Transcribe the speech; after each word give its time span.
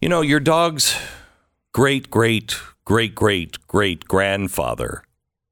You 0.00 0.08
know, 0.08 0.20
your 0.20 0.38
dog's 0.38 0.96
great, 1.72 2.08
great, 2.08 2.56
great, 2.84 3.16
great, 3.16 3.66
great 3.66 4.04
grandfather 4.04 5.02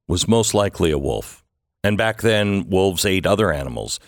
was 0.07 0.29
most 0.29 0.54
likely 0.54 0.92
a 0.92 0.99
wolf. 0.99 1.42
And 1.83 1.99
back 1.99 2.22
then, 2.22 2.71
wolves 2.71 3.04
ate 3.04 3.27
other 3.27 3.53
animals, 3.53 3.98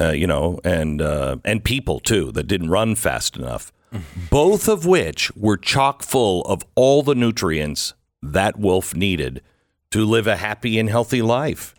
uh, 0.00 0.10
you 0.10 0.28
know, 0.28 0.60
and 0.62 1.02
uh, 1.02 1.38
and 1.44 1.64
people 1.64 1.98
too 1.98 2.30
that 2.32 2.46
didn't 2.46 2.70
run 2.70 2.94
fast 2.94 3.36
enough. 3.36 3.72
Both 4.30 4.68
of 4.68 4.86
which 4.86 5.34
were 5.34 5.56
chock 5.56 6.04
full 6.04 6.42
of 6.42 6.62
all 6.76 7.02
the 7.02 7.16
nutrients 7.16 7.94
that 8.22 8.60
wolf 8.60 8.94
needed 8.94 9.42
to 9.90 10.04
live 10.04 10.28
a 10.28 10.36
happy 10.36 10.78
and 10.78 10.88
healthy 10.88 11.20
life. 11.20 11.74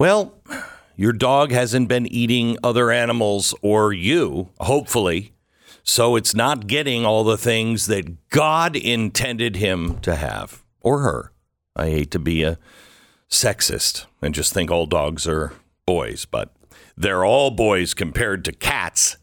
Well, 0.00 0.34
your 0.96 1.12
dog 1.12 1.52
hasn't 1.52 1.88
been 1.88 2.08
eating 2.08 2.58
other 2.64 2.90
animals 2.90 3.54
or 3.62 3.92
you, 3.92 4.50
hopefully, 4.58 5.32
so 5.88 6.16
it's 6.16 6.34
not 6.34 6.66
getting 6.66 7.06
all 7.06 7.22
the 7.22 7.38
things 7.38 7.86
that 7.86 8.28
God 8.28 8.74
intended 8.74 9.56
him 9.56 10.00
to 10.00 10.16
have 10.16 10.64
or 10.80 10.98
her. 10.98 11.32
I 11.76 11.90
hate 11.90 12.10
to 12.10 12.18
be 12.18 12.42
a 12.42 12.58
sexist 13.30 14.06
and 14.20 14.34
just 14.34 14.52
think 14.52 14.70
all 14.70 14.86
dogs 14.86 15.28
are 15.28 15.52
boys, 15.86 16.24
but 16.24 16.50
they're 16.96 17.24
all 17.24 17.52
boys 17.52 17.94
compared 17.94 18.44
to 18.46 18.52
cats. 18.52 19.16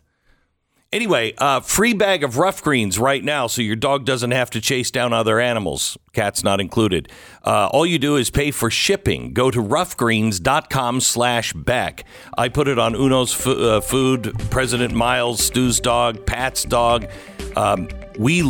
Anyway, 0.94 1.34
uh, 1.40 1.60
free 1.60 1.94
bag 1.96 2.24
of 2.24 2.38
Ruff 2.38 2.62
Greens 2.62 3.00
right 3.00 3.24
now 3.24 3.48
so 3.48 3.64
your 3.64 3.76
dog 3.76 4.06
doesn't 4.06 4.30
have 4.30 4.52
to 4.52 4.62
chase 4.62 4.92
down 4.92 5.12
other 5.12 5.40
animals, 5.40 5.98
cats 6.14 6.44
not 6.44 6.62
included. 6.62 7.10
Uh, 7.44 7.68
all 7.74 7.84
you 7.84 7.98
do 7.98 8.16
is 8.16 8.30
pay 8.30 8.52
for 8.52 8.70
shipping. 8.70 9.34
Go 9.34 9.50
to 9.50 9.58
ruffgreens.com 9.58 11.02
slash 11.02 11.52
Beck. 11.54 12.06
I 12.38 12.48
put 12.48 12.68
it 12.68 12.78
on 12.78 12.94
Uno's 12.94 13.34
f- 13.34 13.48
uh, 13.48 13.82
Food, 13.82 14.36
President 14.52 14.94
Miles, 14.94 15.44
Stu's 15.44 15.80
dog, 15.80 16.28
Pat's 16.28 16.64
dog. 16.64 17.08
Um, 17.56 17.88
we, 18.20 18.44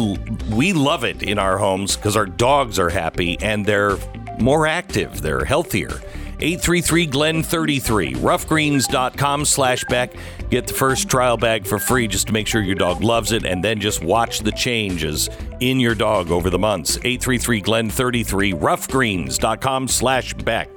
we 0.52 0.74
love 0.74 1.06
it 1.06 1.24
in 1.24 1.40
our 1.40 1.58
homes 1.58 1.96
because 1.96 2.18
our 2.18 2.26
dogs 2.26 2.78
are 2.78 2.90
happy 2.90 3.38
and 3.42 3.66
they're 3.66 3.96
more 4.38 4.68
active, 4.68 5.22
they're 5.22 5.46
healthier. 5.46 6.02
833 6.40 7.06
Glen 7.06 7.44
33. 7.44 8.16
Ruffgreens.com 8.16 9.46
slash 9.46 9.86
Beck. 9.86 10.14
Get 10.50 10.68
the 10.68 10.74
first 10.74 11.10
trial 11.10 11.38
bag 11.38 11.66
for 11.66 11.80
free 11.80 12.08
just 12.08 12.28
to 12.28 12.34
make 12.34 12.48
sure 12.48 12.62
your 12.62 12.76
dog 12.76 13.02
loves 13.02 13.32
it 13.32 13.46
and 13.46 13.64
then 13.64 13.80
just 13.80 14.04
watch 14.04 14.40
the 14.40 14.52
changes 14.52 15.30
in 15.60 15.80
your 15.80 15.96
dog 15.96 16.32
over 16.32 16.50
the 16.50 16.60
months. 16.60 16.98
833 16.98 17.62
Glen 17.62 17.90
33. 17.90 18.54
Ruffgreens.com 18.54 19.88
slash 19.88 20.34
Beck. 20.34 20.70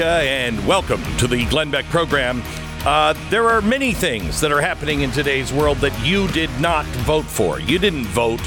And 0.00 0.66
welcome 0.66 1.02
to 1.18 1.26
the 1.26 1.44
Glenn 1.46 1.70
Beck 1.70 1.84
program. 1.86 2.42
Uh, 2.84 3.14
there 3.30 3.48
are 3.48 3.60
many 3.60 3.92
things 3.92 4.40
that 4.40 4.50
are 4.50 4.60
happening 4.60 5.02
in 5.02 5.10
today's 5.10 5.52
world 5.52 5.78
that 5.78 5.92
you 6.06 6.28
did 6.28 6.50
not 6.60 6.86
vote 7.04 7.24
for. 7.24 7.60
You 7.60 7.78
didn't 7.78 8.06
vote 8.06 8.40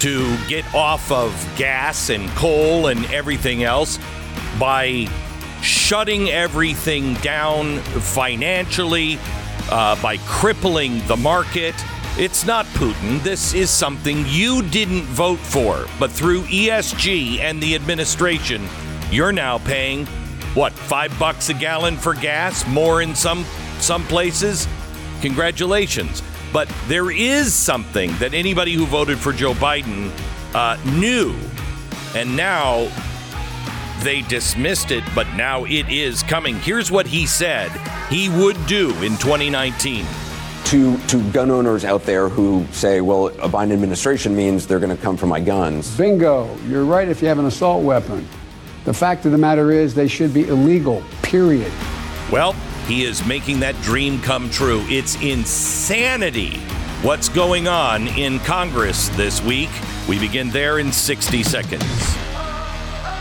to 0.00 0.36
get 0.46 0.64
off 0.74 1.10
of 1.10 1.32
gas 1.56 2.10
and 2.10 2.28
coal 2.30 2.86
and 2.86 3.04
everything 3.06 3.64
else 3.64 3.98
by 4.60 5.08
shutting 5.60 6.30
everything 6.30 7.14
down 7.14 7.78
financially, 7.78 9.18
uh, 9.70 10.00
by 10.02 10.18
crippling 10.18 11.04
the 11.08 11.16
market. 11.16 11.74
It's 12.16 12.46
not 12.46 12.66
Putin. 12.66 13.22
This 13.22 13.54
is 13.54 13.70
something 13.70 14.24
you 14.28 14.62
didn't 14.62 15.04
vote 15.04 15.40
for. 15.40 15.86
But 15.98 16.10
through 16.10 16.42
ESG 16.42 17.40
and 17.40 17.60
the 17.62 17.74
administration, 17.74 18.68
you're 19.10 19.32
now 19.32 19.58
paying 19.58 20.06
what 20.54 20.72
five 20.72 21.16
bucks 21.18 21.48
a 21.48 21.54
gallon 21.54 21.96
for 21.96 22.14
gas 22.14 22.66
more 22.66 23.02
in 23.02 23.14
some 23.14 23.44
some 23.78 24.02
places 24.04 24.68
congratulations 25.20 26.22
but 26.52 26.70
there 26.88 27.10
is 27.10 27.54
something 27.54 28.14
that 28.18 28.34
anybody 28.34 28.72
who 28.74 28.84
voted 28.86 29.18
for 29.18 29.32
joe 29.32 29.54
biden 29.54 30.10
uh, 30.54 30.76
knew 30.98 31.34
and 32.14 32.36
now 32.36 32.86
they 34.02 34.20
dismissed 34.22 34.90
it 34.90 35.02
but 35.14 35.26
now 35.34 35.64
it 35.64 35.88
is 35.88 36.22
coming 36.24 36.56
here's 36.56 36.90
what 36.90 37.06
he 37.06 37.26
said 37.26 37.70
he 38.10 38.28
would 38.28 38.66
do 38.66 38.90
in 39.02 39.16
2019 39.16 40.04
to, 40.64 40.96
to 41.06 41.30
gun 41.32 41.50
owners 41.50 41.84
out 41.84 42.04
there 42.04 42.30
who 42.30 42.64
say, 42.70 43.02
well, 43.02 43.26
a 43.26 43.48
Biden 43.48 43.72
administration 43.72 44.34
means 44.34 44.66
they're 44.66 44.80
going 44.80 44.96
to 44.96 45.02
come 45.02 45.18
for 45.18 45.26
my 45.26 45.38
guns. 45.38 45.94
Bingo. 45.98 46.56
You're 46.66 46.84
right 46.86 47.08
if 47.08 47.20
you 47.20 47.28
have 47.28 47.38
an 47.38 47.44
assault 47.44 47.84
weapon. 47.84 48.26
The 48.84 48.94
fact 48.94 49.26
of 49.26 49.32
the 49.32 49.38
matter 49.38 49.70
is, 49.70 49.94
they 49.94 50.08
should 50.08 50.34
be 50.34 50.48
illegal, 50.48 51.02
period. 51.22 51.72
Well, 52.30 52.52
he 52.86 53.04
is 53.04 53.24
making 53.26 53.60
that 53.60 53.80
dream 53.82 54.20
come 54.20 54.50
true. 54.50 54.84
It's 54.88 55.14
insanity 55.22 56.60
what's 57.02 57.28
going 57.28 57.66
on 57.66 58.06
in 58.08 58.38
Congress 58.40 59.08
this 59.10 59.42
week. 59.42 59.70
We 60.08 60.18
begin 60.20 60.50
there 60.50 60.78
in 60.78 60.92
60 60.92 61.42
seconds. 61.42 62.16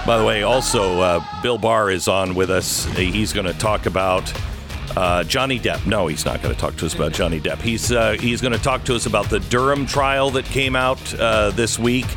By 0.05 0.17
the 0.17 0.23
way, 0.25 0.43
also, 0.43 0.99
uh, 0.99 1.41
Bill 1.41 1.57
Barr 1.57 1.89
is 1.89 2.07
on 2.07 2.35
with 2.35 2.49
us. 2.49 2.85
He's 2.95 3.33
going 3.33 3.45
to 3.47 3.53
talk 3.53 3.87
about 3.87 4.31
uh, 4.95 5.23
Johnny 5.23 5.59
Depp. 5.59 5.85
No, 5.87 6.07
he's 6.07 6.25
not 6.25 6.41
going 6.41 6.53
to 6.53 6.59
talk 6.59 6.75
to 6.77 6.85
us 6.85 6.93
about 6.93 7.13
Johnny 7.13 7.39
Depp. 7.39 7.59
He's 7.61 7.91
uh, 7.91 8.13
he's 8.13 8.41
going 8.41 8.53
to 8.53 8.61
talk 8.61 8.83
to 8.85 8.95
us 8.95 9.05
about 9.05 9.29
the 9.29 9.39
Durham 9.39 9.85
trial 9.85 10.29
that 10.31 10.45
came 10.45 10.75
out 10.75 11.19
uh, 11.19 11.51
this 11.51 11.79
week. 11.79 12.07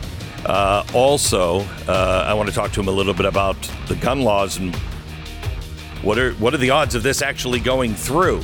Uh, 0.47 0.85
also, 0.93 1.61
uh, 1.89 2.25
I 2.27 2.35
want 2.35 2.49
to 2.49 2.55
talk 2.55 2.73
to 2.73 2.81
him 2.81 2.89
a 2.89 2.93
little 2.93 3.15
bit 3.15 3.27
about 3.27 3.57
the 3.89 3.97
gun 3.97 4.23
laws 4.23 4.59
and 4.59 4.75
what 6.03 6.19
are 6.19 6.33
what 6.35 6.53
are 6.53 6.59
the 6.59 6.69
odds 6.69 6.95
of 6.95 7.03
this 7.03 7.23
actually 7.23 7.61
going 7.61 7.95
through? 7.95 8.43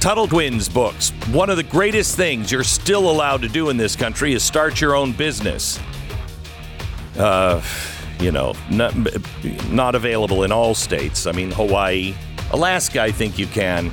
Tuttle 0.00 0.28
Twins 0.28 0.68
books. 0.68 1.10
One 1.32 1.48
of 1.50 1.56
the 1.56 1.62
greatest 1.62 2.16
things 2.16 2.52
you're 2.52 2.64
still 2.64 3.10
allowed 3.10 3.42
to 3.42 3.48
do 3.48 3.70
in 3.70 3.76
this 3.76 3.96
country 3.96 4.32
is 4.34 4.42
start 4.42 4.80
your 4.80 4.94
own 4.94 5.12
business. 5.12 5.78
Uh, 7.18 7.62
you 8.18 8.32
know, 8.32 8.54
not, 8.70 8.94
not 9.70 9.94
available 9.94 10.44
in 10.44 10.52
all 10.52 10.74
states. 10.74 11.26
I 11.26 11.32
mean, 11.32 11.50
Hawaii, 11.50 12.14
Alaska, 12.50 13.02
I 13.02 13.12
think 13.12 13.38
you 13.38 13.46
can, 13.46 13.90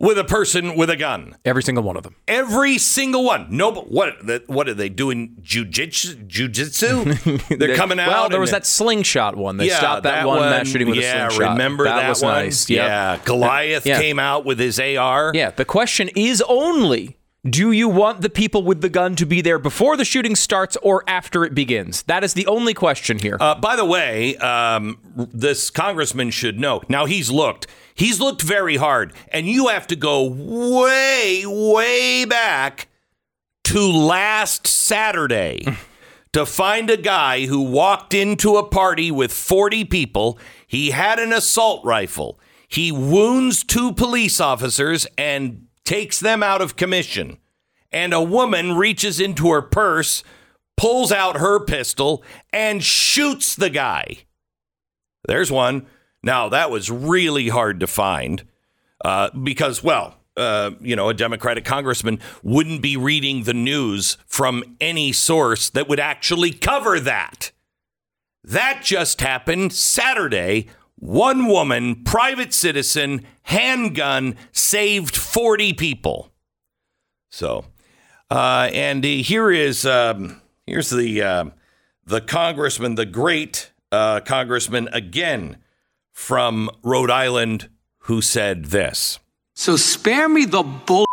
with 0.00 0.16
a 0.16 0.22
person 0.24 0.76
with 0.76 0.88
a 0.90 0.96
gun. 0.96 1.36
Every 1.44 1.62
single 1.62 1.82
one 1.82 1.96
of 1.96 2.04
them. 2.04 2.14
Every 2.28 2.78
single 2.78 3.24
one. 3.24 3.48
No, 3.50 3.72
but 3.72 3.90
what? 3.90 4.24
the- 4.24 4.44
What 4.46 4.68
are 4.68 4.74
they 4.74 4.88
doing? 4.88 5.36
Jujitsu? 5.42 6.28
Jujitsu? 6.28 7.58
They're 7.58 7.74
coming 7.74 7.98
out. 7.98 8.08
Well, 8.08 8.28
there 8.28 8.40
was 8.40 8.52
that 8.52 8.64
slingshot 8.64 9.36
one. 9.36 9.56
They 9.56 9.68
stopped 9.70 10.04
that, 10.04 10.24
one, 10.26 10.38
mass 10.40 10.68
shooting 10.68 10.88
with 10.88 10.98
yeah, 10.98 11.26
a 11.26 11.30
slingshot. 11.30 11.52
remember 11.52 11.84
that, 11.84 12.08
was 12.08 12.22
one? 12.22 12.32
nice. 12.44 12.70
Yep. 12.70 12.86
Yeah, 12.86 13.18
Goliath 13.24 13.86
Yeah. 13.86 14.00
came 14.00 14.18
out 14.20 14.44
with 14.44 14.60
his 14.60 14.78
AR. 14.78 15.32
Yeah, 15.34 15.50
the 15.50 15.64
question 15.64 16.08
is 16.14 16.42
only 16.48 17.17
do 17.50 17.72
you 17.72 17.88
want 17.88 18.20
the 18.20 18.30
people 18.30 18.62
with 18.62 18.80
the 18.80 18.88
gun 18.88 19.16
to 19.16 19.26
be 19.26 19.40
there 19.40 19.58
before 19.58 19.96
the 19.96 20.04
shooting 20.04 20.34
starts 20.34 20.76
or 20.82 21.04
after 21.06 21.44
it 21.44 21.54
begins? 21.54 22.02
That 22.04 22.24
is 22.24 22.34
the 22.34 22.46
only 22.46 22.74
question 22.74 23.18
here. 23.18 23.36
Uh, 23.40 23.54
by 23.54 23.76
the 23.76 23.84
way, 23.84 24.36
um, 24.38 24.98
this 25.14 25.70
congressman 25.70 26.30
should 26.30 26.58
know. 26.58 26.82
Now 26.88 27.06
he's 27.06 27.30
looked. 27.30 27.66
He's 27.94 28.20
looked 28.20 28.42
very 28.42 28.76
hard, 28.76 29.12
and 29.32 29.46
you 29.46 29.68
have 29.68 29.86
to 29.88 29.96
go 29.96 30.24
way, 30.24 31.44
way 31.46 32.24
back 32.24 32.88
to 33.64 33.80
last 33.80 34.66
Saturday 34.66 35.66
to 36.32 36.46
find 36.46 36.90
a 36.90 36.96
guy 36.96 37.46
who 37.46 37.60
walked 37.60 38.14
into 38.14 38.56
a 38.56 38.66
party 38.66 39.10
with 39.10 39.32
40 39.32 39.84
people. 39.84 40.38
He 40.66 40.90
had 40.90 41.18
an 41.18 41.32
assault 41.32 41.84
rifle. 41.84 42.38
He 42.68 42.92
wounds 42.92 43.64
two 43.64 43.92
police 43.92 44.40
officers 44.40 45.06
and 45.16 45.67
takes 45.88 46.20
them 46.20 46.42
out 46.42 46.60
of 46.60 46.76
commission. 46.76 47.38
And 47.90 48.12
a 48.12 48.20
woman 48.20 48.76
reaches 48.76 49.18
into 49.18 49.48
her 49.48 49.62
purse, 49.62 50.22
pulls 50.76 51.10
out 51.10 51.38
her 51.38 51.58
pistol, 51.64 52.22
and 52.52 52.84
shoots 52.84 53.56
the 53.56 53.70
guy. 53.70 54.18
There's 55.26 55.50
one. 55.50 55.86
Now, 56.22 56.50
that 56.50 56.70
was 56.70 56.90
really 56.90 57.48
hard 57.48 57.80
to 57.80 57.86
find 57.86 58.44
uh, 59.02 59.30
because, 59.30 59.82
well, 59.82 60.18
uh, 60.36 60.72
you 60.82 60.94
know, 60.94 61.08
a 61.08 61.14
Democratic 61.14 61.64
congressman 61.64 62.20
wouldn't 62.42 62.82
be 62.82 62.98
reading 62.98 63.44
the 63.44 63.54
news 63.54 64.18
from 64.26 64.76
any 64.82 65.10
source 65.10 65.70
that 65.70 65.88
would 65.88 66.00
actually 66.00 66.50
cover 66.52 67.00
that. 67.00 67.50
That 68.44 68.82
just 68.84 69.22
happened 69.22 69.72
Saturday. 69.72 70.68
One 71.00 71.46
woman, 71.46 72.02
private 72.02 72.52
citizen, 72.52 73.24
handgun, 73.42 74.36
saved 74.50 75.16
40 75.16 75.72
people. 75.74 76.32
So, 77.30 77.66
uh, 78.30 78.68
and 78.72 79.04
here 79.04 79.50
is 79.50 79.86
um, 79.86 80.42
here's 80.66 80.90
the 80.90 81.22
uh, 81.22 81.44
the 82.04 82.20
congressman, 82.20 82.96
the 82.96 83.06
great 83.06 83.70
uh, 83.92 84.20
congressman 84.20 84.88
again 84.92 85.58
from 86.12 86.68
Rhode 86.82 87.10
Island, 87.10 87.68
who 88.00 88.20
said 88.20 88.66
this. 88.66 89.20
So 89.54 89.76
spare 89.76 90.28
me 90.28 90.46
the 90.46 90.62
bull 90.62 91.04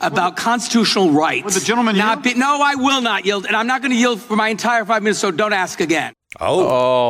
about 0.00 0.36
constitutional 0.36 1.10
rights. 1.10 1.44
Would 1.44 1.54
the 1.54 1.64
gentleman 1.64 1.96
not 1.96 2.24
yield? 2.24 2.34
be, 2.34 2.40
No, 2.40 2.60
I 2.62 2.74
will 2.74 3.00
not 3.00 3.24
yield, 3.24 3.46
and 3.46 3.56
I'm 3.56 3.66
not 3.66 3.80
going 3.80 3.92
to 3.92 3.98
yield 3.98 4.20
for 4.20 4.36
my 4.36 4.48
entire 4.48 4.84
five 4.84 5.02
minutes. 5.02 5.20
So 5.20 5.30
don't 5.30 5.52
ask 5.52 5.80
again. 5.80 6.12
Oh, 6.40 6.66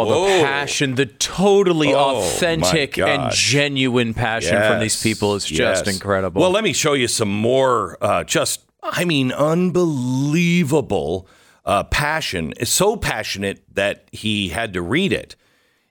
Oh, 0.09 0.27
the 0.29 0.45
passion, 0.45 0.95
the 0.95 1.07
totally 1.07 1.93
Oh, 1.95 2.19
authentic 2.19 2.99
and 2.99 3.33
genuine 3.33 4.15
passion 4.15 4.57
from 4.63 4.81
these 4.81 5.03
people 5.03 5.35
is 5.35 5.45
just 5.45 5.87
yes. 5.87 5.95
incredible. 5.95 6.41
Well, 6.41 6.51
let 6.51 6.65
me 6.65 6.73
show 6.73 6.93
you 6.95 7.09
some 7.09 7.29
more. 7.31 7.99
Uh, 8.01 8.25
just, 8.25 8.61
I 8.83 9.05
mean, 9.05 9.33
unbelievable 9.33 11.29
uh, 11.65 11.85
passion. 11.85 12.55
It's 12.59 12.71
so 12.71 12.97
passionate 12.97 13.63
that 13.75 14.09
he 14.13 14.49
had 14.51 14.73
to 14.75 14.83
read 14.83 15.13
it. 15.13 15.35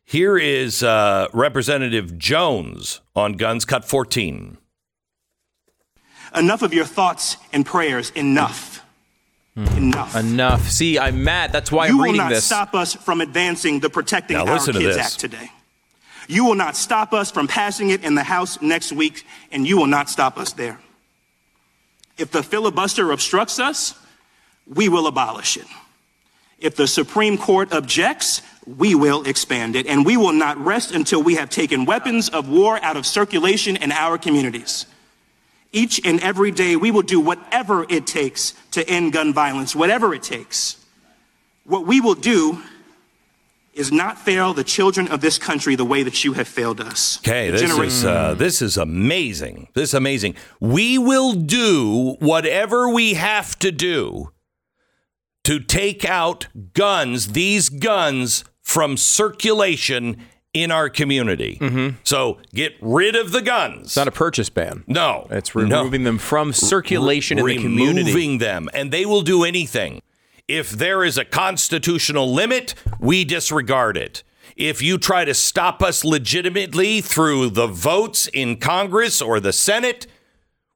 Here 0.04 0.38
is 0.38 0.84
uh, 0.84 1.28
Representative 1.34 2.18
Jones 2.18 3.02
on 3.16 3.34
Guns 3.34 3.66
Cut 3.66 3.84
14. 3.86 4.58
Enough 6.36 6.62
of 6.62 6.74
your 6.74 6.86
thoughts 6.86 7.38
and 7.54 7.66
prayers. 7.66 8.12
Enough. 8.12 8.75
Hmm. 9.56 9.68
Enough. 9.78 10.16
Enough. 10.16 10.70
See, 10.70 11.00
I'm 11.00 11.24
mad. 11.24 11.54
That's 11.54 11.72
why 11.72 11.88
you 11.88 11.94
I'm 12.04 12.12
will 12.12 12.18
not 12.18 12.30
this. 12.30 12.44
stop 12.44 12.74
us 12.76 12.94
from 12.94 13.22
advancing 13.22 13.80
the 13.80 13.90
Protecting 13.90 14.38
Now 14.38 14.46
Our 14.46 14.54
listen 14.56 14.74
to 14.74 14.80
Kids. 14.82 14.98
Act 14.98 15.20
today. 15.20 15.50
You 16.28 16.44
will 16.44 16.56
not 16.56 16.76
stop 16.76 17.14
us 17.14 17.32
from 17.32 17.48
passing 17.48 17.90
it 17.90 18.04
in 18.04 18.16
the 18.16 18.24
House 18.24 18.62
next 18.62 18.92
week, 18.92 19.26
and 19.52 19.66
you 19.66 19.78
will 19.78 19.88
not 19.88 20.10
stop 20.10 20.38
us 20.38 20.54
there. 20.54 20.80
If 22.18 22.32
the 22.32 22.44
filibuster 22.44 23.12
obstructs 23.12 23.60
us, 23.60 23.98
we 24.68 24.90
will 24.90 25.08
abolish 25.08 25.56
it. 25.56 25.68
If 26.60 26.76
the 26.76 26.88
Supreme 26.88 27.38
Court 27.38 27.72
objects, 27.74 28.42
we 28.66 28.96
will 28.96 29.24
expand 29.24 29.76
it, 29.76 29.86
and 29.88 30.06
we 30.06 30.18
will 30.18 30.34
not 30.34 30.58
rest 30.58 30.92
until 30.92 31.22
we 31.22 31.36
have 31.36 31.50
taken 31.50 31.86
weapons 31.86 32.28
of 32.30 32.50
war 32.50 32.80
out 32.82 32.98
of 32.98 33.06
circulation 33.06 33.76
in 33.76 33.92
our 33.92 34.18
communities. 34.18 34.86
Each 35.76 36.00
and 36.06 36.22
every 36.22 36.52
day, 36.52 36.78
we 36.78 36.90
will 36.90 37.02
do 37.02 37.20
whatever 37.20 37.86
it 37.90 38.08
takes 38.08 38.54
to 38.72 38.90
end 38.90 39.12
gun 39.12 39.34
violence, 39.34 39.76
whatever 39.76 40.14
it 40.14 40.24
takes. 40.24 40.78
What 41.66 41.86
we 41.86 42.00
will 42.00 42.16
do 42.16 42.62
is 43.74 43.92
not 43.92 44.18
fail 44.18 44.54
the 44.54 44.64
children 44.64 45.10
of 45.10 45.20
this 45.20 45.38
country 45.38 45.76
the 45.76 45.84
way 45.84 46.02
that 46.02 46.24
you 46.24 46.32
have 46.32 46.48
failed 46.48 46.80
us. 46.80 47.18
Okay, 47.20 47.50
this 47.50 47.78
is 47.78 48.06
uh, 48.06 48.36
this 48.36 48.62
is 48.62 48.78
amazing. 48.78 49.68
This 49.74 49.90
is 49.90 49.94
amazing. 49.94 50.36
We 50.62 50.98
will 50.98 51.34
do 51.34 52.16
whatever 52.20 52.88
we 52.88 53.16
have 53.16 53.60
to 53.60 53.70
do 53.70 54.32
to 55.44 55.60
take 55.60 56.06
out 56.06 56.48
guns, 56.74 57.34
these 57.34 57.68
guns 57.68 58.46
from 58.62 58.96
circulation 58.96 60.22
in 60.56 60.72
our 60.72 60.90
community. 60.90 61.58
Mm-hmm. 61.62 61.98
So 62.06 62.40
get 62.54 62.74
rid 62.82 63.16
of 63.16 63.32
the 63.34 63.42
guns. 63.42 63.88
It's 63.88 63.96
not 63.98 64.08
a 64.08 64.12
purchase 64.12 64.50
ban. 64.50 64.84
no, 64.88 65.28
It's 65.30 65.54
no. 65.54 65.62
removing 65.62 66.06
them 66.06 66.18
from 66.18 66.54
circulation 66.54 67.38
in 67.38 67.46
the 67.46 67.58
community. 67.58 68.06
Removing 68.12 68.38
them, 68.40 68.70
and 68.74 68.90
they 68.92 69.06
will 69.06 69.22
do 69.22 69.44
anything. 69.44 70.02
If 70.48 70.72
there 70.72 71.04
is 71.04 71.18
a 71.18 71.26
constitutional 71.26 72.32
limit, 72.32 72.74
we 73.00 73.26
disregard 73.26 73.98
it. 73.98 74.24
If 74.56 74.82
you 74.82 74.98
try 74.98 75.26
to 75.26 75.34
stop 75.34 75.84
us 75.84 76.06
legitimately 76.06 77.02
through 77.02 77.50
the 77.50 77.68
votes 77.68 78.28
in 78.28 78.56
Congress 78.58 79.22
or 79.22 79.42
the 79.42 79.52
Senate, 79.52 80.08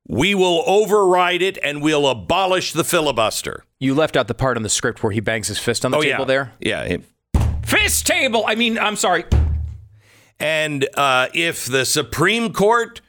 we 0.08 0.36
will 0.36 0.64
override 0.68 1.42
it 1.42 1.58
and 1.64 1.82
we'll 1.82 2.08
abolish 2.08 2.74
the 2.74 2.84
filibuster. 2.84 3.64
You 3.80 3.96
left 3.96 4.18
out 4.18 4.28
the 4.28 4.34
part 4.34 4.58
on 4.58 4.64
the 4.64 4.70
script 4.70 5.02
where 5.04 5.14
he 5.14 5.22
bangs 5.22 5.48
his 5.48 5.60
fist 5.60 5.86
on 5.86 5.92
the 5.92 5.98
oh, 5.98 6.02
table 6.02 6.16
Oh, 6.16 6.20
yeah. 6.22 6.26
there. 6.26 6.52
Yeah. 6.60 6.84
it- 6.84 7.04
Fist 7.64 8.06
table. 8.08 8.44
I 8.48 8.56
mean, 8.56 8.78
I'm 8.80 8.96
sorry. 8.96 9.24
And 10.40 10.88
uh, 10.96 11.28
if 11.34 11.66
the 11.66 11.86
Supreme 11.86 12.54
Court 12.54 13.02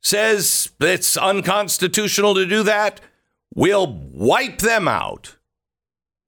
says 0.00 0.70
it's 0.80 1.16
unconstitutional 1.16 2.34
to 2.34 2.46
do 2.46 2.62
that, 2.62 3.00
we'll 3.54 3.92
wipe 3.92 4.58
them 4.58 4.88
out. 4.88 5.36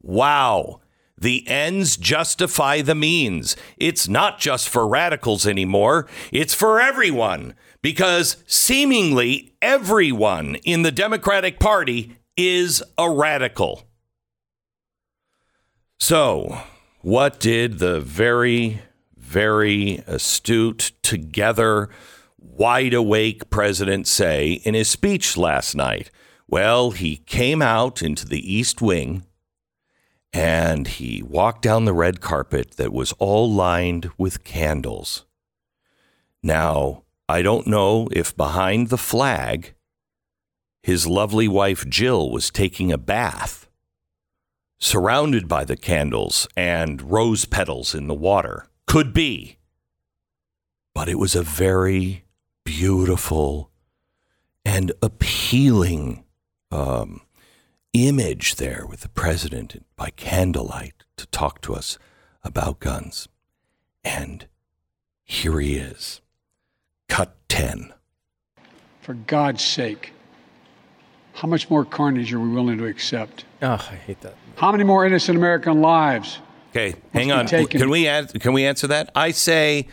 Wow. 0.03 0.81
The 1.17 1.47
ends 1.49 1.97
justify 1.97 2.81
the 2.81 2.95
means. 2.95 3.57
It's 3.77 4.09
not 4.09 4.39
just 4.39 4.69
for 4.69 4.89
radicals 4.89 5.47
anymore, 5.47 6.09
it's 6.33 6.55
for 6.55 6.81
everyone 6.81 7.55
because 7.83 8.37
seemingly 8.47 9.55
everyone 9.61 10.57
in 10.65 10.83
the 10.83 10.93
Democratic 10.93 11.61
Party 11.61 12.17
is 12.37 12.83
a 12.97 13.11
radical. 13.11 13.87
So, 15.99 16.59
what 17.03 17.39
did 17.39 17.79
the 17.79 18.01
very, 18.01 18.81
very 19.31 20.03
astute, 20.09 20.91
together, 21.03 21.89
wide 22.37 22.93
awake 22.93 23.49
president 23.49 24.09
say 24.09 24.55
in 24.65 24.75
his 24.75 24.89
speech 24.89 25.37
last 25.37 25.77
night? 25.77 26.11
Well, 26.49 26.91
he 26.91 27.19
came 27.19 27.63
out 27.63 28.03
into 28.03 28.27
the 28.27 28.53
East 28.53 28.83
Wing 28.83 29.25
and 30.33 30.89
he 30.89 31.23
walked 31.23 31.63
down 31.63 31.85
the 31.85 31.93
red 31.93 32.21
carpet 32.21 32.73
that 32.73 32.93
was 32.93 33.13
all 33.19 33.49
lined 33.49 34.11
with 34.19 34.43
candles. 34.43 35.27
Now, 36.43 37.05
I 37.29 37.43
don't 37.43 37.69
know 37.69 38.09
if 38.11 38.37
behind 38.37 38.89
the 38.89 38.99
flag, 38.99 39.75
his 40.83 41.07
lovely 41.07 41.47
wife 41.47 41.89
Jill 41.89 42.31
was 42.33 42.51
taking 42.51 42.91
a 42.91 42.99
bath, 42.99 43.69
surrounded 44.81 45.47
by 45.47 45.65
the 45.65 45.77
candles 45.77 46.49
and 46.57 47.13
rose 47.13 47.45
petals 47.45 47.95
in 47.95 48.09
the 48.09 48.15
water. 48.15 48.67
Could 48.91 49.13
be. 49.13 49.57
But 50.97 51.09
it 51.09 51.17
was 51.17 51.37
a 51.37 51.45
very 51.45 52.25
beautiful 52.65 53.71
and 54.65 54.91
appealing 55.01 56.25
um, 56.73 57.21
image 57.93 58.57
there 58.57 58.85
with 58.85 59.03
the 59.03 59.09
president 59.09 59.87
by 59.95 60.11
candlelight 60.11 61.05
to 61.19 61.27
talk 61.29 61.61
to 61.61 61.75
us 61.77 62.01
about 62.43 62.81
guns. 62.81 63.29
And 64.03 64.49
here 65.23 65.61
he 65.61 65.77
is. 65.77 66.21
Cut 67.09 67.37
10. 67.49 67.95
For 69.03 69.15
God's 69.15 69.63
sake, 69.63 70.13
how 71.35 71.47
much 71.47 71.71
more 71.71 71.85
carnage 71.85 72.35
are 72.35 72.41
we 72.41 72.49
willing 72.49 72.79
to 72.79 72.87
accept? 72.87 73.45
Oh, 73.63 73.75
I 73.75 73.95
hate 73.95 74.21
that. 74.23 74.35
How 74.57 74.73
many 74.73 74.83
more 74.83 75.07
innocent 75.07 75.39
American 75.39 75.81
lives? 75.81 76.41
Okay, 76.71 76.95
hang 77.13 77.33
on. 77.33 77.47
taken. 77.47 77.81
Can 77.81 77.91
we 77.91 78.07
add, 78.07 78.41
can 78.41 78.53
we 78.53 78.65
answer 78.65 78.87
that? 78.89 79.11
I 79.15 79.33
say 79.33 79.89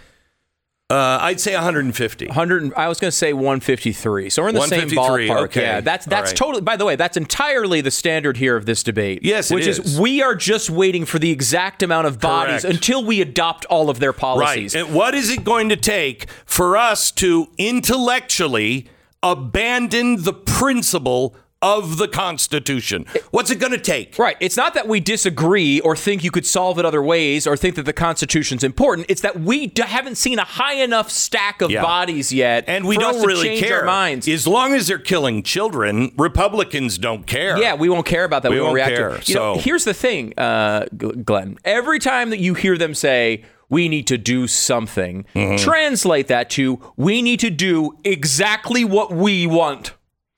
uh, 0.89 1.19
I'd 1.21 1.41
say 1.41 1.53
150. 1.53 2.27
100 2.27 2.73
I 2.75 2.87
was 2.87 2.97
going 2.97 3.11
to 3.11 3.17
say 3.17 3.33
153. 3.33 4.29
So 4.29 4.41
we're 4.41 4.49
in 4.49 4.55
the 4.55 4.61
same 4.67 4.87
ballpark. 4.87 5.47
okay. 5.47 5.61
Yeah, 5.61 5.81
that's 5.81 6.05
that's 6.05 6.29
right. 6.29 6.37
totally 6.37 6.61
by 6.61 6.77
the 6.77 6.85
way, 6.85 6.95
that's 6.95 7.17
entirely 7.17 7.81
the 7.81 7.91
standard 7.91 8.37
here 8.37 8.55
of 8.55 8.65
this 8.65 8.83
debate. 8.83 9.19
Yes, 9.21 9.51
it 9.51 9.55
which 9.55 9.67
is. 9.67 9.99
we 9.99 10.21
are 10.21 10.33
just 10.33 10.69
waiting 10.69 11.03
for 11.03 11.19
the 11.19 11.29
exact 11.29 11.83
amount 11.83 12.07
of 12.07 12.21
bodies 12.21 12.61
Correct. 12.61 12.75
until 12.75 13.03
we 13.03 13.19
adopt 13.19 13.65
all 13.65 13.89
of 13.89 13.99
their 13.99 14.13
policies. 14.13 14.75
Right. 14.75 14.85
And 14.85 14.95
what 14.95 15.13
is 15.13 15.29
it 15.29 15.43
going 15.43 15.67
to 15.69 15.75
take 15.75 16.29
for 16.45 16.77
us 16.77 17.11
to 17.13 17.49
intellectually 17.57 18.87
abandon 19.21 20.23
the 20.23 20.33
principle 20.33 21.35
of 21.61 21.97
the 21.97 22.07
Constitution? 22.07 23.05
What's 23.31 23.49
it 23.49 23.55
going 23.59 23.71
to 23.71 23.77
take? 23.79 24.17
Right. 24.19 24.37
It's 24.39 24.57
not 24.57 24.73
that 24.75 24.87
we 24.87 24.99
disagree 24.99 25.79
or 25.79 25.95
think 25.95 26.23
you 26.23 26.31
could 26.31 26.45
solve 26.45 26.77
it 26.79 26.85
other 26.85 27.01
ways 27.01 27.47
or 27.47 27.57
think 27.57 27.75
that 27.75 27.83
the 27.85 27.93
Constitution's 27.93 28.63
important. 28.63 29.07
It's 29.09 29.21
that 29.21 29.39
we 29.39 29.67
d- 29.67 29.81
haven't 29.81 30.15
seen 30.15 30.39
a 30.39 30.43
high 30.43 30.75
enough 30.75 31.09
stack 31.09 31.61
of 31.61 31.71
Yeah. 31.71 31.81
bodies 31.81 32.31
yet, 32.31 32.65
And 32.67 32.85
we 32.85 32.97
don't 32.97 33.25
really 33.25 33.59
care. 33.59 33.79
Our 33.79 33.85
minds. 33.85 34.27
As 34.27 34.45
long 34.47 34.73
as 34.73 34.87
they're 34.87 34.99
killing 34.99 35.43
children, 35.43 36.11
Republicans 36.17 36.97
don't 36.97 37.25
care. 37.25 37.57
Yeah, 37.57 37.73
we 37.75 37.89
won't 37.89 38.05
care 38.05 38.23
about 38.23 38.43
that. 38.43 38.49
We 38.51 38.55
We, 38.57 38.61
won't 38.61 38.67
won't 38.69 38.75
react 38.75 38.95
care, 38.95 39.09
to 39.09 39.15
it. 39.15 39.29
You 39.29 39.35
know, 39.35 39.55
so- 39.55 39.61
here's 39.61 39.83
the 39.85 39.93
thing, 39.93 40.33
uh, 40.37 40.85
Glenn. 40.95 41.57
Every 41.65 41.99
time 41.99 42.29
that 42.29 42.39
you 42.39 42.53
hear 42.53 42.77
them 42.77 42.93
say, 42.93 43.43
we 43.69 43.89
need 43.89 44.07
to 44.07 44.17
do 44.17 44.47
something, 44.47 45.25
Mm-hmm. 45.35 45.57
translate 45.63 46.27
that 46.27 46.49
to, 46.51 46.79
we 46.95 47.21
need 47.21 47.39
to 47.41 47.49
do 47.49 47.97
exactly 48.03 48.85
what 48.85 49.11
we 49.11 49.45
want. 49.47 49.91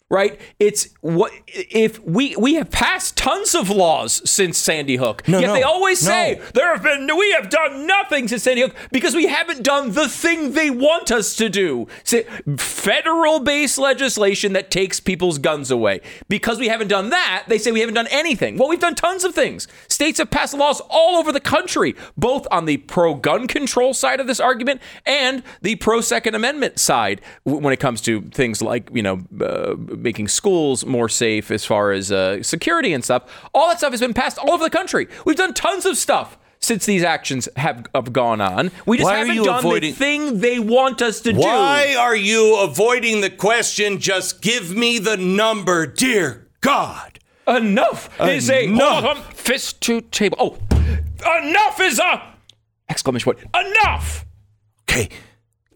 Right? 0.09 0.39
It's 0.59 0.89
what 1.01 1.31
if 1.47 1.99
we 2.03 2.35
we 2.35 2.55
have 2.55 2.71
passed 2.71 3.15
tons 3.15 3.53
of 3.53 3.69
laws 3.69 4.27
since 4.29 4.57
Sandy 4.57 4.95
Hook. 4.95 5.27
No, 5.27 5.39
Yet 5.39 5.47
no, 5.47 5.53
they 5.53 5.63
always 5.63 6.03
no. 6.03 6.11
say 6.11 6.41
there 6.53 6.73
have 6.73 6.83
been 6.83 7.07
we 7.15 7.31
have 7.33 7.49
done 7.49 7.85
nothing 7.85 8.27
since 8.27 8.43
Sandy 8.43 8.61
Hook 8.61 8.75
because 8.91 9.15
we 9.15 9.27
haven't 9.27 9.63
done 9.63 9.91
the 9.91 10.07
thing 10.07 10.53
they 10.53 10.69
want 10.71 11.11
us 11.11 11.35
to 11.35 11.49
do. 11.49 11.87
Say, 12.03 12.23
federal 12.57 13.39
based 13.39 13.77
legislation 13.77 14.53
that 14.53 14.71
takes 14.71 14.99
people's 14.99 15.37
guns 15.37 15.69
away. 15.71 16.01
Because 16.27 16.59
we 16.59 16.67
haven't 16.67 16.87
done 16.87 17.09
that, 17.09 17.45
they 17.47 17.57
say 17.57 17.71
we 17.71 17.79
haven't 17.81 17.95
done 17.95 18.07
anything. 18.09 18.57
Well, 18.57 18.69
we've 18.69 18.79
done 18.79 18.95
tons 18.95 19.23
of 19.23 19.35
things. 19.35 19.67
States 19.87 20.19
have 20.19 20.31
passed 20.31 20.53
laws 20.53 20.81
all 20.89 21.17
over 21.17 21.31
the 21.31 21.39
country, 21.39 21.95
both 22.17 22.47
on 22.51 22.65
the 22.65 22.77
pro 22.77 23.13
gun 23.13 23.47
control 23.47 23.93
side 23.93 24.19
of 24.19 24.27
this 24.27 24.39
argument 24.39 24.81
and 25.05 25.43
the 25.61 25.75
pro 25.75 26.01
Second 26.01 26.35
Amendment 26.35 26.79
side 26.79 27.21
when 27.43 27.73
it 27.73 27.79
comes 27.79 28.01
to 28.01 28.21
things 28.21 28.61
like, 28.61 28.89
you 28.93 29.03
know, 29.03 29.21
uh, 29.41 29.75
making 30.01 30.27
schools 30.27 30.85
more 30.85 31.09
safe 31.09 31.51
as 31.51 31.65
far 31.65 31.91
as 31.91 32.11
uh, 32.11 32.41
security 32.43 32.93
and 32.93 33.03
stuff. 33.03 33.23
All 33.53 33.67
that 33.69 33.77
stuff 33.79 33.91
has 33.91 33.99
been 33.99 34.13
passed 34.13 34.37
all 34.37 34.51
over 34.51 34.63
the 34.63 34.69
country. 34.69 35.07
We've 35.25 35.35
done 35.35 35.53
tons 35.53 35.85
of 35.85 35.97
stuff. 35.97 36.37
Since 36.61 36.85
these 36.85 37.03
actions 37.03 37.47
have, 37.55 37.85
have 37.95 38.11
gone 38.11 38.41
on, 38.41 38.71
we 38.85 38.97
just 38.97 39.09
Why 39.09 39.19
haven't 39.19 39.43
done 39.45 39.59
avoiding- 39.59 39.91
the 39.93 39.97
thing 39.97 40.39
they 40.41 40.59
want 40.59 41.01
us 41.01 41.21
to 41.21 41.31
do. 41.31 41.39
Why 41.39 41.95
are 41.97 42.15
you 42.17 42.57
avoiding 42.59 43.21
the 43.21 43.29
question? 43.29 43.97
Just 43.99 44.41
give 44.41 44.75
me 44.75 44.99
the 44.99 45.15
number, 45.15 45.85
dear 45.87 46.49
God. 46.59 47.19
Enough 47.47 48.09
is 48.19 48.49
a 48.49 48.65
Enough. 48.65 49.05
on, 49.05 49.23
fist 49.33 49.79
to 49.83 50.01
table. 50.01 50.37
Oh, 51.25 51.37
enough 51.47 51.79
is 51.79 51.97
a 51.97 52.21
exclamation 52.89 53.33
point. 53.33 53.39
Enough. 53.55 54.25
Okay. 54.89 55.07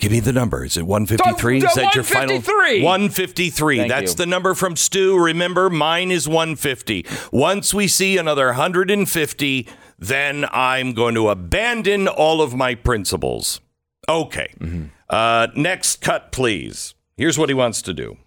Give 0.03 0.12
me 0.12 0.19
the 0.19 0.33
number. 0.33 0.65
Is 0.65 0.75
it 0.75 0.86
153? 0.86 1.60
Is 1.60 1.63
the 1.63 1.79
that 1.79 1.95
your 1.95 2.03
final? 2.03 2.36
153. 2.36 2.83
153. 2.83 3.77
Thank 3.77 3.89
That's 3.89 4.12
you. 4.12 4.17
the 4.17 4.25
number 4.25 4.53
from 4.53 4.75
Stu. 4.75 5.17
Remember, 5.17 5.69
mine 5.69 6.12
is 6.12 6.27
150. 6.27 7.05
Once 7.31 7.74
we 7.74 7.88
see 7.88 8.17
another 8.17 8.48
150, 8.48 9.67
then 9.98 10.45
I'm 10.51 10.91
going 10.91 11.15
to 11.15 11.29
abandon 11.29 12.10
all 12.10 12.41
of 12.41 12.53
my 12.53 12.75
principles. 12.75 13.62
Okay. 14.10 14.53
Mm-hmm. 14.60 14.88
Uh, 15.10 15.48
next 15.55 16.01
cut, 16.01 16.33
please. 16.33 16.95
Here's 17.15 17.39
what 17.39 17.48
he 17.48 17.55
wants 17.55 17.81
to 17.83 17.93
do. 17.93 18.17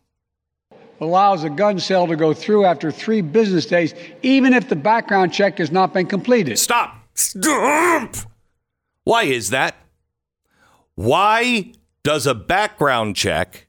Allows 1.02 1.44
a 1.44 1.50
gun 1.50 1.78
sale 1.78 2.06
to 2.06 2.16
go 2.16 2.32
through 2.32 2.64
after 2.64 2.90
three 2.90 3.20
business 3.20 3.66
days, 3.66 3.92
even 4.22 4.54
if 4.54 4.70
the 4.70 4.76
background 4.76 5.30
check 5.30 5.58
has 5.58 5.70
not 5.70 5.92
been 5.92 6.06
completed. 6.06 6.58
Stop. 6.58 6.96
Stop. 7.12 8.16
Why 9.04 9.24
is 9.24 9.50
that? 9.50 9.76
Why 10.96 11.72
does 12.02 12.26
a 12.26 12.34
background 12.34 13.16
check, 13.16 13.68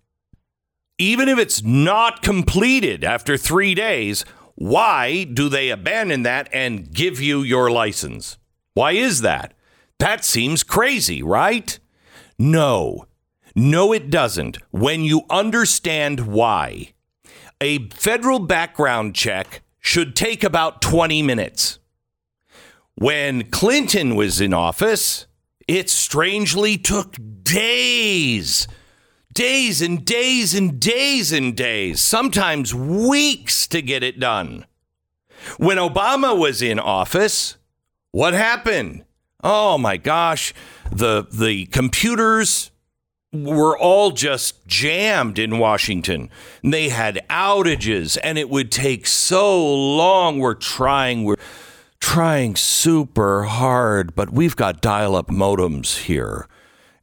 even 0.97 1.27
if 1.27 1.37
it's 1.37 1.61
not 1.61 2.21
completed 2.21 3.03
after 3.03 3.37
three 3.37 3.75
days, 3.75 4.23
why 4.55 5.25
do 5.25 5.49
they 5.49 5.69
abandon 5.69 6.23
that 6.23 6.49
and 6.53 6.91
give 6.91 7.19
you 7.19 7.41
your 7.41 7.69
license? 7.69 8.37
Why 8.73 8.93
is 8.93 9.21
that? 9.21 9.53
That 9.99 10.23
seems 10.23 10.63
crazy, 10.63 11.21
right? 11.21 11.77
No. 12.39 13.05
No, 13.55 13.91
it 13.91 14.09
doesn't. 14.09 14.57
When 14.71 15.03
you 15.03 15.23
understand 15.29 16.27
why, 16.27 16.93
a 17.59 17.89
federal 17.89 18.39
background 18.39 19.15
check 19.15 19.63
should 19.79 20.15
take 20.15 20.43
about 20.43 20.81
20 20.81 21.21
minutes. 21.23 21.79
When 22.95 23.49
Clinton 23.51 24.15
was 24.15 24.39
in 24.39 24.53
office, 24.53 25.26
it 25.67 25.89
strangely 25.89 26.77
took 26.77 27.15
days. 27.43 28.67
Days 29.33 29.81
and 29.83 30.03
days 30.03 30.55
and 30.55 30.79
days 30.79 31.31
and 31.31 31.55
days, 31.55 32.01
sometimes 32.01 32.73
weeks 32.73 33.67
to 33.67 33.83
get 33.83 34.01
it 34.01 34.19
done. 34.19 34.65
When 35.57 35.77
Obama 35.77 36.35
was 36.35 36.63
in 36.63 36.79
office, 36.79 37.57
what 38.11 38.33
happened? 38.33 39.05
Oh 39.43 39.77
my 39.77 39.97
gosh, 39.97 40.55
the 40.91 41.27
the 41.31 41.67
computers 41.67 42.71
were 43.31 43.77
all 43.77 44.11
just 44.11 44.65
jammed 44.65 45.37
in 45.37 45.59
Washington. 45.59 46.29
They 46.63 46.89
had 46.89 47.23
outages 47.29 48.17
and 48.23 48.37
it 48.37 48.49
would 48.49 48.71
take 48.71 49.05
so 49.05 49.63
long. 49.75 50.39
We're 50.39 50.55
trying, 50.55 51.23
we're 51.23 51.35
trying 52.07 52.55
super 52.55 53.43
hard, 53.43 54.15
but 54.15 54.31
we've 54.31 54.55
got 54.55 54.81
dial 54.81 55.13
up 55.15 55.27
modems 55.27 56.03
here. 56.03 56.47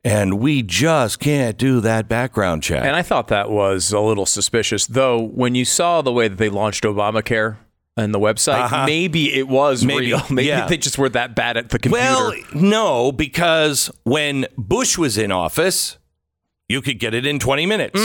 And 0.03 0.39
we 0.39 0.63
just 0.63 1.19
can't 1.21 1.57
do 1.59 1.81
that 1.81 2.09
background 2.09 2.63
check. 2.63 2.83
And 2.85 2.97
I 2.97 3.03
thought 3.03 3.29
that 3.29 3.51
was 3.51 3.93
a 3.93 4.01
little 4.01 4.25
suspicious, 4.27 4.87
though. 4.87 5.21
When 5.21 5.55
you 5.55 5.65
saw 5.67 6.01
the 6.03 6.13
way 6.13 6.29
that 6.29 6.37
they 6.37 6.49
launched 6.49 6.85
Obamacare 6.85 7.57
and 7.97 8.15
the 8.15 8.19
website, 8.19 8.65
Uh-huh. 8.65 8.87
maybe 8.87 9.33
it 9.35 9.47
was 9.49 9.85
Maybe, 9.85 10.07
real. 10.07 10.23
Maybe 10.31 10.49
yeah. 10.49 10.67
they 10.67 10.77
just 10.79 10.97
were 10.99 11.09
that 11.11 11.35
bad 11.35 11.57
at 11.59 11.69
the 11.71 11.79
computer. 11.79 12.05
Well, 12.05 12.33
no, 12.55 13.13
because 13.13 13.91
when 14.05 14.47
Bush 14.59 14.97
was 14.99 15.17
in 15.19 15.31
office, 15.33 15.99
you 16.69 16.81
could 16.83 16.99
get 16.99 17.13
it 17.15 17.27
in 17.27 17.39
20 17.39 17.67
minutes. 17.67 18.01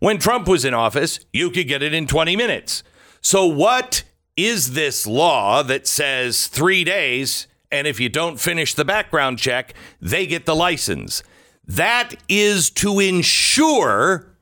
When 0.00 0.18
Trump 0.18 0.46
was 0.48 0.64
in 0.66 0.74
office, 0.74 1.20
you 1.32 1.50
could 1.50 1.66
get 1.68 1.82
it 1.82 1.92
in 1.94 2.06
20 2.06 2.36
minutes. 2.36 2.82
So, 3.22 3.46
what 3.46 4.04
is 4.36 4.72
this 4.72 5.06
law 5.06 5.62
that 5.62 5.86
says 5.86 6.46
three 6.46 6.84
days, 6.84 7.46
and 7.70 7.86
if 7.86 8.00
you 8.00 8.08
don't 8.08 8.40
finish 8.40 8.74
the 8.74 8.84
background 8.84 9.38
check, 9.38 9.74
they 10.00 10.26
get 10.26 10.46
the 10.46 10.56
license? 10.56 11.22
That 11.66 12.14
is 12.28 12.70
to 12.70 12.98
ensure 12.98 14.36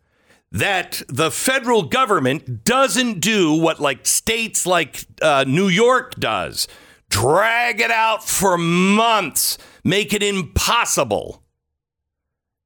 that 0.52 1.02
the 1.08 1.30
federal 1.30 1.82
government 1.82 2.64
doesn't 2.64 3.20
do 3.20 3.54
what 3.54 3.78
like 3.80 4.06
states 4.06 4.66
like 4.66 5.04
uh, 5.22 5.44
New 5.46 5.68
York 5.68 6.14
does 6.16 6.66
drag 7.10 7.80
it 7.80 7.90
out 7.90 8.24
for 8.24 8.56
months, 8.56 9.58
make 9.84 10.14
it 10.14 10.22
impossible. 10.22 11.42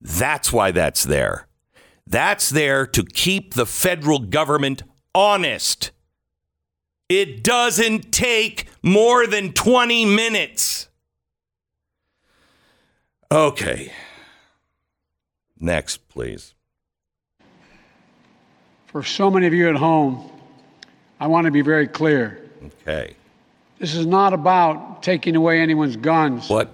That's 0.00 0.52
why 0.52 0.70
that's 0.70 1.04
there. 1.04 1.48
That's 2.06 2.50
there 2.50 2.86
to 2.88 3.02
keep 3.02 3.54
the 3.54 3.66
federal 3.66 4.18
government 4.18 4.82
honest. 5.14 5.90
It 7.08 7.42
doesn't 7.42 8.12
take 8.12 8.68
more 8.82 9.26
than 9.26 9.52
20 9.52 10.06
minutes. 10.06 10.88
Okay. 13.30 13.92
Next, 15.58 16.08
please. 16.08 16.54
For 18.86 19.02
so 19.02 19.30
many 19.30 19.46
of 19.46 19.52
you 19.52 19.68
at 19.68 19.76
home, 19.76 20.30
I 21.20 21.26
want 21.26 21.46
to 21.46 21.50
be 21.50 21.62
very 21.62 21.88
clear. 21.88 22.40
Okay. 22.66 23.16
This 23.78 23.94
is 23.94 24.06
not 24.06 24.32
about 24.32 25.02
taking 25.02 25.36
away 25.36 25.60
anyone's 25.60 25.96
guns. 25.96 26.48
What? 26.48 26.72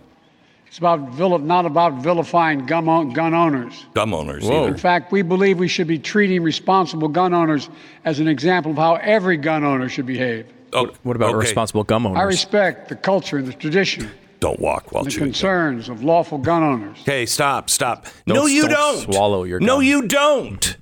It's 0.71 0.79
about 0.79 1.00
vil- 1.11 1.41
not 1.41 1.67
about 1.67 1.95
vilifying 1.95 2.65
gun, 2.65 2.89
o- 2.89 3.05
gun 3.07 3.35
owners. 3.35 3.87
Gun 3.93 4.15
owners 4.15 4.45
Whoa. 4.45 4.61
either. 4.62 4.69
In 4.69 4.77
fact, 4.79 5.11
we 5.11 5.21
believe 5.23 5.59
we 5.59 5.67
should 5.67 5.89
be 5.89 5.99
treating 5.99 6.45
responsible 6.45 7.09
gun 7.09 7.35
owners 7.35 7.69
as 8.05 8.21
an 8.21 8.29
example 8.29 8.71
of 8.71 8.79
how 8.79 8.95
every 9.03 9.37
gun 9.37 9.65
owner 9.65 9.89
should 9.89 10.07
behave. 10.07 10.47
Oh, 10.73 10.93
What 11.03 11.17
about 11.17 11.31
okay. 11.31 11.39
responsible 11.39 11.83
gum 11.83 12.07
I 12.07 12.23
respect 12.23 12.89
the 12.89 12.95
culture 12.95 13.39
and 13.39 13.49
the 13.49 13.53
tradition, 13.53 14.09
Don't 14.39 14.61
walk 14.61 14.93
while 14.93 15.03
the 15.03 15.11
chewing. 15.11 15.25
gum. 15.25 15.33
concerns 15.33 15.89
of 15.89 16.05
lawful 16.05 16.39
gun 16.39 16.62
owners. 16.62 16.99
Okay, 17.03 17.27
stop, 17.27 17.69
stop. 17.69 18.05
Don't- 18.29 18.37
no, 18.37 18.47
you 18.47 18.69
don't 18.69 18.71
don't. 18.71 19.12
swallow 19.12 19.43
your 19.43 19.59
No, 19.59 19.81
you 19.81 20.03
don't. 20.07 20.77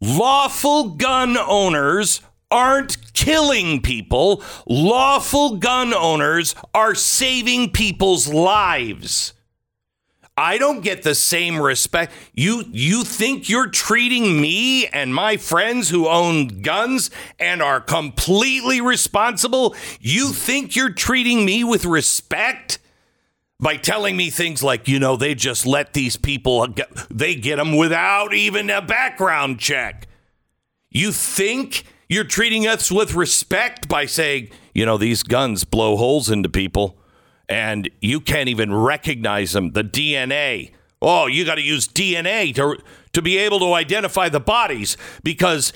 Lawful 0.00 0.90
gun 0.96 1.36
owners 1.36 2.22
aren't 2.50 3.12
killing 3.12 3.80
people. 3.80 4.42
Lawful 4.66 5.56
gun 5.56 5.92
owners 5.92 6.54
are 6.74 6.94
saving 6.94 7.70
people's 7.70 8.28
lives. 8.28 9.34
I 10.36 10.56
don't 10.56 10.84
get 10.84 11.02
the 11.02 11.16
same 11.16 11.60
respect. 11.60 12.12
You 12.32 12.64
you 12.70 13.02
think 13.02 13.48
you're 13.48 13.68
treating 13.68 14.40
me 14.40 14.86
and 14.86 15.12
my 15.12 15.36
friends 15.36 15.88
who 15.88 16.06
own 16.06 16.62
guns 16.62 17.10
and 17.40 17.60
are 17.60 17.80
completely 17.80 18.80
responsible? 18.80 19.74
You 20.00 20.28
think 20.28 20.76
you're 20.76 20.92
treating 20.92 21.44
me 21.44 21.64
with 21.64 21.84
respect? 21.84 22.78
by 23.60 23.76
telling 23.76 24.16
me 24.16 24.30
things 24.30 24.62
like, 24.62 24.86
you 24.86 24.98
know, 25.00 25.16
they 25.16 25.34
just 25.34 25.66
let 25.66 25.92
these 25.92 26.16
people 26.16 26.66
they 27.10 27.34
get 27.34 27.56
them 27.56 27.76
without 27.76 28.32
even 28.32 28.70
a 28.70 28.80
background 28.80 29.58
check. 29.58 30.06
You 30.90 31.12
think 31.12 31.84
you're 32.08 32.24
treating 32.24 32.66
us 32.66 32.90
with 32.90 33.14
respect 33.14 33.88
by 33.88 34.06
saying, 34.06 34.48
you 34.74 34.86
know, 34.86 34.96
these 34.96 35.22
guns 35.22 35.64
blow 35.64 35.96
holes 35.96 36.30
into 36.30 36.48
people 36.48 36.98
and 37.48 37.90
you 38.00 38.20
can't 38.20 38.48
even 38.48 38.74
recognize 38.74 39.52
them, 39.52 39.72
the 39.72 39.84
DNA. 39.84 40.72
Oh, 41.00 41.26
you 41.26 41.44
got 41.44 41.56
to 41.56 41.62
use 41.62 41.86
DNA 41.86 42.54
to 42.54 42.78
to 43.12 43.22
be 43.22 43.38
able 43.38 43.58
to 43.60 43.72
identify 43.72 44.28
the 44.28 44.40
bodies 44.40 44.96
because 45.22 45.72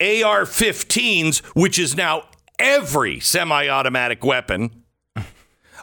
AR-15s, 0.00 1.38
which 1.56 1.78
is 1.78 1.96
now 1.96 2.28
every 2.58 3.18
semi-automatic 3.18 4.24
weapon, 4.24 4.84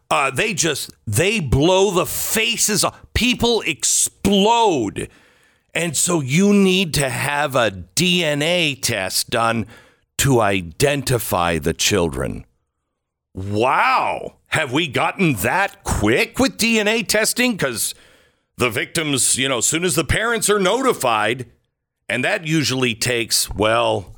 uh, 0.10 0.32
they 0.32 0.54
just 0.54 0.92
they 1.06 1.40
blow 1.40 1.92
the 1.92 2.06
faces 2.06 2.84
off. 2.84 2.98
People 3.14 3.62
explode, 3.62 5.10
and 5.74 5.98
so 5.98 6.22
you 6.22 6.54
need 6.54 6.94
to 6.94 7.10
have 7.10 7.56
a 7.56 7.72
DNA 7.72 8.80
test 8.82 9.30
done 9.30 9.66
to 10.20 10.42
identify 10.42 11.58
the 11.58 11.74
children. 11.74 12.46
Wow, 13.34 14.38
have 14.48 14.72
we 14.72 14.88
gotten 14.88 15.34
that 15.36 15.84
quick 15.84 16.40
with 16.40 16.58
DNA 16.58 17.06
testing? 17.06 17.54
Because 17.54 17.94
the 18.58 18.70
victims, 18.70 19.38
you 19.38 19.50
know, 19.50 19.58
as 19.58 19.66
soon 19.66 19.84
as 19.84 19.96
the 19.96 20.06
parents 20.06 20.50
are 20.50 20.60
notified, 20.60 21.52
and 22.08 22.24
that 22.24 22.48
usually 22.48 22.96
takes 22.96 23.50
well 23.54 24.16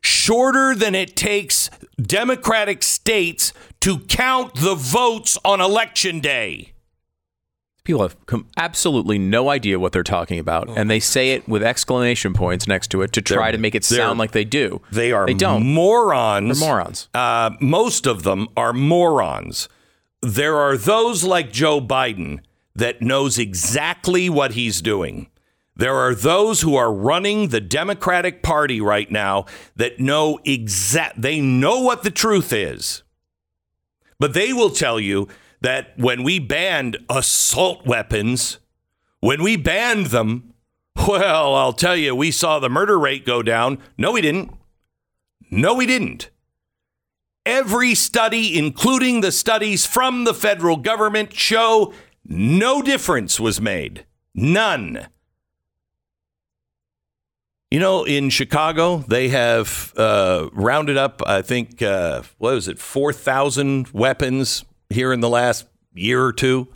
shorter 0.00 0.74
than 0.74 0.94
it 0.94 1.16
takes 1.16 1.70
Democratic 2.00 2.82
states 2.82 3.52
to 3.80 3.98
count 4.00 4.54
the 4.54 4.74
votes 4.74 5.38
on 5.44 5.60
election 5.60 6.20
day. 6.20 6.73
People 7.84 8.00
have 8.00 8.16
com- 8.24 8.46
absolutely 8.56 9.18
no 9.18 9.50
idea 9.50 9.78
what 9.78 9.92
they're 9.92 10.02
talking 10.02 10.38
about, 10.38 10.70
and 10.70 10.90
they 10.90 10.98
say 11.00 11.32
it 11.32 11.46
with 11.46 11.62
exclamation 11.62 12.32
points 12.32 12.66
next 12.66 12.88
to 12.92 13.02
it 13.02 13.12
to 13.12 13.20
try 13.20 13.44
They're- 13.46 13.52
to 13.52 13.58
make 13.58 13.74
it 13.74 13.84
sound 13.84 14.18
like 14.18 14.32
they 14.32 14.44
do. 14.44 14.80
They 14.90 15.12
are 15.12 15.26
They 15.26 15.34
don't. 15.34 15.62
morons. 15.66 16.58
They're 16.60 16.68
morons. 16.68 17.08
Uh, 17.12 17.50
most 17.60 18.06
of 18.06 18.22
them 18.22 18.48
are 18.56 18.72
morons. 18.72 19.68
There 20.22 20.56
are 20.56 20.78
those 20.78 21.24
like 21.24 21.52
Joe 21.52 21.78
Biden 21.78 22.38
that 22.74 23.02
knows 23.02 23.38
exactly 23.38 24.30
what 24.30 24.52
he's 24.52 24.80
doing. 24.80 25.26
There 25.76 25.94
are 25.96 26.14
those 26.14 26.62
who 26.62 26.76
are 26.76 26.90
running 26.90 27.48
the 27.48 27.60
Democratic 27.60 28.42
Party 28.42 28.80
right 28.80 29.10
now 29.10 29.44
that 29.76 30.00
know 30.00 30.38
exact 30.46 31.20
they 31.20 31.38
know 31.40 31.80
what 31.80 32.02
the 32.02 32.10
truth 32.10 32.50
is. 32.50 33.02
But 34.18 34.32
they 34.32 34.54
will 34.54 34.70
tell 34.70 34.98
you 34.98 35.28
that 35.64 35.98
when 35.98 36.22
we 36.22 36.38
banned 36.38 36.98
assault 37.08 37.86
weapons, 37.86 38.58
when 39.20 39.42
we 39.42 39.56
banned 39.56 40.06
them, 40.06 40.52
well, 41.08 41.54
I'll 41.54 41.72
tell 41.72 41.96
you, 41.96 42.14
we 42.14 42.30
saw 42.30 42.58
the 42.58 42.68
murder 42.68 42.98
rate 42.98 43.24
go 43.24 43.42
down. 43.42 43.78
No, 43.96 44.12
we 44.12 44.20
didn't. 44.20 44.52
No, 45.50 45.72
we 45.72 45.86
didn't. 45.86 46.28
Every 47.46 47.94
study, 47.94 48.58
including 48.58 49.22
the 49.22 49.32
studies 49.32 49.86
from 49.86 50.24
the 50.24 50.34
federal 50.34 50.76
government, 50.76 51.32
show 51.32 51.94
no 52.26 52.82
difference 52.82 53.40
was 53.40 53.58
made. 53.58 54.04
None. 54.34 55.08
You 57.70 57.80
know, 57.80 58.04
in 58.04 58.28
Chicago, 58.28 58.98
they 58.98 59.28
have 59.30 59.94
uh, 59.96 60.50
rounded 60.52 60.98
up, 60.98 61.22
I 61.26 61.40
think, 61.40 61.80
uh, 61.80 62.22
what 62.36 62.54
was 62.54 62.68
it, 62.68 62.78
4,000 62.78 63.88
weapons 63.88 64.64
here 64.90 65.12
in 65.12 65.20
the 65.20 65.28
last 65.28 65.66
year 65.94 66.24
or 66.24 66.32
two. 66.32 66.68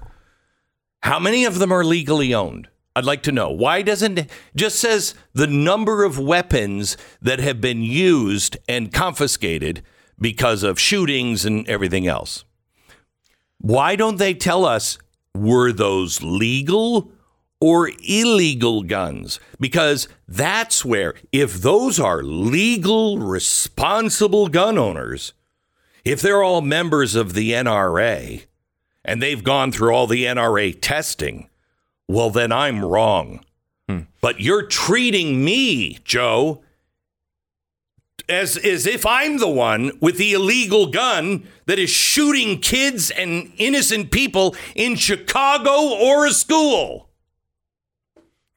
How 1.03 1.19
many 1.19 1.45
of 1.45 1.59
them 1.59 1.73
are 1.73 1.85
legally 1.85 2.35
owned? 2.35 2.69
I'd 2.97 3.05
like 3.05 3.23
to 3.25 3.33
know. 3.33 3.51
Why 3.51 3.83
doesn't 3.83 4.19
it 4.19 4.31
just 4.57 4.81
says 4.81 5.15
the 5.33 5.47
number 5.47 6.03
of 6.03 6.19
weapons 6.19 6.97
that 7.23 7.39
have 7.39 7.61
been 7.61 7.83
used 7.83 8.57
and 8.69 8.93
confiscated 8.93 9.83
because 10.21 10.65
of 10.65 10.81
shootings 10.81 11.45
and 11.45 11.69
everything 11.69 12.09
else? 12.09 12.45
Why 13.61 13.95
don't 13.95 14.19
they 14.19 14.35
tell 14.35 14.65
us 14.65 14.99
were 15.33 15.73
those 15.73 16.23
legal 16.23 17.13
or 17.61 17.91
illegal 18.03 18.83
guns? 18.83 19.39
Because 19.61 20.09
that's 20.27 20.85
where, 20.85 21.15
if 21.31 21.55
those 21.55 22.01
are 22.01 22.25
legal, 22.25 23.19
responsible 23.19 24.49
gun 24.49 24.77
owners, 24.77 25.35
if 26.05 26.21
they're 26.21 26.43
all 26.43 26.61
members 26.61 27.15
of 27.15 27.35
the 27.35 27.53
NRA 27.53 28.45
and 29.05 29.23
they've 29.23 29.43
gone 29.43 29.73
through 29.73 29.91
all 29.91 30.07
the 30.07 30.25
NRA 30.25 30.77
testing, 30.81 31.49
well, 32.07 32.31
then 32.31 32.53
I'm 32.53 32.85
wrong. 32.85 33.45
Hmm. 33.89 34.01
But 34.21 34.41
you're 34.41 34.67
treating 34.67 35.45
me, 35.45 35.99
Joe, 36.05 36.63
as, 38.29 38.57
as 38.59 38.87
if 38.87 39.07
I'm 39.07 39.39
the 39.39 39.49
one 39.49 39.93
with 40.01 40.19
the 40.19 40.33
illegal 40.33 40.87
gun 40.87 41.47
that 41.67 41.79
is 41.79 41.91
shooting 41.91 42.61
kids 42.61 43.11
and 43.11 43.53
innocent 43.57 44.11
people 44.11 44.55
in 44.75 44.97
Chicago 44.97 45.95
or 45.95 46.27
a 46.27 46.33
school. 46.33 47.08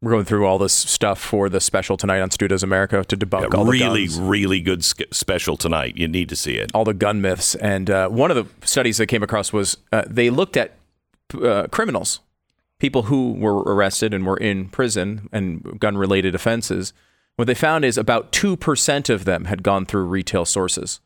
We're 0.02 0.12
going 0.12 0.26
through 0.26 0.48
all 0.48 0.58
this 0.58 0.74
stuff 0.74 1.20
for 1.20 1.48
the 1.48 1.62
special 1.62 1.96
tonight 1.96 2.22
on 2.22 2.32
Stu 2.32 2.48
Does 2.48 2.64
America 2.64 3.04
to 3.04 3.16
debunk 3.16 3.54
all 3.54 3.66
the 3.66 3.72
really, 3.72 4.08
really 4.20 4.60
good 4.60 4.84
sk- 4.84 5.04
special 5.12 5.58
tonight. 5.58 5.96
You 5.96 6.08
need 6.08 6.28
to 6.30 6.36
see 6.36 6.56
it. 6.56 6.72
all 6.74 6.84
the 6.84 6.96
gun 6.96 7.22
myths. 7.22 7.54
And 7.54 7.88
uh, 7.88 8.10
one 8.10 8.32
of 8.32 8.36
the 8.36 8.66
studies 8.66 8.98
that 8.98 9.06
came 9.06 9.22
across 9.22 9.54
was 9.54 9.78
uh, 9.92 10.02
they 10.08 10.32
looked 10.32 10.58
at 10.58 10.74
uh, 11.40 11.68
criminals, 11.68 12.20
people 12.80 13.04
who 13.04 13.34
were 13.34 13.60
arrested 13.60 14.12
and 14.12 14.26
were 14.26 14.38
in 14.38 14.70
prison 14.70 15.30
and 15.32 15.80
gun 15.80 15.96
related 15.98 16.34
offenses. 16.34 16.94
What 17.36 17.46
they 17.46 17.54
found 17.54 17.86
is 17.86 17.96
about 17.96 18.32
2% 18.32 19.10
of 19.10 19.26
them 19.26 19.46
had 19.46 19.62
gone 19.62 19.86
through 19.86 20.06
retail 20.06 20.46
sources. 20.46 21.00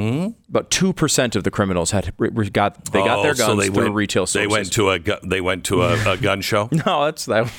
Mm-hmm. 0.00 0.32
About 0.50 0.70
2% 0.70 1.36
of 1.36 1.44
the 1.44 1.50
criminals 1.50 1.90
had 1.92 2.14
got 2.52 2.84
they 2.92 2.98
got 3.02 3.22
their 3.22 3.30
Oh, 3.30 3.34
so 3.34 3.46
guns 3.46 3.60
they 3.60 3.68
through 3.68 3.84
went, 3.84 3.94
retail 3.94 4.26
sources. 4.26 4.34
They 4.42 4.46
went 4.46 4.72
to 4.74 4.90
a 4.90 4.98
gu- 4.98 5.16
they 5.24 5.40
went 5.40 5.64
to 5.66 5.82
a, 5.84 6.12
a 6.12 6.16
gun 6.18 6.42
show. 6.42 6.68
No, 6.86 7.06
that's 7.06 7.24
that. 7.26 7.50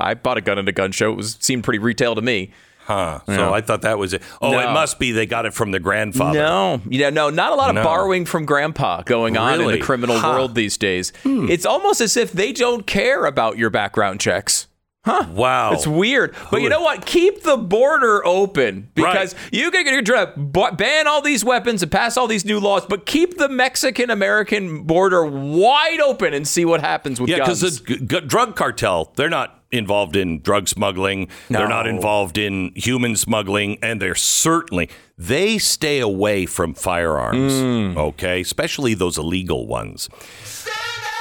I 0.00 0.14
bought 0.14 0.36
a 0.36 0.40
gun 0.40 0.58
at 0.58 0.66
a 0.68 0.72
gun 0.72 0.90
show. 0.90 1.12
It 1.12 1.16
was 1.16 1.36
seemed 1.40 1.62
pretty 1.62 1.78
retail 1.78 2.16
to 2.16 2.22
me. 2.22 2.50
Huh. 2.86 3.20
So 3.26 3.32
Yeah. 3.32 3.50
I 3.52 3.60
thought 3.60 3.82
that 3.82 3.98
was 3.98 4.14
it. 4.14 4.22
Oh, 4.42 4.50
No. 4.52 4.58
it 4.60 4.72
must 4.72 4.98
be 4.98 5.12
they 5.12 5.26
got 5.26 5.46
it 5.46 5.54
from 5.54 5.70
the 5.70 5.78
grandfather. 5.80 6.38
No, 6.40 6.80
yeah, 6.88 7.10
no, 7.10 7.30
not 7.30 7.52
a 7.52 7.54
lot 7.54 7.68
of 7.68 7.76
No. 7.76 7.84
borrowing 7.84 8.24
from 8.24 8.46
grandpa 8.46 9.02
going 9.02 9.36
on 9.36 9.60
in 9.60 9.68
the 9.70 9.78
criminal 9.78 10.18
Huh. 10.18 10.28
Hmm. 10.30 10.34
world 10.36 10.54
these 10.56 10.76
days. 10.76 11.12
It's 11.24 11.66
almost 11.66 12.00
as 12.00 12.16
if 12.16 12.32
they 12.32 12.52
don't 12.52 12.84
care 12.86 13.26
about 13.26 13.58
your 13.58 13.70
background 13.70 14.18
checks. 14.20 14.66
Wow. 15.06 15.72
It's 15.72 15.86
weird, 15.86 16.34
but 16.50 16.62
you 16.62 16.68
know 16.68 16.80
what? 16.80 17.06
Keep 17.06 17.42
the 17.42 17.56
border 17.56 18.24
open 18.26 18.90
because 18.94 19.34
Right. 19.34 19.52
you 19.52 19.70
can 19.70 19.86
you're 19.86 20.02
trying 20.02 20.26
to 20.34 20.72
ban 20.76 21.06
all 21.06 21.22
these 21.22 21.44
weapons 21.44 21.82
and 21.82 21.92
pass 21.92 22.16
all 22.16 22.26
these 22.26 22.44
new 22.44 22.58
laws, 22.60 22.84
but 22.88 23.06
keep 23.06 23.38
the 23.38 23.48
Mexican 23.48 24.10
American 24.10 24.82
border 24.82 25.24
wide 25.24 26.00
open 26.00 26.34
and 26.34 26.46
see 26.46 26.64
what 26.64 26.80
happens 26.80 27.20
with 27.20 27.30
Yeah, 27.30 27.36
because 27.38 27.62
guns. 27.62 27.80
the 27.82 27.96
g- 27.96 28.06
g- 28.06 28.20
drug 28.26 28.56
cartel, 28.56 29.12
they're 29.16 29.28
not 29.30 29.52
involved 29.72 30.14
in 30.16 30.40
drug 30.40 30.68
smuggling. 30.68 31.28
They're 31.50 31.68
not 31.68 31.86
involved 31.86 32.38
in 32.38 32.72
human 32.76 33.16
smuggling, 33.16 33.78
and 33.82 34.00
they're 34.00 34.14
certainly 34.14 34.88
they 35.18 35.58
stay 35.58 35.98
away 36.00 36.46
from 36.46 36.74
firearms. 36.74 37.52
Mm. 37.52 37.96
Okay, 37.96 38.40
especially 38.42 38.94
those 38.94 39.18
illegal 39.18 39.66
ones. 39.66 40.08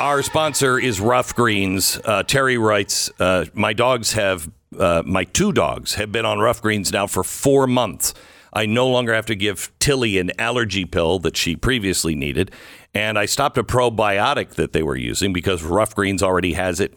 Our 0.02 0.24
sponsor 0.24 0.78
is 0.78 1.00
Ruff 1.00 1.34
Greens. 1.34 1.98
Uh, 2.04 2.22
Terry 2.22 2.58
writes, 2.58 3.10
uh, 3.18 3.46
"My 3.54 3.72
dogs 3.72 4.12
have, 4.12 4.50
uh, 4.78 5.04
my 5.06 5.24
two 5.24 5.54
dogs 5.54 5.94
have 5.94 6.12
been 6.12 6.26
on 6.26 6.40
Ruff 6.40 6.62
Greens 6.62 6.92
now 6.92 7.08
for 7.08 7.24
four 7.24 7.66
months. 7.66 8.14
I 8.52 8.66
no 8.66 8.90
longer 8.90 9.14
have 9.14 9.26
to 9.28 9.36
give 9.36 9.72
Tilly 9.80 10.18
an 10.20 10.34
allergy 10.38 10.84
pill 10.84 11.20
that 11.20 11.38
she 11.38 11.56
previously 11.56 12.14
needed, 12.14 12.52
and 12.94 13.18
I 13.18 13.26
stopped 13.26 13.58
a 13.58 13.64
probiotic 13.64 14.56
that 14.56 14.74
they 14.74 14.84
were 14.84 14.98
using 14.98 15.32
because 15.32 15.64
Ruff 15.64 15.96
Greens 15.96 16.22
already 16.22 16.54
has 16.54 16.82
it. 16.82 16.94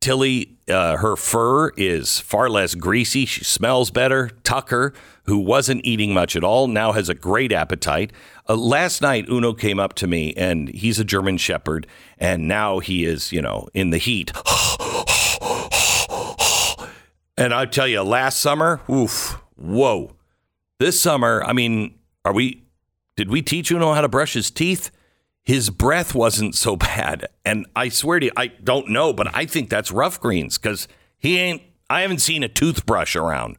Tilly, 0.00 0.56
uh, 0.66 0.96
her 0.96 1.16
fur 1.16 1.70
is 1.76 2.20
far 2.20 2.48
less 2.48 2.74
greasy. 2.74 3.26
She 3.26 3.44
smells 3.44 3.90
better. 3.90 4.30
Tucker, 4.44 4.94
who 5.24 5.38
wasn't 5.38 5.84
eating 5.84 6.14
much 6.14 6.34
at 6.36 6.42
all, 6.42 6.68
now 6.68 6.92
has 6.92 7.10
a 7.10 7.14
great 7.14 7.52
appetite. 7.52 8.12
Uh, 8.50 8.56
last 8.56 9.00
night, 9.00 9.28
Uno 9.28 9.52
came 9.54 9.78
up 9.78 9.94
to 9.94 10.08
me, 10.08 10.34
and 10.34 10.70
he's 10.70 10.98
a 10.98 11.04
German 11.04 11.36
Shepherd, 11.36 11.86
and 12.18 12.48
now 12.48 12.80
he 12.80 13.04
is, 13.04 13.30
you 13.30 13.40
know, 13.40 13.68
in 13.74 13.90
the 13.90 13.98
heat. 13.98 14.32
And 17.36 17.54
I 17.54 17.64
tell 17.64 17.88
you, 17.88 18.02
last 18.02 18.38
summer, 18.38 18.82
oof, 18.90 19.40
whoa. 19.56 20.12
This 20.78 21.00
summer, 21.00 21.42
I 21.42 21.54
mean, 21.54 21.94
are 22.22 22.34
we, 22.34 22.64
did 23.16 23.30
we 23.30 23.40
teach 23.40 23.70
Uno 23.70 23.94
how 23.94 24.02
to 24.02 24.10
brush 24.10 24.34
his 24.34 24.50
teeth? 24.50 24.90
His 25.42 25.70
breath 25.70 26.14
wasn't 26.14 26.54
so 26.54 26.76
bad. 26.76 27.28
And 27.42 27.64
I 27.74 27.88
swear 27.88 28.20
to 28.20 28.26
you, 28.26 28.32
I 28.36 28.48
don't 28.48 28.90
know, 28.90 29.14
but 29.14 29.34
I 29.34 29.46
think 29.46 29.70
that's 29.70 29.90
Ruff 29.90 30.20
Greens 30.20 30.58
because 30.58 30.86
he 31.16 31.38
ain't, 31.38 31.62
I 31.88 32.02
haven't 32.02 32.18
seen 32.18 32.42
a 32.42 32.48
toothbrush 32.48 33.16
around. 33.16 33.56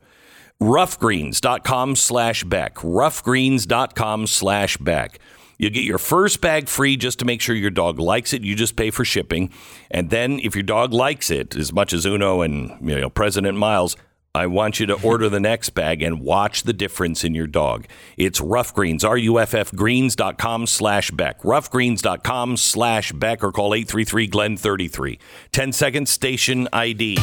Ruffgreens.com 0.61 1.95
slash 1.95 2.43
Beck. 2.43 2.75
Ruffgreens.com 2.75 4.27
slash 4.27 4.77
Beck. 4.77 5.19
You 5.57 5.69
get 5.69 5.83
your 5.83 5.97
first 5.97 6.39
bag 6.39 6.69
free 6.69 6.97
just 6.97 7.19
to 7.19 7.25
make 7.25 7.41
sure 7.41 7.55
your 7.55 7.71
dog 7.71 7.99
likes 7.99 8.31
it. 8.31 8.43
You 8.43 8.55
just 8.55 8.75
pay 8.75 8.91
for 8.91 9.03
shipping. 9.03 9.51
And 9.89 10.11
then 10.11 10.39
if 10.39 10.55
your 10.55 10.63
dog 10.63 10.93
likes 10.93 11.31
it 11.31 11.55
as 11.55 11.73
much 11.73 11.93
as 11.93 12.05
Uno 12.05 12.41
and 12.41 12.77
you 12.87 12.99
know 12.99 13.09
President 13.09 13.57
Miles, 13.57 13.95
I 14.33 14.47
want 14.47 14.79
you 14.79 14.85
to 14.85 15.01
order 15.01 15.29
the 15.29 15.39
next 15.39 15.71
bag 15.71 16.01
and 16.01 16.21
watch 16.21 16.63
the 16.63 16.73
difference 16.73 17.23
in 17.23 17.35
your 17.35 17.47
dog. 17.47 17.87
It's 18.15 18.39
Ruff 18.39 18.73
Greens, 18.73 19.03
R-U-F-F 19.03 19.73
greens.com 19.73 20.67
slash 20.67 21.11
Beck. 21.11 21.41
Ruffgreens.com 21.41 22.57
slash 22.57 23.11
Beck 23.11 23.43
or 23.43 23.51
call 23.51 23.71
833-GLEN-33. 23.71 25.19
10 25.51 25.71
seconds 25.73 26.11
station 26.11 26.67
ID. 26.71 27.17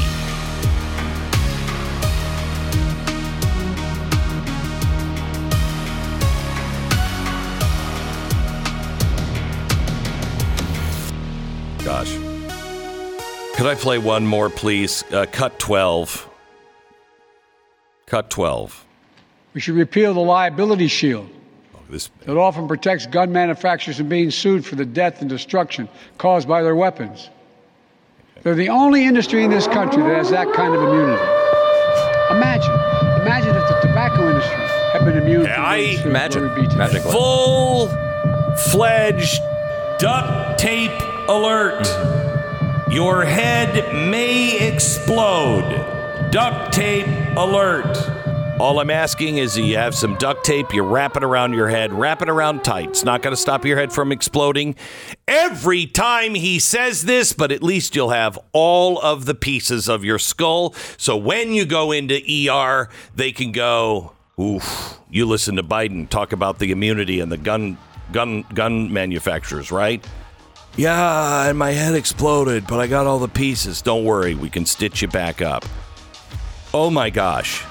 Could 13.58 13.66
I 13.66 13.74
play 13.74 13.98
one 13.98 14.24
more, 14.24 14.50
please? 14.50 15.02
Uh, 15.10 15.26
cut 15.32 15.58
12. 15.58 16.28
Cut 18.06 18.30
12. 18.30 18.86
We 19.52 19.60
should 19.60 19.74
repeal 19.74 20.14
the 20.14 20.20
liability 20.20 20.86
shield 20.86 21.28
This, 21.90 22.08
that 22.24 22.36
often 22.36 22.68
protects 22.68 23.06
gun 23.06 23.32
manufacturers 23.32 23.96
from 23.96 24.08
being 24.08 24.30
sued 24.30 24.64
for 24.64 24.76
the 24.76 24.84
death 24.84 25.22
and 25.22 25.28
destruction 25.28 25.88
caused 26.18 26.46
by 26.46 26.62
their 26.62 26.76
weapons. 26.76 27.30
They're 28.44 28.54
the 28.54 28.68
only 28.68 29.04
industry 29.06 29.42
in 29.42 29.50
this 29.50 29.66
country 29.66 30.04
that 30.04 30.14
has 30.14 30.30
that 30.30 30.52
kind 30.52 30.72
of 30.72 30.80
immunity. 30.80 31.20
Imagine, 32.30 32.70
imagine 33.22 33.56
if 33.56 33.66
the 33.66 33.80
tobacco 33.88 34.28
industry 34.28 34.54
had 34.92 35.04
been 35.04 35.16
immune 35.16 35.46
from 35.46 35.64
I 35.64 35.78
being 35.78 35.96
sued. 35.96 36.06
imagine. 36.06 36.42
Where 36.44 36.60
we'd 36.60 36.70
today. 36.70 37.10
Full 37.10 37.88
fledged 38.70 39.40
duct 39.98 40.60
tape 40.60 40.92
alert. 41.26 42.37
Your 42.90 43.22
head 43.22 43.94
may 44.08 44.66
explode. 44.66 46.30
Duct 46.30 46.72
tape 46.72 47.06
alert. 47.36 47.98
All 48.58 48.80
I'm 48.80 48.88
asking 48.88 49.36
is 49.36 49.58
you 49.58 49.76
have 49.76 49.94
some 49.94 50.16
duct 50.16 50.42
tape, 50.42 50.72
you 50.72 50.82
wrap 50.82 51.14
it 51.14 51.22
around 51.22 51.52
your 51.52 51.68
head, 51.68 51.92
wrap 51.92 52.22
it 52.22 52.30
around 52.30 52.64
tight. 52.64 52.88
It's 52.88 53.04
not 53.04 53.20
going 53.20 53.32
to 53.32 53.40
stop 53.40 53.66
your 53.66 53.76
head 53.76 53.92
from 53.92 54.10
exploding 54.10 54.74
every 55.28 55.84
time 55.84 56.34
he 56.34 56.58
says 56.58 57.02
this, 57.02 57.34
but 57.34 57.52
at 57.52 57.62
least 57.62 57.94
you'll 57.94 58.08
have 58.08 58.38
all 58.52 58.98
of 59.00 59.26
the 59.26 59.34
pieces 59.34 59.86
of 59.88 60.02
your 60.02 60.18
skull. 60.18 60.72
So 60.96 61.14
when 61.14 61.52
you 61.52 61.66
go 61.66 61.92
into 61.92 62.16
ER, 62.50 62.88
they 63.14 63.32
can 63.32 63.52
go, 63.52 64.14
oof, 64.40 64.98
you 65.10 65.26
listen 65.26 65.56
to 65.56 65.62
Biden 65.62 66.08
talk 66.08 66.32
about 66.32 66.58
the 66.58 66.72
immunity 66.72 67.20
and 67.20 67.30
the 67.30 67.36
gun 67.36 67.76
gun 68.12 68.46
gun 68.54 68.90
manufacturers, 68.90 69.70
right? 69.70 70.02
Yeah, 70.78 71.48
and 71.48 71.58
my 71.58 71.72
head 71.72 71.96
exploded, 71.96 72.68
but 72.68 72.78
I 72.78 72.86
got 72.86 73.08
all 73.08 73.18
the 73.18 73.26
pieces. 73.26 73.82
Don't 73.82 74.04
worry, 74.04 74.36
we 74.36 74.48
can 74.48 74.64
stitch 74.64 75.02
you 75.02 75.08
back 75.08 75.42
up. 75.42 75.64
Oh 76.72 76.88
my 76.88 77.10
gosh. 77.10 77.64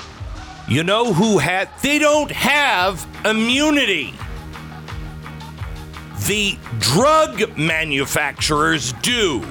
You 0.67 0.83
know 0.83 1.13
who 1.13 1.37
had 1.37 1.69
they 1.81 1.99
don't 1.99 2.29
have 2.29 3.07
immunity. 3.23 4.13
The 6.27 6.57
drug 6.79 7.57
manufacturers 7.57 8.91
do. 9.01 9.41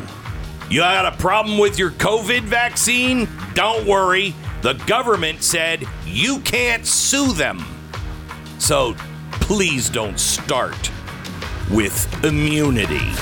You 0.68 0.80
got 0.80 1.10
a 1.10 1.16
problem 1.16 1.56
with 1.56 1.78
your 1.78 1.92
COVID 1.92 2.42
vaccine? 2.42 3.26
Don't 3.54 3.86
worry. 3.86 4.34
The 4.60 4.74
government 4.86 5.42
said 5.42 5.86
you 6.04 6.40
can't 6.40 6.84
sue 6.86 7.32
them. 7.32 7.64
So 8.58 8.94
please 9.30 9.88
don't 9.88 10.20
start 10.20 10.90
with 11.70 12.22
immunity. 12.22 13.12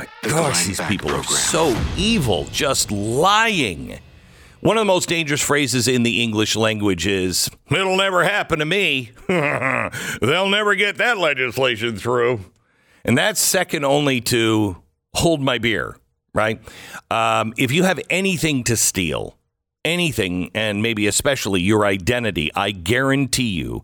My 0.00 0.06
The 0.22 0.28
gosh, 0.30 0.64
these 0.64 0.80
people 0.82 1.10
are 1.10 1.22
so 1.24 1.76
evil, 1.94 2.46
just 2.52 2.90
lying. 2.90 3.98
One 4.60 4.78
of 4.78 4.80
the 4.80 4.86
most 4.86 5.10
dangerous 5.10 5.42
phrases 5.42 5.88
in 5.88 6.04
the 6.04 6.22
English 6.22 6.56
language 6.56 7.06
is, 7.06 7.50
It'll 7.70 7.98
never 7.98 8.24
happen 8.24 8.60
to 8.60 8.64
me. 8.64 9.10
They'll 9.28 10.48
never 10.48 10.74
get 10.74 10.96
that 10.96 11.18
legislation 11.18 11.96
through. 11.98 12.40
And 13.04 13.18
that's 13.18 13.40
second 13.40 13.84
only 13.84 14.22
to 14.22 14.82
hold 15.12 15.42
my 15.42 15.58
beer, 15.58 15.98
right? 16.32 16.62
Um, 17.10 17.52
if 17.58 17.70
you 17.70 17.82
have 17.82 18.00
anything 18.08 18.64
to 18.64 18.78
steal, 18.78 19.36
anything, 19.84 20.50
and 20.54 20.80
maybe 20.82 21.08
especially 21.08 21.60
your 21.60 21.84
identity, 21.84 22.50
I 22.54 22.70
guarantee 22.70 23.50
you 23.50 23.82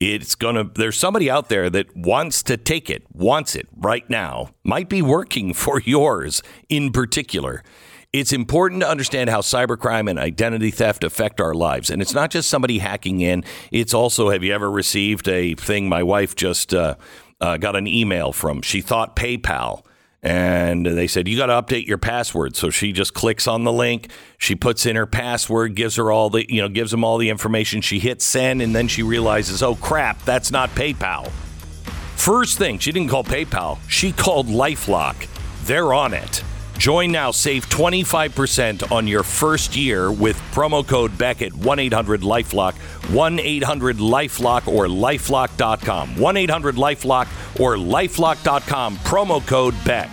it's 0.00 0.34
going 0.34 0.56
to, 0.56 0.70
there's 0.74 0.98
somebody 0.98 1.30
out 1.30 1.48
there 1.48 1.70
that 1.70 1.96
wants 1.96 2.42
to 2.44 2.56
take 2.56 2.90
it, 2.90 3.04
wants 3.12 3.54
it 3.54 3.68
right 3.76 4.08
now, 4.10 4.50
might 4.62 4.88
be 4.88 5.02
working 5.02 5.54
for 5.54 5.80
yours 5.80 6.42
in 6.68 6.92
particular. 6.92 7.62
It's 8.12 8.32
important 8.32 8.82
to 8.82 8.88
understand 8.88 9.28
how 9.28 9.40
cybercrime 9.40 10.08
and 10.08 10.20
identity 10.20 10.70
theft 10.70 11.02
affect 11.02 11.40
our 11.40 11.52
lives. 11.52 11.90
And 11.90 12.00
it's 12.00 12.14
not 12.14 12.30
just 12.30 12.48
somebody 12.48 12.78
hacking 12.78 13.20
in, 13.20 13.44
it's 13.72 13.92
also 13.92 14.30
have 14.30 14.44
you 14.44 14.54
ever 14.54 14.70
received 14.70 15.26
a 15.26 15.54
thing? 15.54 15.88
My 15.88 16.04
wife 16.04 16.36
just 16.36 16.72
uh, 16.72 16.94
uh, 17.40 17.56
got 17.56 17.74
an 17.74 17.88
email 17.88 18.32
from, 18.32 18.62
she 18.62 18.80
thought 18.80 19.16
PayPal. 19.16 19.84
And 20.24 20.86
they 20.86 21.06
said, 21.06 21.28
you 21.28 21.36
got 21.36 21.46
to 21.46 21.52
update 21.52 21.86
your 21.86 21.98
password. 21.98 22.56
So 22.56 22.70
she 22.70 22.92
just 22.92 23.12
clicks 23.12 23.46
on 23.46 23.64
the 23.64 23.72
link. 23.72 24.08
She 24.38 24.54
puts 24.54 24.86
in 24.86 24.96
her 24.96 25.04
password, 25.04 25.74
gives 25.74 25.96
her 25.96 26.10
all 26.10 26.30
the, 26.30 26.50
you 26.50 26.62
know, 26.62 26.68
gives 26.70 26.90
them 26.90 27.04
all 27.04 27.18
the 27.18 27.28
information. 27.28 27.82
She 27.82 27.98
hits 27.98 28.24
send, 28.24 28.62
and 28.62 28.74
then 28.74 28.88
she 28.88 29.02
realizes, 29.02 29.62
oh 29.62 29.74
crap, 29.74 30.24
that's 30.24 30.50
not 30.50 30.70
PayPal. 30.70 31.30
First 32.16 32.56
thing, 32.56 32.78
she 32.78 32.90
didn't 32.90 33.10
call 33.10 33.22
PayPal. 33.22 33.78
She 33.86 34.12
called 34.12 34.46
Lifelock. 34.46 35.28
They're 35.66 35.92
on 35.92 36.14
it. 36.14 36.42
Join 36.78 37.12
now, 37.12 37.30
save 37.30 37.68
25% 37.68 38.90
on 38.90 39.06
your 39.06 39.22
first 39.22 39.76
year 39.76 40.12
with 40.12 40.36
promo 40.52 40.86
code 40.86 41.16
Beck 41.16 41.40
at 41.40 41.52
1 41.52 41.78
800 41.78 42.20
Lifelock, 42.20 42.74
1 43.12 43.38
800 43.38 43.96
Lifelock, 43.98 44.68
or 44.68 44.86
lifelock.com. 44.86 46.16
1 46.16 46.36
800 46.36 46.74
Lifelock 46.74 47.60
or 47.60 47.76
lifelock.com, 47.76 48.96
promo 48.98 49.46
code 49.46 49.74
Beck. 49.84 50.10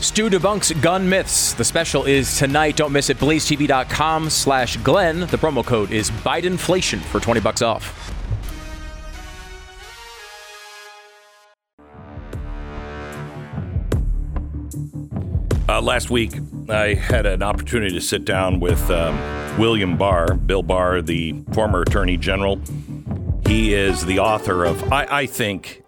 Stu 0.00 0.28
debunks 0.28 0.80
gun 0.82 1.08
myths. 1.08 1.54
The 1.54 1.64
special 1.64 2.04
is 2.04 2.36
tonight. 2.38 2.76
Don't 2.76 2.92
miss 2.92 3.08
it. 3.08 3.16
BlazeTV.com 3.16 4.28
slash 4.28 4.76
Glenn. 4.78 5.20
The 5.20 5.38
promo 5.38 5.64
code 5.64 5.92
is 5.92 6.10
Bidenflation 6.10 7.00
for 7.00 7.20
20 7.20 7.40
bucks 7.40 7.62
off. 7.62 8.13
Uh, 15.74 15.82
last 15.82 16.08
week, 16.08 16.30
I 16.68 16.94
had 16.94 17.26
an 17.26 17.42
opportunity 17.42 17.92
to 17.96 18.00
sit 18.00 18.24
down 18.24 18.60
with 18.60 18.88
um, 18.92 19.18
William 19.58 19.96
Barr, 19.96 20.34
Bill 20.34 20.62
Barr, 20.62 21.02
the 21.02 21.32
former 21.52 21.80
Attorney 21.82 22.16
General. 22.16 22.60
He 23.44 23.74
is 23.74 24.06
the 24.06 24.20
author 24.20 24.64
of, 24.64 24.92
I, 24.92 25.06
I 25.10 25.26
think, 25.26 25.82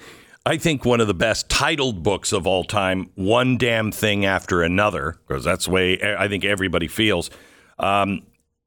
I 0.46 0.56
think 0.56 0.84
one 0.84 1.00
of 1.00 1.06
the 1.06 1.14
best 1.14 1.48
titled 1.48 2.02
books 2.02 2.32
of 2.32 2.48
all 2.48 2.64
time, 2.64 3.12
One 3.14 3.56
Damn 3.56 3.92
Thing 3.92 4.24
After 4.24 4.64
Another, 4.64 5.20
because 5.28 5.44
that's 5.44 5.66
the 5.66 5.70
way 5.70 6.16
I 6.16 6.26
think 6.26 6.44
everybody 6.44 6.88
feels. 6.88 7.30
Um, 7.78 8.22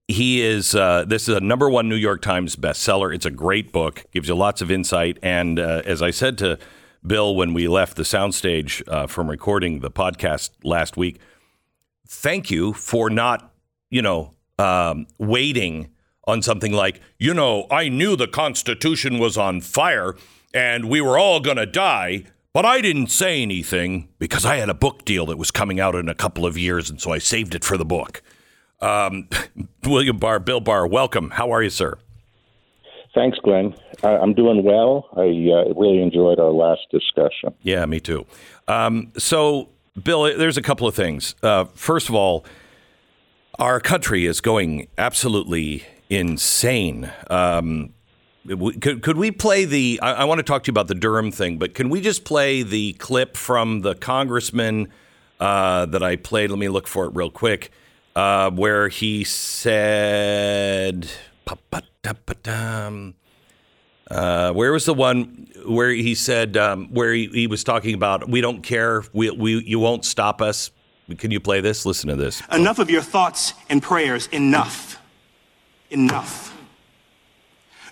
he 0.07 0.41
is, 0.41 0.73
uh, 0.73 1.03
this 1.05 1.27
is 1.27 1.35
a 1.35 1.41
number 1.41 1.69
one 1.69 1.89
New 1.89 1.97
York 1.97 2.21
Times 2.21 2.55
bestseller. 2.55 3.13
It's 3.13 3.25
a 3.25 3.29
great 3.29 3.73
book, 3.73 4.05
gives 4.13 4.29
you 4.29 4.35
lots 4.35 4.61
of 4.61 4.71
insight. 4.71 5.17
And 5.21 5.59
uh, 5.59 5.81
as 5.83 6.01
I 6.01 6.11
said 6.11 6.37
to 6.37 6.57
Bill 7.05 7.35
when 7.35 7.53
we 7.53 7.67
left 7.67 7.97
the 7.97 8.03
soundstage 8.03 8.81
uh, 8.87 9.07
from 9.07 9.29
recording 9.29 9.79
the 9.79 9.91
podcast 9.91 10.51
last 10.63 10.97
week, 10.97 11.19
thank 12.07 12.51
you 12.51 12.73
for 12.73 13.09
not, 13.09 13.53
you 13.89 14.01
know, 14.01 14.33
um, 14.59 15.07
waiting 15.17 15.89
on 16.27 16.41
something 16.41 16.71
like, 16.71 17.01
you 17.17 17.33
know, 17.33 17.65
I 17.71 17.89
knew 17.89 18.15
the 18.15 18.27
Constitution 18.27 19.17
was 19.17 19.37
on 19.37 19.61
fire 19.61 20.15
and 20.53 20.89
we 20.89 21.01
were 21.01 21.17
all 21.17 21.39
going 21.39 21.57
to 21.57 21.65
die, 21.65 22.25
but 22.53 22.65
I 22.65 22.81
didn't 22.81 23.07
say 23.07 23.41
anything 23.41 24.09
because 24.19 24.45
I 24.45 24.57
had 24.57 24.69
a 24.69 24.73
book 24.73 25.05
deal 25.05 25.25
that 25.27 25.37
was 25.37 25.51
coming 25.51 25.79
out 25.79 25.95
in 25.95 26.09
a 26.09 26.15
couple 26.15 26.45
of 26.45 26.57
years, 26.57 26.89
and 26.89 26.99
so 26.99 27.11
I 27.11 27.17
saved 27.17 27.55
it 27.55 27.63
for 27.63 27.77
the 27.77 27.85
book. 27.85 28.21
Um, 28.81 29.29
William 29.85 30.17
Barr, 30.17 30.39
Bill 30.39 30.59
Barr, 30.59 30.85
welcome. 30.85 31.31
How 31.31 31.51
are 31.51 31.63
you, 31.63 31.69
sir? 31.69 31.97
Thanks, 33.13 33.37
Glenn. 33.39 33.73
I, 34.03 34.09
I'm 34.17 34.33
doing 34.33 34.63
well. 34.63 35.09
I 35.15 35.21
uh, 35.21 35.73
really 35.73 36.01
enjoyed 36.01 36.39
our 36.39 36.51
last 36.51 36.81
discussion. 36.91 37.53
Yeah, 37.61 37.85
me 37.85 37.99
too. 37.99 38.25
Um, 38.67 39.11
so, 39.17 39.69
Bill, 40.01 40.23
there's 40.37 40.57
a 40.57 40.61
couple 40.61 40.87
of 40.87 40.95
things. 40.95 41.35
Uh, 41.43 41.65
first 41.73 42.07
of 42.07 42.15
all, 42.15 42.45
our 43.59 43.79
country 43.81 44.25
is 44.25 44.39
going 44.39 44.87
absolutely 44.97 45.83
insane. 46.09 47.11
Um, 47.29 47.93
could, 48.47 49.03
could 49.03 49.17
we 49.17 49.29
play 49.29 49.65
the? 49.65 49.99
I, 50.01 50.13
I 50.13 50.23
want 50.23 50.39
to 50.39 50.43
talk 50.43 50.63
to 50.63 50.69
you 50.69 50.73
about 50.73 50.87
the 50.87 50.95
Durham 50.95 51.31
thing, 51.31 51.57
but 51.57 51.73
can 51.73 51.89
we 51.89 52.01
just 52.01 52.23
play 52.23 52.63
the 52.63 52.93
clip 52.93 53.35
from 53.35 53.81
the 53.81 53.93
congressman 53.93 54.87
uh, 55.39 55.85
that 55.87 56.01
I 56.01 56.15
played? 56.15 56.49
Let 56.49 56.59
me 56.59 56.69
look 56.69 56.87
for 56.87 57.05
it 57.05 57.11
real 57.13 57.29
quick, 57.29 57.71
uh, 58.15 58.49
where 58.51 58.87
he 58.87 59.25
said. 59.25 61.09
Uh, 64.09 64.51
where 64.51 64.73
was 64.73 64.85
the 64.85 64.93
one 64.93 65.47
where 65.65 65.89
he 65.89 66.15
said 66.15 66.57
um, 66.57 66.87
where 66.87 67.13
he, 67.13 67.27
he 67.27 67.47
was 67.47 67.63
talking 67.63 67.93
about 67.93 68.29
we 68.29 68.41
don't 68.41 68.61
care, 68.61 69.03
we, 69.13 69.29
we 69.31 69.63
you 69.63 69.79
won't 69.79 70.03
stop 70.03 70.41
us? 70.41 70.71
Can 71.17 71.31
you 71.31 71.39
play 71.39 71.61
this? 71.61 71.85
Listen 71.85 72.09
to 72.09 72.15
this. 72.15 72.41
Enough 72.51 72.79
of 72.79 72.89
your 72.89 73.01
thoughts 73.01 73.53
and 73.69 73.81
prayers. 73.81 74.27
Enough. 74.31 75.01
Enough. 75.89 76.57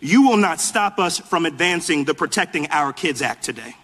You 0.01 0.23
will 0.23 0.37
not 0.37 0.61
stop 0.61 0.99
us 0.99 1.19
from 1.19 1.45
advancing 1.45 2.05
the 2.05 2.13
Protecting 2.13 2.67
Our 2.69 2.93
Kids 2.93 3.21
Act 3.21 3.43
today. 3.43 3.75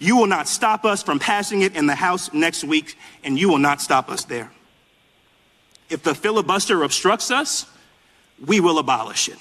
You 0.00 0.16
will 0.16 0.26
not 0.26 0.48
stop 0.48 0.84
us 0.84 1.02
from 1.02 1.18
passing 1.18 1.62
it 1.62 1.76
in 1.76 1.86
the 1.86 1.94
House 1.94 2.32
next 2.32 2.64
week, 2.64 2.98
and 3.24 3.38
you 3.38 3.48
will 3.48 3.58
not 3.58 3.80
stop 3.80 4.10
us 4.10 4.24
there. 4.24 4.52
If 5.88 6.02
the 6.02 6.14
filibuster 6.14 6.82
obstructs 6.82 7.30
us, 7.30 7.66
we 8.44 8.60
will 8.60 8.78
abolish 8.78 9.28
it. 9.28 9.38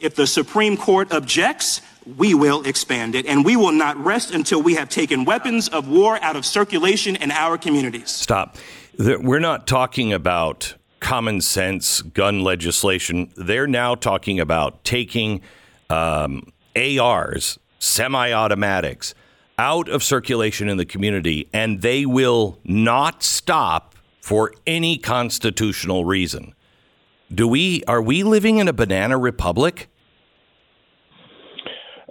If 0.00 0.14
the 0.14 0.26
Supreme 0.26 0.76
Court 0.76 1.12
objects, 1.12 1.80
we 2.16 2.34
will 2.34 2.62
expand 2.64 3.14
it, 3.14 3.26
and 3.26 3.44
we 3.44 3.56
will 3.56 3.72
not 3.72 3.96
rest 3.96 4.32
until 4.32 4.62
we 4.62 4.74
have 4.74 4.88
taken 4.88 5.24
weapons 5.24 5.68
of 5.68 5.88
war 5.88 6.18
out 6.22 6.36
of 6.36 6.44
circulation 6.44 7.16
in 7.16 7.30
our 7.30 7.56
communities. 7.56 8.10
Stop. 8.10 8.56
We're 8.98 9.40
not 9.40 9.66
talking 9.66 10.12
about 10.12 10.74
common 11.00 11.40
sense 11.40 12.02
gun 12.02 12.42
legislation. 12.42 13.30
They're 13.36 13.66
now 13.66 13.94
talking 13.94 14.40
about 14.40 14.84
taking 14.84 15.40
um, 15.90 16.52
ARs, 16.76 17.58
semi 17.78 18.32
automatics, 18.32 19.14
out 19.58 19.88
of 19.88 20.02
circulation 20.02 20.68
in 20.68 20.76
the 20.76 20.86
community, 20.86 21.48
and 21.52 21.82
they 21.82 22.06
will 22.06 22.58
not 22.64 23.22
stop 23.22 23.94
for 24.20 24.52
any 24.66 24.96
constitutional 24.96 26.04
reason. 26.04 26.53
Do 27.34 27.48
we 27.48 27.82
are 27.88 28.00
we 28.00 28.22
living 28.22 28.58
in 28.58 28.68
a 28.68 28.72
banana 28.72 29.18
republic? 29.18 29.88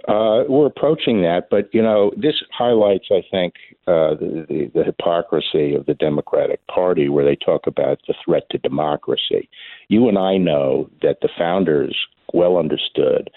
Uh, 0.06 0.44
we're 0.48 0.66
approaching 0.66 1.22
that, 1.22 1.48
but 1.50 1.72
you 1.72 1.80
know, 1.80 2.12
this 2.14 2.34
highlights, 2.52 3.06
I 3.10 3.22
think, 3.30 3.54
uh, 3.86 4.12
the, 4.14 4.44
the, 4.46 4.70
the 4.74 4.84
hypocrisy 4.84 5.74
of 5.74 5.86
the 5.86 5.94
Democratic 5.94 6.66
Party, 6.66 7.08
where 7.08 7.24
they 7.24 7.36
talk 7.36 7.66
about 7.66 8.00
the 8.06 8.14
threat 8.22 8.42
to 8.50 8.58
democracy. 8.58 9.48
You 9.88 10.08
and 10.08 10.18
I 10.18 10.36
know 10.36 10.90
that 11.00 11.18
the 11.22 11.30
founders 11.38 11.96
well 12.34 12.58
understood, 12.58 13.30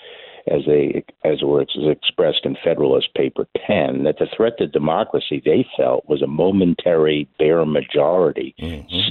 as 0.48 0.62
they 0.66 1.04
as 1.24 1.42
were 1.42 1.62
expressed 1.62 2.46
in 2.46 2.58
Federalist 2.64 3.14
Paper 3.16 3.48
10, 3.68 4.04
that 4.04 4.20
the 4.20 4.28
threat 4.36 4.58
to 4.58 4.68
democracy 4.68 5.42
they 5.44 5.66
felt 5.76 6.08
was 6.08 6.22
a 6.22 6.28
momentary 6.28 7.28
bare 7.38 7.66
majority 7.66 8.56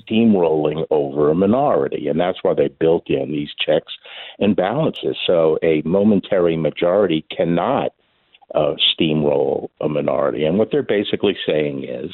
steamrolling 0.01 0.87
over 0.91 1.31
a 1.31 1.35
minority, 1.35 2.09
and 2.09 2.19
that's 2.19 2.39
why 2.43 2.55
they 2.55 2.69
built 2.69 3.09
in 3.09 3.31
these 3.31 3.51
checks 3.65 3.93
and 4.39 4.57
balances. 4.57 5.17
So 5.27 5.59
a 5.63 5.83
momentary 5.85 6.57
majority 6.57 7.25
cannot 7.35 7.93
uh, 8.55 8.75
steamroll 8.95 9.69
a 9.81 9.89
minority. 9.89 10.45
And 10.45 10.59
what 10.59 10.71
they're 10.71 10.83
basically 10.83 11.37
saying 11.47 11.85
is, 11.85 12.11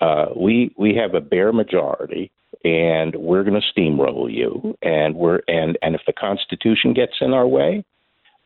uh, 0.00 0.26
we 0.36 0.74
we 0.76 0.94
have 0.96 1.14
a 1.14 1.20
bare 1.20 1.52
majority, 1.52 2.32
and 2.64 3.14
we're 3.14 3.44
going 3.44 3.60
to 3.60 3.80
steamroll 3.80 4.32
you, 4.32 4.76
and 4.82 5.14
we're 5.14 5.40
and 5.46 5.78
and 5.80 5.94
if 5.94 6.02
the 6.06 6.12
Constitution 6.12 6.92
gets 6.92 7.14
in 7.20 7.32
our 7.32 7.46
way, 7.46 7.84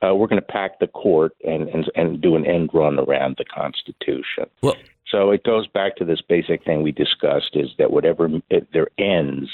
uh, 0.02 0.14
we're 0.14 0.26
going 0.26 0.40
to 0.40 0.46
pack 0.46 0.78
the 0.78 0.86
court 0.86 1.32
and, 1.44 1.68
and 1.68 1.90
and 1.94 2.20
do 2.20 2.36
an 2.36 2.46
end 2.46 2.70
run 2.72 2.98
around 2.98 3.36
the 3.38 3.44
Constitution. 3.44 4.46
Well, 4.62 4.76
So 5.10 5.30
it 5.30 5.44
goes 5.44 5.66
back 5.66 5.96
to 5.96 6.04
this 6.04 6.20
basic 6.20 6.64
thing 6.64 6.82
we 6.82 6.92
discussed: 6.92 7.50
is 7.54 7.70
that 7.78 7.90
whatever 7.90 8.28
their 8.72 8.88
ends, 8.98 9.48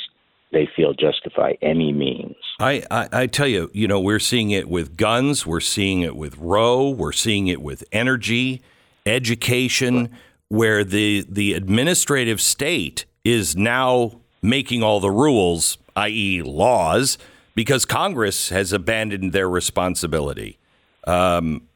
they 0.53 0.69
feel 0.75 0.93
justify 0.95 1.53
any 1.63 1.93
means. 1.93 2.37
I, 2.61 2.83
I, 2.91 3.09
I 3.13 3.27
tell 3.27 3.47
you, 3.47 3.71
you 3.73 3.89
know, 3.89 4.01
we're 4.01 4.19
seeing 4.19 4.51
it 4.51 4.69
with 4.69 4.97
guns, 4.97 5.47
we're 5.47 5.61
seeing 5.61 6.03
it 6.03 6.17
with 6.17 6.37
Roe, 6.39 6.91
we're 6.91 7.13
seeing 7.13 7.49
it 7.49 7.63
with 7.63 7.85
energy, 7.93 8.63
education, 9.07 10.11
where 10.49 10.85
the 10.85 11.25
the 11.29 11.55
administrative 11.55 12.41
state 12.41 13.05
is 13.25 13.57
now 13.57 14.21
making 14.43 14.83
all 14.83 14.99
the 14.99 15.11
rules, 15.11 15.79
i.e., 15.95 16.43
laws, 16.43 17.17
because 17.55 17.85
Congress 17.85 18.49
has 18.49 18.73
abandoned 18.73 19.33
their 19.33 19.49
responsibility. 19.49 20.59
Um, 21.07 21.69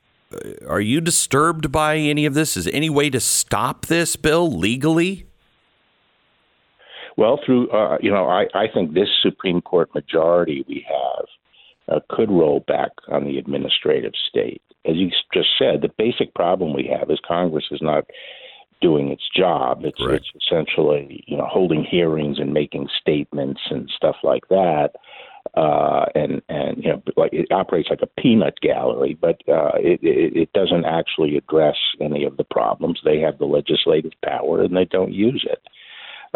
are 0.67 0.81
you 0.81 1.01
disturbed 1.01 1.71
by 1.71 1.97
any 1.97 2.27
of 2.27 2.35
this? 2.35 2.57
Is 2.57 2.65
there 2.65 2.75
any 2.75 2.91
way 2.91 3.11
to 3.11 3.21
stop 3.21 3.87
this 3.87 4.17
bill 4.17 4.51
legally? 4.51 5.27
Well, 7.17 7.41
through 7.45 7.71
uh, 7.71 7.99
you 8.01 8.11
know, 8.11 8.27
I, 8.29 8.47
I 8.55 8.67
think 8.73 8.93
this 8.93 9.09
Supreme 9.23 9.63
Court 9.63 9.95
majority 9.95 10.65
we 10.69 10.87
have 10.89 11.27
uh, 11.89 12.01
could 12.11 12.31
roll 12.31 12.61
back 12.67 12.91
on 13.09 13.25
the 13.25 13.39
administrative 13.39 14.13
state. 14.29 14.63
As 14.85 14.97
you 14.97 15.11
just 15.33 15.49
said, 15.59 15.81
the 15.83 15.91
basic 15.97 16.35
problem 16.35 16.75
we 16.75 16.91
have 16.99 17.11
is 17.11 17.19
Congress 17.27 17.65
is 17.71 17.81
not 17.81 18.05
doing 18.83 19.09
its 19.09 19.23
job. 19.35 19.85
It's, 19.85 19.99
it's 20.01 20.31
essentially 20.45 21.25
you 21.27 21.37
know 21.37 21.47
holding 21.51 21.85
hearings 21.85 22.39
and 22.39 22.53
making 22.53 22.89
statements 23.01 23.61
and 23.71 23.91
stuff 23.97 24.17
like 24.23 24.49
that. 24.49 24.91
Uh, 25.57 26.05
and 26.15 26.43
and 26.51 26.85
you 26.85 26.91
know, 26.91 27.03
like 27.17 27.33
it 27.33 27.51
operates 27.51 27.89
like 27.89 28.03
a 28.03 28.21
peanut 28.21 28.61
gallery, 28.61 29.17
but 29.19 29.41
uh, 29.49 29.73
it, 29.77 29.99
it, 30.03 30.37
it 30.37 30.53
doesn't 30.53 30.85
actually 30.85 31.37
address 31.37 31.77
any 31.99 32.25
of 32.25 32.37
the 32.37 32.45
problems. 32.45 33.01
They 33.05 33.21
have 33.21 33.39
the 33.39 33.47
legislative 33.47 34.13
power, 34.23 34.63
and 34.63 34.77
they 34.77 34.85
don't 34.85 35.13
use 35.13 35.47
it. 35.49 35.63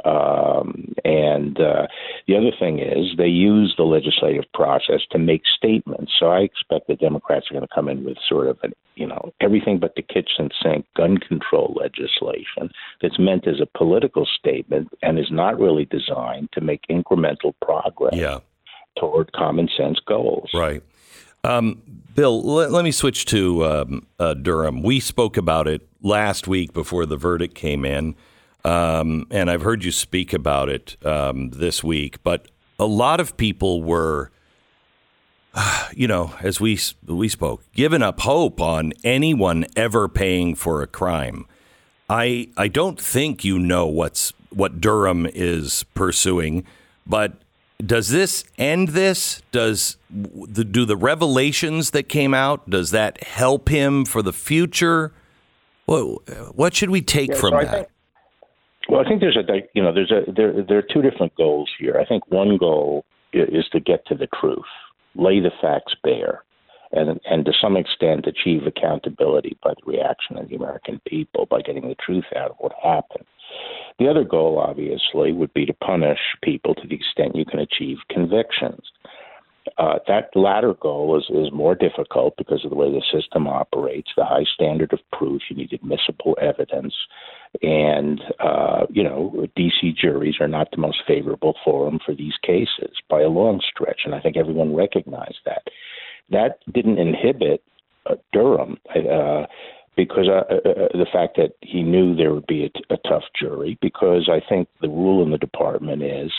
Um, 0.04 0.94
and 1.04 1.61
uh, 1.61 1.87
the 2.26 2.37
other 2.37 2.52
thing 2.59 2.78
is 2.78 3.16
they 3.16 3.26
use 3.26 3.74
the 3.76 3.85
legislative 3.85 4.44
process 4.54 5.00
to 5.11 5.18
make 5.18 5.42
statements. 5.56 6.12
So 6.18 6.26
I 6.26 6.40
expect 6.40 6.87
the 6.87 6.94
Democrats 6.94 7.46
are 7.50 7.54
going 7.54 7.66
to 7.66 7.74
come 7.74 7.88
in 7.88 8.04
with 8.04 8.16
sort 8.28 8.48
of 8.48 8.59
an, 8.62 8.72
you 8.94 9.06
know, 9.06 9.33
everything 9.40 9.78
but 9.78 9.94
the 9.96 10.02
kitchen 10.02 10.50
sink 10.62 10.87
gun 10.96 11.18
control 11.18 11.76
legislation 11.78 12.70
that's 13.02 13.18
meant 13.18 13.46
as 13.46 13.61
a 13.61 13.78
political 13.78 14.26
statement 14.38 14.88
and 15.02 15.18
is 15.18 15.30
not 15.30 15.59
really 15.59 15.85
designed 15.85 16.48
to 16.52 16.61
make 16.61 16.83
incremental 16.88 17.52
progress 17.61 18.14
Yeah. 18.14 18.38
Toward 18.98 19.33
common 19.33 19.68
sense 19.76 19.98
goals. 20.07 20.50
Right. 20.55 20.83
Um, 21.44 21.83
Bill, 22.14 22.42
let, 22.42 22.70
let 22.70 22.85
me 22.85 22.90
switch 22.90 23.24
to 23.26 23.64
um, 23.64 24.07
uh, 24.18 24.35
Durham. 24.35 24.83
We 24.83 25.00
spoke 25.00 25.37
about 25.37 25.66
it 25.66 25.87
last 26.03 26.46
week 26.46 26.72
before 26.72 27.07
the 27.07 27.16
verdict 27.16 27.55
came 27.55 27.85
in, 27.85 28.14
um, 28.64 29.26
and 29.31 29.50
I've 29.50 29.62
heard 29.62 29.85
you 29.85 29.92
speak 29.92 30.33
about 30.33 30.68
it 30.68 30.96
um, 31.05 31.50
this 31.50 31.83
week. 31.83 32.22
But 32.22 32.48
a 32.79 32.87
lot 32.87 33.20
of 33.20 33.37
people 33.37 33.83
were, 33.83 34.31
you 35.94 36.09
know, 36.09 36.35
as 36.42 36.61
we 36.61 36.79
we 37.07 37.29
spoke, 37.29 37.64
giving 37.72 38.03
up 38.03 38.20
hope 38.20 38.61
on 38.61 38.92
anyone 39.05 39.66
ever 39.76 40.09
paying 40.09 40.55
for 40.55 40.83
a 40.83 40.87
crime. 40.87 41.46
I 42.09 42.48
I 42.57 42.68
don't 42.68 43.00
think 43.00 43.44
you 43.44 43.59
know 43.59 43.87
what's 43.87 44.33
what 44.50 44.81
Durham 44.81 45.26
is 45.33 45.85
pursuing, 45.94 46.64
but 47.07 47.40
does 47.87 48.09
this 48.11 48.45
end 48.59 48.88
this? 48.88 49.43
Does 49.53 49.97
the 50.11 50.64
do 50.64 50.85
the 50.85 50.97
revelations 50.97 51.90
that 51.90 52.05
came 52.09 52.35
out 52.35 52.69
does 52.69 52.90
that 52.90 53.23
help 53.23 53.69
him 53.69 54.05
for 54.05 54.23
the 54.23 54.33
future? 54.33 55.12
Well, 55.87 56.23
what 56.55 56.75
should 56.75 56.90
we 56.90 57.01
take 57.03 57.31
Yeah, 57.31 57.37
from 57.37 57.51
so 57.51 57.59
that? 57.61 57.71
think- 57.71 57.88
Well, 58.88 59.01
I 59.01 59.05
think 59.09 59.21
there's 59.21 59.37
a 59.37 59.45
you 59.75 59.83
know 59.83 59.93
there's 59.93 60.11
a 60.11 60.31
there 60.31 60.53
there 60.62 60.79
are 60.79 60.83
two 60.83 61.03
different 61.03 61.35
goals 61.37 61.71
here. 61.79 61.99
I 62.01 62.05
think 62.05 62.27
one 62.31 62.57
goal 62.57 63.05
is 63.33 63.69
to 63.73 63.81
get 63.81 64.05
to 64.07 64.14
the 64.14 64.29
truth, 64.40 64.64
lay 65.14 65.38
the 65.40 65.53
facts 65.61 65.95
bare, 66.03 66.43
and 66.93 67.21
and 67.25 67.45
to 67.45 67.53
some 67.61 67.77
extent 67.77 68.27
achieve 68.27 68.66
accountability 68.66 69.57
by 69.62 69.75
the 69.75 69.90
reaction 69.93 70.38
of 70.38 70.49
the 70.49 70.57
American 70.57 71.01
people 71.07 71.47
by 71.47 71.61
getting 71.62 71.88
the 71.88 71.95
truth 71.97 72.25
out 72.37 72.51
of 72.51 72.57
what 72.59 72.73
happened. 72.83 73.25
The 74.01 74.09
other 74.09 74.25
goal, 74.25 74.59
obviously, 74.59 75.31
would 75.31 75.53
be 75.53 75.67
to 75.67 75.75
punish 75.75 76.19
people 76.43 76.75
to 76.75 76.89
the 76.89 76.95
extent 76.95 77.37
you 77.37 77.45
can 77.45 77.61
achieve 77.61 77.99
convictions. 78.09 78.81
Uh, 79.77 79.99
that 80.09 80.35
latter 80.35 80.73
goal 80.73 81.19
is, 81.19 81.25
is 81.37 81.53
more 81.53 81.75
difficult 81.75 82.35
because 82.39 82.65
of 82.65 82.71
the 82.71 82.77
way 82.77 82.91
the 82.91 83.03
system 83.13 83.47
operates, 83.47 84.11
the 84.17 84.25
high 84.25 84.47
standard 84.55 84.95
of 84.95 85.01
proof. 85.13 85.43
You 85.51 85.57
need 85.57 85.75
admissible 85.75 86.35
evidence. 86.41 86.95
And, 87.61 88.23
uh, 88.39 88.87
you 88.89 89.03
know, 89.03 89.47
D.C. 89.55 89.93
juries 90.01 90.37
are 90.41 90.49
not 90.49 90.71
the 90.71 90.79
most 90.79 91.03
favorable 91.07 91.55
forum 91.63 92.01
for 92.05 92.15
these 92.15 92.39
cases 92.43 92.97
by 93.11 93.21
a 93.21 93.29
long 93.29 93.61
stretch. 93.71 94.01
And 94.07 94.15
I 94.15 94.21
think 94.21 94.39
everyone 94.39 94.75
recognized 94.75 95.41
that. 95.45 95.65
That 96.31 96.61
didn't 96.73 96.99
inhibit 96.99 97.63
uh, 98.07 98.15
Durham. 98.33 98.79
Uh, 98.89 99.45
because 99.96 100.29
uh, 100.29 100.55
uh, 100.55 100.88
the 100.92 101.07
fact 101.12 101.37
that 101.37 101.53
he 101.61 101.83
knew 101.83 102.14
there 102.14 102.33
would 102.33 102.46
be 102.46 102.64
a, 102.64 102.68
t- 102.68 102.85
a 102.90 102.96
tough 103.09 103.24
jury, 103.38 103.79
because 103.81 104.31
I 104.31 104.40
think 104.46 104.68
the 104.81 104.88
rule 104.88 105.22
in 105.22 105.31
the 105.31 105.38
department 105.38 106.03
is 106.03 106.33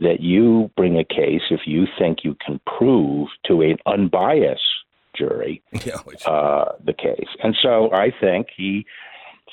that 0.00 0.20
you 0.20 0.70
bring 0.76 0.98
a 0.98 1.04
case 1.04 1.42
if 1.50 1.60
you 1.66 1.86
think 1.98 2.24
you 2.24 2.36
can 2.44 2.60
prove 2.66 3.28
to 3.46 3.60
an 3.62 3.76
unbiased 3.86 4.62
jury 5.16 5.62
Yeah, 5.84 5.98
uh, 6.26 6.72
the 6.84 6.92
case. 6.92 7.28
And 7.42 7.56
so 7.60 7.92
I 7.92 8.10
think 8.20 8.48
he 8.56 8.84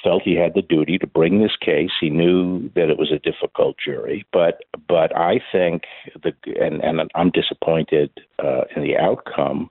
felt 0.03 0.23
he 0.23 0.35
had 0.35 0.53
the 0.55 0.61
duty 0.61 0.97
to 0.97 1.07
bring 1.07 1.41
this 1.41 1.55
case. 1.59 1.91
He 1.99 2.09
knew 2.09 2.69
that 2.75 2.89
it 2.89 2.97
was 2.97 3.11
a 3.11 3.19
difficult 3.19 3.75
jury, 3.83 4.25
but 4.33 4.63
but 4.87 5.15
I 5.15 5.39
think 5.51 5.83
the 6.23 6.33
and 6.59 6.81
and 6.83 7.11
I'm 7.13 7.29
disappointed 7.29 8.09
uh, 8.43 8.63
in 8.75 8.81
the 8.81 8.97
outcome, 8.97 9.69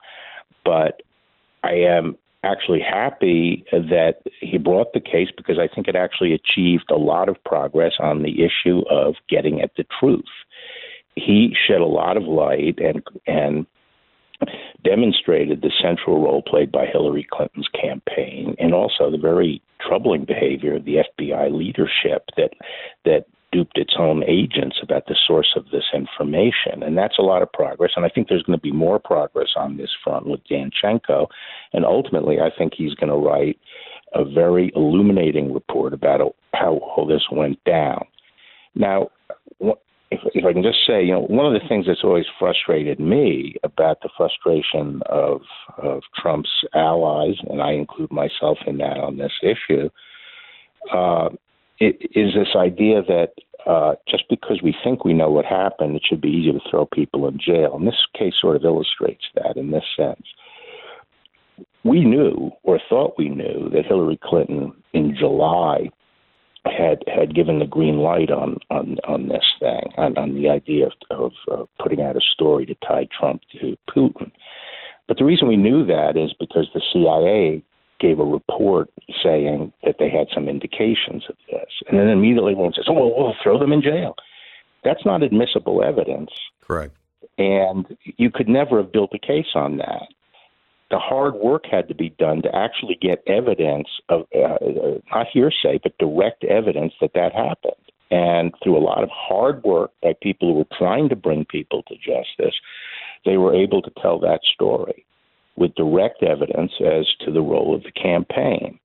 but 0.65 1.03
I 1.65 1.73
am 1.73 2.17
actually 2.43 2.81
happy 2.81 3.65
that 3.71 4.23
he 4.41 4.59
brought 4.59 4.93
the 4.93 5.01
case 5.01 5.29
because 5.37 5.59
I 5.59 5.73
think 5.73 5.89
it 5.89 5.97
actually 5.97 6.33
achieved 6.33 6.91
a 6.91 6.97
lot 6.97 7.29
of 7.29 7.43
progress 7.45 7.95
on 8.01 8.23
the 8.23 8.43
issue 8.43 8.83
of 8.91 9.15
getting 9.29 9.61
at 9.61 9.73
the 9.77 9.85
truth. 9.99 10.25
He 11.17 11.55
shed 11.67 11.81
a 11.81 11.87
lot 11.87 12.17
of 12.17 12.25
light 12.25 12.79
and 12.79 13.03
and 13.27 13.67
demonstrated 14.83 15.61
the 15.61 15.73
central 15.83 16.23
role 16.23 16.41
played 16.41 16.73
by 16.73 16.87
Hillary 16.87 17.27
Clinton's 17.31 17.69
campaign 17.69 18.57
and 18.59 18.73
also 18.73 19.11
the 19.11 19.19
very 19.19 19.61
troubling 19.87 20.25
behavior 20.25 20.77
of 20.77 20.87
the 20.87 21.05
FBI 21.19 21.53
leadership 21.53 22.25
that 22.39 22.55
that 23.05 23.27
duped 23.53 23.77
its 23.77 23.95
own 23.99 24.23
agents 24.25 24.77
about 24.83 25.07
the 25.07 25.17
source 25.27 25.55
of 25.57 25.65
this 25.71 25.85
information. 25.93 26.83
And 26.83 26.97
that's 26.97 27.19
a 27.19 27.23
lot 27.23 27.43
of 27.43 27.53
progress. 27.53 27.93
And 27.97 28.05
I 28.05 28.09
think 28.09 28.29
there's 28.29 28.45
going 28.45 28.59
to 28.59 28.63
be 28.63 28.73
more 28.73 28.99
progress 28.99 29.51
on 29.57 29.77
this 29.77 29.91
front 30.05 30.27
with 30.27 30.41
Danchenko. 30.47 31.27
And 31.73 31.85
ultimately, 31.85 32.41
I 32.41 32.51
think 32.57 32.73
he's 32.77 32.95
going 32.95 33.11
to 33.11 33.17
write 33.17 33.59
a 34.15 34.25
very 34.25 34.73
illuminating 34.75 35.55
report 35.55 35.93
about 35.93 36.35
how 36.53 36.79
all 36.79 37.07
this 37.07 37.23
went 37.31 37.63
down. 37.65 38.05
Now, 38.75 39.11
if, 40.11 40.21
if 40.35 40.45
I 40.45 40.53
can 40.53 40.63
just 40.63 40.85
say, 40.87 41.05
you 41.05 41.13
know, 41.13 41.23
one 41.23 41.47
of 41.47 41.61
the 41.61 41.67
things 41.69 41.87
that's 41.87 42.03
always 42.03 42.25
frustrated 42.39 42.99
me 42.99 43.55
about 43.63 44.01
the 44.03 44.11
frustration 44.17 45.01
of 45.07 45.43
of 45.79 46.03
Trump's 46.21 46.51
allies, 46.75 47.37
and 47.49 47.63
I 47.63 47.73
include 47.73 48.11
myself 48.11 48.59
in 48.67 48.79
that 48.79 48.99
on 48.99 49.19
this 49.19 49.33
issue, 49.43 49.89
uh, 50.93 51.29
is 51.79 52.35
this 52.35 52.55
idea 52.57 53.03
that 53.03 53.31
uh, 53.67 53.95
just 54.09 54.25
because 54.29 54.61
we 54.63 54.75
think 54.83 55.05
we 55.05 55.13
know 55.13 55.31
what 55.31 55.45
happened, 55.45 55.97
it 55.97 56.03
should 56.09 56.21
be 56.21 56.29
easy 56.29 56.53
to 56.53 56.71
throw 56.71 56.87
people 56.87 57.29
in 57.29 57.39
jail. 57.39 57.77
And 57.77 57.87
this 57.87 58.07
case 58.19 58.35
sort 58.41 58.57
of 58.57 58.65
illustrates 58.65 59.25
that 59.35 59.57
in 59.57 59.71
this 59.71 59.85
sense. 59.97 60.27
We 61.85 62.05
knew, 62.05 62.51
or 62.63 62.79
thought 62.89 63.15
we 63.17 63.29
knew, 63.29 63.71
that 63.73 63.87
Hillary 63.87 64.19
Clinton 64.23 64.73
in 64.93 65.17
July 65.19 65.91
had 66.67 67.03
had 67.07 67.35
given 67.35 67.59
the 67.59 67.67
green 67.67 67.99
light 67.99 68.31
on 68.31 68.59
on 68.71 68.99
on 69.09 69.29
this 69.29 69.45
thing, 69.59 69.93
on, 69.97 70.17
on 70.19 70.35
the 70.35 70.49
idea 70.49 70.87
of, 70.87 70.93
of 71.11 71.33
uh, 71.51 71.65
putting 71.83 72.03
out 72.03 72.17
a 72.17 72.21
story 72.21 72.67
to 72.67 72.75
tie 72.87 73.09
Trump 73.19 73.41
to 73.61 73.77
Putin. 73.89 74.31
But 75.09 75.17
the 75.17 75.25
reason 75.25 75.49
we 75.49 75.57
knew 75.57 75.85
that 75.87 76.17
is 76.17 76.35
because 76.39 76.69
the 76.75 76.83
CIA 76.93 77.63
gave 77.99 78.19
a 78.19 78.25
report 78.25 78.91
saying 79.23 79.73
that 79.85 79.97
they 79.99 80.09
had 80.09 80.29
some 80.35 80.49
indications 80.49 81.25
of 81.29 81.37
this, 81.51 81.71
and 81.89 81.99
then 81.99 82.09
immediately 82.09 82.53
everyone 82.53 82.75
says, 82.75 82.87
"Oh, 82.89 82.93
well, 82.93 83.15
we'll 83.17 83.35
throw 83.43 83.59
them 83.59 83.73
in 83.73 83.83
jail." 83.83 84.17
That's 84.85 85.05
not 85.05 85.23
admissible 85.23 85.83
evidence, 85.83 86.31
Correct. 86.61 86.95
and 87.39 87.87
you 88.17 88.31
could 88.31 88.49
never 88.49 88.79
have 88.79 88.93
built 88.93 89.15
a 89.15 89.19
case 89.19 89.55
on 89.55 89.79
that. 89.79 90.09
The 90.91 90.99
hard 90.99 91.35
work 91.35 91.65
had 91.71 91.89
to 91.89 91.95
be 91.95 92.11
done 92.11 92.43
to 92.43 92.55
actually 92.55 92.99
get 93.01 93.23
evidence 93.27 93.89
of 94.09 94.27
uh, 94.35 94.41
uh, 94.41 94.99
not 95.13 95.29
hearsay, 95.33 95.79
but 95.83 95.97
direct 95.99 96.45
evidence 96.45 96.95
that 97.01 97.13
that 97.15 97.33
happened. 97.33 97.75
And 98.11 98.53
through 98.63 98.77
a 98.77 98.83
lot 98.83 99.05
of 99.05 99.09
hard 99.13 99.63
work 99.63 99.93
by 100.03 100.15
people 100.21 100.49
who 100.49 100.59
were 100.59 100.77
trying 100.77 101.09
to 101.11 101.17
bring 101.17 101.45
people 101.45 101.85
to 101.85 101.95
justice, 101.95 102.57
they 103.25 103.37
were 103.37 103.55
able 103.55 103.83
to 103.83 103.93
tell 104.03 104.19
that 104.21 104.41
story 104.53 105.05
with 105.57 105.75
direct 105.77 106.23
evidence 106.25 106.73
as 106.85 107.07
to 107.25 107.31
the 107.31 107.43
role 107.43 107.75
of 107.75 107.85
the 107.85 107.93
campaign. 107.93 108.81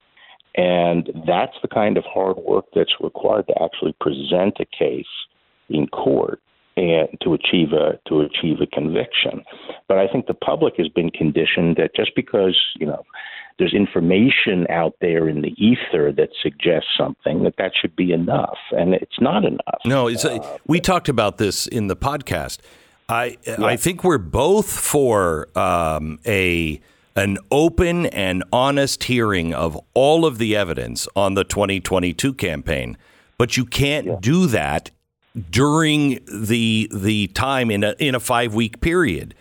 And 0.56 1.10
that's 1.28 1.56
the 1.62 1.68
kind 1.68 1.98
of 1.98 2.06
hard 2.06 2.38
work 2.38 2.65
that's 2.76 2.94
required 3.02 3.48
to 3.48 3.63
actually 3.63 3.96
present 4.00 4.58
a 4.60 4.65
case 4.65 5.06
in 5.70 5.88
court 5.88 6.39
and 6.77 7.07
to 7.21 7.33
achieve 7.33 7.71
a 7.71 7.99
to 8.09 8.21
achieve 8.21 8.57
a 8.61 8.67
conviction. 8.67 9.43
But 9.88 9.97
I 9.97 10.07
think 10.07 10.27
the 10.27 10.33
public 10.33 10.75
has 10.77 10.88
been 10.89 11.09
conditioned 11.09 11.77
that 11.77 11.95
just 11.95 12.11
because 12.15 12.57
you 12.77 12.85
know 12.85 13.03
there's 13.57 13.73
information 13.73 14.67
out 14.69 14.95
there 14.99 15.29
in 15.29 15.41
the 15.41 15.53
ether 15.57 16.11
that 16.11 16.29
suggests 16.41 16.89
something 16.97 17.43
that 17.43 17.55
that 17.57 17.71
should 17.79 17.95
be 17.95 18.11
enough, 18.11 18.57
and 18.71 18.93
it's 18.93 19.19
not 19.21 19.45
enough. 19.45 19.79
No, 19.85 20.07
it's 20.07 20.25
a, 20.25 20.59
we 20.67 20.79
talked 20.79 21.07
about 21.07 21.38
this 21.38 21.67
in 21.67 21.88
the 21.88 21.95
podcast. 21.95 22.59
I 23.07 23.38
I 23.57 23.77
think 23.77 24.03
we're 24.03 24.17
both 24.17 24.69
for 24.69 25.47
um, 25.57 26.19
a 26.25 26.81
an 27.15 27.38
open 27.49 28.07
and 28.07 28.43
honest 28.51 29.05
hearing 29.05 29.53
of 29.53 29.79
all 29.93 30.25
of 30.25 30.38
the 30.38 30.53
evidence 30.55 31.07
on 31.15 31.35
the 31.35 31.45
2022 31.45 32.33
campaign, 32.33 32.97
but 33.38 33.55
you 33.55 33.63
can't 33.63 34.19
do 34.21 34.47
that 34.47 34.91
during 35.50 36.19
the 36.32 36.89
the 36.93 37.28
time 37.28 37.69
in 37.71 37.84
a 37.84 37.95
in 38.00 38.15
a 38.15 38.19
five 38.19 38.54
week 38.54 38.82
period. 38.82 39.34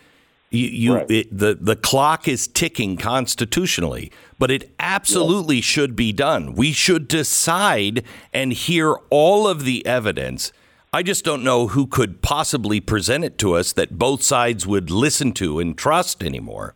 You, 0.51 0.67
you 0.67 0.95
Right. 0.95 1.11
it, 1.11 1.37
the 1.37 1.55
the 1.59 1.75
clock 1.75 2.27
is 2.27 2.47
ticking 2.47 2.97
constitutionally, 2.97 4.11
but 4.39 4.51
it 4.51 4.71
absolutely 4.79 5.59
should 5.61 5.95
be 5.95 6.13
done. 6.13 6.53
We 6.53 6.71
should 6.71 7.07
decide 7.07 8.03
and 8.33 8.53
hear 8.53 8.93
all 9.09 9.47
of 9.47 9.65
the 9.65 9.85
evidence. 9.85 10.51
I 10.93 11.03
just 11.03 11.25
don't 11.25 11.43
know 11.43 11.67
who 11.67 11.87
could 11.87 12.21
possibly 12.21 12.79
present 12.79 13.25
it 13.25 13.37
to 13.39 13.53
us 13.55 13.73
that 13.73 13.97
both 13.97 14.21
sides 14.23 14.65
would 14.65 14.89
listen 14.89 15.33
to 15.33 15.59
and 15.59 15.77
trust 15.77 16.23
anymore. 16.23 16.75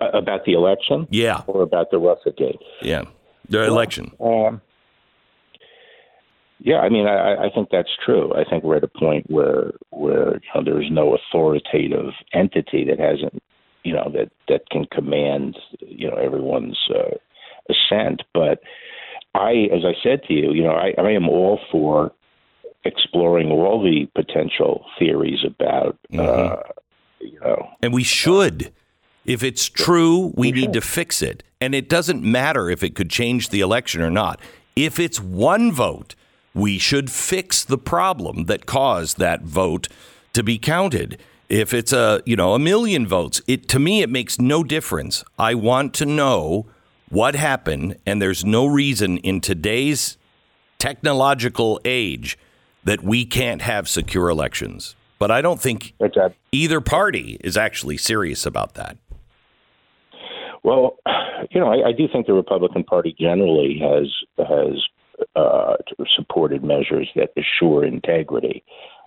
About 0.00 0.44
the 0.44 0.52
election, 0.52 1.06
Yeah, 1.10 1.42
or 1.46 1.62
about 1.62 1.90
the 1.90 1.98
Russiagate. 1.98 2.58
yeah, 2.82 3.04
the 3.48 3.64
election. 3.64 4.10
Um, 4.20 4.60
yeah, 6.64 6.78
I 6.78 6.88
mean, 6.88 7.06
I, 7.06 7.34
I 7.34 7.50
think 7.54 7.68
that's 7.70 7.90
true. 8.02 8.32
I 8.34 8.42
think 8.48 8.64
we're 8.64 8.78
at 8.78 8.84
a 8.84 8.88
point 8.88 9.30
where 9.30 9.72
where 9.90 10.36
you 10.36 10.40
know, 10.54 10.64
there's 10.64 10.90
no 10.90 11.14
authoritative 11.14 12.14
entity 12.32 12.86
that 12.88 12.98
hasn't, 12.98 13.42
you 13.82 13.92
know, 13.92 14.10
that 14.14 14.30
that 14.48 14.62
can 14.70 14.86
command, 14.86 15.58
you 15.80 16.10
know, 16.10 16.16
everyone's 16.16 16.78
uh, 16.88 17.16
assent. 17.68 18.22
But 18.32 18.60
I, 19.34 19.68
as 19.74 19.84
I 19.84 19.92
said 20.02 20.22
to 20.28 20.32
you, 20.32 20.52
you 20.52 20.62
know, 20.62 20.72
I, 20.72 20.94
I 20.96 21.10
am 21.10 21.28
all 21.28 21.60
for 21.70 22.12
exploring 22.86 23.50
all 23.50 23.82
the 23.82 24.06
potential 24.14 24.86
theories 24.98 25.44
about, 25.46 25.98
uh, 26.18 26.56
you 27.20 27.38
know, 27.40 27.68
And 27.82 27.92
we 27.92 28.04
should. 28.04 28.72
If 29.26 29.42
it's 29.42 29.68
true, 29.68 30.32
we 30.34 30.50
need 30.50 30.72
to 30.74 30.80
fix 30.80 31.20
it. 31.20 31.42
And 31.60 31.74
it 31.74 31.90
doesn't 31.90 32.22
matter 32.22 32.70
if 32.70 32.82
it 32.82 32.94
could 32.94 33.10
change 33.10 33.50
the 33.50 33.60
election 33.60 34.00
or 34.00 34.10
not. 34.10 34.40
If 34.76 34.98
it's 34.98 35.20
one 35.20 35.72
vote, 35.72 36.14
we 36.54 36.78
should 36.78 37.10
fix 37.10 37.64
the 37.64 37.78
problem 37.78 38.44
that 38.44 38.64
caused 38.64 39.18
that 39.18 39.42
vote 39.42 39.88
to 40.32 40.42
be 40.42 40.58
counted. 40.58 41.20
If 41.48 41.74
it's 41.74 41.92
a, 41.92 42.22
you 42.24 42.36
know, 42.36 42.54
a 42.54 42.58
million 42.58 43.06
votes, 43.06 43.42
it 43.46 43.68
to 43.68 43.78
me 43.78 44.02
it 44.02 44.08
makes 44.08 44.38
no 44.38 44.64
difference. 44.64 45.24
I 45.38 45.54
want 45.54 45.92
to 45.94 46.06
know 46.06 46.66
what 47.10 47.34
happened 47.34 47.96
and 48.06 48.22
there's 48.22 48.44
no 48.44 48.66
reason 48.66 49.18
in 49.18 49.40
today's 49.40 50.16
technological 50.78 51.80
age 51.84 52.38
that 52.84 53.02
we 53.02 53.24
can't 53.24 53.62
have 53.62 53.88
secure 53.88 54.28
elections. 54.28 54.94
But 55.18 55.30
I 55.30 55.40
don't 55.40 55.60
think 55.60 55.94
either 56.52 56.80
party 56.80 57.38
is 57.42 57.56
actually 57.56 57.96
serious 57.96 58.44
about 58.44 58.74
that. 58.74 58.98
Well, 60.62 60.96
you 61.50 61.60
know, 61.60 61.68
I, 61.68 61.88
I 61.88 61.92
do 61.92 62.08
think 62.12 62.26
the 62.26 62.32
Republican 62.32 62.84
Party 62.84 63.14
generally 63.18 63.78
has 63.80 64.10
has 64.46 64.82
uh, 65.36 65.76
supported 66.16 66.62
measures 66.62 67.08
that 67.16 67.30
assure 67.36 67.84
integrity, 67.84 68.64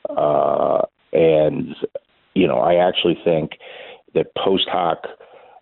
uh, 0.10 0.82
and 1.14 1.76
you 2.34 2.48
know, 2.48 2.60
I 2.60 2.76
actually 2.76 3.18
think 3.24 3.52
that 4.14 4.28
post 4.36 4.68
hoc, 4.70 5.00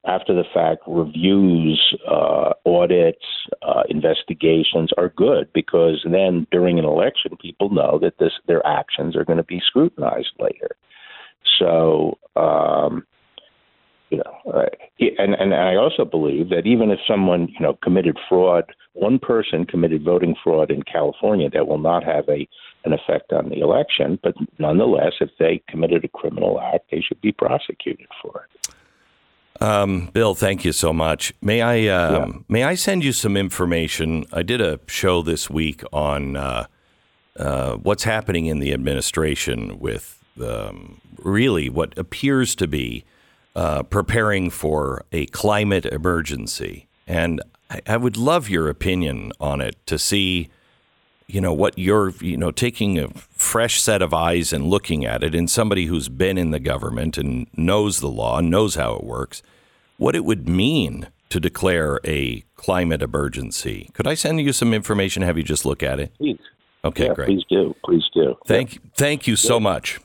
after 0.06 0.34
the 0.34 0.44
fact 0.54 0.84
reviews, 0.88 1.96
uh, 2.08 2.52
audits, 2.66 3.26
uh, 3.62 3.84
investigations 3.90 4.92
are 4.98 5.10
good 5.10 5.52
because 5.54 6.06
then 6.10 6.46
during 6.52 6.78
an 6.78 6.86
election, 6.86 7.38
people 7.42 7.70
know 7.70 7.98
that 8.02 8.18
this 8.20 8.34
their 8.48 8.66
actions 8.66 9.16
are 9.16 9.26
going 9.26 9.38
to 9.38 9.44
be 9.44 9.62
scrutinized 9.66 10.34
later. 10.40 10.76
So. 11.60 12.18
Um, 12.36 13.06
you 14.10 14.18
know, 14.18 14.52
uh, 14.54 14.66
and 15.18 15.34
and 15.36 15.54
I 15.54 15.76
also 15.76 16.06
believe 16.06 16.50
that 16.50 16.66
even 16.66 16.92
if 16.92 17.00
someone 17.08 17.48
you 17.50 17.60
know 17.60 17.78
committed 17.84 18.18
fraud, 18.30 18.66
one 18.94 19.20
person 19.20 19.66
committed 19.66 20.04
voting 20.04 20.36
fraud 20.44 20.72
in 20.72 20.84
California, 20.84 21.50
that 21.50 21.68
will 21.68 21.80
not 21.80 22.04
have 22.04 22.28
a 22.30 22.48
an 22.86 22.94
effect 22.94 23.34
on 23.34 23.50
the 23.50 23.60
election. 23.60 24.20
But 24.22 24.36
nonetheless, 24.60 25.14
if 25.20 25.32
they 25.40 25.64
committed 25.68 26.04
a 26.06 26.08
criminal 26.08 26.62
act, 26.62 26.92
they 26.92 27.02
should 27.02 27.20
be 27.22 27.32
prosecuted 27.32 28.08
for 28.22 28.46
it. 28.46 28.66
Um, 29.62 30.10
Bill, 30.14 30.36
thank 30.36 30.66
you 30.66 30.74
so 30.74 30.92
much. 30.94 31.34
May 31.42 31.62
I 31.62 31.88
um, 31.88 32.14
yeah. 32.14 32.40
may 32.48 32.64
I 32.64 32.76
send 32.76 33.04
you 33.04 33.12
some 33.12 33.38
information? 33.38 34.26
I 34.32 34.44
did 34.44 34.62
a 34.62 34.80
show 34.88 35.22
this 35.22 35.50
week 35.50 35.82
on 35.94 36.36
uh, 36.36 36.68
uh, 37.38 37.76
what's 37.76 38.04
happening 38.04 38.46
in 38.48 38.60
the 38.60 38.74
administration 38.74 39.80
with 39.80 40.24
um, 40.44 41.02
really 41.18 41.70
what 41.70 41.98
appears 41.98 42.54
to 42.56 42.68
be 42.68 43.06
uh, 43.56 43.84
preparing 43.84 44.50
for 44.50 45.06
a 45.12 45.26
climate 45.28 45.86
emergency. 45.86 46.88
And 47.08 47.42
I, 47.70 47.82
I, 47.88 47.98
would 47.98 48.18
love 48.18 48.50
your 48.50 48.70
opinion 48.70 49.32
on 49.40 49.62
it 49.62 49.78
to 49.86 49.98
see, 49.98 50.50
you 51.28 51.40
know, 51.40 51.54
what 51.54 51.78
you're, 51.78 52.10
you 52.20 52.36
know, 52.36 52.52
taking 52.52 53.00
a 53.00 53.08
fresh 53.32 53.82
set 53.82 54.02
of 54.02 54.14
eyes 54.14 54.52
and 54.52 54.66
looking 54.66 55.06
at 55.06 55.24
it, 55.24 55.34
and 55.34 55.50
somebody 55.50 55.86
who's 55.86 56.10
been 56.10 56.38
in 56.38 56.52
the 56.52 56.60
government 56.60 57.18
and 57.18 57.48
knows 57.56 58.00
the 58.02 58.10
law, 58.10 58.42
knows 58.42 58.76
how 58.76 58.96
it 58.96 59.04
works, 59.04 59.42
what 59.98 60.16
it 60.16 60.26
would 60.26 60.50
mean 60.50 61.08
to 61.30 61.40
declare 61.40 62.00
a 62.06 62.44
climate 62.56 63.02
emergency. 63.02 63.90
Could 63.94 64.08
I 64.08 64.16
send 64.16 64.42
you 64.42 64.52
some 64.54 64.74
information? 64.74 65.24
Have 65.24 65.38
you 65.38 65.44
just 65.44 65.66
look 65.66 65.82
at 65.82 66.00
it? 66.00 66.14
Please. 66.18 66.40
Okay, 66.84 67.08
yeah, 67.08 67.14
great. 67.14 67.28
Please 67.28 67.46
do. 67.50 67.76
Please 67.84 68.04
do. 68.14 68.36
Thank, 68.46 68.80
thank 68.96 69.28
you 69.28 69.36
so 69.36 69.60
much. 69.60 70.00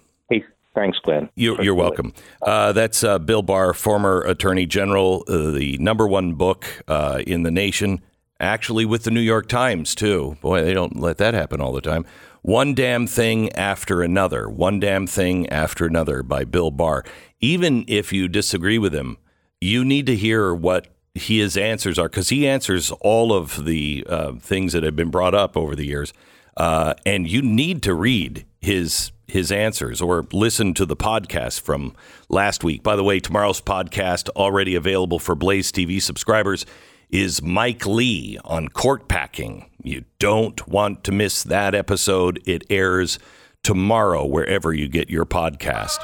Thanks, 0.75 0.99
Glenn. 1.03 1.29
You're, 1.35 1.61
you're 1.63 1.75
welcome. 1.75 2.13
Uh, 2.41 2.73
that's 2.73 3.03
uh, 3.03 3.19
Bill 3.19 3.43
Barr, 3.43 3.75
former 3.75 4.23
Attorney 4.23 4.67
General, 4.67 5.25
uh, 5.29 5.51
the 5.51 5.77
number 5.79 6.07
one 6.07 6.35
book 6.35 6.67
uh, 6.87 7.23
in 7.27 7.43
the 7.43 7.51
nation, 7.51 8.01
actually 8.39 8.85
with 8.85 9.03
the 9.03 9.11
New 9.11 9.21
York 9.21 9.49
Times, 9.49 9.95
too. 9.95 10.37
Boy, 10.41 10.63
they 10.63 10.73
don't 10.73 11.01
let 11.01 11.19
that 11.19 11.35
happen 11.35 11.61
all 11.61 11.73
the 11.73 11.81
time. 11.81 12.07
One 12.43 12.75
Damn 12.75 13.07
Thing 13.07 13.53
After 13.53 14.01
Another, 14.01 14.49
One 14.49 14.81
Damn 14.81 15.07
Thing 15.07 15.49
After 15.51 15.87
Another 15.87 16.23
by 16.23 16.45
Bill 16.45 16.71
Barr. 16.71 17.05
Even 17.41 17.85
if 17.89 18.13
you 18.13 18.29
disagree 18.29 18.79
with 18.79 18.95
him, 18.95 19.19
you 19.61 19.85
need 19.85 20.07
to 20.07 20.17
hear 20.17 20.55
what 20.55 20.87
his 21.15 21.57
answers 21.57 21.99
are 21.99 22.09
because 22.09 22.29
he 22.29 22.47
answers 22.47 22.91
all 23.01 23.33
of 23.33 23.65
the 23.65 24.07
uh, 24.09 24.33
things 24.35 24.73
that 24.73 24.83
have 24.85 24.97
been 24.97 25.11
brought 25.11 25.35
up 25.35 25.57
over 25.57 25.75
the 25.75 25.87
years. 25.87 26.13
Uh, 26.57 26.95
and 27.05 27.29
you 27.29 27.43
need 27.43 27.83
to 27.83 27.95
read 27.95 28.47
his 28.61 29.11
his 29.31 29.51
answers 29.51 30.01
or 30.01 30.27
listen 30.33 30.75
to 30.75 30.87
the 30.87 30.97
podcast 30.97 31.61
from 31.61 31.95
last 32.29 32.63
week. 32.63 32.83
By 32.83 32.97
the 32.97 33.05
way, 33.05 33.21
tomorrow's 33.21 33.61
podcast, 33.61 34.29
already 34.31 34.75
available 34.75 35.19
for 35.19 35.35
Blaze 35.35 35.73
TV 35.73 36.01
subscribers, 36.01 36.67
is 37.11 37.43
Mike 37.43 37.87
Lee 37.87 38.39
on 38.45 38.69
court 38.69 39.09
packing. 39.09 39.69
You 39.83 40.05
don't 40.19 40.69
want 40.69 41.05
to 41.05 41.13
miss 41.13 41.43
that 41.43 41.75
episode. 41.75 42.41
It 42.47 42.65
airs 42.71 43.19
tomorrow 43.63 44.25
wherever 44.25 44.73
you 44.73 44.89
get 44.89 45.11
your 45.11 45.27
podcast. 45.27 45.99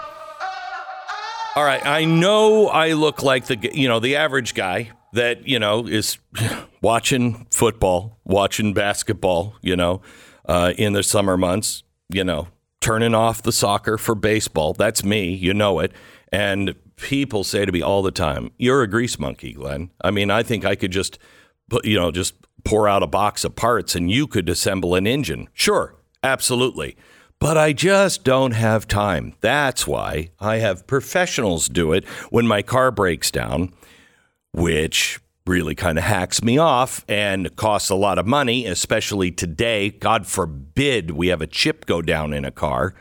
All 1.54 1.64
right, 1.64 1.84
I 1.86 2.04
know 2.04 2.68
I 2.68 2.92
look 2.92 3.22
like 3.22 3.46
the 3.46 3.70
you 3.72 3.88
know 3.88 3.98
the 3.98 4.16
average 4.16 4.54
guy 4.54 4.90
that 5.14 5.48
you 5.48 5.58
know 5.58 5.86
is 5.86 6.18
watching 6.82 7.46
football, 7.50 8.18
watching 8.24 8.74
basketball, 8.74 9.54
you 9.62 9.74
know, 9.74 10.02
uh, 10.46 10.74
in 10.76 10.92
the 10.92 11.02
summer 11.02 11.38
months, 11.38 11.82
you 12.10 12.24
know, 12.24 12.48
turning 12.86 13.16
off 13.16 13.42
the 13.42 13.50
soccer 13.50 13.98
for 13.98 14.14
baseball. 14.14 14.72
That's 14.72 15.04
me, 15.04 15.34
you 15.34 15.52
know 15.52 15.80
it. 15.80 15.90
And 16.30 16.76
people 16.94 17.42
say 17.42 17.64
to 17.64 17.72
me 17.72 17.82
all 17.82 18.00
the 18.00 18.12
time, 18.12 18.52
"You're 18.58 18.82
a 18.82 18.86
grease 18.86 19.18
monkey, 19.18 19.54
Glenn." 19.54 19.90
I 20.02 20.12
mean, 20.12 20.30
I 20.30 20.44
think 20.44 20.64
I 20.64 20.76
could 20.76 20.92
just, 20.92 21.18
you 21.82 21.98
know, 21.98 22.12
just 22.12 22.34
pour 22.64 22.88
out 22.88 23.02
a 23.02 23.08
box 23.08 23.42
of 23.42 23.56
parts 23.56 23.96
and 23.96 24.08
you 24.08 24.28
could 24.28 24.48
assemble 24.48 24.94
an 24.94 25.04
engine. 25.04 25.48
Sure, 25.52 25.96
absolutely. 26.22 26.96
But 27.40 27.58
I 27.58 27.72
just 27.72 28.22
don't 28.22 28.52
have 28.52 28.86
time. 28.86 29.34
That's 29.40 29.84
why 29.84 30.30
I 30.38 30.58
have 30.58 30.86
professionals 30.86 31.68
do 31.68 31.92
it 31.92 32.04
when 32.30 32.46
my 32.46 32.62
car 32.62 32.92
breaks 32.92 33.32
down, 33.32 33.72
which 34.52 35.18
really 35.46 35.74
kind 35.74 35.98
of 35.98 36.04
hacks 36.04 36.42
me 36.42 36.58
off 36.58 37.04
and 37.08 37.54
costs 37.56 37.90
a 37.90 37.94
lot 37.94 38.18
of 38.18 38.26
money, 38.26 38.66
especially 38.66 39.30
today. 39.30 39.90
God 39.90 40.26
forbid 40.26 41.12
we 41.12 41.28
have 41.28 41.40
a 41.40 41.46
chip 41.46 41.86
go 41.86 42.02
down 42.02 42.32
in 42.32 42.44
a 42.44 42.50
car. 42.50 42.94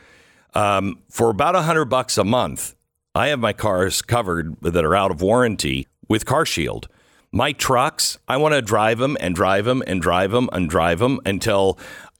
Um, 0.54 1.00
for 1.10 1.30
about 1.30 1.56
a 1.56 1.62
hundred 1.62 1.86
bucks 1.86 2.16
a 2.16 2.24
month, 2.24 2.74
I 3.14 3.28
have 3.28 3.40
my 3.40 3.52
cars 3.52 4.02
covered 4.02 4.56
that 4.62 4.84
are 4.84 4.94
out 4.94 5.10
of 5.10 5.20
warranty 5.20 5.86
with 6.08 6.24
Car 6.24 6.46
Shield. 6.46 6.88
My 7.32 7.52
trucks, 7.52 8.18
I 8.28 8.36
want 8.36 8.54
to 8.54 8.62
drive 8.62 8.98
them 8.98 9.16
and 9.20 9.34
drive 9.34 9.64
them 9.64 9.82
and 9.86 10.00
drive 10.00 10.30
them 10.30 10.48
and 10.52 10.70
drive 10.70 11.00
them 11.00 11.20
until 11.26 11.78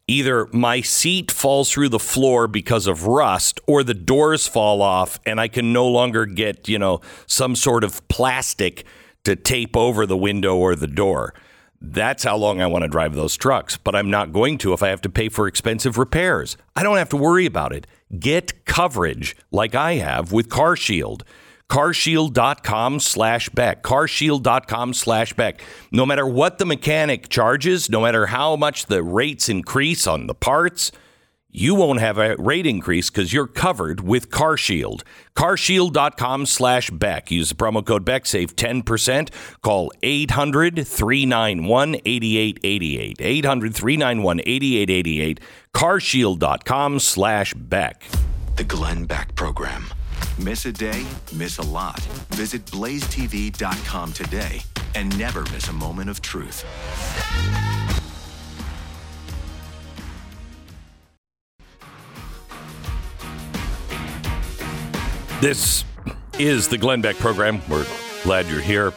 either 0.09 0.47
my 0.53 0.81
seat 0.81 1.31
falls 1.31 1.71
through 1.71 1.89
the 1.89 1.99
floor 1.99 2.47
because 2.47 2.87
of 2.87 3.07
rust 3.07 3.59
or 3.67 3.83
the 3.83 3.95
doors 3.95 4.47
fall 4.47 4.83
off 4.83 5.19
and 5.25 5.41
I 5.41 5.49
can 5.49 5.73
no 5.73 5.87
longer 5.87 6.27
get, 6.27 6.69
you 6.69 6.79
know, 6.79 7.01
some 7.27 7.57
sort 7.57 7.85
of 7.85 8.07
plastic 8.09 8.85
to 9.27 9.37
tape 9.37 9.77
over 9.77 10.07
the 10.07 10.17
window 10.17 10.57
or 10.57 10.77
the 10.77 10.87
door. 10.87 11.35
That's 11.81 12.25
how 12.25 12.37
long 12.37 12.61
I 12.61 12.67
want 12.67 12.83
to 12.83 12.89
drive 12.89 13.15
those 13.15 13.37
trucks, 13.37 13.77
but 13.77 13.95
I'm 13.95 14.09
not 14.09 14.33
going 14.33 14.57
to 14.59 14.73
if 14.73 14.83
I 14.83 14.89
have 14.89 15.03
to 15.03 15.11
pay 15.11 15.29
for 15.29 15.47
expensive 15.47 15.99
repairs. 15.99 16.57
I 16.75 16.83
don't 16.83 16.97
have 16.97 17.09
to 17.11 17.17
worry 17.17 17.45
about 17.45 17.73
it. 17.73 17.87
Get 18.19 18.65
coverage 18.65 19.37
like 19.51 19.75
I 19.75 19.95
have 19.95 20.33
with 20.33 20.49
CarShield. 20.49 21.23
carshield.com 21.69 23.01
slash 23.01 23.49
Beck. 23.49 23.83
carshield.com 23.83 24.95
slash 24.95 25.33
Beck. 25.33 25.61
No 25.91 26.07
matter 26.07 26.27
what 26.27 26.59
the 26.59 26.67
mechanic 26.67 27.29
charges, 27.29 27.91
no 27.91 28.01
matter 28.01 28.27
how 28.27 28.55
much 28.55 28.87
the 28.87 29.03
rates 29.03 29.49
increase 29.49 30.07
on 30.07 30.29
the 30.29 30.35
parts– 30.35 30.93
you 31.57 31.75
won't 31.75 32.01
have 32.01 32.19
a 32.19 32.37
rate 32.37 32.67
increase 32.67 33.09
because 33.09 33.33
you're 33.33 33.47
covered 33.47 34.01
with 34.01 34.31
CarShield. 34.31 35.03
CarShield.com 35.35 36.45
slash 36.45 36.91
Beck. 36.91 37.31
Use 37.31 37.49
the 37.49 37.55
promo 37.55 37.85
code 37.85 38.05
Beck. 38.05 38.27
Save 38.27 38.55
10%. 38.57 39.31
Call 39.63 39.91
800 40.03 40.87
391 40.87 41.95
8888. 42.05 43.17
800 43.21 43.75
391 43.75 44.41
8888. 44.41 45.41
CarShield.com 45.75 47.01
slash 47.01 47.55
Beck. 47.55 48.03
The 48.57 48.65
Glenn 48.65 49.07
Beck 49.07 49.35
Program. 49.35 49.87
Miss 50.39 50.67
a 50.67 50.73
day, 50.73 51.07
miss 51.35 51.57
a 51.57 51.63
lot. 51.63 52.01
Visit 52.33 52.67
blazetv.com 52.67 54.13
today 54.13 54.61
and 54.95 55.19
never 55.19 55.41
miss 55.53 55.69
a 55.69 55.73
moment 55.73 56.11
of 56.11 56.21
truth. 56.21 56.65
This 65.41 65.85
is 66.39 66.69
the 66.69 66.79
Glenn 66.79 67.03
Beck 67.03 67.17
program. 67.17 67.61
We're 67.69 67.87
glad 68.23 68.47
you're 68.47 68.63
here. 68.63 68.89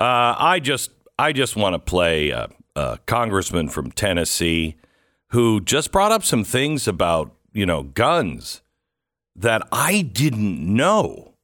Uh, 0.00 0.34
I 0.38 0.58
just 0.58 0.90
I 1.18 1.32
just 1.32 1.54
want 1.54 1.74
to 1.74 1.78
play 1.78 2.30
a, 2.30 2.48
a, 2.74 2.98
congressman 3.04 3.68
from 3.68 3.92
Tennessee 3.92 4.76
who 5.28 5.60
just 5.60 5.92
brought 5.92 6.10
up 6.10 6.24
some 6.24 6.44
things 6.44 6.88
about 6.88 7.34
you 7.52 7.66
know 7.66 7.82
guns 7.82 8.62
that 9.36 9.68
I 9.70 10.00
didn't 10.00 10.60
know. 10.60 11.34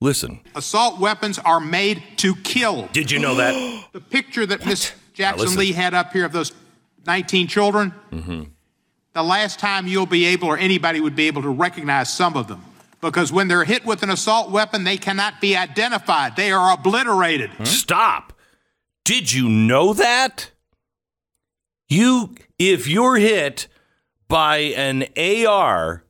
Listen, 0.00 0.40
assault 0.56 0.98
weapons 0.98 1.38
are 1.38 1.60
made 1.60 2.02
to 2.16 2.34
kill. 2.34 2.88
Did 2.92 3.12
you 3.12 3.20
know 3.20 3.36
that? 3.36 3.84
the 3.92 4.00
picture 4.00 4.44
that 4.44 4.66
Miss 4.66 4.92
Jackson 5.12 5.56
Lee 5.56 5.70
had 5.70 5.94
up 5.94 6.12
here 6.12 6.24
of 6.24 6.32
those 6.32 6.50
19 7.06 7.46
children. 7.46 7.94
Mm-hmm. 8.10 8.42
The 9.12 9.22
last 9.22 9.60
time 9.60 9.86
you'll 9.86 10.04
be 10.04 10.24
able, 10.24 10.48
or 10.48 10.58
anybody 10.58 11.00
would 11.00 11.14
be 11.14 11.28
able 11.28 11.42
to 11.42 11.50
recognize 11.50 12.12
some 12.12 12.36
of 12.36 12.48
them 12.48 12.60
because 13.04 13.32
when 13.32 13.48
they're 13.48 13.64
hit 13.64 13.84
with 13.84 14.02
an 14.02 14.10
assault 14.10 14.50
weapon, 14.50 14.84
they 14.84 14.96
cannot 14.96 15.40
be 15.40 15.56
identified. 15.56 16.36
They 16.36 16.50
are 16.50 16.72
obliterated. 16.72 17.50
Hmm? 17.50 17.64
Stop. 17.64 18.32
Did 19.04 19.32
you 19.32 19.48
know 19.48 19.92
that? 19.92 20.50
You, 21.88 22.34
if 22.58 22.88
you're 22.88 23.16
hit 23.16 23.68
by 24.26 24.56
an 24.56 25.04
AR, 25.16 26.04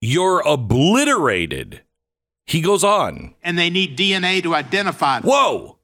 you're 0.00 0.42
obliterated. 0.46 1.82
He 2.46 2.60
goes 2.60 2.82
on. 2.82 3.34
And 3.42 3.58
they 3.58 3.70
need 3.70 3.96
DNA 3.96 4.42
to 4.42 4.54
identify 4.54 5.20
them. 5.20 5.30
Whoa. 5.30 5.78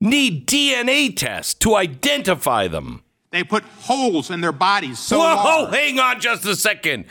need 0.00 0.46
DNA 0.46 1.16
tests 1.16 1.54
to 1.54 1.76
identify 1.76 2.68
them. 2.68 3.02
They 3.30 3.44
put 3.44 3.64
holes 3.64 4.30
in 4.30 4.40
their 4.40 4.52
bodies 4.52 4.98
so 4.98 5.18
Whoa, 5.18 5.34
large. 5.34 5.74
hang 5.74 5.98
on 5.98 6.20
just 6.20 6.44
a 6.44 6.56
second. 6.56 7.06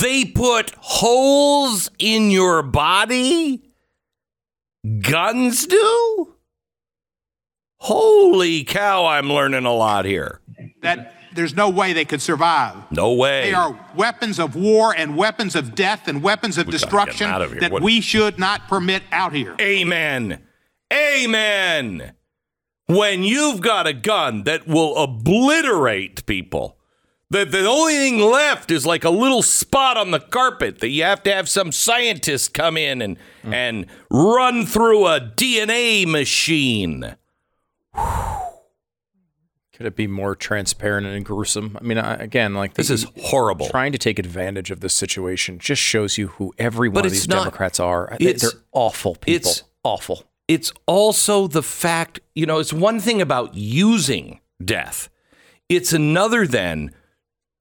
They 0.00 0.24
put 0.24 0.70
holes 0.78 1.90
in 1.98 2.30
your 2.30 2.62
body? 2.62 3.62
Guns 5.00 5.66
do? 5.66 6.34
Holy 7.78 8.64
cow, 8.64 9.06
I'm 9.06 9.30
learning 9.32 9.66
a 9.66 9.72
lot 9.72 10.04
here. 10.04 10.40
that 10.82 11.14
there's 11.34 11.54
no 11.56 11.68
way 11.70 11.92
they 11.92 12.04
could 12.04 12.20
survive. 12.22 12.76
No 12.90 13.12
way. 13.14 13.50
They 13.50 13.54
are 13.54 13.78
weapons 13.96 14.38
of 14.38 14.54
war 14.56 14.94
and 14.96 15.16
weapons 15.16 15.54
of 15.56 15.74
death 15.74 16.08
and 16.08 16.22
weapons 16.22 16.58
of 16.58 16.66
We 16.66 16.72
destruction 16.72 17.30
of 17.30 17.58
that 17.60 17.72
What- 17.72 17.82
we 17.82 18.00
should 18.00 18.38
not 18.38 18.68
permit 18.68 19.02
out 19.12 19.32
here. 19.32 19.56
Amen. 19.60 20.42
Amen. 20.92 22.12
When 22.86 23.22
you've 23.22 23.60
got 23.60 23.86
a 23.86 23.92
gun 23.92 24.42
that 24.44 24.66
will 24.66 24.96
obliterate 24.96 26.26
people, 26.26 26.78
that 27.32 27.50
the 27.50 27.66
only 27.66 27.94
thing 27.94 28.20
left 28.20 28.70
is 28.70 28.86
like 28.86 29.04
a 29.04 29.10
little 29.10 29.42
spot 29.42 29.96
on 29.96 30.10
the 30.10 30.20
carpet 30.20 30.78
that 30.80 30.88
you 30.88 31.02
have 31.02 31.22
to 31.24 31.32
have 31.32 31.48
some 31.48 31.72
scientist 31.72 32.54
come 32.54 32.76
in 32.76 33.02
and 33.02 33.16
hmm. 33.42 33.52
and 33.52 33.86
run 34.10 34.66
through 34.66 35.06
a 35.06 35.20
DNA 35.20 36.06
machine. 36.06 37.16
Could 39.74 39.86
it 39.86 39.96
be 39.96 40.06
more 40.06 40.36
transparent 40.36 41.06
and 41.06 41.24
gruesome? 41.24 41.78
I 41.80 41.84
mean, 41.84 41.98
I, 41.98 42.14
again, 42.14 42.54
like 42.54 42.74
This 42.74 42.90
is 42.90 43.06
horrible. 43.22 43.68
Trying 43.68 43.92
to 43.92 43.98
take 43.98 44.18
advantage 44.18 44.70
of 44.70 44.80
this 44.80 44.94
situation 44.94 45.58
just 45.58 45.80
shows 45.80 46.18
you 46.18 46.28
who 46.28 46.54
every 46.58 46.88
one 46.88 46.94
But 46.94 47.06
of 47.06 47.12
these 47.12 47.26
not- 47.26 47.44
Democrats 47.44 47.80
are. 47.80 48.14
They're 48.20 48.36
awful 48.72 49.16
people. 49.16 49.34
it's- 49.34 49.64
awful. 49.82 50.24
It's 50.48 50.72
also 50.86 51.46
the 51.46 51.62
fact, 51.62 52.20
you 52.34 52.44
know, 52.46 52.58
it's 52.58 52.72
one 52.72 53.00
thing 53.00 53.22
about 53.22 53.54
using 53.54 54.40
death. 54.62 55.08
It's 55.68 55.92
another 55.92 56.46
then 56.46 56.90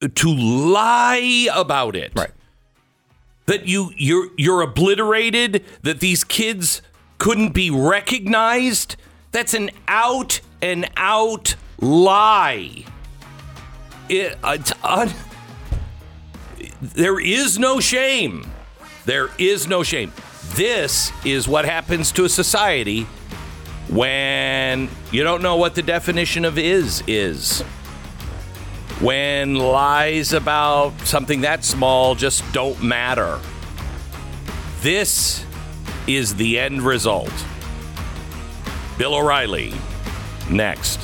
to 0.08 0.34
lie 0.34 1.48
about 1.54 1.96
it. 1.96 2.12
Right. 2.16 2.32
That 3.46 3.68
you 3.68 3.92
you're 3.96 4.30
you're 4.38 4.62
obliterated, 4.62 5.64
that 5.84 6.00
these 6.00 6.24
kids 6.24 6.82
couldn't 7.18 7.54
be 7.54 7.70
recognized. 7.70 8.96
That's 9.32 9.54
an 9.54 9.72
out 9.88 10.42
and 10.62 10.90
out 10.98 11.56
lie. 11.80 12.86
It, 14.10 14.38
it's 14.44 14.74
un- 14.84 15.14
there 16.82 17.20
is 17.20 17.58
no 17.58 17.80
shame. 17.80 18.50
There 19.06 19.30
is 19.38 19.68
no 19.68 19.84
shame. 19.84 20.12
This 20.56 21.12
is 21.24 21.48
what 21.48 21.66
happens 21.66 22.12
to 22.14 22.26
a 22.26 22.30
society 22.30 23.04
when 23.90 24.90
you 25.12 25.24
don't 25.24 25.42
know 25.42 25.56
what 25.56 25.76
the 25.76 25.82
definition 25.82 26.46
of 26.46 26.58
is 26.58 27.04
is. 27.08 27.64
When 29.02 29.56
lies 29.56 30.32
about 30.32 30.94
something 31.08 31.42
that 31.42 31.64
small 31.64 32.14
just 32.14 32.44
don't 32.54 32.84
matter. 32.84 33.40
This 34.82 35.44
is 36.06 36.36
the 36.36 36.60
end 36.60 36.84
result. 36.84 37.34
Bill 39.00 39.16
O'Reilly, 39.16 39.74
next. 40.52 41.00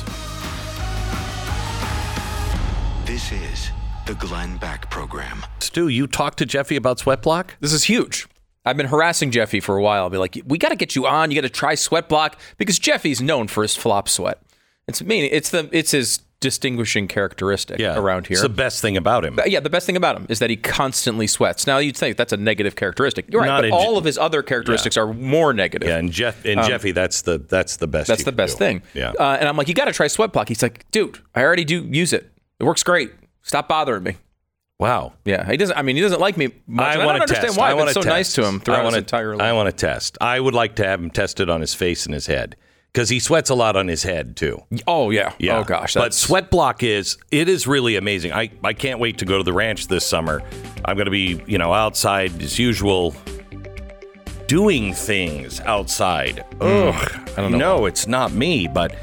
This 3.04 3.32
is 3.32 3.70
the 4.06 4.14
Glenn 4.14 4.58
Beck 4.58 4.88
Program. 4.90 5.44
Stu, 5.58 5.88
you 5.88 6.06
talked 6.06 6.38
to 6.38 6.46
Jeffy 6.46 6.76
about 6.76 7.00
sweat 7.00 7.20
block? 7.20 7.56
This 7.58 7.72
is 7.72 7.82
huge. 7.82 8.28
I've 8.64 8.76
been 8.76 8.86
harassing 8.86 9.32
Jeffy 9.32 9.58
for 9.58 9.76
a 9.76 9.82
while. 9.82 10.04
I'll 10.04 10.10
be 10.10 10.18
like, 10.18 10.40
we 10.46 10.56
got 10.56 10.68
to 10.68 10.76
get 10.76 10.94
you 10.94 11.08
on. 11.08 11.32
You 11.32 11.34
got 11.34 11.48
to 11.48 11.52
try 11.52 11.74
sweat 11.74 12.08
block 12.08 12.38
because 12.58 12.78
Jeffy's 12.78 13.20
known 13.20 13.48
for 13.48 13.62
his 13.62 13.74
flop 13.74 14.08
sweat. 14.08 14.40
It's 14.88 15.02
mean 15.02 15.28
it's 15.30 15.50
the 15.50 15.68
it's 15.72 15.90
his 15.92 16.20
distinguishing 16.40 17.08
characteristic 17.08 17.80
around 17.80 18.28
here. 18.28 18.36
It's 18.36 18.42
the 18.42 18.48
best 18.48 18.80
thing 18.80 18.96
about 18.96 19.24
him. 19.24 19.34
But 19.34 19.50
yeah, 19.50 19.58
the 19.60 19.70
best 19.70 19.86
thing 19.86 19.96
about 19.96 20.16
him 20.16 20.26
is 20.28 20.38
that 20.38 20.50
he 20.50 20.56
constantly 20.56 21.26
sweats. 21.26 21.66
Now 21.66 21.78
you'd 21.78 21.96
think 21.96 22.16
that's 22.16 22.32
a 22.32 22.36
negative 22.36 22.76
characteristic. 22.76 23.26
You're 23.30 23.40
right, 23.42 23.48
Not 23.48 23.62
but 23.62 23.72
all 23.72 23.98
of 23.98 24.04
his 24.04 24.16
other 24.16 24.42
characteristics 24.42 24.96
are 24.96 25.12
more 25.12 25.52
negative. 25.52 25.88
Yeah, 25.88 25.98
and 25.98 26.12
Jeff 26.12 26.44
and 26.44 26.60
Um, 26.60 26.66
Jeffy, 26.68 26.92
that's 26.92 27.22
the 27.22 27.38
that's 27.38 27.76
the 27.76 27.86
best. 27.88 28.06
Thing. 28.06 28.12
That's 28.14 28.24
the 28.24 28.32
best 28.32 28.54
do. 28.54 28.64
thing. 28.64 28.82
Yeah. 28.94 29.10
Uh, 29.18 29.36
and 29.38 29.48
I'm 29.48 29.56
like, 29.56 29.68
you 29.68 29.74
got 29.74 29.86
to 29.86 29.92
try 29.92 30.06
sweat 30.06 30.32
block. 30.32 30.48
He's 30.48 30.62
like, 30.62 30.88
dude, 30.90 31.18
I 31.34 31.42
already 31.42 31.64
do 31.64 31.82
use 31.84 32.12
it. 32.12 32.30
It 32.60 32.64
works 32.64 32.82
great. 32.82 33.10
Stop 33.42 33.68
bothering 33.68 34.04
me. 34.04 34.16
Wow. 34.78 35.14
Yeah, 35.24 35.44
he 35.50 35.56
doesn't. 35.56 35.76
I 35.76 35.82
mean, 35.82 35.96
he 35.96 36.02
doesn't 36.02 36.20
like 36.20 36.36
me 36.36 36.50
much. 36.68 36.86
I 36.96 37.00
I 37.02 37.04
want 37.04 37.18
don't 37.18 37.26
to 37.28 37.34
understand 37.34 37.46
test. 37.48 37.58
why. 37.58 37.66
I 37.66 37.70
I've 37.72 37.76
want 37.78 37.86
been 37.88 37.94
so 37.94 38.00
test. 38.02 38.08
nice 38.14 38.32
to 38.34 38.46
him 38.46 38.56
I 38.56 38.58
throughout 38.60 38.84
his 38.86 38.94
entire 38.94 39.32
life. 39.34 39.42
I 39.42 39.52
want 39.54 39.66
to 39.66 39.72
test. 39.86 40.16
I 40.20 40.38
would 40.38 40.54
like 40.54 40.76
to 40.76 40.84
have 40.84 41.00
him 41.00 41.10
tested 41.10 41.50
on 41.50 41.60
his 41.60 41.74
face 41.74 42.06
and 42.06 42.14
his 42.14 42.28
head 42.28 42.54
because 42.92 43.08
he 43.08 43.20
sweats 43.20 43.50
a 43.50 43.54
lot 43.54 43.76
on 43.76 43.88
his 43.88 44.02
head 44.02 44.36
too. 44.36 44.62
Oh 44.86 45.10
yeah. 45.10 45.32
Yeah. 45.38 45.58
Oh 45.58 45.64
gosh. 45.64 45.94
But 45.94 46.04
That's, 46.04 46.16
sweat 46.18 46.50
block 46.50 46.82
is 46.82 47.16
it 47.30 47.48
is 47.48 47.66
really 47.66 47.96
amazing. 47.96 48.32
I 48.32 48.50
I 48.64 48.72
can't 48.72 48.98
wait 48.98 49.18
to 49.18 49.24
go 49.24 49.38
to 49.38 49.44
the 49.44 49.52
ranch 49.52 49.88
this 49.88 50.04
summer. 50.06 50.42
I'm 50.84 50.96
going 50.96 51.06
to 51.06 51.10
be 51.10 51.42
you 51.46 51.58
know 51.58 51.72
outside 51.72 52.42
as 52.42 52.58
usual, 52.58 53.14
doing 54.46 54.94
things 54.94 55.60
outside. 55.60 56.44
Ugh. 56.60 56.94
Mm. 56.94 57.38
I 57.38 57.42
don't 57.42 57.52
know 57.52 57.58
No, 57.58 57.86
it's 57.86 58.06
not 58.06 58.32
me, 58.32 58.66
but. 58.66 58.94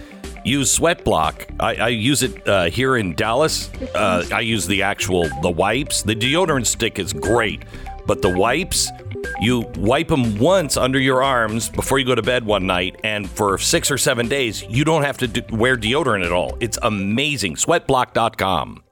Use 0.48 0.72
sweat 0.72 1.04
block. 1.04 1.48
I, 1.60 1.76
I 1.76 1.88
use 1.88 2.22
it 2.22 2.48
uh, 2.48 2.66
here 2.66 2.98
in 2.98 3.16
Dallas. 3.16 3.72
Uh, 3.96 4.24
I 4.32 4.42
use 4.42 4.68
the 4.68 4.84
actual 4.84 5.28
the 5.42 5.50
wipes. 5.50 6.04
The 6.04 6.16
deodorant 6.16 6.68
stick 6.68 7.00
is 7.00 7.14
great, 7.14 7.64
but 8.06 8.22
the 8.22 8.30
wipes 8.30 8.92
you 9.40 9.62
wipe 9.78 10.08
them 10.08 10.38
once 10.38 10.78
under 10.78 11.00
your 11.00 11.24
arms 11.24 11.70
before 11.70 12.00
you 12.00 12.06
go 12.06 12.16
to 12.16 12.22
bed 12.22 12.46
one 12.46 12.66
night, 12.66 13.00
and 13.04 13.30
for 13.30 13.58
six 13.58 13.92
or 13.92 13.98
seven 13.98 14.28
days, 14.28 14.64
you 14.64 14.84
don't 14.84 15.04
have 15.04 15.18
to 15.20 15.28
do, 15.28 15.42
wear 15.56 15.78
deodorant 15.78 16.26
at 16.26 16.32
all. 16.32 16.58
It's 16.60 16.78
amazing. 16.82 17.56
Sweatblock.com. 17.56 18.84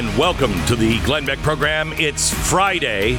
and 0.00 0.16
welcome 0.16 0.54
to 0.64 0.74
the 0.74 0.98
Glenn 1.00 1.26
Beck 1.26 1.38
program. 1.40 1.92
It's 1.98 2.32
Friday, 2.48 3.18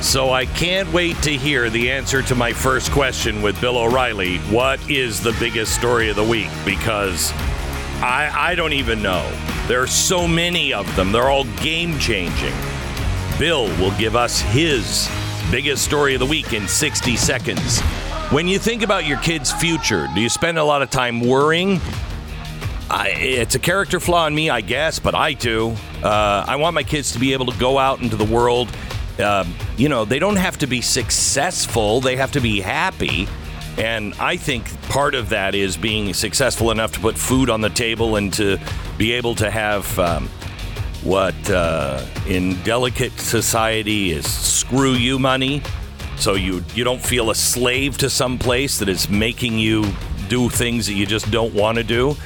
so 0.00 0.32
I 0.32 0.46
can't 0.46 0.90
wait 0.94 1.20
to 1.24 1.30
hear 1.30 1.68
the 1.68 1.90
answer 1.90 2.22
to 2.22 2.34
my 2.34 2.54
first 2.54 2.90
question 2.90 3.42
with 3.42 3.60
Bill 3.60 3.76
O'Reilly. 3.76 4.38
What 4.48 4.80
is 4.90 5.20
the 5.22 5.36
biggest 5.38 5.74
story 5.74 6.08
of 6.08 6.16
the 6.16 6.24
week? 6.24 6.48
Because 6.64 7.32
I, 8.00 8.30
I 8.34 8.54
don't 8.54 8.72
even 8.72 9.02
know. 9.02 9.30
There 9.68 9.82
are 9.82 9.86
so 9.86 10.26
many 10.26 10.72
of 10.72 10.86
them, 10.96 11.12
they're 11.12 11.28
all 11.28 11.44
game 11.60 11.98
changing. 11.98 12.54
Bill 13.38 13.66
will 13.76 13.94
give 13.98 14.16
us 14.16 14.40
his 14.40 15.06
biggest 15.50 15.84
story 15.84 16.14
of 16.14 16.20
the 16.20 16.26
week 16.26 16.54
in 16.54 16.66
60 16.66 17.14
seconds. 17.16 17.78
When 18.30 18.48
you 18.48 18.58
think 18.58 18.80
about 18.80 19.04
your 19.04 19.18
kid's 19.18 19.52
future, 19.52 20.08
do 20.14 20.22
you 20.22 20.30
spend 20.30 20.56
a 20.56 20.64
lot 20.64 20.80
of 20.80 20.88
time 20.88 21.20
worrying? 21.20 21.78
I, 22.90 23.10
it's 23.10 23.54
a 23.54 23.60
character 23.60 24.00
flaw 24.00 24.26
in 24.26 24.34
me, 24.34 24.50
I 24.50 24.62
guess, 24.62 24.98
but 24.98 25.14
I 25.14 25.32
do. 25.32 25.76
Uh, 26.02 26.44
I 26.46 26.56
want 26.56 26.74
my 26.74 26.82
kids 26.82 27.12
to 27.12 27.20
be 27.20 27.32
able 27.32 27.46
to 27.46 27.56
go 27.58 27.78
out 27.78 28.00
into 28.00 28.16
the 28.16 28.24
world. 28.24 28.68
Um, 29.20 29.54
you 29.76 29.88
know, 29.88 30.04
they 30.04 30.18
don't 30.18 30.36
have 30.36 30.58
to 30.58 30.66
be 30.66 30.80
successful, 30.80 32.00
they 32.00 32.16
have 32.16 32.32
to 32.32 32.40
be 32.40 32.60
happy. 32.60 33.28
And 33.78 34.12
I 34.14 34.36
think 34.36 34.66
part 34.88 35.14
of 35.14 35.28
that 35.28 35.54
is 35.54 35.76
being 35.76 36.12
successful 36.14 36.72
enough 36.72 36.92
to 36.92 37.00
put 37.00 37.16
food 37.16 37.48
on 37.48 37.60
the 37.60 37.70
table 37.70 38.16
and 38.16 38.32
to 38.34 38.58
be 38.98 39.12
able 39.12 39.36
to 39.36 39.50
have 39.50 39.96
um, 39.98 40.28
what 41.04 41.34
uh, 41.48 42.04
in 42.26 42.60
delicate 42.64 43.12
society 43.12 44.10
is 44.10 44.30
screw 44.30 44.92
you 44.94 45.18
money. 45.18 45.62
So 46.16 46.34
you 46.34 46.62
you 46.74 46.82
don't 46.82 47.00
feel 47.00 47.30
a 47.30 47.34
slave 47.34 47.96
to 47.98 48.10
some 48.10 48.36
place 48.36 48.78
that 48.80 48.88
is 48.88 49.08
making 49.08 49.58
you 49.58 49.84
do 50.28 50.48
things 50.48 50.86
that 50.86 50.94
you 50.94 51.06
just 51.06 51.30
don't 51.30 51.54
want 51.54 51.78
to 51.78 51.84
do. 51.84 52.16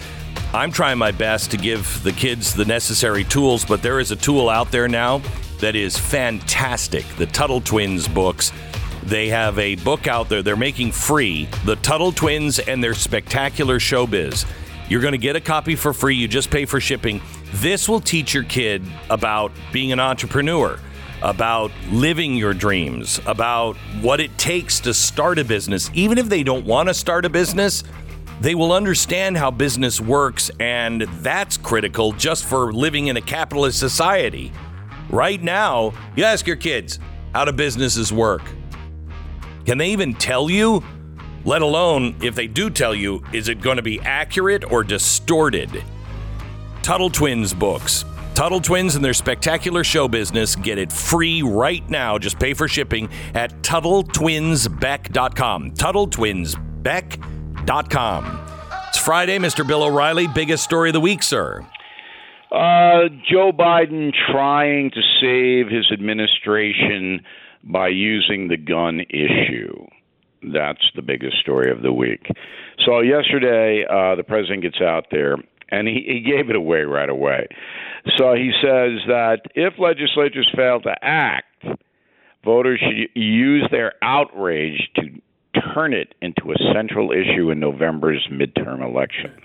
I'm 0.55 0.71
trying 0.71 0.99
my 0.99 1.11
best 1.11 1.51
to 1.51 1.57
give 1.57 2.01
the 2.05 2.13
kids 2.13 2.55
the 2.55 2.65
necessary 2.65 3.25
tools, 3.25 3.65
but 3.65 3.83
there 3.83 3.99
is 3.99 4.13
a 4.13 4.17
tool 4.17 4.49
out 4.49 4.71
there 4.71 4.87
now 4.87 5.21
that 5.59 5.75
is 5.75 5.99
fantastic. 5.99 7.05
The 7.17 7.27
Tuttle 7.27 7.61
Twins 7.61 8.07
books. 8.07 8.53
They 9.03 9.31
have 9.31 9.59
a 9.59 9.75
book 9.75 10.07
out 10.07 10.29
there 10.29 10.45
they're 10.45 10.55
making 10.55 10.93
free 10.93 11.49
The 11.65 11.75
Tuttle 11.77 12.13
Twins 12.13 12.61
and 12.61 12.83
their 12.83 12.95
Spectacular 12.95 13.81
Showbiz. 13.81 14.47
You're 14.89 15.01
going 15.01 15.11
to 15.11 15.19
get 15.19 15.35
a 15.35 15.41
copy 15.41 15.75
for 15.75 15.93
free. 15.93 16.15
You 16.15 16.29
just 16.29 16.53
pay 16.53 16.67
for 16.67 16.79
shipping. 16.81 17.21
This 17.55 17.89
will 17.89 18.01
teach 18.01 18.33
your 18.33 18.45
kid 18.45 18.85
about 19.11 19.51
being 19.73 19.91
an 19.91 19.99
entrepreneur, 19.99 20.79
about 21.21 21.73
living 21.91 22.37
your 22.37 22.55
dreams, 22.55 23.21
about 23.27 23.75
what 24.01 24.21
it 24.21 24.39
takes 24.39 24.79
to 24.81 24.95
start 24.95 25.41
a 25.41 25.45
business. 25.45 25.91
Even 25.95 26.17
if 26.17 26.29
they 26.29 26.45
don't 26.45 26.65
want 26.65 26.89
to 26.89 26.95
start 26.95 27.25
a 27.25 27.29
business, 27.29 27.83
they 28.41 28.55
will 28.55 28.73
understand 28.73 29.37
how 29.37 29.51
business 29.51 30.01
works, 30.01 30.51
and 30.61 31.03
that's 31.03 31.57
critical 31.57 32.13
just 32.13 32.45
for 32.45 32.73
living 32.73 33.09
in 33.09 33.17
a 33.17 33.21
capitalist 33.21 33.79
society. 33.79 34.53
Right 35.11 35.43
now, 35.43 35.93
you 36.17 36.25
ask 36.25 36.47
your 36.47 36.57
kids 36.57 36.99
how 37.35 37.45
do 37.45 37.53
businesses 37.53 38.13
work. 38.13 38.43
Can 39.67 39.79
they 39.79 39.91
even 39.91 40.15
tell 40.15 40.51
you? 40.51 40.83
Let 41.45 41.63
alone, 41.63 42.17
if 42.23 42.35
they 42.35 42.47
do 42.47 42.71
tell 42.71 42.95
you, 42.95 43.23
is 43.33 43.49
it 43.49 43.61
going 43.61 43.77
to 43.77 43.83
be 43.83 44.01
accurate 44.01 44.71
or 44.73 44.83
distorted? 44.83 45.85
Tuttle 46.83 47.11
Twins 47.11 47.55
books. 47.55 48.05
Tuttle 48.35 48.61
Twins 48.61 48.97
and 48.97 49.05
their 49.05 49.15
spectacular 49.15 49.85
show 49.85 50.09
business 50.09 50.57
get 50.57 50.79
it 50.79 50.91
free 50.91 51.43
right 51.43 51.89
now. 51.89 52.19
Just 52.19 52.39
pay 52.39 52.55
for 52.55 52.67
shipping 52.67 53.09
at 53.35 53.53
TuttleTwinsBeck.com. 53.63 55.73
TuttleTwinsBeck.com. 55.73 57.34
It's 58.89 58.99
Friday, 58.99 59.39
Mr. 59.39 59.67
Bill 59.67 59.85
O'Reilly. 59.85 60.27
Biggest 60.27 60.63
story 60.63 60.91
of 60.91 60.93
the 60.93 61.01
week, 61.01 61.23
sir. 61.23 61.67
Uh, 62.53 63.09
Joe 63.29 63.53
Biden 63.53 64.13
trying 64.31 64.91
to 64.91 65.01
save 65.21 65.69
his 65.69 65.91
administration 65.91 67.25
by 67.65 67.89
using 67.89 68.49
the 68.49 68.59
gun 68.59 69.01
issue. 69.09 69.87
That's 70.53 70.91
the 70.95 71.03
biggest 71.03 71.39
story 71.39 71.73
of 71.73 71.83
the 71.83 71.93
week. 71.93 72.27
So 72.85 73.01
yesterday, 73.01 73.85
uh, 73.89 74.15
the 74.15 74.25
president 74.25 74.63
gets 74.63 74.81
out 74.83 75.07
there 75.11 75.37
and 75.71 75.89
he, 75.89 76.05
he 76.07 76.21
gave 76.21 76.51
it 76.51 76.57
away 76.57 76.83
right 76.83 77.09
away. 77.09 77.49
So 78.19 78.35
he 78.35 78.53
says 78.63 79.01
that 79.09 79.41
if 79.55 79.79
legislatures 79.79 80.51
fail 80.55 80.81
to 80.83 80.95
act, 81.03 81.65
voters 82.45 82.79
should 82.81 83.09
use 83.21 83.67
their 83.71 83.95
outrage 84.03 84.91
to 84.97 85.03
turn 85.75 85.93
it 85.93 86.15
into 86.21 86.53
a 86.53 86.57
central 86.75 87.11
issue 87.13 87.51
in 87.51 87.61
November's 87.61 88.29
midterm 88.31 88.85
elections. 88.85 89.43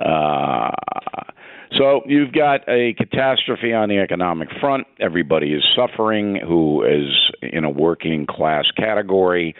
Uh, 0.00 0.70
so 1.76 2.02
you've 2.06 2.32
got 2.32 2.60
a 2.68 2.94
catastrophe 2.94 3.72
on 3.72 3.88
the 3.88 3.98
economic 3.98 4.48
front. 4.60 4.86
Everybody 5.00 5.54
is 5.54 5.64
suffering 5.74 6.36
who 6.36 6.84
is 6.84 7.10
in 7.42 7.64
a 7.64 7.70
working 7.70 8.26
class 8.26 8.66
category. 8.76 9.56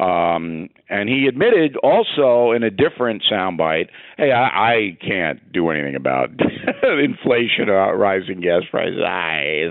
Um, 0.00 0.68
and 0.88 1.08
he 1.08 1.26
admitted 1.26 1.76
also 1.82 2.52
in 2.52 2.62
a 2.62 2.70
different 2.70 3.22
soundbite, 3.30 3.88
hey, 4.16 4.30
I, 4.30 4.72
I 4.72 4.98
can't 5.04 5.52
do 5.52 5.68
anything 5.70 5.96
about 5.96 6.30
inflation 6.82 7.68
or 7.68 7.96
rising 7.98 8.40
gas 8.40 8.62
prices. 8.70 9.00
I, 9.04 9.66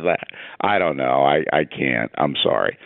I 0.61 0.77
don't 0.77 0.97
know. 0.97 1.23
I, 1.23 1.45
I 1.51 1.63
can't. 1.63 2.11
I'm 2.17 2.35
sorry. 2.43 2.77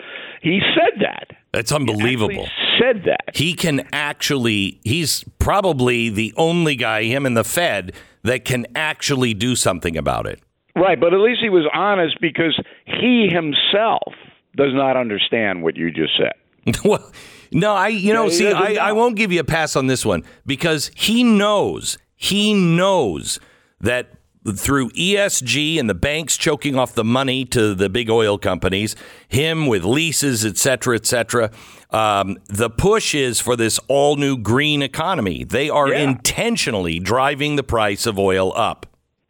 He 0.41 0.61
said 0.75 1.01
that. 1.01 1.35
That's 1.53 1.71
unbelievable. 1.71 2.47
said 2.79 3.03
that. 3.05 3.35
He 3.35 3.53
can 3.53 3.87
actually, 3.91 4.79
he's 4.83 5.23
probably 5.39 6.09
the 6.09 6.33
only 6.37 6.75
guy, 6.75 7.03
him 7.03 7.25
and 7.25 7.35
the 7.35 7.43
Fed, 7.43 7.93
that 8.23 8.45
can 8.45 8.65
actually 8.75 9.33
do 9.33 9.55
something 9.55 9.97
about 9.97 10.27
it. 10.27 10.39
Right, 10.75 10.99
but 10.99 11.13
at 11.13 11.19
least 11.19 11.41
he 11.41 11.49
was 11.49 11.67
honest 11.73 12.17
because 12.21 12.57
he 12.85 13.27
himself 13.29 14.13
does 14.55 14.73
not 14.73 14.95
understand 14.95 15.63
what 15.63 15.75
you 15.75 15.91
just 15.91 16.13
said. 16.17 16.75
well, 16.85 17.11
no, 17.51 17.73
I, 17.73 17.89
you 17.89 18.13
know, 18.13 18.25
Yeah, 18.25 18.29
see, 18.29 18.51
I, 18.51 18.89
I 18.89 18.91
won't 18.93 19.17
give 19.17 19.31
you 19.31 19.41
a 19.41 19.45
pass 19.45 19.75
on 19.75 19.87
this 19.87 20.05
one 20.05 20.23
because 20.45 20.91
he 20.95 21.23
knows, 21.23 21.97
he 22.15 22.53
knows 22.53 23.39
that 23.81 24.11
through 24.55 24.89
ESG 24.91 25.79
and 25.79 25.89
the 25.89 25.93
banks 25.93 26.35
choking 26.37 26.75
off 26.75 26.93
the 26.95 27.03
money 27.03 27.45
to 27.45 27.75
the 27.75 27.89
big 27.89 28.09
oil 28.09 28.37
companies, 28.37 28.95
him 29.27 29.67
with 29.67 29.83
leases, 29.83 30.43
et 30.45 30.57
cetera, 30.57 30.95
et 30.95 31.05
cetera, 31.05 31.51
um, 31.91 32.37
the 32.47 32.69
push 32.69 33.13
is 33.13 33.39
for 33.39 33.55
this 33.55 33.79
all 33.87 34.15
new 34.15 34.37
green 34.37 34.81
economy. 34.81 35.43
They 35.43 35.69
are 35.69 35.89
Yeah. 35.89 35.99
intentionally 36.09 36.99
driving 36.99 37.55
the 37.55 37.63
price 37.63 38.05
of 38.05 38.17
oil 38.17 38.51
up. 38.55 38.87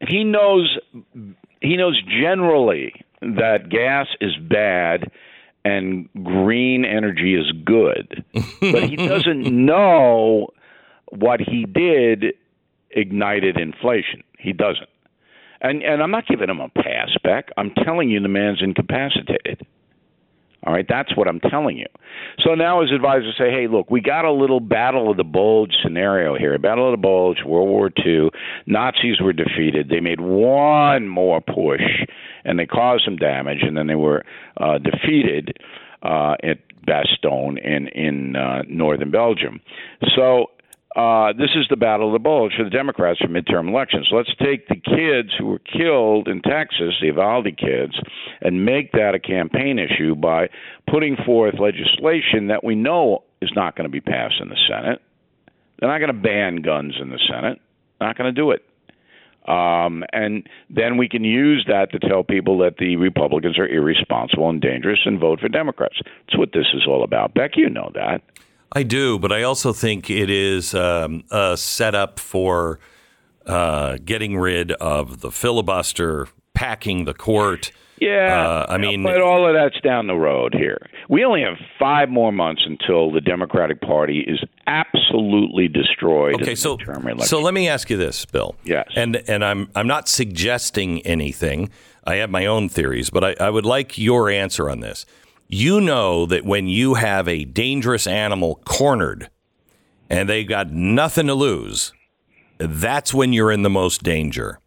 He 0.07 0.24
knows 0.24 0.78
he 1.62 1.76
knows 1.78 2.01
generally 2.03 2.93
that 3.22 3.70
gas 3.70 4.07
is 4.20 4.36
bad 4.38 5.12
and 5.64 6.09
green 6.24 6.86
energy 6.86 7.36
is 7.36 7.51
good, 7.64 8.24
but 8.62 8.89
he 8.89 8.95
doesn't 8.95 9.43
know 9.43 10.47
what 11.09 11.39
he 11.39 11.66
did 11.66 12.34
ignited 12.89 13.57
inflation. 13.59 14.24
He 14.39 14.53
doesn't. 14.53 14.89
And 15.62 15.84
and 15.84 16.01
I'm 16.01 16.12
not 16.12 16.28
giving 16.28 16.49
him 16.49 16.59
a 16.59 16.70
pass 16.70 17.09
back. 17.24 17.49
I'm 17.57 17.72
telling 17.86 18.09
you 18.09 18.20
the 18.20 18.28
man's 18.28 18.62
incapacitated. 18.62 19.66
All 20.64 20.74
right, 20.74 20.86
that's 20.88 21.16
what 21.18 21.28
I'm 21.28 21.39
telling 21.39 21.78
you. 21.78 21.88
So 22.39 22.53
now 22.53 22.82
his 22.82 22.91
advisors 22.91 23.34
say, 23.36 23.49
hey, 23.49 23.68
look, 23.68 23.89
we 23.89 23.99
got 23.99 24.26
a 24.26 24.32
little 24.32 24.59
Battle 24.59 25.09
of 25.09 25.18
the 25.18 25.24
Bulge 25.24 25.74
scenario 25.82 26.38
here. 26.38 26.57
Battle 26.59 26.88
of 26.88 26.91
the 26.91 27.01
Bulge, 27.01 27.39
World 27.43 27.68
War 27.68 27.89
II. 28.05 28.30
Nazis 28.68 29.20
were 29.20 29.34
defeated. 29.34 29.89
They 29.89 30.01
made 30.01 30.22
one 30.22 31.07
more 31.07 31.41
push, 31.41 31.82
and 32.45 32.59
they 32.59 32.68
caused 32.68 33.05
some 33.05 33.16
damage, 33.16 33.64
and 33.64 33.76
then 33.76 33.88
they 33.88 33.95
were 33.95 34.24
uh, 34.57 34.78
defeated 34.78 35.57
uh, 36.03 36.36
at 36.43 36.59
Bastogne 36.86 37.57
in 37.64 37.88
in 37.88 38.36
uh, 38.36 38.62
northern 38.68 39.09
Belgium. 39.09 39.62
So 40.16 40.51
uh, 40.96 41.32
this 41.34 41.52
is 41.56 41.68
the 41.70 41.78
battle 41.78 42.08
of 42.08 42.14
the 42.14 42.20
bulge 42.20 42.54
for 42.58 42.64
the 42.64 42.70
Democrats 42.70 43.20
for 43.20 43.28
midterm 43.28 43.70
elections. 43.70 44.10
Let's 44.12 44.34
take 44.42 44.68
the 44.68 44.76
kids 44.76 45.30
who 45.38 45.46
were 45.46 45.60
killed 45.60 46.28
in 46.28 46.42
Texas, 46.42 46.96
the 47.00 47.08
Uvalde 47.08 47.58
kids, 47.58 47.98
and 48.42 48.66
make 48.66 48.92
that 48.92 49.16
a 49.16 49.20
campaign 49.20 49.80
issue 49.80 50.16
by 50.16 50.50
putting 50.89 51.16
forth 51.26 51.60
legislation 51.60 52.48
that 52.48 52.64
we 52.64 52.76
know 52.76 53.24
is 53.42 53.52
not 53.56 53.76
going 53.76 53.86
to 53.86 53.92
be 53.92 54.02
passed 54.02 54.36
in 54.42 54.50
the 54.50 54.58
Senate. 54.68 55.02
They're 55.80 55.89
not 55.89 56.00
going 56.00 56.14
to 56.14 56.22
ban 56.22 56.58
guns 56.58 56.96
in 57.02 57.10
the 57.10 57.20
Senate. 57.32 57.60
Not 58.02 58.18
going 58.18 58.34
to 58.34 58.39
do 58.39 58.52
it. 58.52 58.66
Um, 59.48 60.04
and 60.14 60.48
then 60.70 60.98
we 60.98 61.10
can 61.10 61.24
use 61.24 61.66
that 61.68 61.92
to 61.92 62.00
tell 62.00 62.24
people 62.24 62.60
that 62.60 62.78
the 62.78 62.98
Republicans 62.98 63.58
are 63.58 63.68
irresponsible 63.68 64.50
and 64.50 64.62
dangerous 64.62 65.00
and 65.06 65.20
vote 65.20 65.39
for 65.39 65.50
Democrats. 65.50 65.96
That's 66.28 66.38
what 66.38 66.52
this 66.54 66.68
is 66.74 66.86
all 66.88 67.04
about. 67.04 67.34
Beck, 67.34 67.52
you 67.56 67.70
know 67.70 67.92
that. 67.96 68.22
I 68.72 68.84
do, 68.84 69.19
but 69.19 69.32
I 69.32 69.43
also 69.43 69.74
think 69.74 70.09
it 70.09 70.30
is 70.30 70.74
um, 70.74 71.24
a 71.32 71.57
setup 71.57 72.19
for 72.19 72.80
uh, 73.45 73.97
getting 74.05 74.38
rid 74.38 74.72
of 74.74 75.22
the 75.22 75.32
filibuster, 75.32 76.28
packing 76.53 77.05
the 77.05 77.13
court. 77.13 77.72
Yeah, 77.99 78.36
Uh, 78.36 78.65
I 78.69 78.78
mean- 78.78 79.03
but 79.03 79.22
all 79.22 79.45
of 79.47 79.53
that's 79.53 79.80
down 79.82 80.07
the 80.07 80.15
road 80.15 80.55
here. 80.55 80.78
We 81.09 81.24
only 81.24 81.41
have 81.41 81.57
five 81.78 82.09
more 82.09 82.32
months 82.32 82.63
until 82.65 83.11
the 83.11 83.22
Democratic 83.22 83.80
Party 83.82 84.22
is 84.22 84.39
absolutely 84.65 85.67
destroyed. 85.67 86.36
in 86.36 86.41
Okay, 86.41 86.51
the 86.51 86.55
so 86.57 86.78
election. 86.78 87.19
so 87.22 87.41
let 87.41 87.53
me 87.53 87.67
ask 87.67 87.89
you 87.89 87.97
this, 87.97 88.26
Bill. 88.26 88.55
Yes. 88.63 88.88
and 88.95 89.17
and 89.28 89.43
I'm 89.45 89.69
I'm 89.76 89.86
not 89.88 90.07
suggesting 90.07 91.01
anything. 91.01 91.69
I 92.03 92.15
have 92.15 92.32
my 92.32 92.47
own 92.47 92.69
theories, 92.69 93.09
but 93.11 93.24
I, 93.24 93.36
I 93.45 93.49
would 93.51 93.65
like 93.65 93.97
your 93.99 94.30
answer 94.32 94.67
on 94.69 94.80
this. 94.80 95.05
You 95.54 95.82
know 95.82 96.26
that 96.28 96.45
when 96.45 96.68
you 96.68 96.93
have 96.93 97.28
a 97.28 97.43
dangerous 97.43 98.08
animal 98.08 98.62
cornered 98.64 99.30
and 100.10 100.30
they've 100.30 100.47
got 100.47 100.72
nothing 100.72 101.28
to 101.28 101.34
lose, 101.34 101.91
that's 102.58 103.14
when 103.14 103.34
you're 103.34 103.52
in 103.52 103.62
the 103.62 103.70
most 103.70 104.02
danger. 104.02 104.60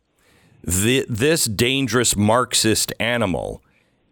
The, 0.62 1.06
this 1.08 1.46
dangerous 1.46 2.16
Marxist 2.16 2.92
animal 3.00 3.62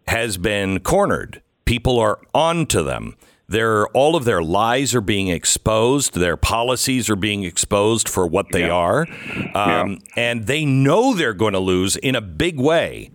has 0.07 0.37
been 0.37 0.79
cornered. 0.79 1.43
People 1.65 1.99
are 1.99 2.19
onto 2.33 2.81
them. 2.81 3.17
Their 3.47 3.85
all 3.89 4.15
of 4.15 4.25
their 4.25 4.41
lies 4.41 4.95
are 4.95 5.01
being 5.01 5.27
exposed. 5.27 6.15
Their 6.15 6.37
policies 6.37 7.07
are 7.07 7.15
being 7.15 7.43
exposed 7.43 8.09
for 8.09 8.25
what 8.25 8.47
they 8.51 8.67
are, 8.67 9.05
um, 9.53 9.99
and 10.15 10.47
they 10.47 10.65
know 10.65 11.13
they're 11.13 11.35
going 11.35 11.53
to 11.53 11.59
lose 11.59 11.95
in 11.97 12.15
a 12.15 12.21
big 12.21 12.59
way. 12.59 13.11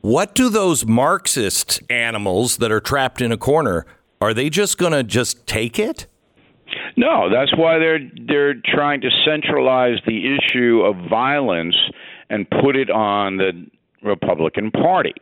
What 0.00 0.34
do 0.34 0.48
those 0.48 0.86
Marxist 0.86 1.82
animals 1.90 2.58
that 2.58 2.70
are 2.70 2.80
trapped 2.80 3.20
in 3.20 3.32
a 3.32 3.36
corner? 3.36 3.84
Are 4.20 4.32
they 4.32 4.48
just 4.50 4.78
going 4.78 4.92
to 4.92 5.02
just 5.02 5.46
take 5.46 5.78
it? 5.78 6.06
No, 6.96 7.30
that's 7.30 7.56
why 7.56 7.78
they're 7.78 8.00
they're 8.26 8.54
trying 8.54 9.00
to 9.02 9.10
centralize 9.24 9.98
the 10.06 10.36
issue 10.36 10.82
of 10.82 11.08
violence 11.08 11.76
and 12.28 12.48
put 12.50 12.76
it 12.76 12.90
on 12.90 13.36
the 13.36 13.66
Republican 14.02 14.70
Party. 14.70 15.14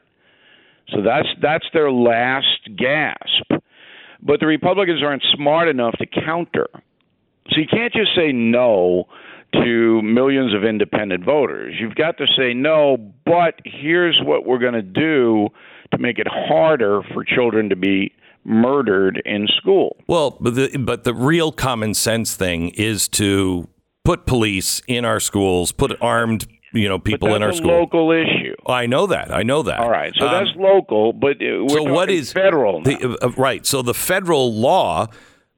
So 0.89 1.03
that's 1.03 1.29
that's 1.43 1.67
their 1.73 1.91
last 1.91 2.69
gasp. 2.77 3.63
But 4.23 4.41
the 4.41 4.47
Republicans 4.47 5.03
aren't 5.03 5.25
smart 5.35 5.69
enough 5.69 5.95
to 5.99 6.07
counter. 6.07 6.69
So 7.51 7.61
you 7.61 7.67
can't 7.67 7.93
just 7.93 8.15
say 8.17 8.33
no 8.33 9.07
to 9.53 10.03
millions 10.03 10.55
of 10.55 10.65
independent 10.65 11.25
voters. 11.25 11.75
You've 11.79 11.95
got 11.95 12.19
to 12.19 12.27
say 12.37 12.53
no, 12.55 12.97
but 13.25 13.55
here's 13.65 14.21
what 14.23 14.45
we're 14.47 14.59
going 14.59 14.75
to 14.75 14.83
do 14.83 15.49
to 15.93 15.99
make 15.99 16.19
it 16.19 16.27
harder 16.29 17.03
for 17.15 17.25
children 17.25 17.69
to 17.71 17.77
be 17.77 18.13
murdered 18.45 19.21
in 19.25 19.47
school. 19.57 19.97
Well, 20.07 20.37
but 20.41 20.55
the, 20.55 20.77
but 20.79 21.05
the 21.05 21.15
real 21.15 21.53
common 21.53 21.95
sense 21.95 22.35
thing 22.35 22.71
is 22.71 23.09
to 23.09 23.69
put 24.05 24.27
police 24.27 24.83
in 24.87 25.05
our 25.05 25.21
schools, 25.21 25.73
put 25.73 25.97
armed 26.01 26.47
you 26.73 26.89
know 26.89 26.99
people 26.99 27.35
in 27.35 27.43
our 27.43 27.49
that's 27.49 27.61
a 27.61 27.63
school. 27.63 27.79
local 27.79 28.11
issue. 28.13 28.55
I 28.67 28.87
know 28.87 29.07
that. 29.07 29.33
I 29.33 29.43
know 29.43 29.63
that. 29.63 29.79
All 29.81 29.91
right, 29.91 30.13
so 30.17 30.27
Um, 30.27 30.33
that's 30.45 30.57
local, 30.57 31.13
but 31.13 31.37
we're 31.41 31.69
so 31.69 31.83
what 31.85 32.11
is 32.11 32.33
federal? 32.33 32.81
now. 32.83 32.99
The, 32.99 33.19
uh, 33.25 33.31
right. 33.31 33.65
So 33.65 33.83
the 33.83 33.95
federal 33.95 34.53
law, 34.55 35.07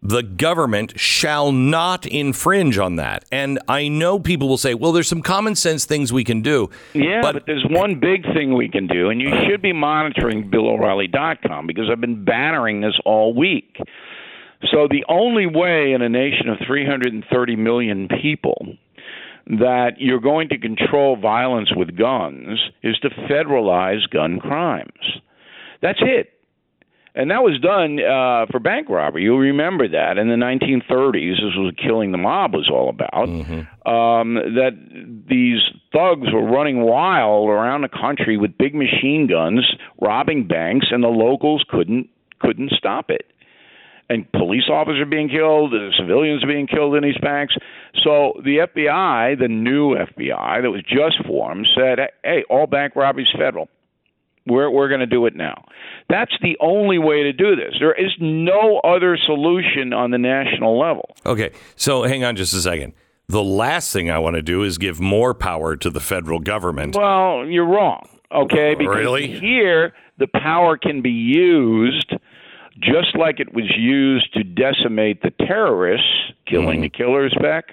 the 0.03 0.23
government 0.23 0.99
shall 0.99 1.51
not 1.51 2.07
infringe 2.07 2.79
on 2.79 2.97
that. 2.97 3.25
And 3.33 3.59
I 3.69 3.89
know 3.89 4.19
people 4.19 4.49
will 4.49 4.59
say, 4.59 4.75
"Well, 4.75 4.93
there's 4.93 5.09
some 5.09 5.23
common 5.23 5.55
sense 5.55 5.85
things 5.85 6.13
we 6.13 6.25
can 6.25 6.41
do." 6.41 6.71
Yeah, 6.95 7.21
but, 7.21 7.47
there's 7.47 7.67
one 7.69 7.97
big 7.97 8.25
thing 8.33 8.55
we 8.55 8.69
can 8.69 8.87
do, 8.87 9.11
and 9.11 9.21
you 9.21 9.31
should 9.47 9.61
be 9.63 9.73
monitoring 9.73 10.51
BillO'Reilly.com 10.51 11.67
because 11.67 11.91
I've 11.91 12.01
been 12.01 12.25
battering 12.25 12.81
this 12.81 12.99
all 13.05 13.35
week. 13.35 13.79
So 14.71 14.89
the 14.89 15.05
only 15.09 15.47
way 15.47 15.93
in 15.93 16.03
a 16.03 16.09
nation 16.09 16.49
of 16.49 16.59
330 16.67 17.57
million 17.57 18.09
people 18.21 18.77
that 19.47 19.93
you're 19.99 20.21
going 20.21 20.49
to 20.51 20.59
control 20.59 21.17
violence 21.17 21.71
with 21.75 21.97
guns 21.97 22.59
is 22.83 22.99
to 22.99 23.11
federalize 23.31 24.09
gun 24.11 24.41
crimes. 24.41 25.21
That's 25.81 26.01
it. 26.03 26.33
And 27.19 27.33
that 27.33 27.43
was 27.43 27.59
done 27.61 27.99
uh, 27.99 28.47
for 28.49 28.61
bank 28.61 28.89
robbery. 28.89 29.25
You'll 29.25 29.41
remember 29.41 29.89
that 29.89 30.19
in 30.19 30.29
the 30.29 30.37
1930s. 30.37 31.33
This 31.33 31.57
was 31.57 31.75
killing 31.77 32.12
the 32.12 32.19
mob 32.19 32.55
was 32.55 32.71
all 32.73 32.89
about. 32.89 33.29
Um, 33.85 34.35
that 34.35 34.79
these 35.29 35.59
thugs 35.93 36.33
were 36.33 36.45
running 36.45 36.81
wild 36.83 37.49
around 37.49 37.83
the 37.83 37.89
country 37.89 38.37
with 38.37 38.57
big 38.57 38.73
machine 38.73 39.27
guns, 39.27 39.66
robbing 40.01 40.47
banks, 40.47 40.87
and 40.93 41.03
the 41.03 41.09
locals 41.09 41.64
couldn't 41.69 42.09
couldn't 42.39 42.71
stop 42.71 43.11
it. 43.11 43.27
And 44.09 44.31
police 44.31 44.69
officers 44.71 45.05
being 45.11 45.29
killed, 45.29 45.75
civilians 45.99 46.45
being 46.45 46.69
killed 46.69 46.95
in 46.95 47.03
these 47.03 47.19
banks. 47.21 47.57
So 48.05 48.41
the 48.45 48.59
FBI, 48.59 49.37
the 49.41 49.49
new 49.49 49.97
FBI 49.97 50.62
that 50.62 50.71
was 50.71 50.83
just 50.87 51.21
formed, 51.27 51.69
said, 51.75 51.99
"Hey, 52.23 52.45
all 52.49 52.69
bank 52.69 52.95
robberies 52.95 53.27
federal." 53.37 53.69
We're 54.49 54.71
we're 54.71 54.89
going 54.89 55.01
to 55.01 55.07
do 55.07 55.27
it 55.27 55.37
now. 55.37 55.65
That's 56.09 56.33
the 56.43 56.57
only 56.61 56.99
way 56.99 57.23
to 57.23 57.33
do 57.33 57.55
this. 57.55 57.75
There 57.79 57.95
is 57.95 58.13
no 58.19 58.79
other 58.79 59.17
solution 59.17 59.93
on 59.93 60.11
the 60.11 60.19
national 60.19 60.79
level. 60.79 61.15
Okay, 61.27 61.51
so 61.77 62.03
hang 62.03 62.25
on 62.25 62.37
just 62.37 62.55
a 62.55 62.61
second. 62.61 62.95
The 63.29 63.45
last 63.45 63.93
thing 63.93 64.11
I 64.11 64.19
want 64.19 64.37
to 64.37 64.43
do 64.43 64.63
is 64.63 64.79
give 64.79 65.01
more 65.01 65.35
power 65.35 65.77
to 65.77 65.91
the 65.91 66.01
federal 66.01 66.39
government. 66.39 66.97
Well, 66.97 67.45
you're 67.47 67.67
wrong. 67.67 68.09
Okay, 68.33 68.75
because 68.75 68.97
Really? 68.97 69.39
here 69.39 69.93
the 70.19 70.27
power 70.27 70.77
can 70.77 71.03
be 71.03 71.11
used 71.11 72.13
just 72.81 73.17
like 73.17 73.41
it 73.41 73.53
was 73.55 73.71
used 73.77 74.33
to 74.35 74.45
decimate 74.45 75.23
the 75.23 75.31
terrorists, 75.47 76.07
killing 76.47 76.77
mm-hmm. 76.77 76.83
the 76.83 76.89
killers 76.91 77.35
back. 77.41 77.71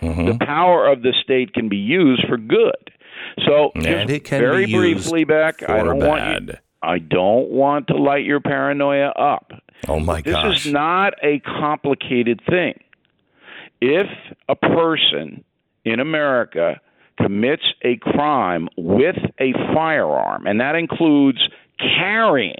Mm-hmm. 0.00 0.26
The 0.26 0.44
power 0.44 0.86
of 0.86 1.02
the 1.02 1.12
state 1.22 1.52
can 1.52 1.68
be 1.68 1.76
used 1.76 2.26
for 2.28 2.36
good. 2.36 2.90
So, 3.44 3.72
And 3.74 4.10
it 4.10 4.24
can 4.24 4.40
very 4.40 4.66
briefly, 4.66 5.24
Beck, 5.24 5.68
I 5.68 5.82
don't 5.82 5.98
want 5.98 6.48
you. 6.48 6.54
I 6.82 6.98
don't 6.98 7.50
want 7.50 7.88
to 7.88 7.96
light 7.96 8.24
your 8.24 8.40
paranoia 8.40 9.08
up. 9.08 9.52
Oh 9.88 10.00
my 10.00 10.22
god. 10.22 10.24
This 10.24 10.34
gosh. 10.34 10.66
is 10.66 10.72
not 10.72 11.14
a 11.22 11.40
complicated 11.40 12.40
thing. 12.48 12.80
If 13.80 14.06
a 14.48 14.56
person 14.56 15.44
in 15.84 16.00
America 16.00 16.80
commits 17.20 17.64
a 17.82 17.96
crime 17.96 18.68
with 18.76 19.16
a 19.40 19.52
firearm, 19.74 20.46
and 20.46 20.60
that 20.60 20.74
includes 20.76 21.48
carrying 21.78 22.54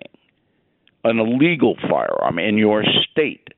an 1.04 1.18
illegal 1.18 1.76
firearm 1.88 2.38
in 2.38 2.58
your 2.58 2.84
state, 3.10 3.48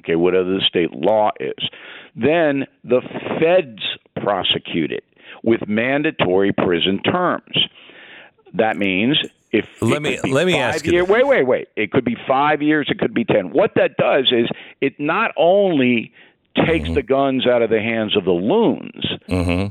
okay, 0.00 0.16
whatever 0.16 0.54
the 0.54 0.62
state 0.66 0.92
law 0.92 1.30
is, 1.38 1.68
then 2.16 2.66
the 2.82 3.00
feds 3.38 3.82
prosecute 4.22 4.90
it 4.90 5.04
with 5.44 5.68
mandatory 5.68 6.52
prison 6.52 7.00
terms. 7.02 7.56
That 8.54 8.76
means 8.76 9.18
if 9.52 9.80
Let 9.80 10.02
me- 10.02 10.18
let 10.24 10.46
me 10.46 10.56
ask 10.58 10.84
you 10.86 10.92
year- 10.92 11.02
this. 11.02 11.10
Wait, 11.10 11.26
wait, 11.26 11.46
wait. 11.46 11.68
It 11.76 11.92
could 11.92 12.04
be 12.04 12.16
five 12.26 12.62
years. 12.62 12.88
It 12.90 12.98
could 12.98 13.14
be 13.14 13.24
ten. 13.24 13.50
What 13.50 13.74
that 13.76 13.96
does 13.96 14.32
is 14.32 14.48
it 14.80 14.98
not 14.98 15.32
only 15.36 16.12
takes 16.66 16.84
Mm-hmm. 16.86 16.94
the 16.94 17.02
guns 17.02 17.46
out 17.48 17.62
of 17.62 17.70
the 17.70 17.80
hands 17.80 18.16
of 18.16 18.24
the 18.24 18.30
loons, 18.32 19.04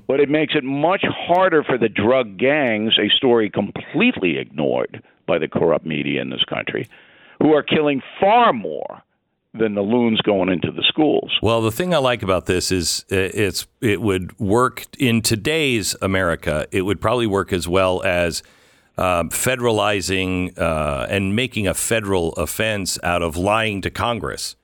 but 0.07 0.19
it 0.19 0.30
makes 0.30 0.53
it 0.55 0.63
much 0.65 1.03
harder 1.05 1.63
for 1.63 1.78
the 1.78 1.88
drug 1.89 2.38
gangs. 2.38 2.97
A 2.99 3.09
story 3.09 3.49
completely 3.49 4.38
ignored 4.38 5.01
by 5.26 5.38
the 5.38 5.47
corrupt 5.47 5.86
media 5.86 6.21
in 6.21 6.30
this 6.30 6.43
country, 6.43 6.88
who 7.41 7.53
are 7.53 7.63
killing 7.63 8.01
far 8.19 8.51
more 8.53 9.01
than 9.54 9.76
the 9.76 9.82
loons 9.82 10.20
going 10.22 10.49
into 10.49 10.72
the 10.72 10.84
schools. 10.88 11.32
Well, 11.41 11.62
the 11.62 11.72
thing 11.72 11.93
I 11.93 11.97
like 11.99 12.24
about 12.24 12.47
this 12.47 12.72
is 12.72 13.06
uh, 13.12 13.16
it's 13.16 13.68
it 13.82 14.01
would 14.01 14.38
work 14.39 14.86
in 14.97 15.22
today's 15.22 15.95
America. 16.01 16.66
It 16.72 16.82
would 16.84 16.99
probably 16.99 17.28
work 17.28 17.54
as 17.54 17.68
well 17.68 18.01
as 18.04 18.41
um, 18.97 19.30
federalizing 19.30 20.58
uh, 20.58 21.06
and 21.10 21.36
making 21.36 21.68
a 21.68 21.74
federal 21.74 22.34
offense 22.34 22.97
out 23.04 23.22
of 23.22 23.38
lying 23.38 23.82
to 23.82 23.91
Congress, 23.91 24.56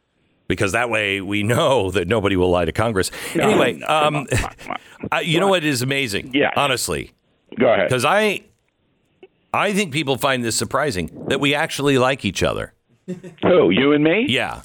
because 0.47 0.71
that 0.71 0.89
way 0.89 1.21
we 1.21 1.43
know 1.43 1.91
that 1.97 2.07
nobody 2.07 2.35
will 2.35 2.49
lie 2.49 2.65
to 2.65 2.71
Congress. 2.71 3.11
anyway, 3.35 3.73
no, 3.73 3.87
um, 3.87 4.15
on, 4.15 4.25
come 4.27 4.45
on, 4.45 4.55
come 4.59 4.71
on. 4.71 4.77
I- 5.11 5.21
you 5.21 5.39
know 5.39 5.47
what 5.47 5.63
is 5.63 5.81
amazing? 5.83 6.31
Yes. 6.33 6.53
honestly, 6.57 7.11
Go 7.59 7.67
ahead. 7.71 7.87
because 7.89 8.05
I 8.05 8.43
I 9.53 9.71
think 9.73 9.93
people 9.93 10.17
find 10.17 10.43
this 10.43 10.55
surprising 10.55 11.25
that 11.27 11.39
we 11.39 11.53
actually 11.53 11.97
like 11.99 12.25
each 12.25 12.41
other. 12.43 12.73
Who? 13.43 13.69
You 13.71 13.93
and 13.93 14.03
me? 14.03 14.25
Yeah. 14.29 14.61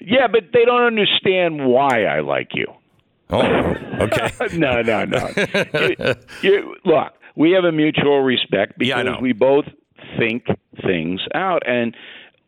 Yeah, 0.00 0.28
but 0.28 0.52
they 0.52 0.64
don't 0.64 0.82
understand 0.82 1.66
why 1.66 2.04
I 2.04 2.20
like 2.20 2.50
you. 2.54 2.66
Oh, 3.30 3.40
okay. 4.00 4.30
no, 4.56 4.82
no, 4.82 5.04
no. 5.04 5.28
you, 5.74 6.14
you, 6.42 6.76
look, 6.84 7.12
we 7.36 7.52
have 7.52 7.64
a 7.64 7.72
mutual 7.72 8.20
respect 8.20 8.78
because 8.78 9.04
Yeah, 9.04 9.20
we 9.20 9.32
both 9.32 9.66
think 10.18 10.46
things 10.84 11.20
out. 11.34 11.62
And 11.66 11.94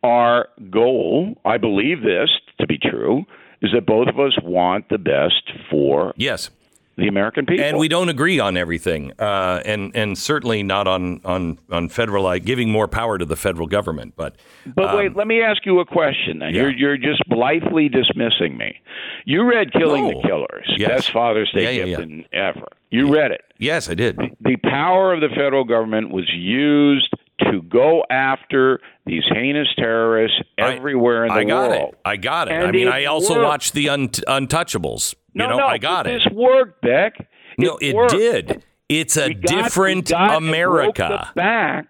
our 0.03 0.49
goal, 0.69 1.39
I 1.45 1.57
believe 1.57 2.01
this 2.01 2.29
to 2.59 2.67
be 2.67 2.77
true, 2.77 3.25
is 3.61 3.71
that 3.73 3.85
both 3.85 4.07
of 4.07 4.19
us 4.19 4.33
want 4.43 4.89
the 4.89 4.97
best 4.97 5.51
for 5.69 6.13
yes. 6.17 6.49
The 6.97 7.07
American 7.07 7.45
people. 7.45 7.63
and 7.65 7.77
we 7.77 7.87
don't 7.87 8.09
agree 8.09 8.39
on 8.39 8.57
everything, 8.57 9.11
uh, 9.19 9.61
and 9.65 9.95
and 9.95 10.17
certainly 10.17 10.61
not 10.63 10.87
on 10.87 11.21
on 11.25 11.57
on 11.71 11.89
federal 11.89 12.23
like 12.23 12.43
giving 12.45 12.69
more 12.69 12.87
power 12.87 13.17
to 13.17 13.25
the 13.25 13.35
federal 13.35 13.67
government. 13.67 14.13
But 14.15 14.35
But 14.75 14.95
wait, 14.95 15.15
let 15.15 15.27
me 15.27 15.41
ask 15.41 15.65
you 15.65 15.79
a 15.79 15.85
question. 15.85 16.39
Then 16.39 16.53
you're 16.53 16.71
you're 16.71 16.97
just 16.97 17.21
blithely 17.29 17.89
dismissing 17.89 18.57
me. 18.57 18.79
You 19.25 19.43
read 19.49 19.71
"Killing 19.73 20.09
No. 20.09 20.21
the 20.21 20.27
Killers," 20.27 20.73
Yes. 20.77 20.89
best 20.89 21.11
Father's 21.11 21.51
Day 21.51 21.77
Yeah, 21.77 21.85
yeah, 21.85 21.95
gift 21.97 22.11
yeah. 22.33 22.49
ever. 22.49 22.67
You 22.89 23.13
read 23.13 23.31
it. 23.31 23.41
yes, 23.57 23.89
I 23.89 23.93
did. 23.93 24.17
the 24.41 24.57
power 24.63 25.13
of 25.13 25.21
the 25.21 25.29
federal 25.29 25.63
government 25.63 26.11
was 26.11 26.29
used 26.33 27.07
to 27.39 27.61
go 27.63 28.03
after 28.11 28.81
these 29.05 29.23
heinous 29.33 29.67
terrorists 29.77 30.37
I- 30.59 30.73
everywhere 30.75 31.25
in 31.25 31.29
the 31.29 31.35
world. 31.35 31.47
I 31.47 31.49
got 31.49 31.69
world. 31.69 31.93
it. 31.93 31.99
I 32.05 32.15
got 32.17 32.47
it. 32.49 32.51
And 32.53 32.67
I 32.67 32.71
mean, 32.71 32.87
I 32.89 33.05
also 33.05 33.35
worked. 33.35 33.45
watched 33.45 33.73
the 33.73 33.89
un- 33.89 34.09
Untouchables. 34.09 35.15
No, 35.33 35.45
you 35.45 35.49
know, 35.51 35.57
no, 35.57 35.65
I 35.67 35.77
got 35.77 36.07
it. 36.07 36.21
This 36.23 36.33
worked, 36.33 36.81
Beck. 36.81 37.13
no, 37.57 37.77
it 37.81 37.95
worked. 37.95 38.11
did. 38.13 38.63
It's 38.89 39.15
a 39.17 39.33
got- 39.33 39.51
we 39.55 39.61
different 39.63 40.09
got 40.09 40.21
and 40.21 40.29
broke 40.45 40.49
America. 40.49 41.29
the 41.33 41.39
back 41.39 41.85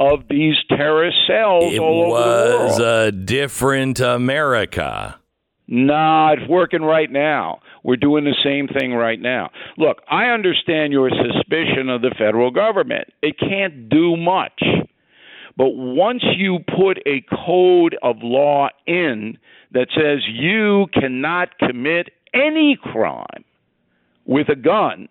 of 0.00 0.28
these 0.28 0.56
terrorist 0.68 1.16
cells 1.26 1.72
It 1.72 1.78
all 1.78 2.12
over 2.12 2.18
the 2.22 2.58
was 2.58 2.78
world. 2.80 2.80
a 2.80 3.12
different 3.12 4.00
America. 4.00 5.16
Nah, 5.66 6.32
it's 6.32 6.46
working 6.46 6.82
right 6.82 7.10
now. 7.10 7.60
We're 7.82 7.96
doing 7.96 8.24
the 8.24 8.36
same 8.44 8.68
thing 8.68 8.92
right 8.92 9.18
now. 9.20 9.50
Look, 9.78 10.02
I 10.10 10.26
understand 10.26 10.92
your 10.92 11.08
suspicion 11.10 11.88
of 11.88 12.02
the 12.02 12.10
federal 12.18 12.50
government. 12.50 13.08
It 13.22 13.38
can't 13.38 13.88
do 13.88 14.14
much. 14.16 14.62
But 15.56 15.70
once 15.70 16.22
you 16.36 16.58
put 16.76 16.98
a 17.06 17.24
code 17.46 17.96
of 18.02 18.16
law 18.22 18.68
in 18.86 19.38
that 19.72 19.88
says 19.96 20.18
you 20.28 20.86
cannot 20.92 21.56
commit 21.58 22.10
any 22.34 22.76
crime 22.82 23.44
with 24.26 24.48
a 24.48 24.56
gun, 24.56 25.08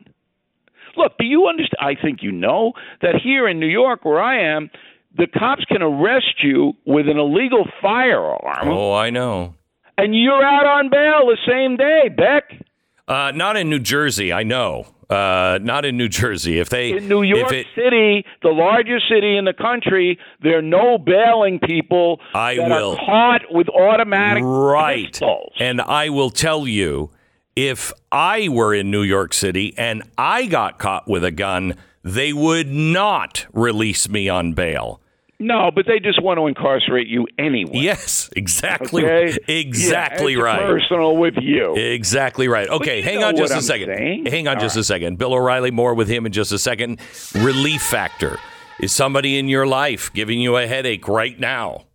look, 0.97 1.13
do 1.17 1.25
you 1.25 1.47
understand? 1.47 1.77
I 1.79 1.95
think 1.99 2.19
you 2.21 2.31
know 2.31 2.73
that 3.01 3.15
here 3.23 3.47
in 3.47 3.59
New 3.59 3.67
York, 3.67 4.03
where 4.05 4.21
I 4.21 4.39
am, 4.55 4.69
the 5.15 5.27
cops 5.27 5.63
can 5.65 5.81
arrest 5.81 6.43
you 6.43 6.73
with 6.85 7.07
an 7.07 7.17
illegal 7.17 7.65
firearm 7.81 8.67
Oh, 8.69 8.93
I 8.93 9.09
know. 9.11 9.55
and 9.97 10.15
you're 10.15 10.43
out 10.43 10.65
on 10.65 10.89
bail 10.89 11.27
the 11.27 11.37
same 11.47 11.77
day, 11.77 12.09
Beck. 12.09 12.65
Uh, 13.07 13.31
not 13.35 13.55
in 13.57 13.69
New 13.69 13.79
Jersey. 13.79 14.31
I 14.33 14.43
know. 14.43 14.87
Uh, 15.13 15.59
not 15.61 15.85
in 15.85 15.95
New 15.95 16.09
Jersey. 16.09 16.59
If 16.59 16.69
they 16.69 16.91
In 16.97 17.07
New 17.07 17.21
York 17.21 17.51
it, 17.51 17.67
City, 17.75 18.25
the 18.41 18.49
largest 18.49 19.07
city 19.07 19.37
in 19.37 19.45
the 19.45 19.53
country, 19.53 20.17
there 20.41 20.57
are 20.57 20.61
no 20.61 20.97
bailing 20.97 21.59
people 21.59 22.19
I 22.33 22.55
that 22.55 22.67
will. 22.67 22.93
are 22.93 23.05
caught 23.05 23.41
with 23.51 23.69
automatic 23.69 24.43
right, 24.43 25.07
pistols. 25.11 25.53
and 25.59 25.79
I 25.81 26.09
will 26.09 26.31
tell 26.31 26.67
you, 26.67 27.11
if 27.55 27.93
I 28.11 28.49
were 28.49 28.73
in 28.73 28.89
New 28.89 29.03
York 29.03 29.33
City 29.33 29.73
and 29.77 30.01
I 30.17 30.47
got 30.47 30.79
caught 30.79 31.07
with 31.07 31.23
a 31.23 31.31
gun, 31.31 31.75
they 32.03 32.33
would 32.33 32.67
not 32.69 33.45
release 33.53 34.09
me 34.09 34.27
on 34.27 34.53
bail. 34.53 34.99
No, 35.39 35.71
but 35.73 35.85
they 35.87 35.99
just 35.99 36.21
want 36.21 36.37
to 36.37 36.47
incarcerate 36.47 37.07
you 37.07 37.27
anyway. 37.37 37.71
Yes, 37.73 38.29
exactly. 38.35 39.03
Okay? 39.03 39.37
Exactly 39.47 40.33
Yeah, 40.33 40.41
right. 40.41 40.59
Personal 40.61 41.17
with 41.17 41.33
you. 41.41 41.75
Exactly 41.75 42.47
right. 42.47 42.69
Okay, 42.69 43.01
hang 43.01 43.23
on 43.23 43.35
just 43.35 43.51
a 43.51 43.57
I'm 43.57 43.61
second. 43.61 43.87
saying. 43.97 44.25
Hang 44.27 44.47
on 44.47 44.55
All 44.57 44.61
just 44.61 44.75
right. 44.75 44.81
a 44.81 44.83
second. 44.85 45.17
Bill 45.17 45.33
O'Reilly, 45.33 45.71
more 45.71 45.93
with 45.95 46.07
him 46.07 46.25
in 46.25 46.31
just 46.31 46.51
a 46.51 46.59
second. 46.59 46.99
Relief 47.35 47.81
factor. 47.81 48.37
Is 48.79 48.91
somebody 48.93 49.37
in 49.37 49.47
your 49.47 49.67
life 49.67 50.11
giving 50.13 50.39
you 50.39 50.55
a 50.57 50.65
headache 50.67 51.07
right 51.07 51.39
now? 51.39 51.85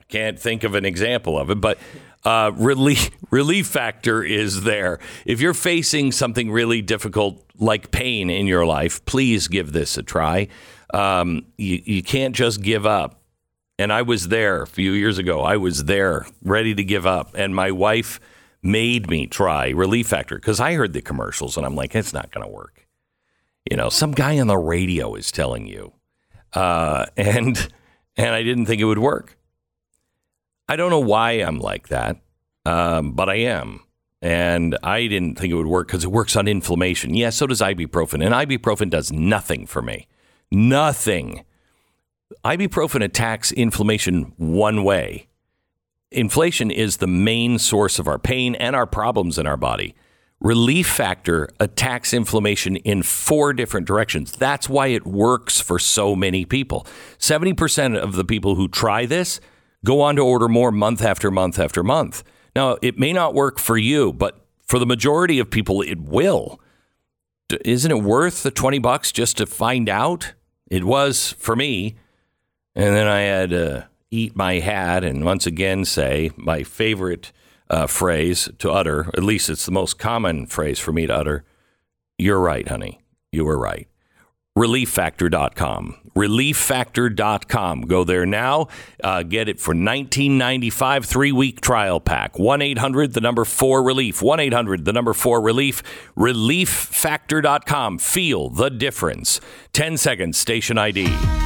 I 0.00 0.04
can't 0.08 0.38
think 0.38 0.64
of 0.64 0.74
an 0.74 0.84
example 0.84 1.38
of 1.38 1.50
it, 1.50 1.60
but 1.60 1.78
uh, 2.24 2.52
relief 2.54 3.10
relief 3.30 3.66
factor 3.66 4.22
is 4.22 4.62
there. 4.62 4.98
If 5.24 5.40
you're 5.40 5.54
facing 5.54 6.12
something 6.12 6.50
really 6.50 6.82
difficult 6.82 7.42
like 7.58 7.90
pain 7.90 8.30
in 8.30 8.46
your 8.46 8.64
life, 8.66 9.04
please 9.06 9.48
give 9.48 9.72
this 9.72 9.96
a 9.96 10.02
try. 10.02 10.48
Um, 10.92 11.46
you, 11.56 11.82
you 11.84 12.02
can't 12.02 12.34
just 12.34 12.62
give 12.62 12.86
up. 12.86 13.20
And 13.78 13.92
I 13.92 14.02
was 14.02 14.28
there 14.28 14.62
a 14.62 14.66
few 14.66 14.92
years 14.92 15.18
ago. 15.18 15.42
I 15.42 15.58
was 15.58 15.84
there, 15.84 16.26
ready 16.42 16.74
to 16.74 16.82
give 16.82 17.06
up. 17.06 17.32
And 17.34 17.54
my 17.54 17.70
wife 17.70 18.20
made 18.62 19.08
me 19.10 19.26
try 19.26 19.68
Relief 19.68 20.08
Factor 20.08 20.36
because 20.36 20.60
I 20.60 20.74
heard 20.74 20.92
the 20.92 21.02
commercials 21.02 21.56
and 21.56 21.66
I'm 21.66 21.74
like, 21.74 21.94
it's 21.94 22.12
not 22.12 22.30
going 22.32 22.46
to 22.46 22.52
work. 22.52 22.86
You 23.70 23.76
know, 23.76 23.88
some 23.88 24.12
guy 24.12 24.38
on 24.38 24.46
the 24.46 24.58
radio 24.58 25.14
is 25.14 25.30
telling 25.32 25.66
you, 25.66 25.92
uh, 26.54 27.06
and 27.16 27.68
and 28.16 28.34
I 28.34 28.42
didn't 28.42 28.66
think 28.66 28.80
it 28.80 28.84
would 28.84 28.98
work. 28.98 29.36
I 30.68 30.76
don't 30.76 30.90
know 30.90 31.00
why 31.00 31.32
I'm 31.32 31.58
like 31.58 31.88
that, 31.88 32.18
um, 32.64 33.12
but 33.12 33.28
I 33.28 33.36
am. 33.36 33.80
And 34.22 34.78
I 34.82 35.06
didn't 35.06 35.36
think 35.36 35.52
it 35.52 35.56
would 35.56 35.66
work 35.66 35.88
because 35.88 36.04
it 36.04 36.10
works 36.10 36.36
on 36.36 36.48
inflammation. 36.48 37.14
Yeah, 37.14 37.30
so 37.30 37.46
does 37.46 37.60
ibuprofen. 37.60 38.24
And 38.24 38.34
ibuprofen 38.34 38.88
does 38.90 39.12
nothing 39.12 39.66
for 39.66 39.82
me. 39.82 40.08
Nothing. 40.50 41.44
Ibuprofen 42.44 43.02
attacks 43.02 43.52
inflammation 43.52 44.32
one 44.36 44.84
way. 44.84 45.28
Inflation 46.10 46.70
is 46.70 46.98
the 46.98 47.06
main 47.06 47.58
source 47.58 47.98
of 47.98 48.06
our 48.06 48.18
pain 48.18 48.54
and 48.54 48.76
our 48.76 48.86
problems 48.86 49.38
in 49.38 49.46
our 49.46 49.56
body. 49.56 49.94
Relief 50.40 50.86
Factor 50.86 51.48
attacks 51.58 52.12
inflammation 52.12 52.76
in 52.76 53.02
four 53.02 53.52
different 53.52 53.86
directions. 53.86 54.32
That's 54.32 54.68
why 54.68 54.88
it 54.88 55.06
works 55.06 55.60
for 55.60 55.78
so 55.78 56.14
many 56.14 56.44
people. 56.44 56.86
70% 57.18 57.96
of 57.96 58.14
the 58.14 58.24
people 58.24 58.54
who 58.54 58.68
try 58.68 59.06
this 59.06 59.40
go 59.84 60.00
on 60.00 60.16
to 60.16 60.22
order 60.22 60.48
more 60.48 60.70
month 60.70 61.02
after 61.02 61.30
month 61.30 61.58
after 61.58 61.82
month. 61.82 62.22
Now, 62.54 62.76
it 62.82 62.98
may 62.98 63.12
not 63.12 63.34
work 63.34 63.58
for 63.58 63.78
you, 63.78 64.12
but 64.12 64.46
for 64.64 64.78
the 64.78 64.86
majority 64.86 65.38
of 65.38 65.50
people, 65.50 65.80
it 65.82 66.00
will. 66.00 66.60
Isn't 67.64 67.90
it 67.90 68.02
worth 68.02 68.42
the 68.42 68.50
20 68.50 68.78
bucks 68.78 69.12
just 69.12 69.36
to 69.38 69.46
find 69.46 69.88
out? 69.88 70.34
It 70.68 70.84
was 70.84 71.32
for 71.38 71.54
me. 71.54 71.96
And 72.74 72.94
then 72.94 73.06
I 73.06 73.20
had 73.20 73.50
to 73.50 73.88
eat 74.10 74.36
my 74.36 74.54
hat 74.54 75.04
and 75.04 75.24
once 75.24 75.46
again 75.46 75.84
say 75.84 76.30
my 76.36 76.62
favorite 76.62 77.32
uh, 77.68 77.86
phrase 77.86 78.48
to 78.58 78.70
utter, 78.70 79.10
at 79.14 79.22
least 79.22 79.50
it's 79.50 79.66
the 79.66 79.72
most 79.72 79.98
common 79.98 80.46
phrase 80.46 80.78
for 80.78 80.92
me 80.92 81.06
to 81.06 81.14
utter 81.14 81.44
You're 82.18 82.40
right, 82.40 82.66
honey. 82.66 83.00
You 83.32 83.44
were 83.44 83.58
right. 83.58 83.88
ReliefFactor.com. 84.56 85.96
ReliefFactor.com. 86.16 87.82
Go 87.82 88.04
there 88.04 88.24
now. 88.24 88.68
Uh, 89.04 89.22
get 89.22 89.48
it 89.48 89.60
for 89.60 89.74
$19.95, 89.74 91.04
three 91.04 91.30
week 91.30 91.60
trial 91.60 92.00
pack. 92.00 92.38
1 92.38 92.62
800, 92.62 93.12
the 93.12 93.20
number 93.20 93.44
4 93.44 93.82
relief. 93.82 94.22
1 94.22 94.40
800, 94.40 94.84
the 94.86 94.92
number 94.94 95.12
4 95.12 95.40
relief. 95.42 95.82
ReliefFactor.com. 96.16 97.98
Feel 97.98 98.48
the 98.48 98.70
difference. 98.70 99.40
10 99.74 99.98
seconds, 99.98 100.38
station 100.38 100.78
ID. 100.78 101.45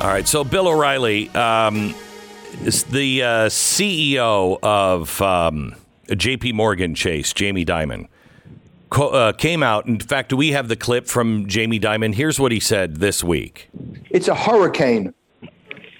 All 0.00 0.08
right, 0.08 0.26
so 0.26 0.44
Bill 0.44 0.66
O'Reilly 0.66 1.28
um, 1.30 1.94
is 2.64 2.84
the 2.84 3.22
uh, 3.22 3.26
CEO 3.48 4.58
of 4.62 5.20
um, 5.20 5.74
J.P. 6.08 6.54
Morgan 6.54 6.94
Chase, 6.94 7.34
Jamie 7.34 7.66
Dimon, 7.66 8.08
co- 8.88 9.10
uh, 9.10 9.32
came 9.32 9.62
out. 9.62 9.84
In 9.84 10.00
fact, 10.00 10.32
we 10.32 10.52
have 10.52 10.68
the 10.68 10.76
clip 10.76 11.06
from 11.06 11.46
Jamie 11.46 11.78
Dimon? 11.78 12.14
Here's 12.14 12.40
what 12.40 12.50
he 12.50 12.60
said 12.60 12.96
this 12.96 13.22
week. 13.22 13.68
It's 14.08 14.28
a 14.28 14.34
hurricane. 14.34 15.12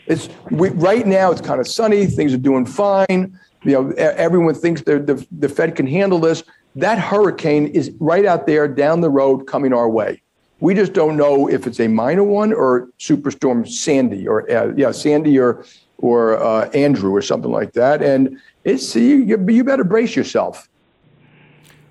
It's 0.07 0.31
we, 0.51 0.71
right 0.71 1.07
now. 1.07 1.31
It's 1.31 1.43
kind 1.43 1.61
of 1.61 1.69
sunny. 1.69 2.07
Things 2.07 2.33
are 2.33 2.39
doing 2.39 2.65
fine. 2.65 3.39
You 3.65 3.73
know, 3.73 3.91
everyone 3.99 4.55
thinks 4.55 4.81
the 4.81 5.27
the 5.31 5.49
Fed 5.49 5.77
can 5.77 5.87
handle 5.87 6.19
this. 6.19 6.43
That 6.75 6.99
hurricane 6.99 7.67
is 7.67 7.93
right 8.01 8.25
out 8.25 8.47
there 8.47 8.67
down 8.67 9.03
the 9.03 9.11
road 9.11 9.47
coming 9.47 9.75
our 9.75 9.91
way. 9.91 10.23
We 10.61 10.75
just 10.75 10.93
don't 10.93 11.17
know 11.17 11.49
if 11.49 11.67
it's 11.67 11.81
a 11.81 11.89
minor 11.89 12.25
one 12.25 12.53
or 12.53 12.89
Superstorm 12.99 13.67
Sandy 13.67 14.29
or 14.29 14.51
uh, 14.51 14.73
yeah 14.77 14.91
Sandy 14.91 15.39
or 15.39 15.65
or 15.99 16.43
uh, 16.43 16.69
Andrew 16.71 17.15
or 17.15 17.23
something 17.23 17.51
like 17.51 17.73
that. 17.73 18.03
And 18.03 18.39
it's 18.65 18.95
you, 18.95 19.39
you 19.49 19.65
better 19.65 19.85
brace 19.85 20.17
yourself. 20.17 20.69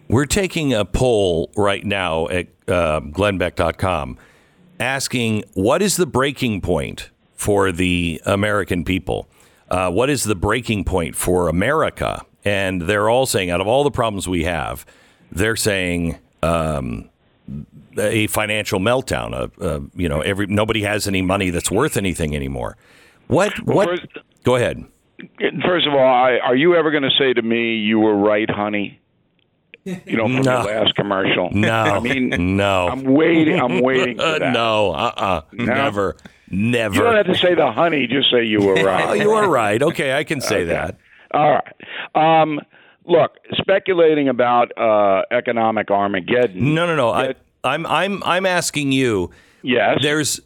We're 0.07 0.25
taking 0.25 0.73
a 0.73 0.85
poll 0.85 1.51
right 1.55 1.85
now 1.85 2.27
at 2.29 2.47
uh, 2.67 3.01
glennbeck.com 3.01 4.17
asking 4.79 5.43
what 5.53 5.81
is 5.81 5.97
the 5.97 6.07
breaking 6.07 6.61
point 6.61 7.09
for 7.35 7.71
the 7.71 8.21
American 8.25 8.83
people? 8.83 9.29
Uh, 9.69 9.91
what 9.91 10.09
is 10.09 10.23
the 10.23 10.35
breaking 10.35 10.83
point 10.83 11.15
for 11.15 11.47
America? 11.47 12.25
And 12.43 12.83
they're 12.83 13.09
all 13.09 13.25
saying, 13.25 13.51
out 13.51 13.61
of 13.61 13.67
all 13.67 13.83
the 13.83 13.91
problems 13.91 14.27
we 14.27 14.45
have, 14.45 14.85
they're 15.31 15.55
saying 15.55 16.17
um, 16.41 17.08
a 17.97 18.27
financial 18.27 18.79
meltdown. 18.79 19.33
Uh, 19.33 19.63
uh, 19.63 19.79
you 19.95 20.07
know, 20.09 20.21
every 20.21 20.47
nobody 20.47 20.83
has 20.83 21.07
any 21.07 21.21
money 21.21 21.49
that's 21.49 21.71
worth 21.71 21.97
anything 21.97 22.35
anymore. 22.35 22.77
What? 23.27 23.53
What? 23.65 23.89
first- 23.89 24.07
go 24.43 24.55
ahead. 24.55 24.83
First 25.65 25.85
of 25.85 25.93
all, 25.93 25.99
I, 25.99 26.37
are 26.37 26.55
you 26.55 26.75
ever 26.75 26.91
going 26.91 27.03
to 27.03 27.11
say 27.17 27.33
to 27.33 27.41
me, 27.41 27.75
"You 27.75 27.99
were 27.99 28.15
right, 28.15 28.49
honey"? 28.49 28.99
You 29.83 30.17
know, 30.17 30.25
from 30.25 30.41
No. 30.43 30.63
the 30.63 30.69
last 30.69 30.95
commercial. 30.95 31.49
No, 31.53 31.71
I 31.73 31.99
mean, 31.99 32.57
no. 32.57 32.87
I'm 32.89 33.03
waiting. 33.03 33.59
I'm 33.59 33.81
waiting 33.81 34.17
no, 34.17 34.91
uh, 34.91 35.11
uh 35.17 35.41
never, 35.53 36.15
never. 36.49 36.95
You 36.95 37.01
don't 37.01 37.15
have 37.15 37.25
to 37.25 37.35
say 37.35 37.55
the 37.55 37.71
honey. 37.71 38.07
Just 38.07 38.29
say 38.31 38.43
you 38.45 38.61
were 38.61 38.75
right. 38.83 39.09
Oh, 39.09 39.13
you 39.13 39.31
are 39.31 39.49
right. 39.49 39.81
Okay, 39.81 40.13
I 40.13 40.23
can 40.23 40.41
say 40.41 40.57
Okay. 40.57 40.65
that. 40.65 40.97
All 41.31 41.49
right. 42.15 42.41
Um, 42.41 42.59
look, 43.09 43.31
speculating 43.53 44.29
about 44.29 44.71
uh, 44.77 45.23
economic 45.31 45.91
Armageddon. 45.91 46.73
No, 46.73 46.85
no, 46.85 46.95
no. 46.95 47.09
I, 47.09 47.35
I'm, 47.63 47.85
I'm, 47.85 48.23
I'm 48.23 48.45
asking 48.45 48.91
you. 48.91 49.31
Yes. 49.61 49.99
There's. 50.01 50.39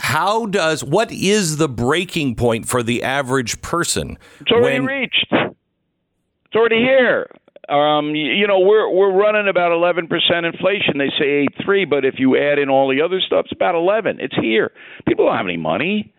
How 0.00 0.46
does 0.46 0.82
what 0.82 1.12
is 1.12 1.56
the 1.58 1.68
breaking 1.68 2.34
point 2.34 2.66
for 2.66 2.82
the 2.82 3.04
average 3.04 3.62
person? 3.62 4.18
It's 4.40 4.50
already 4.50 4.80
when- 4.80 4.86
reached. 4.86 5.26
It's 5.30 6.56
already 6.56 6.78
here. 6.78 7.30
Um, 7.68 8.14
you, 8.14 8.32
you 8.32 8.46
know, 8.46 8.58
we're 8.60 8.90
we're 8.90 9.12
running 9.12 9.46
about 9.46 9.70
11% 9.72 10.08
inflation. 10.44 10.96
They 10.96 11.10
say 11.18 11.46
8.3, 11.60 11.88
but 11.88 12.04
if 12.04 12.14
you 12.18 12.36
add 12.36 12.58
in 12.58 12.70
all 12.70 12.88
the 12.88 13.02
other 13.02 13.20
stuff, 13.20 13.44
it's 13.44 13.52
about 13.52 13.74
11. 13.74 14.18
It's 14.20 14.34
here. 14.34 14.72
People 15.06 15.26
don't 15.26 15.36
have 15.36 15.46
any 15.46 15.58
money. 15.58 16.12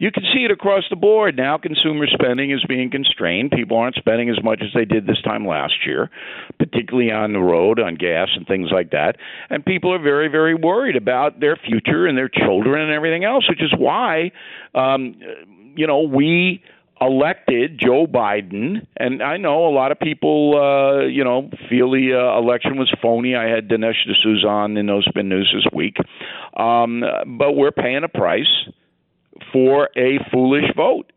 You 0.00 0.10
can 0.10 0.22
see 0.32 0.44
it 0.44 0.50
across 0.50 0.84
the 0.88 0.96
board 0.96 1.36
now. 1.36 1.58
Consumer 1.58 2.06
spending 2.06 2.50
is 2.50 2.64
being 2.66 2.90
constrained. 2.90 3.50
People 3.50 3.76
aren't 3.76 3.96
spending 3.96 4.30
as 4.30 4.42
much 4.42 4.62
as 4.62 4.70
they 4.74 4.86
did 4.86 5.06
this 5.06 5.20
time 5.20 5.46
last 5.46 5.74
year, 5.84 6.08
particularly 6.58 7.12
on 7.12 7.34
the 7.34 7.38
road, 7.38 7.78
on 7.78 7.96
gas, 7.96 8.28
and 8.34 8.46
things 8.46 8.70
like 8.72 8.92
that. 8.92 9.16
And 9.50 9.62
people 9.62 9.92
are 9.92 10.02
very, 10.02 10.28
very 10.28 10.54
worried 10.54 10.96
about 10.96 11.40
their 11.40 11.54
future 11.54 12.06
and 12.06 12.16
their 12.16 12.30
children 12.30 12.80
and 12.80 12.90
everything 12.90 13.24
else, 13.24 13.46
which 13.46 13.62
is 13.62 13.74
why, 13.76 14.32
um, 14.74 15.16
you 15.76 15.86
know, 15.86 16.00
we 16.00 16.64
elected 16.98 17.78
Joe 17.78 18.06
Biden, 18.06 18.86
and 18.96 19.22
I 19.22 19.36
know 19.36 19.66
a 19.66 19.72
lot 19.72 19.92
of 19.92 19.98
people, 20.00 20.56
uh, 20.56 21.06
you 21.08 21.24
know, 21.24 21.50
feel 21.68 21.90
the 21.90 22.14
uh, 22.14 22.38
election 22.38 22.78
was 22.78 22.90
phony. 23.02 23.36
I 23.36 23.48
had 23.48 23.68
Dinesh 23.68 24.04
D'Souza 24.06 24.46
on 24.46 24.76
in 24.78 24.86
No 24.86 25.02
Spin 25.02 25.28
News 25.28 25.54
this 25.54 25.70
week, 25.74 25.96
um, 26.56 27.02
but 27.38 27.52
we're 27.52 27.70
paying 27.70 28.04
a 28.04 28.08
price 28.08 28.48
for 29.52 29.88
a 29.96 30.18
foolish 30.30 30.72
vote. 30.76 31.12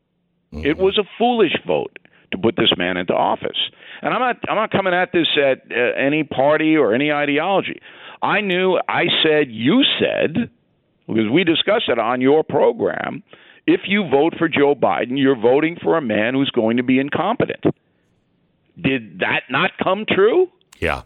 It 0.52 0.78
was 0.78 1.00
a 1.00 1.04
foolish 1.18 1.56
vote 1.66 1.98
to 2.32 2.38
put 2.38 2.56
this 2.56 2.72
man 2.78 2.98
into 2.98 3.14
office. 3.14 3.58
And 4.02 4.14
I'm 4.14 4.20
not 4.20 4.38
I'm 4.48 4.56
not 4.56 4.72
coming 4.72 4.94
at 4.94 5.12
this 5.12 5.28
at 5.38 5.64
uh, 5.72 5.98
any 5.98 6.24
party 6.24 6.76
or 6.76 6.94
any 6.94 7.12
ideology. 7.12 7.82
I 8.22 8.42
knew 8.42 8.80
I 8.88 9.06
said 9.24 9.48
you 9.50 9.84
said 10.00 10.50
because 11.08 11.30
we 11.32 11.44
discussed 11.44 11.90
it 11.90 12.00
on 12.00 12.22
your 12.22 12.44
program. 12.44 13.24
If 13.66 13.82
you 13.86 14.08
vote 14.10 14.34
for 14.38 14.50
Joe 14.50 14.76
Biden, 14.76 15.18
you're 15.18 15.40
voting 15.40 15.78
for 15.82 15.98
a 15.98 16.02
man 16.02 16.34
who's 16.34 16.50
going 16.52 16.78
to 16.78 16.84
be 16.84 17.00
incompetent. 17.00 17.64
Did 18.82 19.20
that 19.20 19.44
not 19.50 19.72
come 19.82 20.06
true? 20.08 20.50
Yeah. 20.80 21.04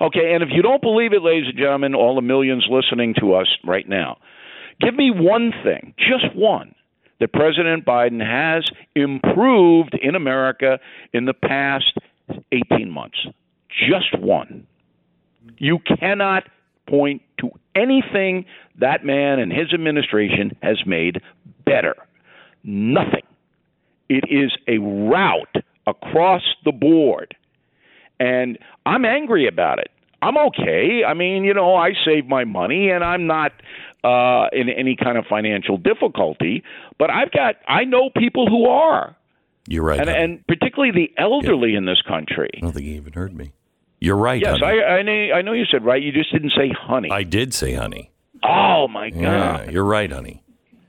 Okay, 0.00 0.34
and 0.34 0.42
if 0.42 0.50
you 0.52 0.60
don't 0.60 0.82
believe 0.82 1.14
it, 1.14 1.22
ladies 1.22 1.48
and 1.48 1.56
gentlemen, 1.56 1.94
all 1.94 2.14
the 2.14 2.20
millions 2.20 2.66
listening 2.68 3.14
to 3.20 3.34
us 3.34 3.46
right 3.64 3.88
now, 3.88 4.18
give 4.80 4.94
me 4.94 5.10
one 5.10 5.52
thing, 5.64 5.94
just 5.98 6.34
one, 6.34 6.74
that 7.20 7.32
President 7.32 7.84
Biden 7.84 8.24
has 8.24 8.64
improved 8.94 9.98
in 10.00 10.14
America 10.14 10.78
in 11.12 11.24
the 11.24 11.34
past 11.34 11.96
18 12.52 12.90
months. 12.90 13.26
Just 13.68 14.18
one. 14.18 14.66
You 15.58 15.78
cannot 15.78 16.44
point 16.88 17.22
to 17.40 17.50
anything 17.74 18.44
that 18.78 19.04
man 19.04 19.38
and 19.38 19.52
his 19.52 19.72
administration 19.72 20.56
has 20.62 20.78
made 20.86 21.20
better. 21.64 21.94
Nothing. 22.64 23.22
It 24.08 24.24
is 24.30 24.52
a 24.68 24.78
rout 24.78 25.54
across 25.86 26.42
the 26.64 26.72
board. 26.72 27.34
And 28.18 28.58
I'm 28.84 29.04
angry 29.04 29.46
about 29.46 29.78
it. 29.78 29.90
I'm 30.22 30.38
okay. 30.38 31.02
I 31.06 31.14
mean, 31.14 31.44
you 31.44 31.54
know, 31.54 31.76
I 31.76 31.90
save 32.04 32.26
my 32.26 32.44
money 32.44 32.88
and 32.90 33.04
I'm 33.04 33.26
not 33.26 33.52
uh, 34.06 34.48
in 34.52 34.68
any 34.68 34.94
kind 34.94 35.18
of 35.18 35.24
financial 35.26 35.76
difficulty, 35.78 36.62
but 36.98 37.10
I've 37.10 37.32
got, 37.32 37.56
I 37.66 37.84
know 37.84 38.10
people 38.16 38.46
who 38.48 38.66
are. 38.66 39.16
You're 39.66 39.82
right. 39.82 39.98
And, 39.98 40.08
and 40.08 40.46
particularly 40.46 40.92
the 40.92 41.12
elderly 41.20 41.74
in 41.74 41.86
this 41.86 42.00
country. 42.06 42.50
I 42.56 42.60
don't 42.60 42.72
think 42.72 42.86
you 42.86 42.94
even 42.94 43.14
heard 43.14 43.34
me. 43.34 43.52
You're 44.00 44.16
right. 44.16 44.40
Yes. 44.40 44.60
I, 44.62 44.80
I 44.82 45.02
know. 45.02 45.32
I 45.34 45.42
know 45.42 45.52
you 45.52 45.64
said 45.64 45.84
right. 45.84 46.00
You 46.00 46.12
just 46.12 46.30
didn't 46.30 46.52
say 46.56 46.70
honey. 46.78 47.10
I 47.10 47.24
did 47.24 47.52
say 47.54 47.72
honey. 47.72 48.12
oh 48.44 48.86
my 48.88 49.08
god! 49.10 49.20
Yeah, 49.20 49.70
you're 49.70 49.84
right, 49.84 50.12
honey. 50.12 50.44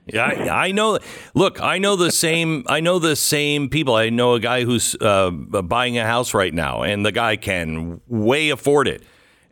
Yeah, 0.06 0.26
I, 0.26 0.66
I 0.66 0.72
know. 0.72 0.98
Look, 1.34 1.60
I 1.60 1.78
know 1.78 1.96
the 1.96 2.12
same. 2.12 2.64
I 2.68 2.80
know 2.80 2.98
the 2.98 3.16
same 3.16 3.70
people. 3.70 3.94
I 3.94 4.10
know 4.10 4.34
a 4.34 4.40
guy 4.40 4.64
who's 4.64 4.94
uh, 5.00 5.30
buying 5.30 5.96
a 5.98 6.04
house 6.04 6.34
right 6.34 6.52
now, 6.52 6.82
and 6.82 7.04
the 7.04 7.12
guy 7.12 7.36
can 7.36 8.00
way 8.06 8.50
afford 8.50 8.88
it. 8.88 9.02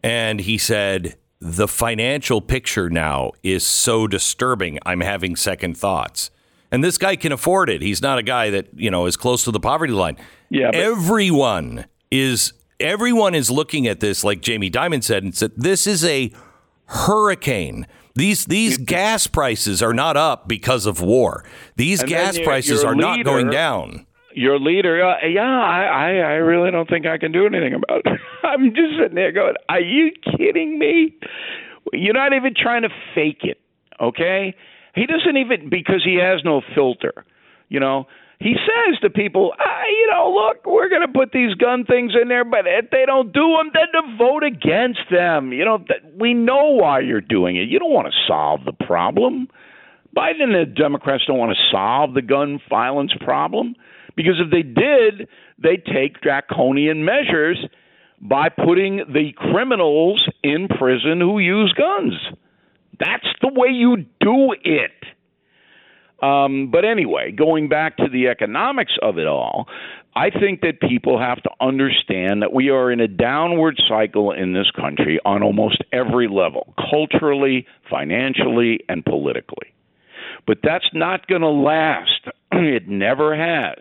And 0.02 0.38
he 0.38 0.58
said 0.58 1.16
the 1.40 1.68
financial 1.68 2.40
picture 2.40 2.88
now 2.88 3.32
is 3.42 3.66
so 3.66 4.06
disturbing. 4.06 4.78
I'm 4.86 5.00
having 5.00 5.36
second 5.36 5.76
thoughts. 5.76 6.30
And 6.70 6.82
this 6.82 6.98
guy 6.98 7.16
can 7.16 7.32
afford 7.32 7.70
it. 7.70 7.82
He's 7.82 8.02
not 8.02 8.18
a 8.18 8.22
guy 8.22 8.50
that 8.50 8.68
you 8.74 8.90
know 8.90 9.06
is 9.06 9.16
close 9.16 9.44
to 9.44 9.50
the 9.50 9.60
poverty 9.60 9.92
line. 9.92 10.16
Yeah, 10.50 10.70
but- 10.72 10.80
everyone 10.80 11.86
is. 12.10 12.52
Everyone 12.78 13.34
is 13.34 13.50
looking 13.50 13.86
at 13.86 14.00
this, 14.00 14.22
like 14.22 14.42
Jamie 14.42 14.70
Dimon 14.70 15.02
said, 15.02 15.22
and 15.22 15.34
said, 15.34 15.52
"This 15.56 15.86
is 15.86 16.04
a 16.04 16.30
hurricane." 16.86 17.86
These 18.14 18.46
these 18.46 18.78
gas 18.78 19.26
prices 19.26 19.82
are 19.82 19.94
not 19.94 20.16
up 20.16 20.48
because 20.48 20.86
of 20.86 21.00
war. 21.00 21.44
These 21.76 22.00
And 22.00 22.08
gas 22.10 22.38
prices 22.38 22.82
are 22.82 22.94
not 22.94 23.24
going 23.24 23.50
down. 23.50 24.06
Your 24.36 24.58
leader, 24.58 25.02
uh, 25.02 25.26
yeah, 25.26 25.40
I, 25.40 25.84
I, 25.84 26.08
I 26.16 26.34
really 26.34 26.70
don't 26.70 26.86
think 26.86 27.06
I 27.06 27.16
can 27.16 27.32
do 27.32 27.46
anything 27.46 27.72
about 27.72 28.02
it. 28.04 28.20
I'm 28.44 28.66
just 28.74 28.92
sitting 29.00 29.14
there 29.14 29.32
going, 29.32 29.54
"Are 29.70 29.80
you 29.80 30.12
kidding 30.36 30.78
me?" 30.78 31.16
You're 31.94 32.12
not 32.12 32.34
even 32.34 32.52
trying 32.54 32.82
to 32.82 32.90
fake 33.14 33.44
it, 33.44 33.58
okay? 33.98 34.54
He 34.94 35.06
doesn't 35.06 35.38
even 35.38 35.70
because 35.70 36.02
he 36.04 36.16
has 36.16 36.42
no 36.44 36.60
filter. 36.74 37.24
You 37.70 37.80
know, 37.80 38.08
he 38.38 38.56
says 38.56 39.00
to 39.00 39.08
people, 39.08 39.54
ah, 39.58 39.82
"You 39.88 40.08
know, 40.10 40.30
look, 40.30 40.66
we're 40.66 40.90
going 40.90 41.00
to 41.00 41.18
put 41.18 41.32
these 41.32 41.54
gun 41.54 41.86
things 41.86 42.12
in 42.20 42.28
there, 42.28 42.44
but 42.44 42.66
if 42.66 42.90
they 42.90 43.04
don't 43.06 43.32
do 43.32 43.56
them, 43.56 43.70
then 43.72 43.88
to 43.94 44.16
vote 44.18 44.44
against 44.44 45.00
them. 45.10 45.54
You 45.54 45.64
know, 45.64 45.78
that 45.88 46.14
we 46.14 46.34
know 46.34 46.72
why 46.72 47.00
you're 47.00 47.22
doing 47.22 47.56
it. 47.56 47.70
You 47.70 47.78
don't 47.78 47.92
want 47.92 48.08
to 48.08 48.18
solve 48.28 48.66
the 48.66 48.84
problem." 48.84 49.48
Biden 50.14 50.42
and 50.42 50.54
the 50.54 50.66
Democrats 50.66 51.24
don't 51.26 51.38
want 51.38 51.56
to 51.56 51.62
solve 51.70 52.12
the 52.12 52.22
gun 52.22 52.60
violence 52.68 53.12
problem 53.20 53.76
because 54.16 54.40
if 54.40 54.50
they 54.50 54.62
did, 54.62 55.28
they'd 55.58 55.84
take 55.84 56.20
draconian 56.20 57.04
measures 57.04 57.58
by 58.20 58.48
putting 58.48 59.04
the 59.12 59.32
criminals 59.36 60.26
in 60.42 60.68
prison 60.68 61.20
who 61.20 61.38
use 61.38 61.72
guns. 61.74 62.14
That's 62.98 63.26
the 63.42 63.50
way 63.52 63.68
you 63.68 64.06
do 64.20 64.54
it. 64.64 64.92
Um, 66.22 66.70
but 66.70 66.86
anyway, 66.86 67.30
going 67.30 67.68
back 67.68 67.98
to 67.98 68.08
the 68.10 68.28
economics 68.28 68.92
of 69.02 69.18
it 69.18 69.26
all, 69.26 69.68
I 70.14 70.30
think 70.30 70.62
that 70.62 70.80
people 70.80 71.18
have 71.18 71.42
to 71.42 71.50
understand 71.60 72.40
that 72.40 72.54
we 72.54 72.70
are 72.70 72.90
in 72.90 73.00
a 73.00 73.08
downward 73.08 73.78
cycle 73.86 74.32
in 74.32 74.54
this 74.54 74.70
country 74.70 75.20
on 75.26 75.42
almost 75.42 75.82
every 75.92 76.26
level 76.26 76.72
culturally, 76.90 77.66
financially, 77.90 78.80
and 78.88 79.04
politically. 79.04 79.74
But 80.46 80.58
that's 80.62 80.88
not 80.94 81.26
going 81.26 81.42
to 81.42 81.48
last. 81.48 82.28
it 82.52 82.88
never 82.88 83.36
has. 83.36 83.76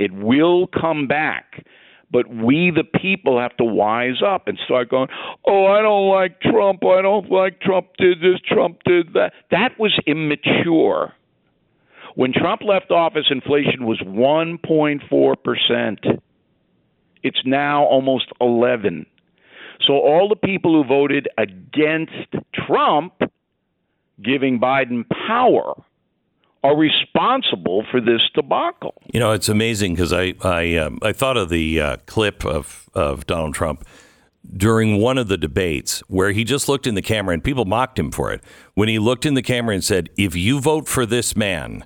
It 0.00 0.12
will 0.12 0.66
come 0.66 1.06
back. 1.06 1.64
But 2.10 2.28
we, 2.28 2.72
the 2.74 2.82
people, 2.84 3.38
have 3.38 3.56
to 3.58 3.64
wise 3.64 4.20
up 4.26 4.48
and 4.48 4.58
start 4.64 4.88
going, 4.88 5.08
oh, 5.46 5.66
I 5.66 5.82
don't 5.82 6.08
like 6.08 6.40
Trump. 6.40 6.82
I 6.82 7.02
don't 7.02 7.30
like 7.30 7.60
Trump 7.60 7.88
did 7.98 8.20
this, 8.20 8.40
Trump 8.48 8.78
did 8.84 9.12
that. 9.12 9.34
That 9.50 9.78
was 9.78 9.92
immature. 10.06 11.12
When 12.14 12.32
Trump 12.32 12.62
left 12.62 12.90
office, 12.90 13.26
inflation 13.30 13.84
was 13.84 14.00
1.4%. 14.00 16.20
It's 17.22 17.42
now 17.44 17.84
almost 17.84 18.28
11. 18.40 19.04
So 19.86 19.92
all 19.92 20.30
the 20.30 20.34
people 20.34 20.82
who 20.82 20.88
voted 20.88 21.28
against 21.36 22.36
Trump 22.54 23.20
giving 24.22 24.58
Biden 24.58 25.04
power 25.26 25.74
are 26.62 26.76
responsible 26.76 27.84
for 27.90 28.00
this 28.00 28.20
debacle. 28.34 28.94
You 29.12 29.20
know, 29.20 29.32
it's 29.32 29.48
amazing 29.48 29.94
because 29.94 30.12
I 30.12 30.34
I 30.42 30.76
um, 30.76 30.98
I 31.02 31.12
thought 31.12 31.36
of 31.36 31.48
the 31.48 31.80
uh, 31.80 31.96
clip 32.06 32.44
of 32.44 32.88
of 32.94 33.26
Donald 33.26 33.54
Trump 33.54 33.86
during 34.56 35.00
one 35.00 35.18
of 35.18 35.28
the 35.28 35.36
debates 35.36 36.00
where 36.08 36.32
he 36.32 36.44
just 36.44 36.68
looked 36.68 36.86
in 36.86 36.94
the 36.94 37.02
camera 37.02 37.34
and 37.34 37.44
people 37.44 37.64
mocked 37.64 37.98
him 37.98 38.10
for 38.10 38.32
it 38.32 38.42
when 38.74 38.88
he 38.88 38.98
looked 38.98 39.26
in 39.26 39.34
the 39.34 39.42
camera 39.42 39.74
and 39.74 39.84
said, 39.84 40.10
"If 40.16 40.36
you 40.36 40.60
vote 40.60 40.88
for 40.88 41.06
this 41.06 41.34
man, 41.34 41.84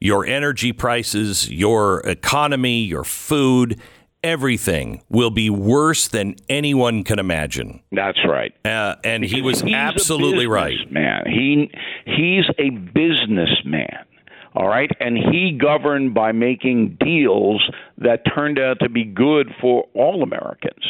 your 0.00 0.24
energy 0.24 0.72
prices, 0.72 1.50
your 1.50 2.00
economy, 2.00 2.82
your 2.82 3.04
food." 3.04 3.80
Everything 4.24 5.02
will 5.10 5.30
be 5.30 5.50
worse 5.50 6.08
than 6.08 6.34
anyone 6.48 7.04
can 7.04 7.18
imagine. 7.18 7.82
That's 7.92 8.18
right. 8.26 8.54
Uh, 8.64 8.96
and 9.04 9.22
he 9.22 9.42
was 9.42 9.62
absolutely 9.62 10.46
right. 10.46 10.90
Man, 10.90 11.24
he 11.26 11.70
he's 12.06 12.46
a 12.58 12.70
businessman. 12.70 14.06
All 14.54 14.68
right, 14.68 14.90
and 14.98 15.18
he 15.18 15.58
governed 15.60 16.14
by 16.14 16.32
making 16.32 16.96
deals 17.00 17.68
that 17.98 18.22
turned 18.34 18.58
out 18.58 18.78
to 18.80 18.88
be 18.88 19.04
good 19.04 19.50
for 19.60 19.84
all 19.94 20.22
Americans, 20.22 20.84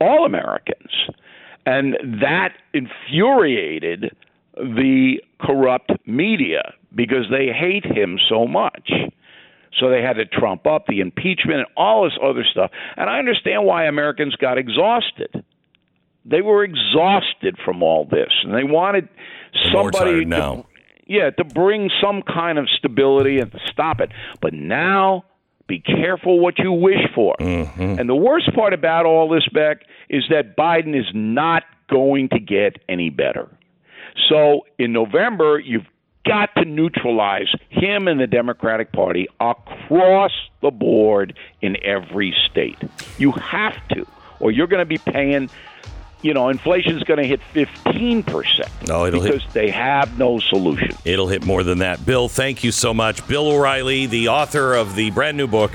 all 0.00 0.24
Americans, 0.24 0.90
and 1.66 1.96
that 2.20 2.54
infuriated 2.72 4.16
the 4.56 5.20
corrupt 5.40 5.92
media 6.06 6.72
because 6.94 7.26
they 7.30 7.48
hate 7.48 7.84
him 7.84 8.18
so 8.28 8.46
much. 8.46 8.90
So 9.78 9.90
they 9.90 10.02
had 10.02 10.14
to 10.14 10.24
trump 10.24 10.66
up 10.66 10.86
the 10.86 11.00
impeachment 11.00 11.58
and 11.58 11.66
all 11.76 12.04
this 12.04 12.18
other 12.22 12.44
stuff. 12.50 12.70
And 12.96 13.10
I 13.10 13.18
understand 13.18 13.64
why 13.64 13.84
Americans 13.84 14.34
got 14.36 14.58
exhausted. 14.58 15.44
They 16.24 16.40
were 16.40 16.64
exhausted 16.64 17.56
from 17.64 17.82
all 17.82 18.04
this, 18.04 18.32
and 18.42 18.52
they 18.52 18.64
wanted 18.64 19.08
somebody 19.72 20.24
to, 20.24 20.28
now. 20.28 20.66
yeah, 21.06 21.30
to 21.30 21.44
bring 21.44 21.90
some 22.02 22.22
kind 22.22 22.58
of 22.58 22.68
stability 22.68 23.38
and 23.38 23.52
to 23.52 23.60
stop 23.70 24.00
it. 24.00 24.10
But 24.40 24.52
now, 24.52 25.24
be 25.68 25.78
careful 25.80 26.40
what 26.40 26.58
you 26.58 26.72
wish 26.72 27.08
for. 27.14 27.36
Mm-hmm. 27.38 28.00
And 28.00 28.08
the 28.08 28.14
worst 28.16 28.52
part 28.54 28.72
about 28.72 29.06
all 29.06 29.28
this, 29.28 29.46
Beck, 29.52 29.82
is 30.08 30.24
that 30.30 30.56
Biden 30.56 30.98
is 30.98 31.06
not 31.14 31.62
going 31.88 32.28
to 32.30 32.40
get 32.40 32.78
any 32.88 33.10
better. 33.10 33.48
So 34.28 34.66
in 34.78 34.92
November, 34.92 35.60
you've 35.60 35.86
got 36.26 36.54
to 36.56 36.64
neutralize 36.64 37.48
him 37.70 38.08
and 38.08 38.18
the 38.20 38.26
Democratic 38.26 38.92
Party 38.92 39.28
across 39.40 40.32
the 40.60 40.70
board 40.70 41.34
in 41.62 41.76
every 41.84 42.34
state. 42.50 42.78
You 43.18 43.32
have 43.32 43.76
to, 43.88 44.06
or 44.40 44.50
you're 44.50 44.66
going 44.66 44.80
to 44.80 44.84
be 44.86 44.98
paying. 44.98 45.48
You 46.22 46.34
know, 46.34 46.48
inflation's 46.48 47.04
going 47.04 47.18
to 47.18 47.26
hit 47.26 47.40
15% 47.54 48.88
No, 48.88 49.04
it'll 49.06 49.20
hit- 49.20 49.32
because 49.32 49.52
they 49.52 49.70
have 49.70 50.18
no 50.18 50.40
solution. 50.40 50.96
It'll 51.04 51.28
hit 51.28 51.44
more 51.44 51.62
than 51.62 51.78
that. 51.78 52.04
Bill, 52.04 52.28
thank 52.28 52.64
you 52.64 52.72
so 52.72 52.92
much. 52.94 53.26
Bill 53.28 53.46
O'Reilly, 53.48 54.06
the 54.06 54.28
author 54.28 54.74
of 54.74 54.96
the 54.96 55.10
brand 55.10 55.36
new 55.36 55.46
book, 55.46 55.72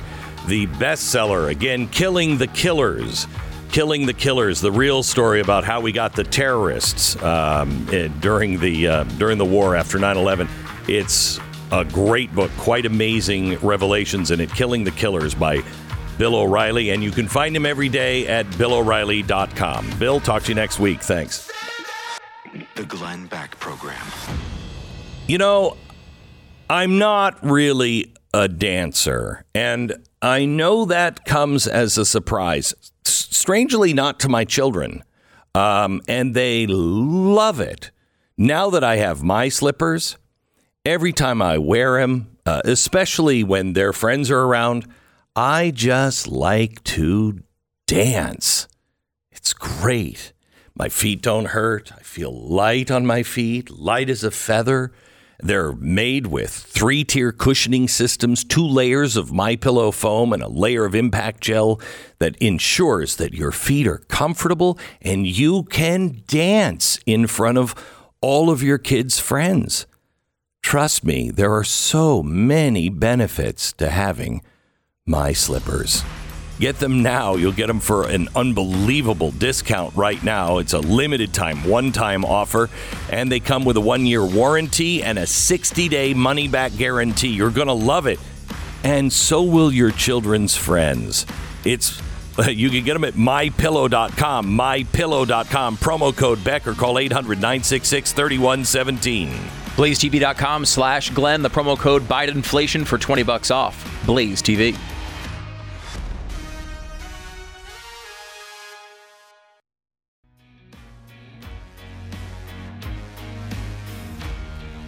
the 0.48 0.66
bestseller, 0.68 1.50
again, 1.50 1.88
Killing 1.88 2.38
the 2.38 2.48
Killers. 2.48 3.28
Killing 3.72 4.06
the 4.06 4.14
Killers, 4.14 4.60
the 4.60 4.72
real 4.72 5.02
story 5.02 5.40
about 5.40 5.64
how 5.64 5.80
we 5.80 5.94
got 5.94 6.14
the 6.14 6.26
terrorists 6.26 7.16
um, 7.24 7.88
eh, 7.94 8.10
during 8.20 8.60
the 8.60 8.86
uh, 8.86 9.04
during 9.18 9.38
the 9.38 9.46
war 9.46 9.78
after 9.78 9.98
9/11. 9.98 10.50
It's 10.90 11.40
a 11.72 11.86
great 11.86 12.36
book, 12.36 12.52
quite 12.58 12.86
amazing 12.86 13.56
revelations 13.60 14.30
in 14.30 14.42
it. 14.42 14.54
Killing 14.54 14.84
the 14.84 14.92
Killers 14.92 15.34
by 15.34 15.64
Bill 16.18 16.36
O'Reilly, 16.36 16.90
and 16.90 17.02
you 17.02 17.12
can 17.12 17.30
find 17.30 17.56
him 17.56 17.66
every 17.66 17.88
day 17.88 18.28
at 18.28 18.46
BillO'Reilly.com. 18.58 19.90
Bill, 19.98 20.20
talk 20.20 20.44
to 20.44 20.50
you 20.50 20.56
next 20.56 20.78
week. 20.78 21.02
Thanks. 21.02 21.50
The 22.76 22.84
Glenn 22.84 23.28
Beck 23.28 23.58
Program. 23.58 24.06
You 25.28 25.38
know, 25.38 25.78
I'm 26.70 26.98
not 26.98 27.42
really 27.42 28.14
a 28.34 28.50
dancer, 28.50 29.46
and 29.56 29.96
I 30.22 30.46
know 30.46 30.86
that 30.86 31.26
comes 31.26 31.68
as 31.68 31.98
a 31.98 32.06
surprise. 32.06 32.74
Strangely, 33.04 33.94
not 33.94 34.20
to 34.22 34.30
my 34.30 34.46
children. 34.46 35.04
um, 35.54 36.02
and 36.08 36.34
they 36.34 36.66
love 36.68 37.60
it. 37.60 37.92
Now 38.38 38.70
that 38.70 38.84
I 38.84 38.96
have 38.98 39.22
my 39.22 39.50
slippers, 39.50 40.18
every 40.86 41.12
time 41.12 41.42
I 41.42 41.58
wear 41.58 42.00
them, 42.00 42.38
uh, 42.46 42.62
especially 42.66 43.44
when 43.44 43.74
their 43.74 43.94
friends 43.94 44.32
are 44.32 44.42
around, 44.44 44.88
I 45.36 45.72
just 45.72 46.28
like 46.28 46.84
to 46.86 47.42
dance. 47.86 48.68
It's 49.32 49.54
great. 49.54 50.32
My 50.74 50.88
feet 50.90 51.22
don't 51.22 51.48
hurt. 51.48 51.92
I 51.92 52.02
feel 52.02 52.32
light 52.32 52.90
on 52.90 53.06
my 53.06 53.24
feet, 53.24 53.70
light 53.70 54.10
as 54.10 54.24
a 54.24 54.32
feather. 54.32 54.94
They're 55.44 55.74
made 55.74 56.28
with 56.28 56.52
three-tier 56.52 57.32
cushioning 57.32 57.88
systems, 57.88 58.44
two 58.44 58.66
layers 58.66 59.18
of 59.18 59.32
my 59.32 59.56
pillow 59.56 59.92
foam 59.92 60.34
and 60.34 60.44
a 60.44 60.48
layer 60.48 60.86
of 60.86 60.96
impact 60.96 61.42
gel 61.42 61.80
that 62.20 62.36
ensures 62.38 63.16
that 63.16 63.34
your 63.34 63.52
feet 63.52 63.88
are 63.88 64.00
comfortable 64.08 64.78
and 65.02 65.26
you 65.26 65.64
can 65.64 66.22
dance 66.28 67.00
in 67.06 67.28
front 67.28 67.58
of 67.58 67.74
all 68.22 68.50
of 68.50 68.62
your 68.62 68.78
kids' 68.78 69.20
friends. 69.20 69.88
Trust 70.62 71.04
me, 71.04 71.32
there 71.32 71.54
are 71.54 71.64
so 71.64 72.22
many 72.22 72.88
benefits 72.90 73.74
to 73.74 73.90
having 73.90 74.42
my 75.06 75.34
slippers. 75.34 76.04
Get 76.62 76.78
them 76.78 77.02
now. 77.02 77.38
You'll 77.38 77.54
get 77.54 77.66
them 77.66 77.80
for 77.80 78.08
an 78.08 78.28
unbelievable 78.36 79.32
discount 79.32 79.96
right 79.96 80.24
now. 80.24 80.60
It's 80.60 80.74
a 80.74 80.80
limited 80.80 81.34
time, 81.34 81.64
one 81.64 81.92
time 81.92 82.24
offer, 82.24 82.70
and 83.10 83.32
they 83.32 83.40
come 83.40 83.66
with 83.66 83.78
a 83.78 83.82
one 83.82 84.06
year 84.06 84.24
warranty 84.24 85.02
and 85.02 85.18
a 85.18 85.26
60 85.26 85.90
day 85.90 86.14
money 86.14 86.48
back 86.48 86.78
guarantee. 86.78 87.30
You're 87.30 87.50
going 87.50 87.66
to 87.66 87.74
love 87.74 88.06
it. 88.06 88.20
And 88.84 89.12
so 89.12 89.42
will 89.42 89.72
your 89.72 89.90
children's 89.90 90.56
friends. 90.56 91.26
It's 91.66 92.00
you 92.48 92.70
can 92.70 92.84
get 92.84 92.94
them 92.94 93.06
at 93.06 93.16
mypillow.com, 93.16 94.46
mypillow.com, 94.46 95.78
promo 95.78 96.16
code 96.16 96.44
Beck 96.44 96.68
or 96.68 96.76
call 96.76 97.00
800 97.00 97.40
966 97.40 98.14
3117. 98.14 99.30
BlazeTV.com 99.30 100.66
slash 100.66 101.10
Glenn, 101.10 101.42
the 101.42 101.50
promo 101.50 101.76
code 101.76 102.04
Biden 102.04 102.36
inflation 102.36 102.86
for 102.86 103.00
20 103.00 103.24
bucks 103.24 103.50
off. 103.50 104.06
Blaze 104.06 104.44
TV. 104.44 104.78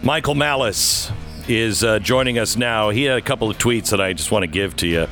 Michael 0.04 0.36
Malice 0.36 1.10
is 1.48 1.82
uh, 1.82 1.98
joining 2.00 2.38
us 2.38 2.58
now. 2.58 2.90
He 2.90 3.04
had 3.04 3.18
a 3.18 3.22
couple 3.22 3.50
of 3.50 3.58
tweets 3.58 3.92
that 3.92 4.02
I 4.02 4.12
just 4.12 4.32
want 4.32 4.44
to 4.44 4.48
give 4.48 4.76
to 4.78 4.88
you. 4.88 5.08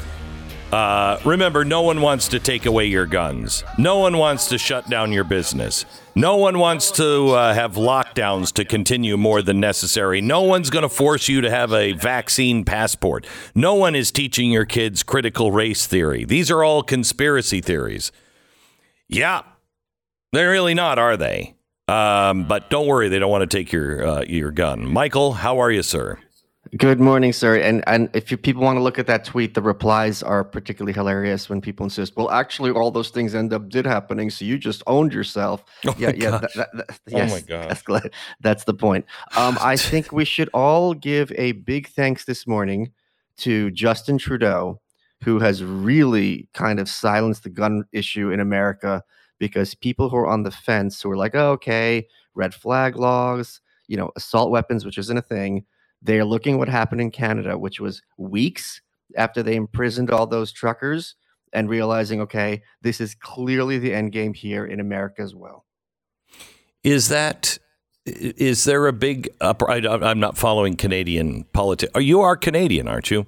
Uh, 0.69 1.17
remember, 1.23 1.63
no 1.63 1.81
one 1.81 2.01
wants 2.01 2.27
to 2.27 2.39
take 2.39 2.65
away 2.65 2.87
your 2.87 3.05
guns. 3.05 3.63
No 3.77 3.99
one 3.99 4.17
wants 4.17 4.49
to 4.49 4.57
shut 4.57 4.89
down 4.89 5.13
your 5.13 5.23
business. 5.23 5.85
No 6.13 6.35
one 6.35 6.59
wants 6.59 6.91
to 6.91 7.29
uh, 7.29 7.53
have 7.53 7.75
lockdowns 7.75 8.51
to 8.55 8.65
continue 8.65 9.15
more 9.15 9.41
than 9.41 9.61
necessary. 9.61 10.19
No 10.19 10.41
one's 10.41 10.69
going 10.69 10.83
to 10.83 10.89
force 10.89 11.29
you 11.29 11.39
to 11.39 11.49
have 11.49 11.71
a 11.71 11.93
vaccine 11.93 12.65
passport. 12.65 13.25
No 13.55 13.75
one 13.75 13.95
is 13.95 14.11
teaching 14.11 14.51
your 14.51 14.65
kids 14.65 15.03
critical 15.03 15.53
race 15.53 15.87
theory. 15.87 16.25
These 16.25 16.51
are 16.51 16.65
all 16.65 16.83
conspiracy 16.83 17.61
theories. 17.61 18.11
Yeah, 19.07 19.43
they're 20.33 20.51
really 20.51 20.73
not, 20.73 20.99
are 20.99 21.15
they? 21.15 21.55
Um, 21.91 22.45
but 22.45 22.69
don't 22.69 22.87
worry, 22.87 23.09
they 23.09 23.19
don't 23.19 23.31
want 23.31 23.49
to 23.49 23.57
take 23.57 23.71
your 23.71 24.05
uh, 24.05 24.21
your 24.23 24.51
gun. 24.51 24.85
Michael, 24.85 25.33
how 25.33 25.59
are 25.59 25.69
you, 25.71 25.83
sir? 25.83 26.17
Good 26.77 27.01
morning, 27.01 27.33
sir. 27.33 27.57
And 27.57 27.83
and 27.85 28.09
if 28.13 28.31
you, 28.31 28.37
people 28.37 28.63
want 28.63 28.77
to 28.77 28.81
look 28.81 28.97
at 28.97 29.07
that 29.07 29.25
tweet, 29.25 29.55
the 29.55 29.61
replies 29.61 30.23
are 30.23 30.43
particularly 30.45 30.93
hilarious 30.93 31.49
when 31.49 31.59
people 31.59 31.83
insist, 31.83 32.15
"Well, 32.15 32.31
actually, 32.31 32.71
all 32.71 32.91
those 32.91 33.09
things 33.09 33.35
end 33.35 33.51
up 33.51 33.67
did 33.67 33.85
happening, 33.85 34.29
so 34.29 34.45
you 34.45 34.57
just 34.57 34.83
owned 34.87 35.11
yourself." 35.13 35.65
Oh 35.85 35.93
yeah, 35.97 36.13
yeah. 36.15 36.37
that- 36.37 36.53
that- 36.55 36.69
that- 36.77 36.99
Oh 37.13 37.25
my 37.27 37.41
gosh. 37.41 37.67
That's, 37.67 37.81
glad- 37.81 38.11
that's 38.39 38.63
the 38.63 38.73
point. 38.73 39.05
Um, 39.35 39.57
I 39.59 39.75
think 39.91 40.13
we 40.13 40.23
should 40.23 40.49
all 40.53 40.93
give 40.93 41.31
a 41.35 41.51
big 41.53 41.89
thanks 41.89 42.23
this 42.23 42.47
morning 42.47 42.91
to 43.39 43.69
Justin 43.71 44.17
Trudeau, 44.17 44.79
who 45.23 45.39
has 45.39 45.61
really 45.63 46.47
kind 46.53 46.79
of 46.79 46.87
silenced 46.87 47.43
the 47.43 47.49
gun 47.49 47.83
issue 47.91 48.29
in 48.29 48.39
America 48.39 49.03
because 49.41 49.73
people 49.73 50.07
who 50.07 50.17
are 50.17 50.27
on 50.27 50.43
the 50.43 50.51
fence 50.51 51.01
who 51.01 51.09
are 51.09 51.17
like, 51.17 51.33
oh, 51.33 51.53
okay, 51.53 52.07
red 52.35 52.53
flag 52.53 52.95
laws, 52.95 53.59
you 53.87 53.97
know, 53.97 54.11
assault 54.15 54.51
weapons, 54.51 54.85
which 54.85 54.99
isn't 54.99 55.17
a 55.17 55.21
thing. 55.21 55.65
They're 55.99 56.23
looking 56.23 56.59
what 56.59 56.69
happened 56.69 57.01
in 57.01 57.09
Canada, 57.09 57.57
which 57.57 57.79
was 57.79 58.03
weeks 58.17 58.81
after 59.17 59.41
they 59.41 59.55
imprisoned 59.55 60.11
all 60.11 60.27
those 60.27 60.51
truckers 60.51 61.15
and 61.51 61.71
realizing, 61.71 62.21
okay, 62.21 62.61
this 62.83 63.01
is 63.01 63.15
clearly 63.15 63.79
the 63.79 63.95
end 63.95 64.11
game 64.11 64.35
here 64.35 64.63
in 64.63 64.79
America 64.79 65.23
as 65.23 65.33
well. 65.33 65.65
Is 66.83 67.09
that 67.09 67.57
is 68.05 68.63
there 68.65 68.85
a 68.85 68.93
big 68.93 69.27
up? 69.41 69.63
I, 69.67 69.77
I'm 69.77 70.19
not 70.19 70.37
following 70.37 70.75
Canadian 70.75 71.45
politics. 71.45 71.91
Oh, 71.95 71.99
you 71.99 72.21
are 72.21 72.37
Canadian, 72.37 72.87
aren't 72.87 73.09
you? 73.09 73.25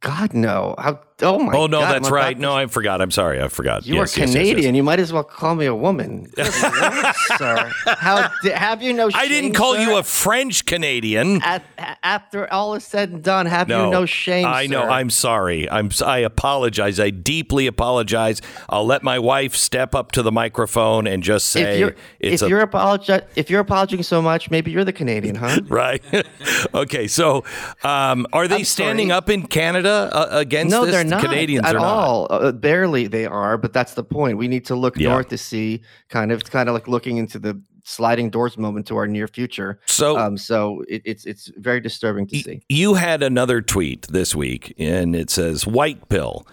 God, 0.00 0.34
no. 0.34 0.76
How, 0.78 1.00
oh, 1.22 1.38
my 1.38 1.52
oh 1.56 1.66
no, 1.66 1.80
God, 1.80 1.92
that's 1.94 2.10
right. 2.10 2.38
No, 2.38 2.54
I 2.54 2.66
forgot. 2.66 3.00
I'm 3.00 3.10
sorry. 3.10 3.40
I 3.40 3.48
forgot. 3.48 3.86
You 3.86 3.96
Yes, 3.96 4.16
are 4.16 4.20
yes, 4.20 4.30
Canadian. 4.32 4.58
yes. 4.74 4.74
You 4.76 4.82
might 4.82 5.00
as 5.00 5.12
well 5.12 5.24
call 5.24 5.54
me 5.54 5.66
a 5.66 5.74
woman. 5.74 6.30
Lord, 6.36 6.48
sir. 7.38 7.72
How 7.86 8.28
have 8.54 8.82
you 8.82 8.92
no? 8.92 9.10
I 9.14 9.28
didn't 9.28 9.52
call 9.54 9.74
sir? 9.74 9.80
you 9.80 9.96
a 9.96 10.02
French 10.02 10.66
Canadian. 10.66 11.42
At, 11.42 11.62
after 12.02 12.50
all 12.52 12.74
is 12.74 12.84
said 12.84 13.10
and 13.10 13.22
done, 13.22 13.46
have 13.46 13.68
No, 13.68 13.86
you 13.86 13.90
no 13.90 14.06
shame? 14.06 14.46
I 14.46 14.66
know. 14.66 14.82
sir? 14.82 14.88
I'm 14.90 15.10
sorry. 15.10 15.70
I'm. 15.70 15.90
I 16.04 16.18
apologize. 16.18 16.98
I 17.00 17.10
deeply 17.10 17.66
apologize. 17.66 18.40
I'll 18.68 18.86
let 18.86 19.02
my 19.02 19.18
wife 19.18 19.54
step 19.56 19.94
up 19.94 20.12
to 20.12 20.22
the 20.22 20.32
microphone 20.32 21.06
and 21.06 21.22
just 21.22 21.46
say 21.46 21.74
if 21.74 21.78
you're 21.78 21.94
it's 22.18 22.42
if 22.42 22.46
a 22.46 22.48
you're 22.48 22.66
apologi- 22.66 23.24
if 23.36 23.50
you're 23.50 23.60
apologizing 23.60 24.02
so 24.02 24.22
much, 24.22 24.50
maybe 24.50 24.70
you're 24.70 24.84
the 24.84 24.92
Canadian, 24.92 25.34
huh? 25.36 25.60
right. 25.68 26.02
okay. 26.74 27.06
So, 27.06 27.44
um, 27.82 28.26
are 28.32 28.48
they 28.48 28.56
I'm 28.56 28.64
standing 28.64 29.08
sorry. 29.08 29.16
up 29.18 29.30
in 29.30 29.46
Canada 29.46 30.10
uh, 30.12 30.28
against 30.32 30.70
no, 30.70 30.84
this? 30.84 30.94
they're 30.94 31.04
not 31.10 31.22
Canadians 31.22 31.66
at 31.66 31.76
are 31.76 31.78
not. 31.80 31.84
all. 31.84 32.26
Uh, 32.30 32.52
barely 32.52 33.06
they 33.06 33.26
are, 33.26 33.58
but 33.58 33.72
that's 33.72 33.94
the 33.94 34.04
point. 34.04 34.38
We 34.38 34.48
need 34.48 34.64
to 34.66 34.74
look 34.74 34.96
Yeah. 34.98 35.10
north 35.10 35.28
to 35.28 35.38
see 35.38 35.82
kind 36.08 36.32
of 36.32 36.40
it's 36.40 36.50
kind 36.50 36.68
of 36.68 36.74
like 36.74 36.88
looking 36.88 37.16
into 37.18 37.38
the 37.38 37.60
sliding 37.84 38.30
doors 38.30 38.56
moment 38.58 38.86
to 38.86 38.96
our 38.96 39.06
near 39.06 39.26
future. 39.26 39.80
So- 39.86 40.16
um, 40.18 40.36
so 40.36 40.84
it, 40.88 41.02
it's 41.04 41.24
it's 41.24 41.50
very 41.56 41.80
disturbing 41.80 42.26
to 42.28 42.38
see. 42.38 42.62
You 42.68 42.94
had 42.94 43.22
another 43.22 43.60
tweet 43.62 44.06
this 44.08 44.34
week, 44.34 44.74
and 44.78 45.16
it 45.16 45.30
says 45.30 45.66
White 45.66 46.08
Pill. 46.08 46.46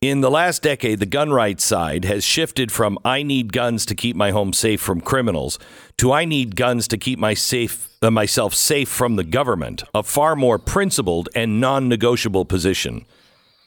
In 0.00 0.20
the 0.20 0.30
last 0.32 0.62
decade, 0.62 0.98
the 0.98 1.06
gun 1.06 1.30
rights 1.30 1.62
side 1.64 2.04
has 2.06 2.24
shifted 2.24 2.72
from 2.72 2.98
I 3.04 3.22
need 3.22 3.52
guns 3.52 3.86
to 3.86 3.94
keep 3.94 4.16
my 4.16 4.32
home 4.32 4.52
safe 4.52 4.80
from 4.80 5.00
criminals 5.00 5.60
to 5.98 6.10
I 6.12 6.24
need 6.24 6.56
guns 6.56 6.88
to 6.88 6.98
keep 6.98 7.20
my 7.20 7.34
safe, 7.34 7.88
uh, 8.02 8.10
myself 8.10 8.52
safe 8.52 8.88
from 8.88 9.14
the 9.14 9.22
government, 9.22 9.84
a 9.94 10.02
far 10.02 10.34
more 10.34 10.58
principled 10.58 11.28
and 11.36 11.60
non 11.60 11.88
negotiable 11.88 12.44
position. 12.44 13.04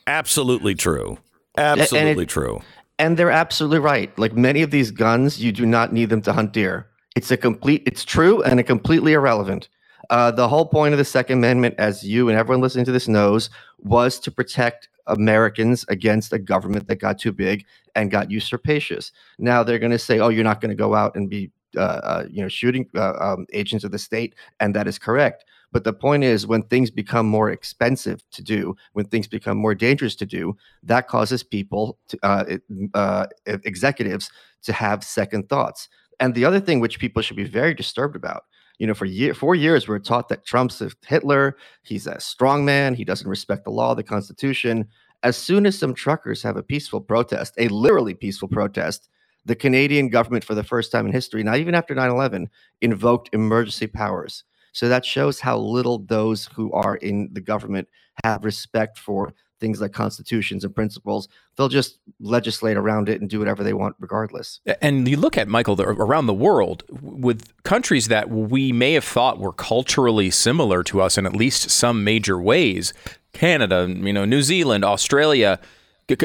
Absolutely 0.07 0.75
true. 0.75 1.17
Absolutely 1.57 2.25
true. 2.25 2.61
And 2.99 3.17
they're 3.17 3.31
absolutely 3.31 3.79
right. 3.79 4.17
Like 4.17 4.33
many 4.33 4.61
of 4.61 4.71
these 4.71 4.91
guns, 4.91 5.41
you 5.43 5.51
do 5.51 5.65
not 5.65 5.93
need 5.93 6.09
them 6.09 6.21
to 6.23 6.33
hunt 6.33 6.53
deer. 6.53 6.87
It's 7.15 7.31
a 7.31 7.37
complete, 7.37 7.83
it's 7.85 8.05
true 8.05 8.41
and 8.43 8.59
a 8.59 8.63
completely 8.63 9.13
irrelevant. 9.13 9.69
Uh, 10.09 10.31
the 10.31 10.47
whole 10.47 10.65
point 10.65 10.93
of 10.93 10.97
the 10.97 11.05
Second 11.05 11.39
Amendment, 11.39 11.75
as 11.77 12.03
you 12.03 12.29
and 12.29 12.37
everyone 12.37 12.61
listening 12.61 12.85
to 12.85 12.91
this 12.91 13.07
knows, 13.07 13.49
was 13.79 14.19
to 14.19 14.31
protect 14.31 14.89
Americans 15.07 15.85
against 15.89 16.33
a 16.33 16.39
government 16.39 16.87
that 16.87 16.97
got 16.97 17.19
too 17.19 17.31
big 17.31 17.65
and 17.95 18.11
got 18.11 18.31
usurpacious. 18.31 19.11
Now 19.39 19.63
they're 19.63 19.79
going 19.79 19.91
to 19.91 19.99
say, 19.99 20.19
"Oh, 20.19 20.29
you're 20.29 20.43
not 20.43 20.61
going 20.61 20.69
to 20.69 20.75
go 20.75 20.93
out 20.95 21.15
and 21.15 21.29
be, 21.29 21.51
uh, 21.77 21.79
uh, 21.79 22.25
you 22.29 22.41
know, 22.41 22.47
shooting 22.47 22.87
uh, 22.95 23.13
um, 23.19 23.45
agents 23.53 23.83
of 23.83 23.91
the 23.91 23.99
state," 23.99 24.35
and 24.59 24.75
that 24.75 24.87
is 24.87 24.99
correct. 24.99 25.45
But 25.75 25.83
the 25.83 25.91
point 25.91 26.23
is, 26.23 26.47
when 26.47 26.63
things 26.63 26.89
become 26.89 27.25
more 27.25 27.51
expensive 27.51 28.23
to 28.31 28.41
do, 28.41 28.77
when 28.93 29.07
things 29.07 29.27
become 29.27 29.57
more 29.57 29.75
dangerous 29.75 30.15
to 30.15 30.25
do, 30.25 30.55
that 30.83 31.09
causes 31.09 31.43
people, 31.43 31.99
to, 32.07 32.17
uh, 32.23 32.45
uh, 32.93 33.25
executives, 33.45 34.31
to 34.63 34.71
have 34.71 35.03
second 35.03 35.49
thoughts. 35.49 35.89
And 36.21 36.33
the 36.33 36.45
other 36.45 36.61
thing 36.61 36.79
which 36.79 36.97
people 36.97 37.21
should 37.21 37.35
be 37.35 37.43
very 37.43 37.73
disturbed 37.73 38.15
about, 38.15 38.45
you 38.79 38.87
know, 38.87 38.93
for 38.93 39.03
year, 39.03 39.33
four 39.33 39.53
years, 39.53 39.85
we're 39.85 39.99
taught 39.99 40.29
that 40.29 40.45
Trump's 40.45 40.81
Hitler, 41.05 41.57
he's 41.83 42.07
a 42.07 42.21
strong 42.21 42.63
man, 42.63 42.93
he 42.93 43.03
doesn't 43.03 43.29
respect 43.29 43.65
the 43.65 43.69
law, 43.69 43.93
the 43.93 44.01
Constitution. 44.01 44.87
As 45.23 45.35
soon 45.35 45.65
as 45.65 45.77
some 45.77 45.93
truckers 45.93 46.41
have 46.41 46.55
a 46.55 46.63
peaceful 46.63 47.01
protest, 47.01 47.53
a 47.57 47.67
literally 47.67 48.13
peaceful 48.13 48.47
protest, 48.47 49.09
the 49.43 49.57
Canadian 49.57 50.07
government, 50.07 50.45
for 50.45 50.55
the 50.55 50.63
first 50.63 50.89
time 50.89 51.05
in 51.05 51.11
history, 51.11 51.43
not 51.43 51.57
even 51.57 51.75
after 51.75 51.93
9 51.93 52.09
11, 52.09 52.49
invoked 52.79 53.29
emergency 53.33 53.87
powers. 53.87 54.45
So 54.75 54.89
that 54.89 55.05
shows 55.05 55.39
how 55.39 55.57
little 55.57 55.99
those 55.99 56.49
who 56.53 56.69
are 56.73 56.97
in 56.97 57.29
the 57.31 57.39
government 57.39 57.87
have 58.25 58.43
respect 58.43 58.99
for 58.99 59.33
things 59.61 59.79
like 59.79 59.93
constitutions 59.93 60.65
and 60.65 60.75
principles. 60.75 61.29
They'll 61.55 61.69
just 61.69 61.97
legislate 62.19 62.75
around 62.75 63.07
it 63.07 63.21
and 63.21 63.29
do 63.29 63.39
whatever 63.39 63.63
they 63.63 63.71
want, 63.71 63.95
regardless. 64.01 64.59
And 64.81 65.07
you 65.07 65.15
look 65.15 65.37
at 65.37 65.47
Michael 65.47 65.81
around 65.81 66.25
the 66.25 66.33
world 66.33 66.83
with 66.89 67.53
countries 67.63 68.09
that 68.09 68.29
we 68.29 68.73
may 68.73 68.91
have 68.91 69.05
thought 69.05 69.39
were 69.39 69.53
culturally 69.53 70.29
similar 70.29 70.83
to 70.83 71.01
us 71.01 71.17
in 71.17 71.25
at 71.25 71.33
least 71.33 71.69
some 71.69 72.03
major 72.03 72.37
ways. 72.37 72.93
Canada, 73.31 73.87
you 73.89 74.11
know, 74.11 74.25
New 74.25 74.41
Zealand, 74.41 74.83
Australia. 74.83 75.57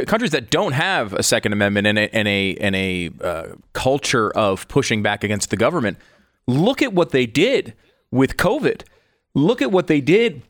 countries 0.07 0.33
that 0.33 0.51
don't 0.51 0.73
have 0.73 1.13
a 1.13 1.23
Second 1.23 1.53
Amendment 1.53 1.87
and 1.87 1.99
a 2.01 2.13
and 2.13 2.27
a 2.27 2.57
and 2.57 2.75
a 2.75 3.11
uh, 3.23 3.47
culture 3.75 4.33
of 4.33 4.67
pushing 4.67 5.05
back 5.05 5.23
against 5.23 5.51
the 5.51 5.57
government, 5.57 5.99
look 6.49 6.83
at 6.83 6.93
what 6.93 7.11
they 7.11 7.27
did 7.27 7.75
with 8.11 8.37
COVID. 8.37 8.83
Look 9.35 9.63
at 9.63 9.71
what 9.73 9.87
they 9.87 10.01
did. 10.01 10.43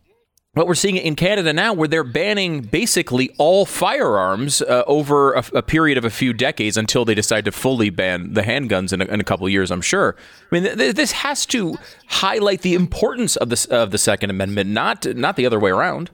What 0.55 0.67
we're 0.67 0.75
seeing 0.75 0.97
in 0.97 1.15
Canada 1.15 1.53
now, 1.53 1.73
where 1.73 1.87
they're 1.87 2.03
banning 2.03 2.63
basically 2.63 3.31
all 3.39 3.65
firearms 3.65 4.61
uh, 4.63 4.83
over 4.89 5.35
a, 5.35 5.45
a 5.55 5.63
period 5.63 5.97
of 5.97 6.05
a 6.05 6.11
few 6.11 6.33
decades 6.33 6.77
until 6.77 7.05
they 7.05 7.15
decide 7.15 7.45
to 7.45 7.53
fully 7.53 7.89
ban 7.89 8.33
the 8.33 8.41
handguns 8.43 8.93
in 8.93 9.01
a, 9.01 9.05
in 9.05 9.21
a 9.21 9.25
couple 9.25 9.49
years. 9.49 9.71
I'm 9.71 9.81
sure. 9.81 10.17
I 10.51 10.55
mean, 10.59 10.77
th- 10.77 10.97
this 10.97 11.13
has 11.13 11.47
to 11.47 11.79
highlight 12.09 12.63
the 12.63 12.75
importance 12.75 13.37
of 13.37 13.49
the 13.49 13.67
of 13.71 13.93
the 13.93 13.99
Second 13.99 14.31
Amendment, 14.31 14.71
not 14.71 15.07
not 15.15 15.37
the 15.37 15.47
other 15.47 15.61
way 15.61 15.71
around. 15.71 16.11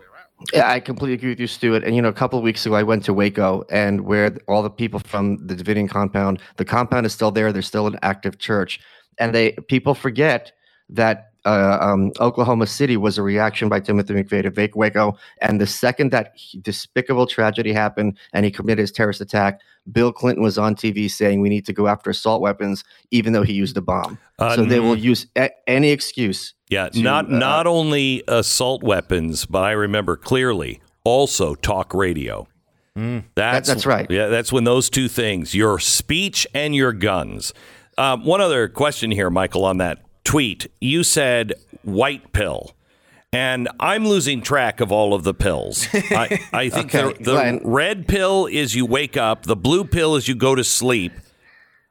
Yeah, 0.52 0.70
I 0.70 0.81
completely 0.81 1.14
agree 1.14 1.31
with 1.31 1.40
you, 1.40 1.47
Stuart. 1.47 1.82
And 1.82 1.97
you 1.97 2.02
know, 2.02 2.09
a 2.09 2.12
couple 2.12 2.39
of 2.39 2.43
weeks 2.43 2.66
ago, 2.66 2.74
I 2.74 2.82
went 2.82 3.05
to 3.06 3.14
Waco, 3.14 3.64
and 3.70 4.02
where 4.02 4.36
all 4.48 4.62
the 4.62 4.68
people 4.68 5.01
from 5.01 5.39
the 5.47 5.56
Davidian 5.56 5.89
compound, 5.89 6.43
the 6.56 6.64
compound 6.64 7.06
is 7.06 7.14
still 7.14 7.31
there. 7.31 7.55
There's 7.55 7.66
still 7.66 7.86
an 7.86 7.98
active 8.02 8.39
church, 8.39 8.81
and 9.18 9.35
they 9.35 9.52
people 9.52 9.94
forget 9.94 10.52
that 10.90 11.26
uh, 11.47 11.78
um, 11.81 12.12
Oklahoma 12.20 12.66
City 12.66 12.97
was 12.97 13.16
a 13.16 13.23
reaction 13.23 13.68
by 13.68 13.81
Timothy 13.81 14.14
McVeigh 14.14 14.43
to 14.43 14.51
Wa- 14.51 14.81
Waco. 14.86 15.18
And 15.40 15.60
the 15.60 15.66
second 15.66 16.10
that 16.10 16.32
he- 16.35 16.59
despicable 16.59 17.27
tragedy 17.27 17.73
happened 17.73 18.18
and 18.32 18.44
he 18.44 18.51
committed 18.51 18.81
his 18.81 18.93
terrorist 18.93 19.20
attack, 19.20 19.60
Bill 19.90 20.12
Clinton 20.12 20.43
was 20.43 20.59
on 20.59 20.74
TV 20.74 21.10
saying 21.10 21.40
we 21.40 21.48
need 21.48 21.64
to 21.66 21.73
go 21.73 21.86
after 21.86 22.10
assault 22.10 22.43
weapons, 22.43 22.85
even 23.10 23.32
though 23.32 23.44
he 23.44 23.52
used 23.52 23.77
a 23.77 23.81
bomb. 23.81 24.18
Uh, 24.39 24.56
so 24.56 24.64
they 24.64 24.81
will 24.81 24.97
mm. 24.97 25.02
use 25.02 25.27
a- 25.36 25.51
any 25.68 25.90
excuse. 25.90 26.55
Yeah, 26.68 26.89
to, 26.89 27.01
not 27.01 27.27
uh, 27.27 27.39
not 27.39 27.66
only 27.66 28.24
assault 28.27 28.82
weapons, 28.82 29.47
but 29.47 29.62
I 29.62 29.70
remember 29.70 30.16
clearly 30.16 30.81
also 31.05 31.55
talk 31.55 31.94
radio. 31.94 32.48
That's 33.35 33.68
that's 33.68 33.85
right. 33.85 34.10
Yeah, 34.10 34.28
that's 34.28 34.52
when 34.52 34.64
those 34.64 34.89
two 34.89 35.06
things, 35.06 35.55
your 35.55 35.78
speech 35.78 36.47
and 36.55 36.74
your 36.74 36.93
guns. 36.93 37.52
Um, 37.98 38.24
one 38.24 38.40
other 38.40 38.68
question 38.68 39.10
here, 39.10 39.31
Michael, 39.31 39.64
on 39.64 39.78
that 39.78 40.05
tweet. 40.27 40.66
You 40.81 41.03
said 41.03 41.55
white 41.82 42.32
pill. 42.32 42.73
And 43.32 43.69
I'm 43.81 44.07
losing 44.07 44.40
track 44.40 44.81
of 44.81 44.90
all 44.90 45.12
of 45.12 45.24
the 45.24 45.35
pills. 45.35 45.89
I, 45.93 46.40
I 46.53 46.69
think 46.70 46.94
Okay, 46.94 47.12
the, 47.19 47.32
the 47.32 47.61
red 47.65 48.09
pill 48.09 48.47
is 48.47 48.74
you 48.74 48.86
wake 48.86 49.16
up, 49.16 49.43
the 49.43 49.57
blue 49.57 49.85
pill 49.85 50.16
is 50.16 50.27
you 50.27 50.35
go 50.35 50.55
to 50.55 50.65
sleep. 50.65 51.12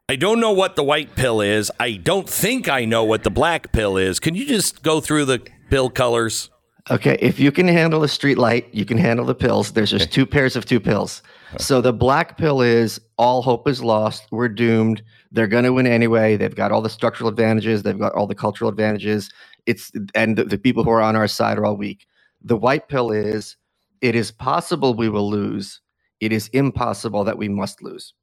I 0.10 0.16
don't 0.16 0.40
know 0.40 0.52
what 0.52 0.76
the 0.76 0.84
white 0.84 1.16
pill 1.16 1.41
is. 1.41 1.72
I 1.80 1.94
don't 1.94 2.30
think 2.30 2.70
I 2.70 2.86
know 2.86 3.03
what 3.03 3.24
the 3.24 3.32
black 3.32 3.72
pill 3.72 3.98
is. 3.98 4.20
Can 4.20 4.36
you 4.36 4.45
just 4.45 4.84
go 4.84 5.02
through 5.02 5.26
the 5.26 5.41
pill 5.70 5.90
colors? 5.90 6.49
Okay, 6.91 7.18
if 7.20 7.40
you 7.40 7.52
can 7.52 7.68
handle 7.68 8.03
a 8.03 8.07
street 8.07 8.38
light, 8.38 8.68
you 8.72 8.86
can 8.86 8.98
handle 8.98 9.26
the 9.26 9.34
pills. 9.34 9.72
There's 9.72 9.90
just 9.90 10.12
two 10.12 10.26
pairs 10.26 10.56
of 10.56 10.66
two 10.66 10.80
pills. 10.80 11.24
Uh-huh. 11.49 11.57
So 11.57 11.82
the 11.82 11.94
black 11.94 12.38
pill 12.38 12.62
is 12.62 13.02
all 13.18 13.41
hope 13.41 13.68
is 13.68 13.84
lost. 13.84 14.28
We're 14.32 14.49
doomed. 14.49 15.02
They're 15.36 15.48
going 15.48 15.66
to 15.66 15.74
win 15.74 15.86
anyway. 15.86 16.38
They've 16.38 16.56
got 16.56 16.72
all 16.72 16.82
the 16.82 16.90
structural 16.90 17.30
advantages. 17.30 17.84
They've 17.84 17.99
got 17.99 18.14
all 18.14 18.26
the 18.26 18.36
cultural 18.36 18.70
advantages. 18.70 19.30
It's 19.66 19.91
and 20.16 20.38
the, 20.38 20.45
the 20.45 20.57
people 20.57 20.86
who 20.86 20.91
are 20.91 21.02
on 21.02 21.18
our 21.18 21.28
side 21.28 21.57
are 21.57 21.66
all 21.66 21.76
weak. 21.76 22.07
The 22.41 22.56
white 22.56 22.88
pill 22.88 23.12
is 23.12 23.57
it 23.99 24.16
is 24.16 24.32
possible 24.32 24.94
we 24.94 25.10
will 25.10 25.30
lose. 25.30 25.82
It 26.22 26.32
is 26.32 26.48
impossible 26.49 27.26
that 27.26 27.38
we 27.38 27.49
must 27.49 27.84
lose. 27.84 28.14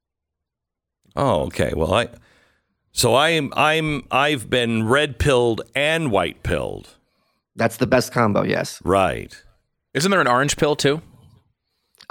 Oh, 1.15 1.43
okay. 1.43 1.75
Well, 1.77 1.93
I 1.93 2.09
so 2.93 3.15
I 3.15 3.29
am 3.31 3.53
I'm 3.57 4.07
I've 4.11 4.49
been 4.49 4.89
red 4.89 5.19
pilled 5.19 5.61
and 5.75 6.11
white 6.11 6.43
pilled. 6.43 6.95
That's 7.57 7.77
the 7.77 7.87
best 7.87 8.13
combo. 8.13 8.43
Yes. 8.43 8.81
Right. 8.83 9.37
Isn't 9.93 10.11
there 10.11 10.23
an 10.23 10.29
orange 10.29 10.57
pill 10.57 10.77
too? 10.77 11.03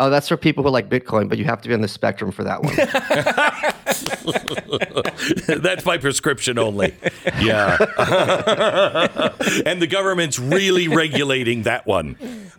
Oh, 0.01 0.09
that's 0.09 0.27
for 0.27 0.35
people 0.35 0.63
who 0.63 0.71
like 0.71 0.89
Bitcoin, 0.89 1.29
but 1.29 1.37
you 1.37 1.45
have 1.45 1.61
to 1.61 1.69
be 1.69 1.75
on 1.75 1.81
the 1.81 1.87
spectrum 1.87 2.31
for 2.31 2.43
that 2.43 2.63
one. 2.63 2.75
That's 5.61 5.85
my 5.85 5.99
prescription 5.99 6.57
only. 6.57 6.95
Yeah. 7.39 7.77
and 9.67 9.79
the 9.79 9.87
government's 9.87 10.39
really 10.39 10.87
regulating 10.87 11.61
that 11.63 11.85
one. 11.85 12.15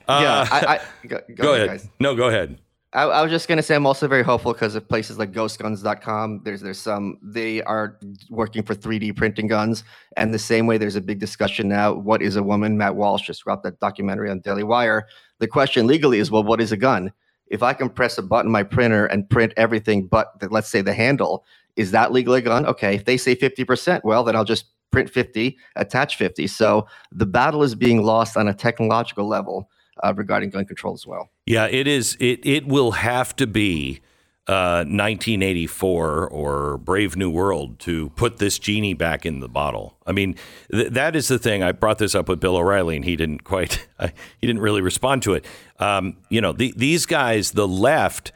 Uh, 0.07 0.21
yeah. 0.23 0.49
I, 0.53 0.67
I, 0.67 0.81
go, 1.09 1.21
go 1.35 1.43
go 1.43 1.55
ahead, 1.55 1.69
guys. 1.69 1.89
No, 1.99 2.15
go 2.15 2.29
ahead. 2.29 2.61
I, 2.93 3.03
I 3.03 3.23
was 3.23 3.33
just 3.33 3.49
gonna 3.49 3.63
say 3.63 3.75
I'm 3.75 3.87
also 3.87 4.07
very 4.07 4.23
hopeful 4.23 4.53
because 4.53 4.77
of 4.77 4.89
places 4.89 5.19
like 5.19 5.33
ghostguns.com. 5.33 6.43
There's 6.45 6.61
there's 6.61 6.79
some 6.79 7.19
they 7.23 7.61
are 7.63 7.99
working 8.31 8.63
for 8.63 8.77
3D 8.77 9.17
printing 9.17 9.49
guns, 9.49 9.83
and 10.17 10.33
the 10.33 10.39
same 10.39 10.69
way 10.69 10.79
there's 10.79 10.95
a 10.95 11.01
big 11.01 11.19
discussion 11.19 11.69
now. 11.69 11.93
What 11.93 12.23
is 12.23 12.37
a 12.37 12.43
woman? 12.43 12.79
Matt 12.79 12.95
Walsh 12.95 13.27
just 13.27 13.43
dropped 13.43 13.65
that 13.65 13.81
documentary 13.81 14.31
on 14.31 14.39
Daily 14.39 14.63
Wire. 14.63 15.09
The 15.41 15.49
question 15.49 15.89
legally 15.89 16.21
is, 16.21 16.31
well, 16.31 16.45
what 16.45 16.61
is 16.61 16.71
a 16.71 16.77
gun? 16.77 17.13
If 17.53 17.63
I 17.63 17.75
can 17.75 17.91
press 17.91 18.19
a 18.19 18.23
button 18.23 18.47
on 18.49 18.53
my 18.53 18.63
printer 18.63 19.07
and 19.07 19.29
print 19.29 19.53
everything 19.57 20.07
but 20.07 20.41
the, 20.41 20.49
let's 20.49 20.69
say 20.69 20.81
the 20.81 20.95
handle, 20.95 21.45
is 21.77 21.91
that 21.93 22.11
legally 22.11 22.41
gun? 22.41 22.67
Okay, 22.67 22.95
if 22.95 23.05
they 23.05 23.17
say 23.17 23.37
50%, 23.37 24.03
well, 24.03 24.25
then 24.25 24.35
I'll 24.35 24.45
just 24.45 24.67
print 24.91 25.11
50, 25.11 25.57
attach 25.77 26.17
50. 26.17 26.47
So 26.47 26.87
the 27.13 27.27
battle 27.27 27.63
is 27.63 27.75
being 27.75 28.03
lost 28.03 28.37
on 28.37 28.49
a 28.49 28.55
technological 28.55 29.29
level 29.29 29.69
uh, 30.03 30.13
regarding 30.17 30.51
gun 30.51 30.65
control 30.65 30.95
as 30.95 31.07
well. 31.07 31.31
Yeah, 31.47 31.67
it 31.67 31.87
is. 31.87 32.17
It 32.21 32.45
it 32.47 32.67
will 32.67 32.93
have 32.93 33.37
to 33.37 33.47
be 33.47 34.01
uh, 34.49 34.83
1984 34.89 36.29
or 36.29 36.79
Brave 36.79 37.17
New 37.17 37.31
World 37.31 37.79
to 37.81 38.11
put 38.11 38.39
this 38.39 38.59
genie 38.59 38.95
back 38.95 39.25
in 39.25 39.41
the 39.41 39.49
bottle. 39.49 39.97
I 40.05 40.13
mean, 40.13 40.35
th- 40.71 40.93
that 40.93 41.15
is 41.15 41.29
the 41.29 41.39
thing. 41.39 41.63
I 41.63 41.71
brought 41.73 41.99
this 41.99 42.15
up 42.15 42.29
with 42.29 42.41
Bill 42.41 42.57
O'Reilly, 42.57 42.97
and 42.97 43.05
he 43.05 43.15
didn't 43.15 43.45
quite. 43.45 43.87
he 44.01 44.47
didn't 44.47 44.63
really 44.63 44.81
respond 44.81 45.23
to 45.23 45.35
it. 45.35 45.45
Um, 45.79 46.17
you 46.29 46.41
know, 46.41 46.53
the, 46.53 46.73
these 46.77 47.07
guys, 47.07 47.53
the 47.53 47.69
left. 47.69 48.33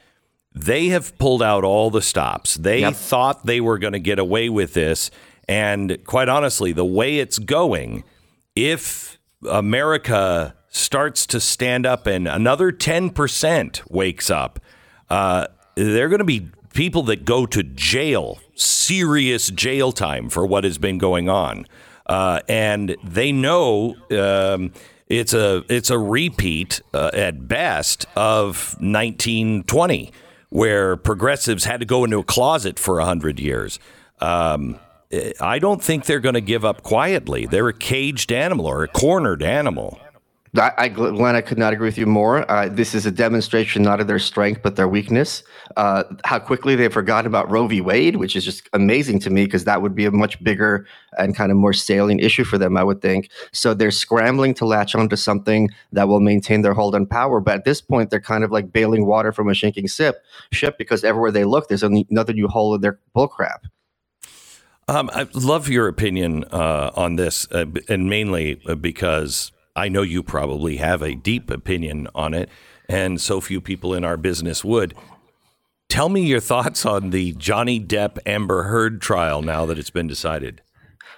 They 0.58 0.86
have 0.86 1.18
pulled 1.18 1.42
out 1.42 1.64
all 1.64 1.90
the 1.90 2.00
stops. 2.00 2.54
They 2.54 2.90
thought 2.90 3.44
they 3.44 3.60
were 3.60 3.76
going 3.76 3.92
to 3.92 3.98
get 3.98 4.18
away 4.18 4.48
with 4.48 4.72
this. 4.72 5.10
And 5.46 6.02
quite 6.06 6.30
honestly, 6.30 6.72
the 6.72 6.82
way 6.82 7.18
it's 7.18 7.38
going, 7.38 8.04
if 8.54 9.18
America 9.46 10.56
starts 10.70 11.26
to 11.26 11.40
stand 11.40 11.84
up 11.84 12.06
and 12.06 12.26
another 12.26 12.72
10% 12.72 13.90
wakes 13.90 14.30
up, 14.30 14.58
uh, 15.10 15.46
there 15.76 16.06
are 16.06 16.08
going 16.08 16.18
to 16.18 16.24
be 16.24 16.48
people 16.74 17.02
that 17.04 17.24
go 17.24 17.46
to 17.46 17.62
jail, 17.62 18.38
serious 18.54 19.50
jail 19.50 19.92
time 19.92 20.28
for 20.28 20.44
what 20.44 20.64
has 20.64 20.78
been 20.78 20.98
going 20.98 21.28
on. 21.28 21.66
Uh, 22.06 22.40
and 22.48 22.96
they 23.04 23.32
know 23.32 23.96
um, 24.10 24.72
it's 25.08 25.34
a 25.34 25.64
it's 25.68 25.90
a 25.90 25.98
repeat 25.98 26.80
uh, 26.94 27.10
at 27.12 27.46
best 27.46 28.06
of 28.16 28.76
1920, 28.80 30.12
where 30.50 30.96
progressives 30.96 31.64
had 31.64 31.80
to 31.80 31.86
go 31.86 32.04
into 32.04 32.18
a 32.18 32.24
closet 32.24 32.78
for 32.78 33.00
hundred 33.00 33.38
years. 33.38 33.78
Um, 34.20 34.78
I 35.40 35.58
don't 35.58 35.82
think 35.82 36.06
they're 36.06 36.20
going 36.20 36.34
to 36.34 36.40
give 36.40 36.64
up 36.64 36.82
quietly. 36.82 37.46
They're 37.46 37.68
a 37.68 37.72
caged 37.72 38.32
animal 38.32 38.66
or 38.66 38.82
a 38.82 38.88
cornered 38.88 39.42
animal. 39.42 40.00
I, 40.58 40.72
I, 40.76 40.88
Glenn, 40.88 41.36
I 41.36 41.40
could 41.40 41.58
not 41.58 41.72
agree 41.72 41.88
with 41.88 41.98
you 41.98 42.06
more. 42.06 42.50
Uh, 42.50 42.68
this 42.68 42.94
is 42.94 43.06
a 43.06 43.10
demonstration 43.10 43.82
not 43.82 44.00
of 44.00 44.06
their 44.06 44.18
strength 44.18 44.62
but 44.62 44.76
their 44.76 44.88
weakness. 44.88 45.42
Uh, 45.76 46.04
how 46.24 46.38
quickly 46.38 46.76
they've 46.76 46.92
forgotten 46.92 47.26
about 47.26 47.50
Roe 47.50 47.66
v. 47.66 47.80
Wade, 47.80 48.16
which 48.16 48.36
is 48.36 48.44
just 48.44 48.68
amazing 48.72 49.18
to 49.20 49.30
me 49.30 49.44
because 49.44 49.64
that 49.64 49.82
would 49.82 49.94
be 49.94 50.04
a 50.04 50.10
much 50.10 50.42
bigger 50.42 50.86
and 51.18 51.34
kind 51.34 51.50
of 51.50 51.58
more 51.58 51.72
salient 51.72 52.20
issue 52.20 52.44
for 52.44 52.58
them, 52.58 52.76
I 52.76 52.84
would 52.84 53.02
think. 53.02 53.30
So 53.52 53.74
they're 53.74 53.90
scrambling 53.90 54.54
to 54.54 54.66
latch 54.66 54.94
onto 54.94 55.16
something 55.16 55.70
that 55.92 56.08
will 56.08 56.20
maintain 56.20 56.62
their 56.62 56.74
hold 56.74 56.94
on 56.94 57.06
power. 57.06 57.40
But 57.40 57.56
at 57.56 57.64
this 57.64 57.80
point, 57.80 58.10
they're 58.10 58.20
kind 58.20 58.44
of 58.44 58.50
like 58.50 58.72
bailing 58.72 59.06
water 59.06 59.32
from 59.32 59.48
a 59.48 59.54
sinking 59.54 59.88
ship, 59.88 60.22
ship 60.52 60.78
because 60.78 61.04
everywhere 61.04 61.32
they 61.32 61.44
look, 61.44 61.68
there's 61.68 61.82
another 61.82 62.32
new 62.32 62.48
hole 62.48 62.74
in 62.74 62.80
their 62.80 62.98
bullcrap. 63.14 63.64
Um, 64.88 65.10
I 65.12 65.26
love 65.34 65.68
your 65.68 65.88
opinion 65.88 66.44
uh, 66.44 66.92
on 66.94 67.16
this, 67.16 67.48
uh, 67.50 67.66
and 67.88 68.08
mainly 68.08 68.60
because 68.80 69.50
I 69.76 69.88
know 69.88 70.02
you 70.02 70.22
probably 70.22 70.78
have 70.78 71.02
a 71.02 71.14
deep 71.14 71.50
opinion 71.50 72.08
on 72.14 72.34
it, 72.34 72.48
and 72.88 73.20
so 73.20 73.40
few 73.40 73.60
people 73.60 73.94
in 73.94 74.04
our 74.04 74.16
business 74.16 74.64
would. 74.64 74.94
Tell 75.88 76.08
me 76.08 76.22
your 76.22 76.40
thoughts 76.40 76.84
on 76.84 77.10
the 77.10 77.32
Johnny 77.34 77.78
Depp 77.78 78.18
Amber 78.26 78.64
Heard 78.64 79.00
trial 79.00 79.42
now 79.42 79.66
that 79.66 79.78
it's 79.78 79.90
been 79.90 80.08
decided. 80.08 80.62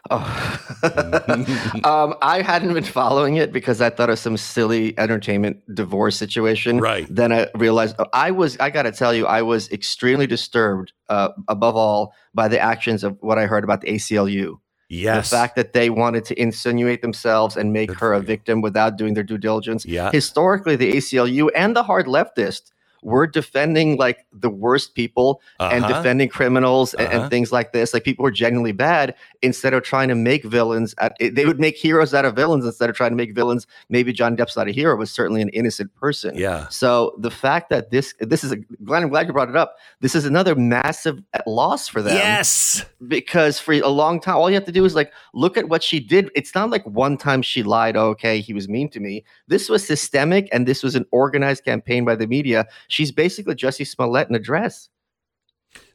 um, 0.11 2.15
I 2.23 2.43
hadn't 2.43 2.73
been 2.73 2.85
following 2.85 3.37
it 3.37 3.53
because 3.53 3.81
I 3.81 3.91
thought 3.91 4.09
it 4.09 4.13
was 4.13 4.21
some 4.21 4.37
silly 4.37 4.99
entertainment 4.99 5.59
divorce 5.75 6.17
situation. 6.17 6.79
Right. 6.79 7.07
Then 7.11 7.33
I 7.33 7.49
realized 7.55 7.97
oh, 7.99 8.07
I 8.13 8.31
was. 8.31 8.57
I 8.59 8.71
got 8.71 8.85
to 8.85 8.93
tell 8.93 9.13
you, 9.13 9.27
I 9.27 9.43
was 9.43 9.71
extremely 9.71 10.27
disturbed. 10.27 10.93
Uh, 11.09 11.31
above 11.49 11.75
all, 11.75 12.13
by 12.35 12.49
the 12.49 12.61
actions 12.61 13.03
of 13.03 13.17
what 13.21 13.39
I 13.39 13.47
heard 13.47 13.65
about 13.65 13.81
the 13.81 13.89
ACLU. 13.89 14.59
Yes. 14.89 15.29
The 15.29 15.37
fact 15.37 15.57
that 15.57 15.75
they 15.75 15.91
wanted 15.91 16.25
to 16.27 16.41
insinuate 16.41 17.03
themselves 17.03 17.57
and 17.57 17.73
make 17.73 17.93
her 17.93 18.15
a 18.15 18.21
victim 18.21 18.63
without 18.63 18.97
doing 18.97 19.15
their 19.15 19.25
due 19.25 19.37
diligence. 19.37 19.85
Yeah. 19.85 20.11
Historically, 20.11 20.77
the 20.77 20.93
ACLU 20.95 21.51
and 21.55 21.77
the 21.77 21.83
hard 21.83 22.07
leftist 22.07 22.73
we're 23.03 23.27
defending 23.27 23.97
like 23.97 24.27
the 24.33 24.51
worst 24.51 24.95
people 24.95 25.41
and 25.61 25.85
Uh-huh. 25.85 25.99
defending 25.99 26.29
criminals 26.29 26.95
and, 26.95 27.07
Uh-huh. 27.09 27.21
and 27.23 27.31
things 27.31 27.53
like 27.53 27.73
this, 27.73 27.95
like 27.95 28.05
people 28.05 28.25
who 28.25 28.29
are 28.29 28.33
genuinely 28.33 28.73
bad, 28.73 29.15
instead 29.43 29.73
of 29.75 29.83
trying 29.83 30.09
to 30.09 30.15
make 30.15 30.45
villains. 30.45 30.95
At, 30.99 31.17
they 31.21 31.47
would 31.47 31.61
make 31.61 31.77
heroes 31.77 32.13
out 32.15 32.25
of 32.25 32.35
villains 32.35 32.65
instead 32.65 32.91
of 32.91 32.97
trying 32.97 33.11
to 33.11 33.17
make 33.17 33.35
villains. 33.35 33.67
Maybe 33.89 34.13
John 34.13 34.37
Depp's 34.37 34.57
not 34.57 34.69
a 34.69 34.73
hero, 34.73 34.97
was 34.97 35.11
certainly 35.11 35.43
an 35.43 35.49
innocent 35.51 35.95
person. 35.95 36.35
Yeah. 36.37 36.67
So 36.69 37.15
the 37.19 37.31
fact 37.31 37.71
that 37.71 37.91
this 37.91 38.15
this 38.21 38.43
is 38.45 38.53
a 38.53 38.57
Glenn, 38.85 39.03
I'm 39.03 39.09
glad 39.09 39.27
you 39.27 39.33
brought 39.33 39.49
it 39.49 39.57
up. 39.57 39.77
This 40.01 40.15
is 40.15 40.25
another 40.25 40.55
massive 40.55 41.23
loss 41.47 41.89
for 41.89 42.03
them. 42.03 42.15
Yes. 42.17 42.85
Because 43.07 43.59
for 43.61 43.73
a 43.75 43.89
long 43.89 44.21
time, 44.21 44.37
all 44.37 44.51
you 44.51 44.55
have 44.55 44.65
to 44.67 44.73
do 44.73 44.85
is 44.85 44.95
like 44.95 45.13
look 45.35 45.57
at 45.57 45.69
what 45.69 45.83
she 45.83 46.01
did. 46.01 46.31
It's 46.35 46.55
not 46.55 46.71
like 46.71 46.85
one 46.85 47.17
time 47.17 47.43
she 47.43 47.63
lied, 47.63 47.97
"Oh, 47.97 48.09
okay, 48.09 48.41
he 48.41 48.53
was 48.53 48.69
mean 48.69 48.89
to 48.91 49.01
me. 49.01 49.25
This 49.47 49.69
was 49.69 49.87
systemic 49.87 50.49
and 50.53 50.67
this 50.67 50.83
was 50.83 50.95
an 50.95 51.07
organized 51.11 51.65
campaign 51.65 52.05
by 52.05 52.17
the 52.17 52.27
media. 52.27 52.67
She's 52.89 53.13
basically 53.13 53.55
Jussie 53.55 53.87
Smollett 53.87 54.29
in 54.29 54.35
a 54.35 54.39
dress. 54.39 54.89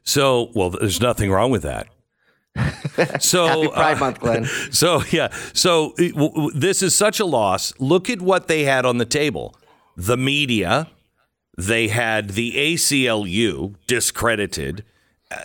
So, 0.04 0.50
well, 0.54 0.70
there's 0.70 1.00
nothing 1.00 1.30
wrong 1.30 1.50
with 1.50 1.62
that. 1.62 1.88
So 3.20 3.46
Happy 3.46 3.68
Pride 3.68 3.96
uh, 3.96 4.00
Month, 4.00 4.20
Glenn. 4.20 4.44
So 4.70 5.02
yeah, 5.10 5.28
so 5.52 5.90
w- 5.96 6.12
w- 6.12 6.50
this 6.54 6.80
is 6.82 6.94
such 6.94 7.18
a 7.18 7.24
loss. 7.24 7.72
Look 7.80 8.08
at 8.08 8.20
what 8.20 8.46
they 8.46 8.62
had 8.62 8.86
on 8.86 8.98
the 8.98 9.04
table: 9.04 9.56
the 9.96 10.16
media. 10.16 10.88
They 11.56 11.88
had 11.88 12.30
the 12.30 12.52
ACLU 12.52 13.74
discredited, 13.86 14.84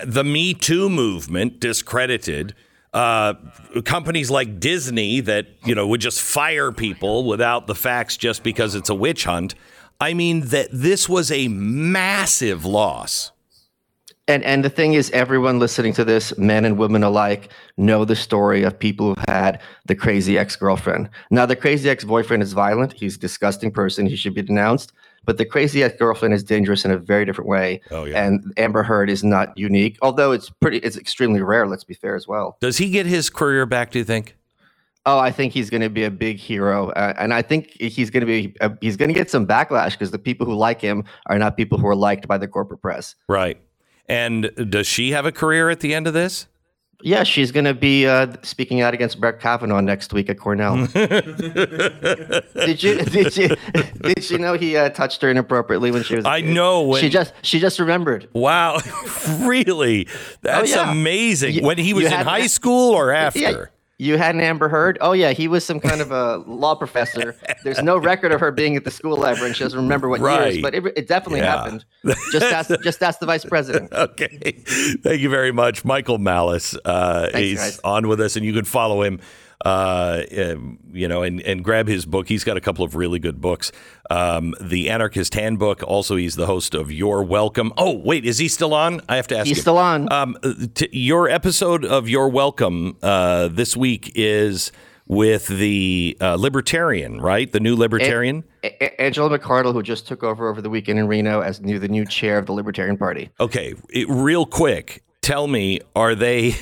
the 0.04 0.24
Me 0.24 0.54
Too 0.54 0.90
movement 0.90 1.60
discredited. 1.60 2.56
Uh, 2.94 3.36
companies 3.86 4.32
like 4.32 4.60
Disney 4.60 5.20
that 5.22 5.48
you 5.66 5.74
know 5.76 5.88
would 5.88 6.02
just 6.02 6.22
fire 6.22 6.72
people 6.72 7.26
without 7.26 7.68
the 7.68 7.76
facts 7.76 8.18
just 8.18 8.44
because 8.44 8.76
it's 8.76 8.90
a 8.90 8.96
witch 8.96 9.24
hunt. 9.26 9.56
I 10.00 10.14
mean 10.14 10.42
that 10.48 10.70
this 10.72 11.10
was 11.10 11.32
a 11.32 11.48
massive 11.50 12.66
loss. 12.66 13.32
And 14.30 14.44
and 14.44 14.64
the 14.64 14.70
thing 14.70 14.94
is, 14.94 15.10
everyone 15.10 15.58
listening 15.58 15.92
to 15.94 16.06
this, 16.06 16.38
men 16.38 16.64
and 16.64 16.78
women 16.78 17.04
alike, 17.04 17.52
know 17.78 18.06
the 18.06 18.16
story 18.16 18.62
of 18.62 18.78
people 18.78 19.16
who 19.16 19.22
had 19.28 19.60
the 19.88 19.96
crazy 19.96 20.38
ex 20.38 20.56
girlfriend. 20.56 21.10
Now, 21.32 21.48
the 21.48 21.56
crazy 21.56 21.90
ex 21.90 22.04
boyfriend 22.06 22.44
is 22.44 22.54
violent. 22.54 22.94
He's 22.94 23.16
a 23.16 23.20
disgusting 23.20 23.72
person. 23.72 24.06
He 24.06 24.16
should 24.16 24.36
be 24.36 24.44
denounced. 24.44 24.94
But 25.26 25.38
the 25.38 25.46
crazy 25.46 25.84
ex 25.84 25.98
girlfriend 25.98 26.36
is 26.36 26.44
dangerous 26.44 26.86
in 26.86 26.92
a 26.92 26.98
very 26.98 27.26
different 27.26 27.50
way. 27.50 27.82
Oh, 27.90 28.06
yeah. 28.06 28.24
And 28.24 28.54
Amber 28.56 28.84
Heard 28.84 29.10
is 29.10 29.24
not 29.24 29.58
unique, 29.58 29.98
although 30.02 30.32
it's 30.32 30.50
pretty. 30.50 30.78
It's 30.78 30.96
extremely 30.96 31.42
rare. 31.42 31.68
Let's 31.68 31.84
be 31.84 31.96
fair 31.96 32.16
as 32.16 32.28
well. 32.28 32.58
Does 32.62 32.78
he 32.78 32.92
get 32.92 33.08
his 33.08 33.32
career 33.32 33.66
back? 33.66 33.92
Do 33.92 33.98
you 34.00 34.06
think? 34.06 34.36
Oh, 35.10 35.18
I 35.18 35.32
think 35.32 35.54
he's 35.54 35.72
going 35.72 35.82
to 35.82 35.90
be 35.90 36.04
a 36.04 36.12
big 36.12 36.38
hero, 36.38 36.90
uh, 36.92 37.14
and 37.18 37.34
I 37.34 37.42
think 37.42 37.72
he's 37.82 38.12
going 38.12 38.22
to 38.22 38.28
be 38.28 38.56
uh, 38.62 38.70
he's 38.80 38.96
going 38.96 39.10
to 39.10 39.14
get 39.16 39.32
some 39.32 39.48
backlash 39.48 39.92
because 39.94 40.12
the 40.12 40.20
people 40.20 40.46
who 40.46 40.54
like 40.54 40.80
him 40.80 41.04
are 41.26 41.40
not 41.40 41.58
people 41.58 41.80
who 41.80 41.88
are 41.88 41.96
liked 41.96 42.28
by 42.28 42.38
the 42.38 42.48
corporate 42.48 42.82
press. 42.82 43.16
Right. 43.28 43.60
And 44.08 44.52
does 44.70 44.86
she 44.86 45.10
have 45.12 45.26
a 45.26 45.32
career 45.32 45.70
at 45.72 45.80
the 45.80 45.96
end 45.96 46.06
of 46.06 46.14
this? 46.14 46.46
Yeah, 47.02 47.24
she's 47.24 47.52
going 47.52 47.64
to 47.66 47.74
be 47.74 48.06
uh, 48.06 48.34
speaking 48.44 48.82
out 48.82 48.94
against 48.94 49.20
Brett 49.22 49.40
Kavanaugh 49.40 49.80
next 49.80 50.12
week 50.14 50.30
at 50.30 50.38
Cornell. 50.38 50.86
did 50.94 52.84
you 52.84 52.98
did 53.06 53.38
you 53.38 53.56
did 54.02 54.30
you 54.30 54.38
know 54.38 54.54
he 54.54 54.76
uh, 54.78 54.90
touched 54.90 55.22
her 55.22 55.30
inappropriately 55.30 55.92
when 55.92 56.04
she 56.04 56.18
was? 56.18 56.26
a 56.26 56.28
I 56.30 56.42
know 56.42 56.82
when- 56.84 57.02
she 57.02 57.10
just 57.10 57.34
she 57.42 57.60
just 57.60 57.80
remembered. 57.80 58.28
Wow, 58.34 58.80
really? 59.40 60.08
That's 60.42 60.72
yeah. 60.72 60.92
amazing. 60.92 61.56
You- 61.56 61.62
when 61.64 61.78
he 61.78 61.94
was 61.94 62.06
in 62.06 62.12
high 62.12 62.42
that- 62.42 62.50
school 62.50 62.92
or 62.94 63.12
after? 63.12 63.40
Yeah, 63.40 63.66
you 64.00 64.18
had 64.18 64.34
an 64.34 64.42
Amber 64.42 64.70
Heard. 64.70 64.98
Oh 65.02 65.12
yeah, 65.12 65.34
he 65.34 65.48
was 65.48 65.64
some 65.66 65.80
kind 65.80 66.00
of 66.02 66.12
a 66.12 66.38
law 66.48 66.74
professor. 66.74 67.36
There's 67.64 67.84
no 67.84 67.98
record 67.98 68.32
of 68.32 68.40
her 68.40 68.52
being 68.52 68.76
at 68.76 68.86
the 68.86 68.92
school 68.92 69.18
library, 69.18 69.48
and 69.50 69.56
she 69.56 69.64
doesn't 69.64 69.80
remember 69.80 70.08
what 70.10 70.22
Right. 70.22 70.54
years, 70.54 70.62
but 70.64 70.74
it, 70.74 70.86
it 70.98 71.08
definitely 71.08 71.42
Yeah. 71.42 71.58
happened. 71.58 71.86
Just 72.32 72.46
ask 72.52 72.72
just 72.84 73.04
ask 73.04 73.20
the 73.20 73.26
vice 73.26 73.46
president. 73.46 73.92
Okay. 73.94 74.64
Thank 75.04 75.22
you 75.22 75.30
very 75.30 75.52
much, 75.52 75.84
Michael 75.86 76.18
Malice. 76.18 76.76
Uh, 76.86 77.24
Thanks, 77.32 77.38
he's 77.38 77.60
guys. 77.60 77.80
on 77.84 78.08
with 78.08 78.22
us, 78.22 78.36
and 78.36 78.46
you 78.46 78.54
can 78.54 78.66
follow 78.66 79.04
him. 79.04 79.20
Uh, 79.66 80.24
um, 80.38 80.80
you 80.94 81.06
know, 81.06 81.22
and, 81.22 81.42
and 81.42 81.66
grab 81.66 81.88
his 81.88 82.06
book. 82.06 82.30
He's 82.30 82.46
got 82.46 82.56
a 82.56 82.62
couple 82.62 82.86
of 82.86 82.96
really 82.96 83.20
good 83.20 83.42
books. 83.42 83.74
Um, 84.10 84.56
the 84.62 84.90
Anarchist 84.90 85.34
Handbook. 85.34 85.84
Also, 85.84 86.16
he's 86.16 86.36
the 86.36 86.46
host 86.46 86.74
of 86.74 86.92
Your 86.94 87.24
Welcome. 87.24 87.74
Oh, 87.78 87.98
wait, 87.98 88.24
is 88.24 88.38
he 88.38 88.48
still 88.48 88.74
on? 88.74 89.02
I 89.10 89.18
have 89.18 89.28
to 89.28 89.38
ask. 89.38 89.48
He's 89.48 89.58
him. 89.58 89.62
still 89.62 89.78
on. 89.78 90.12
Um, 90.14 90.38
t- 90.76 90.88
your 90.94 91.28
episode 91.28 91.84
of 91.84 92.08
Your 92.08 92.30
Welcome 92.30 92.96
uh, 93.04 93.50
this 93.50 93.76
week 93.76 94.14
is 94.16 94.72
with 95.08 95.48
the 95.48 96.16
uh, 96.22 96.36
Libertarian, 96.36 97.20
right? 97.20 97.52
The 97.52 97.60
new 97.60 97.76
Libertarian. 97.76 98.46
A- 98.64 98.82
A- 98.82 99.02
Angela 99.02 99.38
McArdle, 99.38 99.74
who 99.74 99.84
just 99.84 100.08
took 100.08 100.24
over 100.24 100.48
over 100.50 100.62
the 100.62 100.70
weekend 100.70 101.00
in 101.00 101.08
Reno 101.08 101.42
as 101.42 101.60
new 101.60 101.80
the 101.80 101.88
new 101.90 102.06
chair 102.06 102.38
of 102.38 102.46
the 102.46 102.54
Libertarian 102.54 102.96
Party. 102.96 103.30
Okay, 103.42 103.74
it, 103.90 104.08
real 104.08 104.46
quick, 104.46 105.04
tell 105.22 105.48
me, 105.48 105.82
are 105.96 106.16
they 106.16 106.56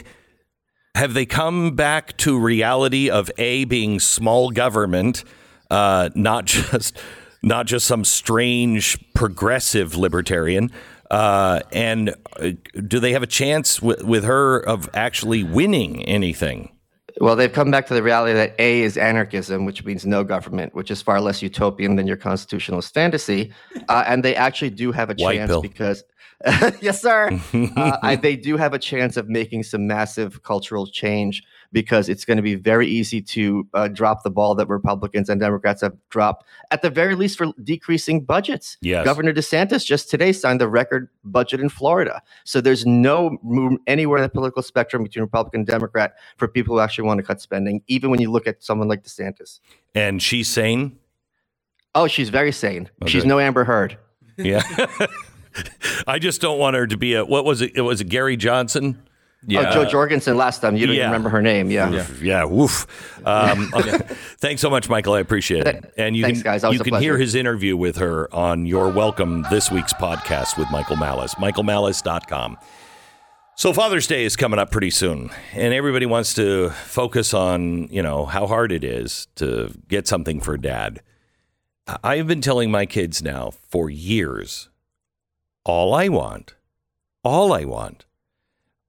have 0.97 1.13
they 1.13 1.25
come 1.25 1.75
back 1.75 2.17
to 2.17 2.39
reality 2.39 3.09
of 3.09 3.31
a 3.37 3.65
being 3.65 3.99
small 3.99 4.49
government, 4.49 5.23
uh, 5.69 6.09
not 6.15 6.45
just 6.45 6.97
not 7.43 7.67
just 7.67 7.85
some 7.85 8.03
strange 8.03 8.97
progressive 9.13 9.95
libertarian, 9.95 10.71
uh, 11.11 11.61
and 11.71 12.15
uh, 12.39 12.51
do 12.87 12.99
they 12.99 13.13
have 13.13 13.23
a 13.23 13.27
chance 13.27 13.81
with, 13.81 14.03
with 14.03 14.23
her 14.23 14.59
of 14.59 14.89
actually 14.93 15.43
winning 15.43 16.03
anything? 16.05 16.71
Well, 17.19 17.35
they've 17.35 17.51
come 17.51 17.71
back 17.71 17.87
to 17.87 17.93
the 17.93 18.03
reality 18.03 18.33
that 18.33 18.55
A 18.59 18.81
is 18.81 18.97
anarchism, 18.97 19.65
which 19.65 19.83
means 19.83 20.05
no 20.05 20.23
government, 20.23 20.75
which 20.75 20.91
is 20.91 21.01
far 21.01 21.19
less 21.21 21.41
utopian 21.41 21.95
than 21.95 22.05
your 22.05 22.17
constitutionalist 22.17 22.93
fantasy. 22.93 23.51
Uh, 23.89 24.03
and 24.05 24.23
they 24.23 24.35
actually 24.35 24.69
do 24.69 24.91
have 24.91 25.09
a 25.09 25.15
White 25.15 25.37
chance 25.37 25.49
pill. 25.49 25.61
because, 25.61 26.03
yes, 26.81 27.01
sir, 27.01 27.29
uh, 27.53 27.97
I, 28.03 28.15
they 28.15 28.35
do 28.35 28.57
have 28.57 28.73
a 28.73 28.79
chance 28.79 29.17
of 29.17 29.27
making 29.27 29.63
some 29.63 29.87
massive 29.87 30.43
cultural 30.43 30.85
change 30.85 31.43
because 31.71 32.09
it's 32.09 32.25
going 32.25 32.37
to 32.37 32.43
be 32.43 32.53
very 32.53 32.87
easy 32.87 33.21
to 33.21 33.67
uh, 33.73 33.87
drop 33.87 34.23
the 34.23 34.29
ball 34.29 34.53
that 34.55 34.67
Republicans 34.67 35.29
and 35.29 35.41
Democrats 35.41 35.81
have 35.81 35.93
dropped, 36.09 36.45
at 36.69 36.83
the 36.83 36.91
very 36.91 37.15
least 37.15 37.39
for 37.39 37.47
decreasing 37.63 38.23
budgets. 38.23 38.77
Yes. 38.81 39.03
Governor 39.03 39.33
DeSantis 39.33 39.83
just 39.83 40.11
today 40.11 40.31
signed 40.31 40.61
the 40.61 40.67
record 40.67 41.09
budget 41.23 41.59
in 41.59 41.69
Florida. 41.69 42.21
So 42.45 42.61
there's 42.61 42.85
no 42.85 43.37
room 43.41 43.79
anywhere 43.87 44.19
in 44.19 44.23
the 44.23 44.29
political 44.29 44.61
spectrum 44.61 45.03
between 45.03 45.23
Republican 45.23 45.61
and 45.61 45.67
Democrat 45.67 46.13
for 46.37 46.47
people 46.47 46.75
who 46.75 46.81
actually 46.81 47.05
want 47.05 47.17
to 47.17 47.23
cut 47.23 47.41
spending, 47.41 47.81
even 47.87 48.11
when 48.11 48.21
you 48.21 48.31
look 48.31 48.45
at 48.45 48.63
someone 48.63 48.87
like 48.87 49.03
DeSantis. 49.03 49.59
And 49.95 50.21
she's 50.21 50.47
sane. 50.47 50.99
Oh, 51.95 52.07
she's 52.07 52.29
very 52.29 52.51
sane. 52.51 52.91
She's 53.07 53.25
no 53.25 53.39
Amber 53.39 53.63
Heard. 53.63 53.97
Yeah. 54.37 54.61
I 56.07 56.19
just 56.19 56.41
don't 56.41 56.59
want 56.59 56.75
her 56.75 56.87
to 56.87 56.97
be 56.97 57.13
a 57.15 57.25
what 57.25 57.45
was 57.45 57.61
it? 57.61 57.71
It 57.75 57.81
was 57.81 58.01
it 58.01 58.09
Gary 58.09 58.37
Johnson. 58.37 59.01
Oh, 59.49 59.71
Jo 59.71 59.85
Jorgensen 59.85 60.35
last 60.35 60.59
time. 60.61 60.75
You 60.75 60.87
don't 60.87 60.95
Yeah. 60.95 61.05
remember 61.05 61.29
her 61.29 61.41
name. 61.41 61.69
Yeah. 61.71 61.93
Oof, 61.93 62.21
yeah, 62.21 62.43
woof. 62.43 62.85
Um, 63.25 63.69
okay. 63.75 63.97
Thanks 64.39 64.61
so 64.61 64.69
much, 64.69 64.89
Michael. 64.89 65.13
I 65.13 65.19
appreciate 65.19 65.65
it. 65.67 65.93
And 65.97 66.17
you 66.17 66.23
Thanks, 66.23 66.41
can, 66.41 66.59
guys. 66.59 66.73
You 66.73 66.79
can 66.79 66.99
hear 67.01 67.17
his 67.17 67.35
interview 67.35 67.77
with 67.77 67.97
her 67.97 68.33
on 68.33 68.65
your 68.65 68.89
welcome 68.89 69.45
this 69.49 69.71
week's 69.71 69.93
podcast 69.93 70.57
with 70.57 70.69
Michael 70.71 70.97
Malice, 70.97 71.35
michaelmalice.com. 71.35 72.57
So 73.55 73.73
Father's 73.73 74.05
Day 74.05 74.25
is 74.25 74.35
coming 74.35 74.59
up 74.59 74.69
pretty 74.69 74.91
soon, 74.91 75.29
and 75.53 75.73
everybody 75.73 76.05
wants 76.05 76.33
to 76.35 76.69
focus 76.69 77.33
on, 77.33 77.87
you 77.87 78.03
know, 78.03 78.25
how 78.25 78.45
hard 78.47 78.71
it 78.71 78.83
is 78.83 79.27
to 79.35 79.73
get 79.87 80.07
something 80.07 80.39
for 80.41 80.57
dad. 80.57 81.01
I've 82.03 82.27
been 82.27 82.41
telling 82.41 82.69
my 82.69 82.85
kids 82.85 83.23
now 83.23 83.51
for 83.69 83.89
years, 83.89 84.69
all 85.67 85.93
I 85.93 86.07
want, 86.07 86.55
all 87.23 87.51
I 87.51 87.65
want 87.65 88.05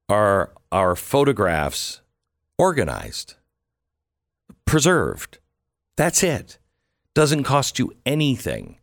are 0.09 0.53
our 0.71 0.95
photographs 0.95 2.01
organized, 2.57 3.35
preserved. 4.65 5.39
That's 5.97 6.23
it. 6.23 6.59
Doesn't 7.15 7.43
cost 7.43 7.79
you 7.81 7.93
anything. 8.07 8.79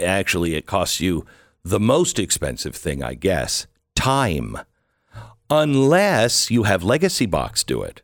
Actually, 0.00 0.54
it 0.54 0.66
costs 0.66 1.00
you 1.00 1.26
the 1.64 1.80
most 1.80 2.20
expensive 2.20 2.76
thing, 2.76 3.02
I 3.02 3.14
guess 3.14 3.66
time. 3.96 4.58
Unless 5.50 6.50
you 6.50 6.62
have 6.62 6.84
Legacy 6.84 7.26
Box 7.26 7.64
do 7.64 7.82
it. 7.82 8.02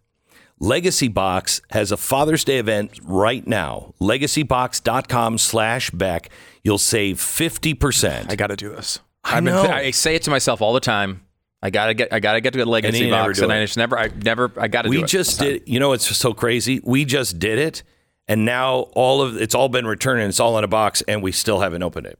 Legacy 0.59 1.09
Box 1.09 1.61
has 1.70 1.90
a 1.90 1.97
Father's 1.97 2.44
Day 2.44 2.59
event 2.59 2.98
right 3.02 3.47
now. 3.47 3.94
LegacyBox.com 4.01 5.39
slash 5.39 5.90
Beck. 5.90 6.28
You'll 6.62 6.78
save 6.78 7.16
50%. 7.16 8.31
I 8.31 8.36
got 8.36 8.48
to 8.48 8.57
do 8.57 8.69
this. 8.69 8.98
I 9.25 9.37
I've 9.39 9.45
been- 9.45 9.55
know. 9.55 9.63
I 9.63 9.91
say 9.91 10.15
it 10.15 10.23
to 10.23 10.31
myself 10.31 10.63
all 10.63 10.73
the 10.73 10.81
time. 10.81 11.23
I 11.63 11.69
gotta 11.71 11.93
get. 11.93 12.13
I 12.13 12.21
gotta 12.21 12.41
get 12.41 12.55
to 12.55 12.61
a 12.61 12.65
legacy 12.65 13.01
you 13.05 13.11
never 13.11 13.29
box, 13.29 13.41
and 13.41 13.53
it. 13.53 13.55
I 13.57 13.65
just 13.65 13.77
never. 13.77 13.99
I 13.99 14.09
never. 14.09 14.51
I 14.57 14.69
gotta. 14.69 14.89
we 14.89 15.01
do 15.01 15.07
just 15.07 15.39
this 15.41 15.61
did 15.61 15.69
you 15.69 15.79
know 15.79 15.93
it's 15.93 16.17
so 16.17 16.33
crazy 16.33 16.81
we 16.85 17.05
just 17.05 17.39
did 17.39 17.59
it 17.59 17.83
and 18.29 18.47
now 18.47 18.87
all 18.95 19.21
of 19.21 19.37
it's 19.37 19.55
all 19.55 19.69
been 19.69 19.87
returned 19.87 20.21
and 20.21 20.29
it's 20.31 20.41
all 20.41 20.57
in 20.57 20.65
a 20.65 20.69
box 20.69 21.03
and 21.07 21.23
we 21.23 21.33
still 21.33 21.61
haven't 21.61 21.83
opened 21.83 22.07
it 22.07 22.19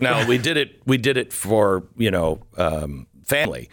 now 0.00 0.26
we 0.26 0.36
did 0.36 0.56
it 0.58 0.82
we 0.84 0.98
did 0.98 1.16
it 1.16 1.32
for 1.32 1.84
you 1.96 2.10
know 2.10 2.42
um, 2.58 3.06
family 3.24 3.70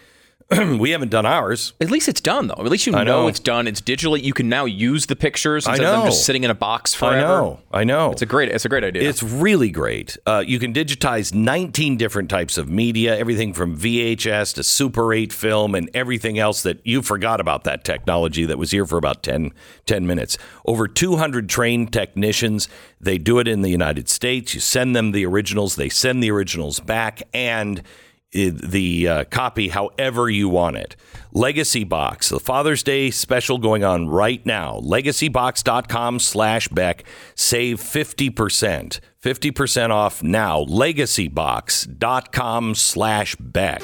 we 0.79 0.89
haven't 0.89 1.09
done 1.09 1.27
ours. 1.27 1.73
At 1.79 1.91
least 1.91 2.07
it's 2.07 2.21
done 2.21 2.47
though. 2.47 2.55
At 2.57 2.71
least 2.71 2.87
you 2.87 2.91
know. 2.91 3.03
know. 3.03 3.27
it's 3.27 3.39
done. 3.39 3.67
It's 3.67 3.81
digitally. 3.81 4.23
You 4.23 4.33
can 4.33 4.49
now 4.49 4.65
use 4.65 5.05
the 5.05 5.15
pictures 5.15 5.67
I 5.67 5.71
instead 5.71 5.85
of 5.85 5.99
them 5.99 6.07
just 6.07 6.25
sitting 6.25 6.43
in 6.43 6.49
a 6.49 6.55
box 6.55 6.95
forever. 6.95 7.17
I 7.17 7.21
know. 7.21 7.59
I 7.71 7.83
know. 7.83 8.11
It's 8.11 8.23
a 8.23 8.25
great. 8.25 8.49
It's 8.49 8.65
a 8.65 8.69
great 8.69 8.83
idea. 8.83 9.07
It's 9.07 9.21
really 9.21 9.69
great. 9.69 10.17
Uh, 10.25 10.43
you 10.45 10.57
can 10.57 10.73
digitize 10.73 11.35
19 11.35 11.97
different 11.97 12.31
types 12.31 12.57
of 12.57 12.67
media, 12.67 13.15
everything 13.15 13.53
from 13.53 13.77
VHS 13.77 14.55
to 14.55 14.63
Super 14.63 15.13
8 15.13 15.31
film 15.31 15.75
and 15.75 15.87
everything 15.93 16.39
else 16.39 16.63
that 16.63 16.79
you 16.83 17.03
forgot 17.03 17.39
about 17.39 17.63
that 17.65 17.83
technology 17.83 18.45
that 18.45 18.57
was 18.57 18.71
here 18.71 18.87
for 18.87 18.97
about 18.97 19.21
10, 19.21 19.53
10 19.85 20.07
minutes. 20.07 20.39
Over 20.65 20.87
200 20.87 21.47
trained 21.47 21.93
technicians. 21.93 22.67
They 22.99 23.19
do 23.19 23.37
it 23.37 23.47
in 23.47 23.61
the 23.61 23.69
United 23.69 24.09
States. 24.09 24.55
You 24.55 24.59
send 24.59 24.95
them 24.95 25.11
the 25.11 25.25
originals, 25.27 25.75
they 25.75 25.89
send 25.89 26.23
the 26.23 26.31
originals 26.31 26.79
back 26.79 27.21
and 27.33 27.83
the 28.31 29.07
uh, 29.07 29.23
copy 29.25 29.69
however 29.69 30.29
you 30.29 30.49
want 30.49 30.77
it. 30.77 30.95
Legacy 31.31 31.83
Box, 31.83 32.29
the 32.29 32.39
Father's 32.39 32.83
Day 32.83 33.11
special 33.11 33.57
going 33.57 33.83
on 33.83 34.09
right 34.09 34.43
now. 34.45 34.79
Legacybox.com 34.79 36.19
slash 36.19 36.67
Beck. 36.69 37.03
Save 37.35 37.79
50%. 37.79 38.99
50% 39.21 39.89
off 39.89 40.23
now. 40.23 40.63
Legacybox.com 40.65 42.75
slash 42.75 43.35
Beck. 43.39 43.81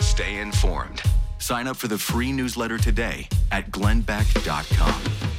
Stay 0.00 0.38
informed. 0.38 1.02
Sign 1.38 1.66
up 1.66 1.76
for 1.76 1.88
the 1.88 1.98
free 1.98 2.32
newsletter 2.32 2.78
today 2.78 3.28
at 3.52 3.70
glennbeck.com. 3.70 5.33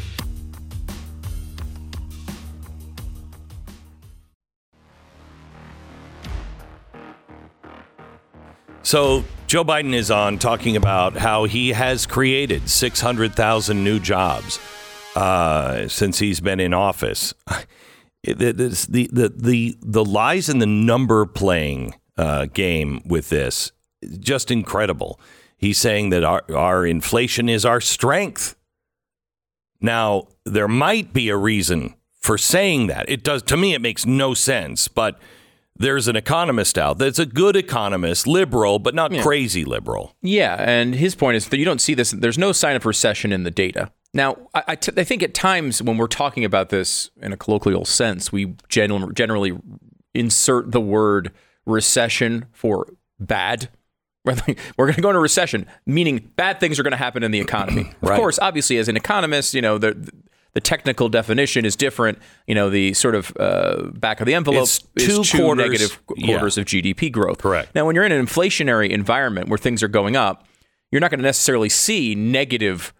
So 8.85 9.25
Joe 9.47 9.63
Biden 9.63 9.95
is 9.95 10.11
on 10.11 10.37
talking 10.37 10.75
about 10.75 11.17
how 11.17 11.45
he 11.45 11.69
has 11.69 12.05
created 12.05 12.69
600,000 12.69 13.83
new 13.83 13.99
jobs 13.99 14.59
uh, 15.15 15.87
since 15.87 16.19
he's 16.19 16.39
been 16.39 16.59
in 16.59 16.73
office. 16.73 17.33
It- 18.27 18.41
it- 18.41 18.59
it's 18.59 18.87
the, 18.87 19.07
the, 19.13 19.29
the, 19.29 19.77
the 19.81 20.03
lies 20.03 20.49
and 20.49 20.59
the 20.59 20.65
number 20.65 21.27
playing 21.27 21.93
uh, 22.17 22.47
game 22.47 23.03
with 23.05 23.29
this, 23.29 23.71
just 24.19 24.49
incredible. 24.49 25.19
He's 25.57 25.77
saying 25.77 26.09
that 26.09 26.23
our, 26.23 26.43
our 26.51 26.87
inflation 26.87 27.47
is 27.49 27.65
our 27.65 27.79
strength. 27.79 28.55
Now, 29.79 30.29
there 30.43 30.67
might 30.67 31.13
be 31.13 31.29
a 31.29 31.37
reason 31.37 31.93
for 32.19 32.35
saying 32.39 32.87
that. 32.87 33.07
It 33.07 33.23
does 33.23 33.43
to 33.43 33.57
me 33.57 33.75
it 33.75 33.81
makes 33.81 34.07
no 34.07 34.33
sense, 34.33 34.87
but 34.87 35.19
there's 35.77 36.07
an 36.07 36.15
economist 36.15 36.77
out 36.77 36.97
that's 36.97 37.19
a 37.19 37.25
good 37.25 37.55
economist, 37.55 38.27
liberal, 38.27 38.79
but 38.79 38.95
not 38.95 39.11
crazy 39.21 39.65
liberal. 39.65 40.15
Yeah, 40.21 40.55
and 40.59 40.95
his 40.95 41.15
point 41.15 41.35
is 41.37 41.47
that 41.49 41.57
you 41.57 41.65
don't 41.65 41.81
see 41.81 41.93
this. 41.93 42.11
There's 42.11 42.37
no 42.37 42.51
sign 42.51 42.75
of 42.75 42.85
recession 42.85 43.31
in 43.33 43.43
the 43.43 43.51
data. 43.51 43.91
Now, 44.13 44.37
I, 44.53 44.63
I, 44.69 44.75
t- 44.75 44.93
I 44.95 45.03
think 45.03 45.21
at 45.23 45.33
times 45.33 45.81
when 45.81 45.97
we're 45.97 46.07
talking 46.07 46.45
about 46.45 46.69
this 46.69 47.09
in 47.21 47.33
a 47.33 47.37
colloquial 47.37 47.83
sense, 47.83 48.31
we 48.31 48.55
gen- 48.69 49.13
generally 49.13 49.57
insert 50.13 50.71
the 50.71 50.79
word 50.81 51.31
recession 51.65 52.45
for 52.53 52.87
bad. 53.19 53.69
We're 54.25 54.35
we're 54.75 54.85
going 54.87 54.95
to 54.95 55.01
go 55.01 55.09
into 55.09 55.19
recession, 55.19 55.67
meaning 55.85 56.31
bad 56.35 56.59
things 56.59 56.79
are 56.79 56.83
going 56.83 56.93
to 56.93 56.97
happen 56.97 57.21
in 57.21 57.29
the 57.29 57.39
economy. 57.39 57.91
Of 58.01 58.09
Right. 58.09 58.17
course, 58.19 58.39
obviously, 58.41 58.77
as 58.79 58.87
an 58.87 58.97
economist, 58.97 59.53
you 59.53 59.61
know 59.61 59.77
the 59.77 60.11
the 60.55 60.61
technical 60.61 61.09
definition 61.09 61.65
is 61.65 61.75
different. 61.75 62.17
You 62.47 62.55
know, 62.55 62.69
the 62.69 62.93
sort 62.93 63.13
of 63.13 63.35
uh, 63.37 63.89
back 63.93 64.21
of 64.21 64.25
the 64.25 64.33
envelope 64.33 64.63
It's 64.63 64.79
is 64.95 65.05
two 65.05 65.23
two 65.23 65.37
quarters- 65.43 65.63
negative 65.65 65.99
yeah. 66.15 66.27
quarters 66.27 66.57
of 66.57 66.65
GDP 66.65 67.11
growth. 67.11 67.39
Correct. 67.39 67.75
Now, 67.75 67.85
when 67.85 67.93
you're 67.93 68.05
in 68.05 68.13
an 68.13 68.25
inflationary 68.25 68.89
environment 68.89 69.49
where 69.49 69.57
things 69.59 69.83
are 69.83 69.89
going 69.89 70.15
up, 70.15 70.47
you're 70.91 71.01
not 71.01 71.11
going 71.11 71.19
to 71.19 71.25
necessarily 71.25 71.67
see 71.67 72.15
negative 72.15 72.93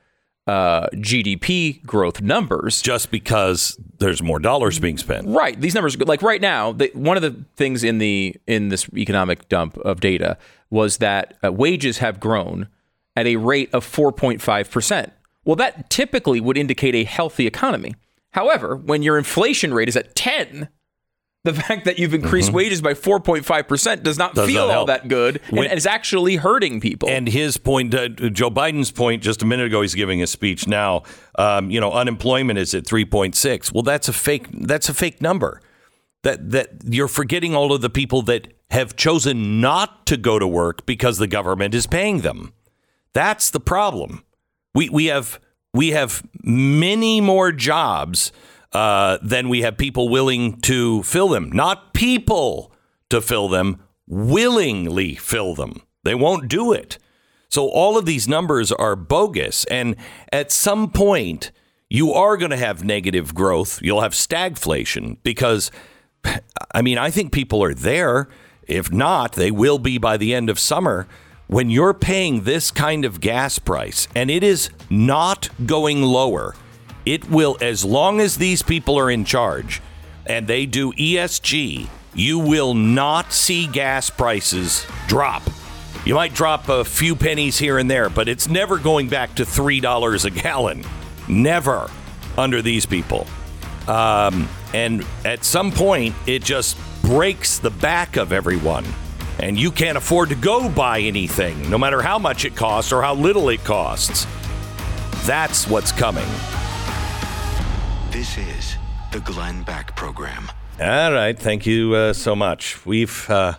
uh, 0.47 0.87
GDP 0.95 1.83
growth 1.85 2.21
numbers. 2.21 2.81
Just 2.81 3.09
because 3.09 3.79
there's 3.99 4.21
more 4.21 4.37
dollars 4.37 4.77
being 4.77 4.97
spent. 4.97 5.27
Right. 5.27 5.59
These 5.59 5.73
numbers, 5.73 5.97
like 5.97 6.21
right 6.21 6.41
now, 6.41 6.73
the, 6.73 6.91
one 6.93 7.15
of 7.15 7.23
the 7.23 7.45
things 7.55 7.85
in 7.85 7.99
the 7.99 8.35
in 8.47 8.67
this 8.67 8.87
economic 8.95 9.47
dump 9.47 9.77
of 9.77 10.01
data 10.01 10.37
was 10.69 10.97
that 10.97 11.37
uh, 11.41 11.53
wages 11.53 11.99
have 11.99 12.19
grown 12.19 12.67
at 13.15 13.25
a 13.25 13.37
rate 13.37 13.73
of 13.73 13.85
4.5 13.85 14.69
percent. 14.69 15.13
Well, 15.45 15.55
that 15.55 15.89
typically 15.89 16.41
would 16.41 16.57
indicate 16.57 16.95
a 16.95 17.03
healthy 17.03 17.47
economy. 17.47 17.95
However, 18.31 18.75
when 18.75 19.03
your 19.03 19.17
inflation 19.17 19.73
rate 19.73 19.87
is 19.87 19.95
at 19.95 20.15
10, 20.15 20.67
the 21.45 21.53
fact 21.61 21.85
that 21.85 21.97
you've 21.99 22.13
increased 22.13 22.51
wages 22.51 22.81
by 22.81 22.93
4.5 22.93 23.67
percent 23.67 24.03
does 24.03 24.17
not 24.17 24.31
Mm-hmm. 24.31 24.41
Does 24.41 24.49
feel 24.49 24.67
not 24.67 24.77
all 24.77 24.85
that 24.87 25.07
good, 25.07 25.39
and 25.49 25.71
is 25.71 25.85
actually 25.85 26.35
hurting 26.35 26.81
people. 26.81 27.07
And 27.07 27.27
his 27.27 27.57
point, 27.57 27.93
uh, 27.93 28.09
Joe 28.09 28.49
Biden's 28.49 28.91
point, 28.91 29.21
just 29.21 29.43
a 29.43 29.45
minute 29.45 29.67
ago, 29.67 29.81
he's 29.81 29.93
giving 29.93 30.21
a 30.21 30.27
speech 30.27 30.67
now. 30.67 31.03
Um, 31.37 31.69
you 31.69 31.79
know, 31.79 31.91
unemployment 31.91 32.59
is 32.59 32.73
at 32.73 32.85
three 32.87 33.05
point 33.05 33.35
six. 33.35 33.71
Well, 33.71 33.83
that's 33.83 34.09
a 34.09 34.13
fake. 34.13 34.47
That's 34.51 34.89
a 34.89 34.93
fake 34.93 35.21
number. 35.21 35.61
That 36.23 36.49
that 36.51 36.69
you're 36.89 37.07
forgetting 37.07 37.55
all 37.55 37.71
of 37.71 37.81
the 37.81 37.89
people 37.89 38.23
that 38.23 38.47
have 38.71 38.95
chosen 38.95 39.61
not 39.61 40.07
to 40.07 40.17
go 40.17 40.39
to 40.39 40.47
work 40.47 40.85
because 40.85 41.19
the 41.19 41.27
government 41.27 41.73
is 41.75 41.85
paying 41.87 42.21
them. 42.21 42.51
That's 43.13 43.51
the 43.51 43.61
problem. 43.61 44.24
We 44.75 44.89
we 44.89 45.05
have 45.05 45.39
we 45.73 45.91
have 45.91 46.21
many 46.43 47.19
more 47.21 47.51
jobs 47.51 48.31
uh, 48.71 49.17
than 49.23 49.49
we 49.49 49.61
have 49.61 49.77
people 49.77 50.09
willing 50.09 50.59
to 50.61 51.01
fill 51.03 51.29
them. 51.29 51.49
Not 51.51 51.93
people 51.93 52.71
to 53.09 53.21
fill 53.21 53.47
them, 53.47 53.81
willingly 54.07 55.15
fill 55.15 55.55
them. 55.55 55.81
They 56.03 56.13
won't 56.13 56.47
do 56.47 56.73
it. 56.73 56.97
So 57.49 57.69
all 57.69 57.97
of 57.97 58.05
these 58.05 58.27
numbers 58.27 58.71
are 58.71 58.95
bogus. 58.95 59.65
And 59.65 59.95
at 60.31 60.51
some 60.51 60.91
point, 60.91 61.51
you 61.89 62.11
are 62.13 62.35
going 62.35 62.51
to 62.51 62.57
have 62.57 62.83
negative 62.83 63.33
growth. 63.33 63.81
You'll 63.81 64.01
have 64.01 64.11
stagflation 64.11 65.17
because, 65.23 65.71
I 66.73 66.81
mean, 66.81 66.97
I 66.97 67.09
think 67.09 67.31
people 67.31 67.63
are 67.63 67.73
there. 67.73 68.27
If 68.67 68.91
not, 68.91 69.33
they 69.33 69.51
will 69.51 69.79
be 69.79 69.97
by 69.97 70.17
the 70.17 70.33
end 70.33 70.49
of 70.49 70.59
summer. 70.59 71.07
When 71.47 71.69
you're 71.69 71.93
paying 71.93 72.41
this 72.41 72.71
kind 72.71 73.05
of 73.05 73.21
gas 73.21 73.59
price 73.59 74.07
and 74.15 74.31
it 74.31 74.43
is 74.43 74.71
not 74.89 75.49
going 75.63 76.01
lower, 76.01 76.55
it 77.05 77.29
will, 77.29 77.55
as 77.61 77.85
long 77.85 78.19
as 78.19 78.37
these 78.37 78.63
people 78.63 78.97
are 78.97 79.11
in 79.11 79.25
charge 79.25 79.79
and 80.25 80.47
they 80.47 80.65
do 80.65 80.91
ESG, 80.93 81.87
you 82.15 82.39
will 82.39 82.73
not 82.73 83.31
see 83.31 83.67
gas 83.67 84.09
prices 84.09 84.87
drop. 85.07 85.43
You 86.03 86.15
might 86.15 86.33
drop 86.33 86.67
a 86.67 86.83
few 86.83 87.15
pennies 87.15 87.59
here 87.59 87.77
and 87.77 87.91
there, 87.91 88.09
but 88.09 88.27
it's 88.27 88.47
never 88.47 88.79
going 88.79 89.07
back 89.07 89.35
to 89.35 89.43
$3 89.43 90.25
a 90.25 90.29
gallon. 90.31 90.83
Never 91.27 91.91
under 92.39 92.63
these 92.63 92.87
people. 92.87 93.27
Um, 93.87 94.49
and 94.73 95.05
at 95.23 95.43
some 95.43 95.71
point, 95.71 96.15
it 96.25 96.43
just 96.43 96.75
breaks 97.03 97.59
the 97.59 97.69
back 97.69 98.17
of 98.17 98.31
everyone. 98.31 98.85
And 99.39 99.59
you 99.59 99.71
can't 99.71 99.97
afford 99.97 100.29
to 100.29 100.35
go 100.35 100.69
buy 100.69 100.99
anything, 100.99 101.69
no 101.69 101.77
matter 101.77 102.01
how 102.01 102.17
much 102.17 102.45
it 102.45 102.55
costs 102.55 102.91
or 102.91 103.01
how 103.01 103.13
little 103.15 103.49
it 103.49 103.63
costs. 103.63 104.25
That's 105.25 105.67
what's 105.67 105.91
coming. 105.91 106.27
This 108.11 108.37
is 108.37 108.75
the 109.11 109.19
Glenn 109.19 109.63
Beck 109.63 109.95
Program. 109.95 110.49
All 110.79 111.11
right, 111.11 111.37
thank 111.37 111.65
you 111.65 111.93
uh, 111.95 112.13
so 112.13 112.35
much. 112.35 112.85
We've 112.85 113.29
uh, 113.29 113.55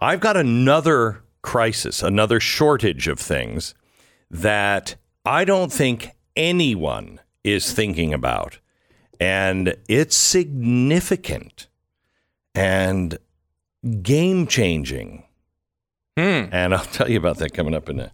I've 0.00 0.20
got 0.20 0.36
another 0.36 1.22
crisis, 1.42 2.02
another 2.02 2.38
shortage 2.38 3.08
of 3.08 3.18
things 3.18 3.74
that 4.30 4.96
I 5.24 5.44
don't 5.44 5.72
think 5.72 6.10
anyone 6.36 7.20
is 7.42 7.72
thinking 7.72 8.12
about, 8.12 8.58
and 9.18 9.74
it's 9.88 10.16
significant 10.16 11.68
and 12.54 13.18
game 14.02 14.46
changing. 14.46 15.24
And 16.16 16.74
I'll 16.74 16.84
tell 16.92 17.08
you 17.10 17.18
about 17.18 17.38
that 17.38 17.54
coming 17.54 17.74
up 17.74 17.88
in 17.88 18.00
a, 18.00 18.12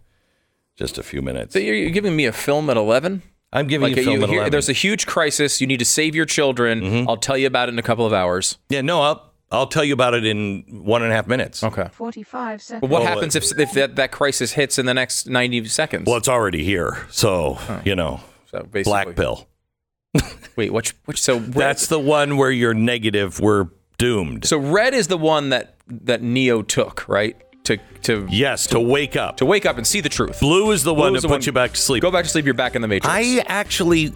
just 0.77 0.99
a 0.99 1.03
few 1.03 1.23
minutes. 1.23 1.55
So 1.55 1.59
you're, 1.59 1.75
you're 1.75 1.91
giving 1.91 2.15
me 2.15 2.27
a 2.27 2.33
film 2.33 2.69
at 2.71 2.77
11? 2.77 3.23
I'm 3.53 3.67
giving 3.67 3.89
you 3.89 3.95
a 3.95 4.05
film 4.05 4.23
at 4.23 4.29
here- 4.29 4.39
11. 4.41 4.51
There's 4.53 4.69
a 4.69 4.73
huge 4.75 5.07
crisis. 5.07 5.61
You 5.61 5.67
need 5.67 5.79
to 5.79 5.85
save 5.85 6.15
your 6.15 6.27
children. 6.27 6.81
Mm-hmm. 6.83 7.09
I'll 7.09 7.17
tell 7.17 7.39
you 7.39 7.47
about 7.47 7.69
it 7.69 7.73
in 7.73 7.79
a 7.79 7.83
couple 7.83 8.05
of 8.05 8.13
hours. 8.13 8.59
Yeah, 8.69 8.81
no, 8.83 9.01
I'll 9.01 9.31
I'll 9.53 9.67
tell 9.69 9.85
you 9.85 9.93
about 9.95 10.15
it 10.15 10.25
in 10.27 10.65
one 10.85 11.03
and 11.03 11.13
a 11.13 11.15
half 11.15 11.29
minutes. 11.29 11.63
Okay. 11.63 11.89
45 11.93 12.61
seconds. 12.61 12.81
But 12.81 12.91
what 12.91 13.03
Well, 13.03 13.09
happens 13.15 13.37
if, 13.37 13.57
if 13.57 13.73
that, 13.73 13.95
that 13.97 14.11
crisis 14.11 14.53
hits 14.53 14.79
in 14.81 14.87
the 14.87 14.95
next 14.95 15.29
90 15.29 15.67
seconds? 15.67 16.07
Well, 16.07 16.17
it's 16.17 16.29
already 16.29 16.65
here, 16.65 17.07
so 17.11 17.59
you 17.85 17.95
know, 17.95 18.21
So 18.51 18.63
basically, 18.65 18.83
black 18.83 19.15
pill. 19.15 19.47
Wait, 20.57 20.73
which 20.73 20.95
which 21.05 21.21
so 21.23 21.39
red, 21.39 21.53
That's 21.53 21.87
the 21.87 22.01
one 22.01 22.37
where 22.37 22.51
you're 22.51 22.75
negative. 22.75 23.39
We're 23.39 23.69
doomed. 24.05 24.45
so 24.47 24.59
red 24.59 24.93
is 24.95 25.07
the 25.09 25.19
one 25.19 25.49
that 25.51 25.77
that 25.89 26.23
Neo 26.23 26.63
took, 26.63 27.07
right? 27.09 27.37
To 27.65 27.79
to 28.03 28.27
Yes, 28.31 28.67
to 28.69 28.79
wake 28.81 29.17
up. 29.17 29.39
to 29.39 29.47
wake 29.47 29.65
up 29.67 29.77
and 29.79 29.87
see 29.87 30.01
the 30.01 30.09
truth. 30.11 30.39
Blue 30.41 30.71
is 30.73 30.83
the 30.85 30.93
Blue 30.95 31.03
one 31.05 31.17
is 31.17 31.23
to 31.23 31.29
the 31.29 31.35
put 31.35 31.47
you 31.47 31.53
back 31.53 31.71
to 31.73 31.81
sleep. 31.81 32.03
Go 32.03 32.11
back 32.11 32.25
to 32.25 32.31
sleep. 32.31 32.45
You're 32.45 32.55
back 32.55 32.75
in 32.77 32.83
the 32.83 32.89
matrix. 32.89 33.09
I 33.11 33.43
actually, 33.47 34.13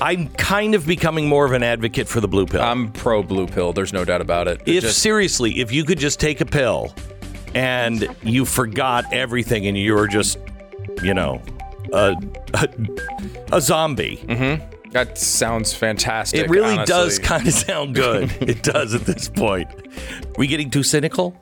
I'm 0.00 0.28
kind 0.30 0.74
of 0.74 0.86
becoming 0.86 1.28
more 1.28 1.44
of 1.44 1.52
an 1.52 1.62
advocate 1.62 2.08
for 2.08 2.20
the 2.20 2.28
blue 2.28 2.46
pill. 2.46 2.62
I'm 2.62 2.92
pro 2.92 3.22
blue 3.22 3.46
pill. 3.46 3.72
There's 3.74 3.92
no 3.92 4.04
doubt 4.06 4.22
about 4.22 4.48
it. 4.48 4.62
It 4.66 4.76
if 4.76 4.82
just- 4.84 4.98
seriously, 5.00 5.60
if 5.60 5.72
you 5.72 5.84
could 5.84 5.98
just 5.98 6.18
take 6.20 6.40
a 6.40 6.46
pill 6.46 6.94
and 7.54 8.08
you 8.22 8.44
forgot 8.46 9.04
everything 9.12 9.66
and 9.66 9.76
you 9.76 9.92
were 9.94 10.08
just, 10.08 10.38
you 11.02 11.12
know, 11.14 11.42
a, 11.92 12.14
a, 12.54 12.68
a 13.52 13.60
zombie. 13.60 14.24
Mm-hmm. 14.26 14.75
That 14.96 15.18
sounds 15.18 15.74
fantastic. 15.74 16.46
It 16.46 16.48
really 16.48 16.72
honestly. 16.72 16.86
does 16.86 17.18
kind 17.18 17.46
of 17.46 17.52
sound 17.52 17.94
good. 17.94 18.34
it 18.40 18.62
does 18.62 18.94
at 18.94 19.02
this 19.02 19.28
point. 19.28 19.68
Are 19.68 20.24
We 20.38 20.46
getting 20.46 20.70
too 20.70 20.82
cynical? 20.82 21.36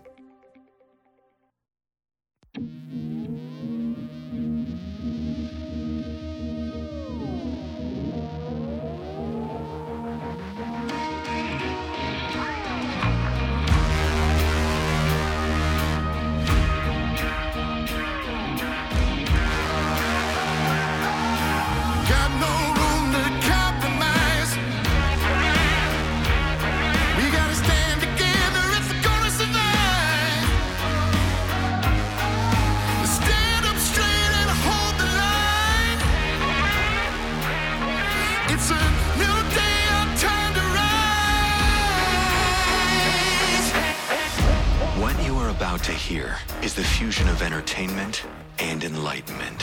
Fusion 47.04 47.28
of 47.28 47.42
entertainment 47.42 48.24
and 48.60 48.82
enlightenment. 48.82 49.58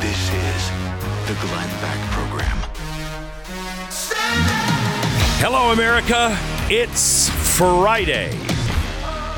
This 0.00 0.30
is 0.34 0.70
the 1.26 1.34
Glenn 1.40 1.80
Beck 1.80 1.98
Program. 2.10 2.58
Hello, 5.40 5.72
America. 5.72 6.36
It's 6.68 7.30
Friday. 7.56 8.30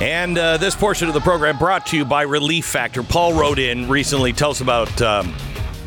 And 0.01 0.37
uh, 0.37 0.57
this 0.57 0.75
portion 0.75 1.07
of 1.07 1.15
the 1.15 1.21
program 1.21 1.57
brought 1.57 1.87
to 1.87 1.97
you 1.97 2.05
by 2.05 2.23
Relief 2.23 2.67
Factor. 2.67 3.05
Paul 3.05 3.35
wrote 3.35 3.61
in 3.61 3.87
recently, 3.89 4.33
tell 4.33 4.51
us 4.51 4.61
about 4.61 5.01
um, 5.01 5.33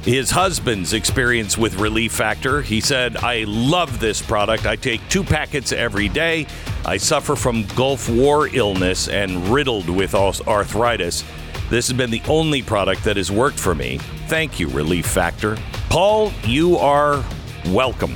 his 0.03 0.31
husband's 0.31 0.93
experience 0.93 1.57
with 1.57 1.77
Relief 1.77 2.13
Factor. 2.13 2.61
He 2.61 2.79
said, 2.79 3.17
I 3.17 3.43
love 3.45 3.99
this 3.99 4.21
product. 4.21 4.65
I 4.65 4.77
take 4.77 5.01
two 5.09 5.25
packets 5.25 5.73
every 5.73 6.07
day. 6.07 6.47
I 6.85 6.97
suffer 6.97 7.37
from 7.37 7.65
Gulf 7.75 8.09
War 8.09 8.49
illness 8.49 9.07
and 9.07 9.47
riddled 9.47 9.89
with 9.89 10.13
arthritis. 10.13 11.23
This 11.69 11.87
has 11.87 11.95
been 11.95 12.11
the 12.11 12.21
only 12.27 12.61
product 12.61 13.05
that 13.05 13.15
has 13.15 13.31
worked 13.31 13.57
for 13.57 13.73
me. 13.73 13.99
Thank 14.27 14.59
you, 14.59 14.67
Relief 14.67 15.05
Factor. 15.05 15.57
Paul, 15.89 16.33
you 16.43 16.77
are 16.77 17.23
welcome. 17.67 18.13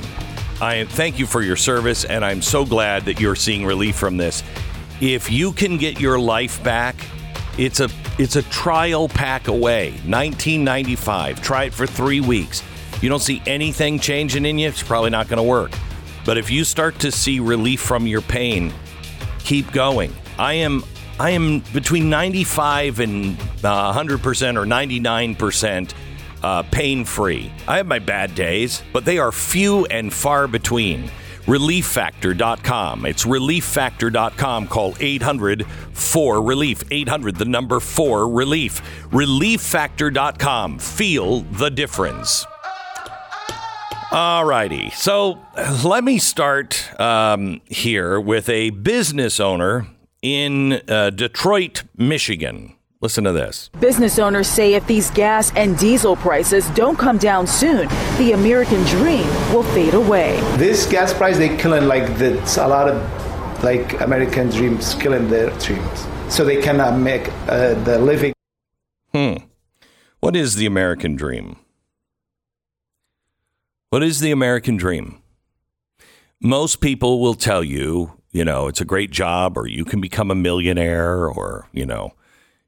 I 0.60 0.84
thank 0.84 1.18
you 1.18 1.26
for 1.26 1.40
your 1.40 1.56
service, 1.56 2.04
and 2.04 2.22
I'm 2.22 2.42
so 2.42 2.66
glad 2.66 3.06
that 3.06 3.18
you're 3.18 3.36
seeing 3.36 3.64
relief 3.64 3.96
from 3.96 4.18
this. 4.18 4.42
If 5.00 5.30
you 5.30 5.52
can 5.52 5.78
get 5.78 5.98
your 5.98 6.18
life 6.18 6.62
back, 6.62 6.96
it's 7.56 7.80
a 7.80 7.88
it's 8.18 8.36
a 8.36 8.42
trial 8.42 9.08
pack 9.08 9.48
away. 9.48 9.92
1995. 10.04 11.40
Try 11.40 11.64
it 11.64 11.72
for 11.72 11.86
three 11.86 12.20
weeks. 12.20 12.62
You 13.00 13.08
don't 13.08 13.22
see 13.22 13.40
anything 13.46 13.98
changing 13.98 14.44
in 14.44 14.58
you, 14.58 14.68
it's 14.68 14.82
probably 14.82 15.10
not 15.10 15.28
going 15.28 15.38
to 15.38 15.42
work. 15.48 15.70
But 16.28 16.36
if 16.36 16.50
you 16.50 16.64
start 16.64 16.98
to 16.98 17.10
see 17.10 17.40
relief 17.40 17.80
from 17.80 18.06
your 18.06 18.20
pain, 18.20 18.70
keep 19.38 19.72
going. 19.72 20.12
I 20.38 20.52
am 20.52 20.84
I 21.18 21.30
am 21.30 21.60
between 21.72 22.10
95 22.10 23.00
and 23.00 23.40
uh, 23.64 23.94
100% 23.94 24.20
or 24.20 24.66
99% 24.66 25.94
uh, 26.42 26.62
pain 26.64 27.06
free. 27.06 27.50
I 27.66 27.78
have 27.78 27.86
my 27.86 27.98
bad 27.98 28.34
days, 28.34 28.82
but 28.92 29.06
they 29.06 29.16
are 29.16 29.32
few 29.32 29.86
and 29.86 30.12
far 30.12 30.46
between. 30.46 31.10
ReliefFactor.com. 31.46 33.06
It's 33.06 33.24
ReliefFactor.com. 33.24 34.66
Call 34.66 34.96
800 35.00 35.66
4 35.66 36.42
Relief. 36.42 36.84
800, 36.90 37.36
the 37.36 37.46
number 37.46 37.80
4 37.80 38.28
Relief. 38.28 38.82
ReliefFactor.com. 39.12 40.78
Feel 40.78 41.40
the 41.40 41.70
difference. 41.70 42.44
All 44.10 44.46
righty. 44.46 44.88
So 44.90 45.38
let 45.84 46.02
me 46.02 46.18
start 46.18 46.98
um, 46.98 47.60
here 47.66 48.18
with 48.18 48.48
a 48.48 48.70
business 48.70 49.38
owner 49.38 49.86
in 50.22 50.80
uh, 50.88 51.10
Detroit, 51.10 51.82
Michigan. 51.96 52.74
Listen 53.02 53.24
to 53.24 53.32
this. 53.32 53.68
Business 53.80 54.18
owners 54.18 54.48
say 54.48 54.74
if 54.74 54.86
these 54.86 55.10
gas 55.10 55.52
and 55.54 55.78
diesel 55.78 56.16
prices 56.16 56.68
don't 56.70 56.98
come 56.98 57.18
down 57.18 57.46
soon, 57.46 57.86
the 58.16 58.32
American 58.32 58.82
dream 58.84 59.26
will 59.52 59.62
fade 59.62 59.94
away. 59.94 60.40
This 60.56 60.86
gas 60.86 61.12
price, 61.12 61.36
they 61.36 61.54
killing 61.58 61.86
like 61.86 62.16
the, 62.16 62.40
a 62.58 62.66
lot 62.66 62.88
of 62.88 63.62
like 63.62 64.00
American 64.00 64.48
dreams, 64.48 64.94
killing 64.94 65.28
their 65.28 65.50
dreams. 65.58 66.06
So 66.28 66.44
they 66.46 66.62
cannot 66.62 66.98
make 66.98 67.28
uh, 67.46 67.74
the 67.84 67.98
living. 67.98 68.32
Hmm. 69.12 69.44
What 70.20 70.34
is 70.34 70.56
the 70.56 70.66
American 70.66 71.14
dream? 71.14 71.56
What 73.90 74.02
is 74.02 74.20
the 74.20 74.32
American 74.32 74.76
dream? 74.76 75.22
Most 76.42 76.82
people 76.82 77.20
will 77.20 77.32
tell 77.32 77.64
you, 77.64 78.12
you 78.32 78.44
know, 78.44 78.68
it's 78.68 78.82
a 78.82 78.84
great 78.84 79.10
job, 79.10 79.56
or 79.56 79.66
you 79.66 79.86
can 79.86 79.98
become 79.98 80.30
a 80.30 80.34
millionaire, 80.34 81.26
or, 81.26 81.68
you 81.72 81.86
know, 81.86 82.12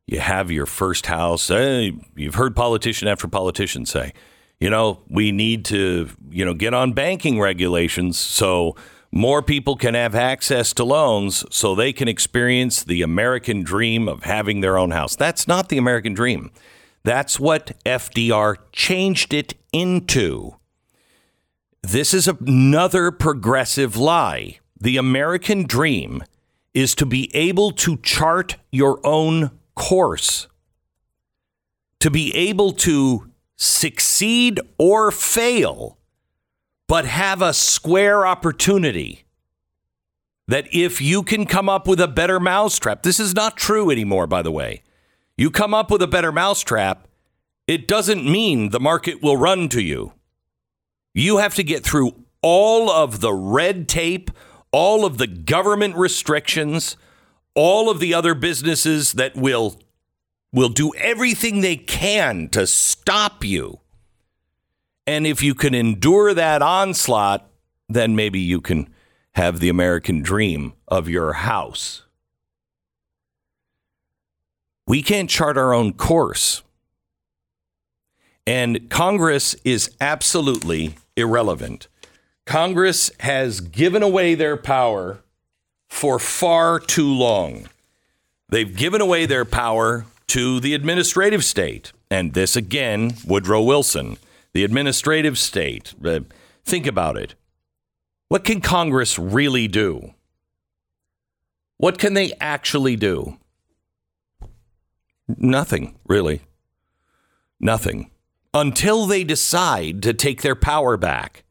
you 0.06 0.18
have 0.18 0.51
your 0.51 0.64
first 0.64 1.06
house. 1.06 1.48
Hey, 1.48 1.92
you've 2.16 2.36
heard 2.36 2.56
politician 2.56 3.06
after 3.06 3.28
politician 3.28 3.84
say, 3.84 4.14
you 4.60 4.70
know, 4.70 5.01
we 5.10 5.30
need 5.30 5.66
to, 5.66 6.09
you 6.30 6.42
know, 6.42 6.55
get 6.55 6.72
on 6.72 6.94
banking 6.94 7.38
regulations 7.38 8.18
so 8.18 8.74
more 9.12 9.42
people 9.42 9.76
can 9.76 9.92
have 9.92 10.14
access 10.14 10.72
to 10.72 10.84
loans 10.84 11.44
so 11.55 11.74
they 11.74 11.92
can 11.92 12.09
experience 12.09 12.82
the 12.82 13.02
American 13.02 13.62
dream 13.62 14.09
of 14.09 14.22
having 14.22 14.62
their 14.62 14.78
own 14.78 14.92
house. 14.92 15.16
That's 15.16 15.47
not 15.47 15.68
the 15.68 15.76
American 15.76 16.14
dream. 16.14 16.51
That's 17.02 17.38
what 17.38 17.76
FDR 17.84 18.56
changed 18.72 19.34
it 19.34 19.52
into. 19.70 20.56
This 21.82 22.12
is 22.12 22.28
another 22.28 23.11
progressive 23.11 23.97
lie. 23.97 24.59
The 24.78 24.97
American 24.97 25.65
dream 25.65 26.23
is 26.74 26.94
to 26.97 27.07
be 27.07 27.35
able 27.35 27.73
to 27.73 27.97
chart 27.98 28.57
your 28.70 29.01
own 29.05 29.51
course, 29.74 30.47
to 32.01 32.11
be 32.11 32.35
able 32.35 32.73
to 32.73 33.31
succeed 33.57 34.61
or 34.78 35.11
fail, 35.11 35.98
but 36.86 37.07
have 37.07 37.43
a 37.43 37.55
square 37.55 38.27
opportunity. 38.27 39.24
That 40.47 40.66
if 40.73 41.01
you 41.01 41.23
can 41.23 41.47
come 41.47 41.69
up 41.69 41.86
with 41.86 42.01
a 42.01 42.09
better 42.09 42.39
mousetrap, 42.40 43.02
this 43.02 43.20
is 43.20 43.35
not 43.35 43.57
true 43.57 43.90
anymore, 43.90 44.27
by 44.27 44.43
the 44.43 44.52
way. 44.52 44.82
You 45.36 45.51
come 45.51 45.73
up 45.73 45.90
with 45.90 46.02
a 46.02 46.09
better 46.09 46.32
mousetrap, 46.32 47.09
it 47.66 47.89
doesn't 47.89 48.31
mean 48.31 48.69
the 48.69 48.81
market 48.81 49.23
will 49.23 49.36
run 49.36 49.69
to 49.70 49.81
you. 49.81 50.12
You 51.14 51.38
have 51.38 51.54
to 51.56 51.64
get 51.64 51.84
through 51.84 52.14
all 52.42 52.90
of 52.90 53.20
the 53.20 53.32
red 53.32 53.88
tape, 53.88 54.30
all 54.72 55.04
of 55.04 55.18
the 55.18 55.26
government 55.26 55.96
restrictions, 55.96 56.96
all 57.54 57.90
of 57.90 58.00
the 58.00 58.14
other 58.14 58.34
businesses 58.34 59.14
that 59.14 59.36
will 59.36 59.80
will 60.52 60.68
do 60.68 60.92
everything 60.96 61.60
they 61.60 61.76
can 61.76 62.48
to 62.48 62.66
stop 62.66 63.44
you. 63.44 63.78
And 65.06 65.26
if 65.26 65.42
you 65.42 65.54
can 65.54 65.74
endure 65.74 66.34
that 66.34 66.60
onslaught, 66.60 67.48
then 67.88 68.16
maybe 68.16 68.40
you 68.40 68.60
can 68.60 68.88
have 69.34 69.60
the 69.60 69.68
American 69.68 70.22
dream 70.22 70.72
of 70.88 71.08
your 71.08 71.34
house. 71.34 72.02
We 74.86 75.02
can't 75.02 75.30
chart 75.30 75.56
our 75.56 75.72
own 75.72 75.92
course. 75.92 76.62
And 78.46 78.90
Congress 78.90 79.54
is 79.64 79.90
absolutely 80.00 80.96
irrelevant. 81.16 81.88
Congress 82.46 83.10
has 83.20 83.60
given 83.60 84.02
away 84.02 84.34
their 84.34 84.56
power 84.56 85.22
for 85.88 86.18
far 86.18 86.78
too 86.78 87.12
long. 87.12 87.68
They've 88.48 88.76
given 88.76 89.00
away 89.00 89.26
their 89.26 89.44
power 89.44 90.06
to 90.28 90.60
the 90.60 90.74
administrative 90.74 91.44
state. 91.44 91.92
And 92.10 92.34
this 92.34 92.56
again, 92.56 93.14
Woodrow 93.26 93.62
Wilson, 93.62 94.16
the 94.52 94.64
administrative 94.64 95.38
state. 95.38 95.94
Uh, 96.04 96.20
think 96.64 96.86
about 96.86 97.16
it. 97.16 97.34
What 98.28 98.44
can 98.44 98.60
Congress 98.60 99.18
really 99.18 99.68
do? 99.68 100.14
What 101.76 101.98
can 101.98 102.14
they 102.14 102.32
actually 102.40 102.96
do? 102.96 103.38
Nothing, 105.28 105.96
really. 106.06 106.42
Nothing. 107.58 108.09
Until 108.52 109.06
they 109.06 109.24
decide 109.24 110.02
to 110.02 110.12
take 110.12 110.43
their 110.43 110.56
power 110.56 110.97
back. 110.97 111.44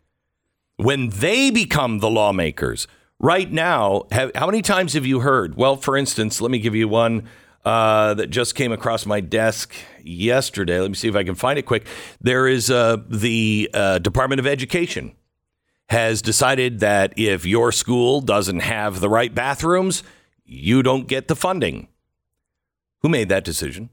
When 0.75 1.09
they 1.09 1.51
become 1.51 1.99
the 1.99 2.09
lawmakers, 2.09 2.87
right 3.19 3.51
now, 3.51 4.03
have, 4.11 4.31
how 4.35 4.45
many 4.45 4.61
times 4.61 4.93
have 4.93 5.05
you 5.05 5.21
heard? 5.21 5.55
Well, 5.55 5.75
for 5.75 5.97
instance, 5.97 6.41
let 6.41 6.51
me 6.51 6.59
give 6.59 6.75
you 6.75 6.87
one. 6.87 7.27
Uh, 7.65 8.13
that 8.13 8.29
just 8.29 8.55
came 8.55 8.71
across 8.71 9.05
my 9.05 9.19
desk 9.19 9.75
yesterday. 10.01 10.79
Let 10.79 10.91
me 10.91 10.95
see 10.95 11.09
if 11.09 11.15
I 11.15 11.25
can 11.25 11.35
find 11.35 11.59
it 11.59 11.65
quick. 11.65 11.85
There 12.21 12.47
is 12.47 12.71
uh, 12.71 12.97
the 13.09 13.69
uh, 13.73 13.99
Department 13.99 14.39
of 14.39 14.47
Education 14.47 15.11
has 15.89 16.21
decided 16.21 16.79
that 16.79 17.13
if 17.17 17.45
your 17.45 17.73
school 17.73 18.21
doesn't 18.21 18.61
have 18.61 19.01
the 19.01 19.09
right 19.09 19.35
bathrooms, 19.35 20.03
you 20.45 20.81
don't 20.81 21.07
get 21.07 21.27
the 21.27 21.35
funding. 21.35 21.89
Who 23.01 23.09
made 23.09 23.27
that 23.27 23.43
decision? 23.43 23.89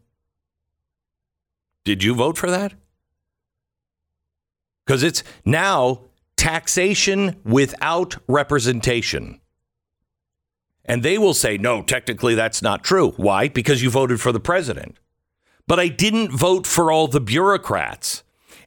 Did 1.85 2.05
you 2.05 2.15
vote 2.15 2.39
for 2.39 2.51
that? 2.51 2.75
Because 4.87 5.03
it's 5.03 5.25
now 5.45 6.03
taxation 6.37 7.37
without 7.45 8.17
representation. 8.29 9.41
And 10.85 11.03
they 11.03 11.19
will 11.19 11.35
say, 11.35 11.59
no, 11.59 11.83
technically 11.83 12.35
that's 12.35 12.63
not 12.63 12.85
true. 12.85 13.11
Why? 13.17 13.49
Because 13.49 13.83
you 13.83 13.91
voted 13.91 14.21
for 14.21 14.31
the 14.31 14.41
president. 14.41 14.97
But 15.67 15.81
I 15.81 15.89
didn't 15.89 16.31
vote 16.31 16.67
for 16.67 16.93
all 16.93 17.09
the 17.09 17.21
bureaucrats. 17.21 18.23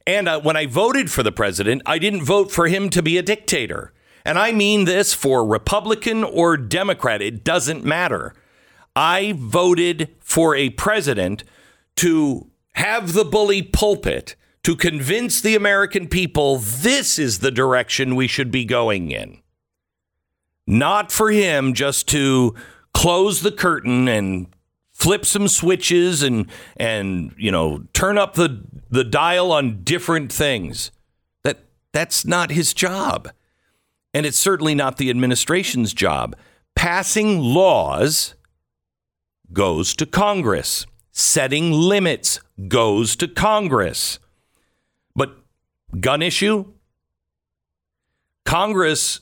And 0.06 0.28
uh, 0.28 0.42
when 0.42 0.58
I 0.58 0.66
voted 0.66 1.10
for 1.10 1.24
the 1.24 1.32
president, 1.32 1.82
I 1.86 1.98
didn't 1.98 2.24
vote 2.24 2.52
for 2.52 2.68
him 2.68 2.90
to 2.90 3.02
be 3.02 3.18
a 3.18 3.24
dictator. 3.24 3.94
And 4.26 4.38
I 4.38 4.52
mean 4.52 4.84
this 4.84 5.14
for 5.14 5.46
Republican 5.46 6.26
or 6.26 6.58
Democrat, 6.58 7.22
it 7.22 7.46
doesn't 7.46 7.86
matter. 7.86 8.34
I 8.96 9.34
voted 9.38 10.10
for 10.20 10.56
a 10.56 10.72
president 10.72 11.46
to 11.98 12.50
have 12.74 13.14
the 13.14 13.24
bully 13.24 13.62
pulpit 13.62 14.36
to 14.70 14.76
convince 14.76 15.42
the 15.42 15.56
American 15.56 16.08
people 16.08 16.58
this 16.60 17.18
is 17.18 17.40
the 17.40 17.50
direction 17.50 18.16
we 18.16 18.28
should 18.28 18.52
be 18.52 18.64
going 18.64 19.10
in. 19.10 19.40
Not 20.68 21.12
for 21.12 21.32
him 21.32 21.74
just 21.74 22.08
to 22.10 22.54
close 22.94 23.42
the 23.42 23.52
curtain 23.52 24.08
and 24.08 24.46
flip 24.92 25.26
some 25.26 25.48
switches 25.48 26.22
and 26.22 26.46
and 26.78 27.34
you 27.36 27.50
know 27.50 27.86
turn 27.94 28.20
up 28.20 28.36
the 28.36 28.64
the 28.92 29.04
dial 29.04 29.52
on 29.52 29.84
different 29.84 30.32
things. 30.32 30.92
That 31.44 31.62
that's 31.92 32.24
not 32.24 32.52
his 32.52 32.76
job. 32.76 33.28
And 34.14 34.24
it's 34.24 34.38
certainly 34.38 34.76
not 34.76 34.98
the 34.98 35.10
administration's 35.10 35.96
job. 35.96 36.36
Passing 36.76 37.40
laws 37.40 38.36
goes 39.52 39.96
to 39.96 40.06
Congress. 40.06 40.86
Setting 41.12 41.72
limits 41.72 42.40
goes 42.68 43.16
to 43.16 43.28
Congress. 43.28 44.20
Gun 45.98 46.22
issue? 46.22 46.66
Congress 48.46 49.22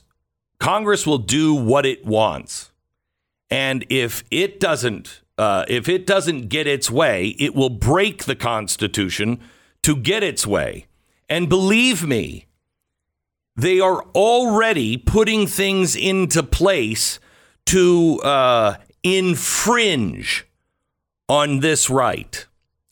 Congress 0.58 1.06
will 1.06 1.18
do 1.18 1.54
what 1.54 1.86
it 1.86 2.04
wants. 2.04 2.72
And 3.50 3.86
if 3.88 4.24
it 4.30 4.58
doesn't 4.58 5.22
uh, 5.38 5.64
if 5.68 5.88
it 5.88 6.06
doesn't 6.06 6.48
get 6.48 6.66
its 6.66 6.90
way, 6.90 7.28
it 7.38 7.54
will 7.54 7.70
break 7.70 8.24
the 8.24 8.34
Constitution 8.34 9.38
to 9.82 9.94
get 9.94 10.24
its 10.24 10.46
way. 10.46 10.86
And 11.28 11.48
believe 11.48 12.06
me, 12.06 12.46
they 13.54 13.80
are 13.80 14.02
already 14.14 14.96
putting 14.96 15.46
things 15.46 15.94
into 15.94 16.42
place 16.42 17.20
to 17.66 18.20
uh, 18.22 18.76
infringe 19.02 20.46
on 21.28 21.60
this 21.60 21.88
right. 21.88 22.46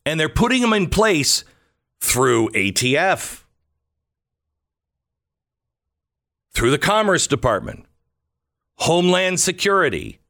And 0.05 0.21
they're 0.21 0.29
putting 0.29 0.61
them 0.63 0.73
in 0.73 0.89
place 0.89 1.45
through 2.01 2.51
ATF, 2.51 3.43
through 6.57 6.71
the 6.71 6.79
Commerce 6.79 7.27
Department, 7.27 7.85
Homeland 8.77 9.39
Security. 9.39 10.21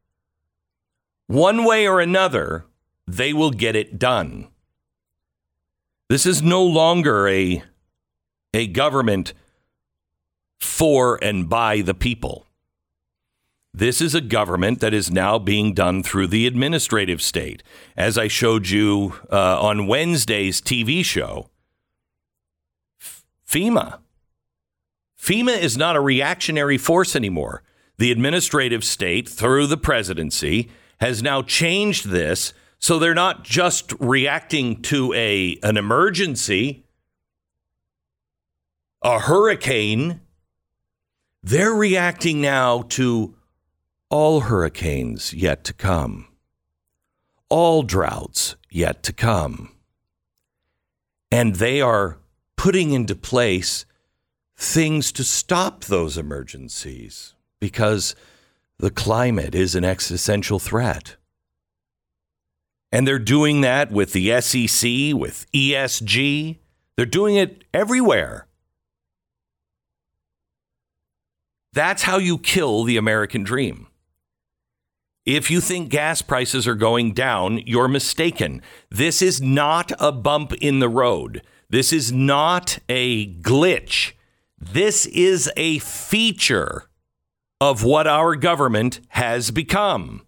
One 1.29 1.65
way 1.65 1.87
or 1.87 2.01
another, 2.01 2.67
they 3.07 3.33
will 3.33 3.53
get 3.53 3.77
it 3.77 3.97
done. 3.97 4.49
This 6.09 6.27
is 6.27 6.43
no 6.43 6.65
longer 6.65 7.29
a, 7.29 7.63
a 8.53 8.67
government 8.67 9.35
for 10.59 11.23
and 11.23 11.49
by 11.49 11.81
the 11.81 11.95
people. 11.95 12.49
This 13.73 14.01
is 14.01 14.13
a 14.13 14.21
government 14.21 14.81
that 14.81 14.93
is 14.93 15.13
now 15.13 15.39
being 15.39 15.75
done 15.75 16.03
through 16.03 16.27
the 16.27 16.49
administrative 16.49 17.23
state. 17.23 17.63
As 17.97 18.19
I 18.19 18.27
showed 18.27 18.69
you 18.69 19.15
uh, 19.31 19.63
on 19.63 19.87
Wednesday's 19.87 20.61
TV 20.61 21.05
show, 21.05 21.51
FEMA. 23.49 24.01
FEMA 25.19 25.59
is 25.59 25.77
not 25.77 25.97
a 25.97 26.01
reactionary 26.01 26.79
force 26.79 27.17
anymore. 27.17 27.63
The 27.99 28.13
administrative 28.13 28.85
state, 28.85 29.29
through 29.29 29.67
the 29.67 29.77
presidency, 29.77 30.71
has 31.01 31.23
now 31.23 31.43
changed 31.43 32.09
this 32.09 32.53
so 32.79 32.99
they're 32.99 33.15
not 33.15 33.43
just 33.43 33.93
reacting 33.99 34.83
to 34.83 35.13
a 35.15 35.59
an 35.63 35.77
emergency, 35.77 36.85
a 39.03 39.19
hurricane. 39.21 40.21
They're 41.43 41.75
reacting 41.75 42.41
now 42.41 42.83
to 42.91 43.35
all 44.11 44.41
hurricanes 44.41 45.33
yet 45.33 45.65
to 45.65 45.73
come, 45.73 46.29
all 47.49 47.83
droughts 47.83 48.57
yet 48.71 49.03
to 49.05 49.13
come. 49.13 49.73
And 51.33 51.57
they 51.57 51.81
are 51.81 52.19
putting 52.57 52.93
into 52.93 53.15
place 53.15 53.86
things 54.57 55.13
to 55.13 55.25
stop 55.25 55.85
those 55.85 56.17
emergencies 56.17 57.35
because 57.61 58.15
the 58.79 58.91
climate 58.91 59.55
is 59.55 59.75
an 59.75 59.85
existential 59.85 60.59
threat. 60.59 61.17
And 62.93 63.07
they're 63.07 63.19
doing 63.19 63.61
that 63.63 63.91
with 63.91 64.13
the 64.13 64.41
SEC, 64.41 65.15
with 65.15 65.47
ESG. 65.53 66.59
They're 66.97 67.07
doing 67.07 67.37
it 67.37 67.65
everywhere. 67.75 68.47
That's 71.73 72.05
how 72.05 72.17
you 72.17 72.39
kill 72.39 72.85
the 72.85 72.97
American 72.97 73.43
dream. 73.43 73.89
If 75.27 75.51
you 75.51 75.61
think 75.61 75.91
gas 75.91 76.23
prices 76.23 76.67
are 76.69 76.77
going 76.77 77.13
down, 77.13 77.59
you're 77.67 77.89
mistaken. 77.89 78.63
This 78.91 79.21
is 79.21 79.43
not 79.43 79.93
a 79.99 80.13
bump 80.13 80.55
in 80.55 80.79
the 80.79 80.89
road. 80.89 81.43
This 81.69 81.93
is 81.93 82.13
not 82.13 82.79
a 82.89 83.35
glitch. 83.41 84.13
This 84.59 85.07
is 85.07 85.51
a 85.57 85.79
feature 85.81 86.85
of 87.61 87.85
what 87.85 88.07
our 88.07 88.37
government 88.37 89.01
has 89.09 89.51
become. 89.51 90.27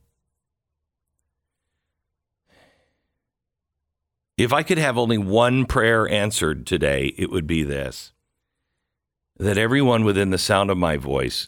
If 4.36 4.52
I 4.52 4.62
could 4.62 4.78
have 4.78 4.96
only 4.96 5.18
one 5.18 5.66
prayer 5.66 6.08
answered 6.08 6.66
today, 6.66 7.14
it 7.18 7.30
would 7.30 7.46
be 7.46 7.62
this 7.62 8.12
that 9.36 9.58
everyone 9.58 10.04
within 10.04 10.30
the 10.30 10.38
sound 10.38 10.68
of 10.68 10.76
my 10.76 10.96
voice 10.96 11.46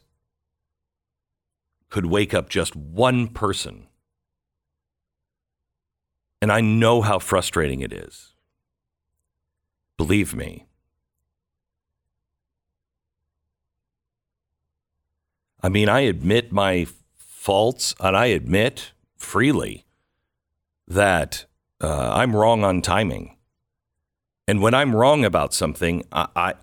could 1.88 2.06
wake 2.06 2.32
up 2.32 2.48
just 2.48 2.76
one 2.76 3.26
person. 3.26 3.88
And 6.40 6.52
I 6.52 6.60
know 6.60 7.02
how 7.02 7.18
frustrating 7.18 7.80
it 7.80 7.92
is. 7.92 8.32
Believe 9.96 10.34
me. 10.34 10.66
I 15.62 15.68
mean, 15.68 15.88
I 15.88 16.00
admit 16.00 16.52
my 16.52 16.86
faults 17.16 17.94
and 18.00 18.16
I 18.16 18.26
admit 18.26 18.92
freely 19.16 19.84
that 20.88 21.46
uh, 21.80 22.10
I'm 22.14 22.34
wrong 22.34 22.64
on 22.64 22.82
timing. 22.82 23.36
And 24.48 24.60
when 24.60 24.74
I'm 24.74 24.96
wrong 24.96 25.24
about 25.24 25.54
something, 25.54 26.04
I, 26.10 26.26
I, 26.34 26.54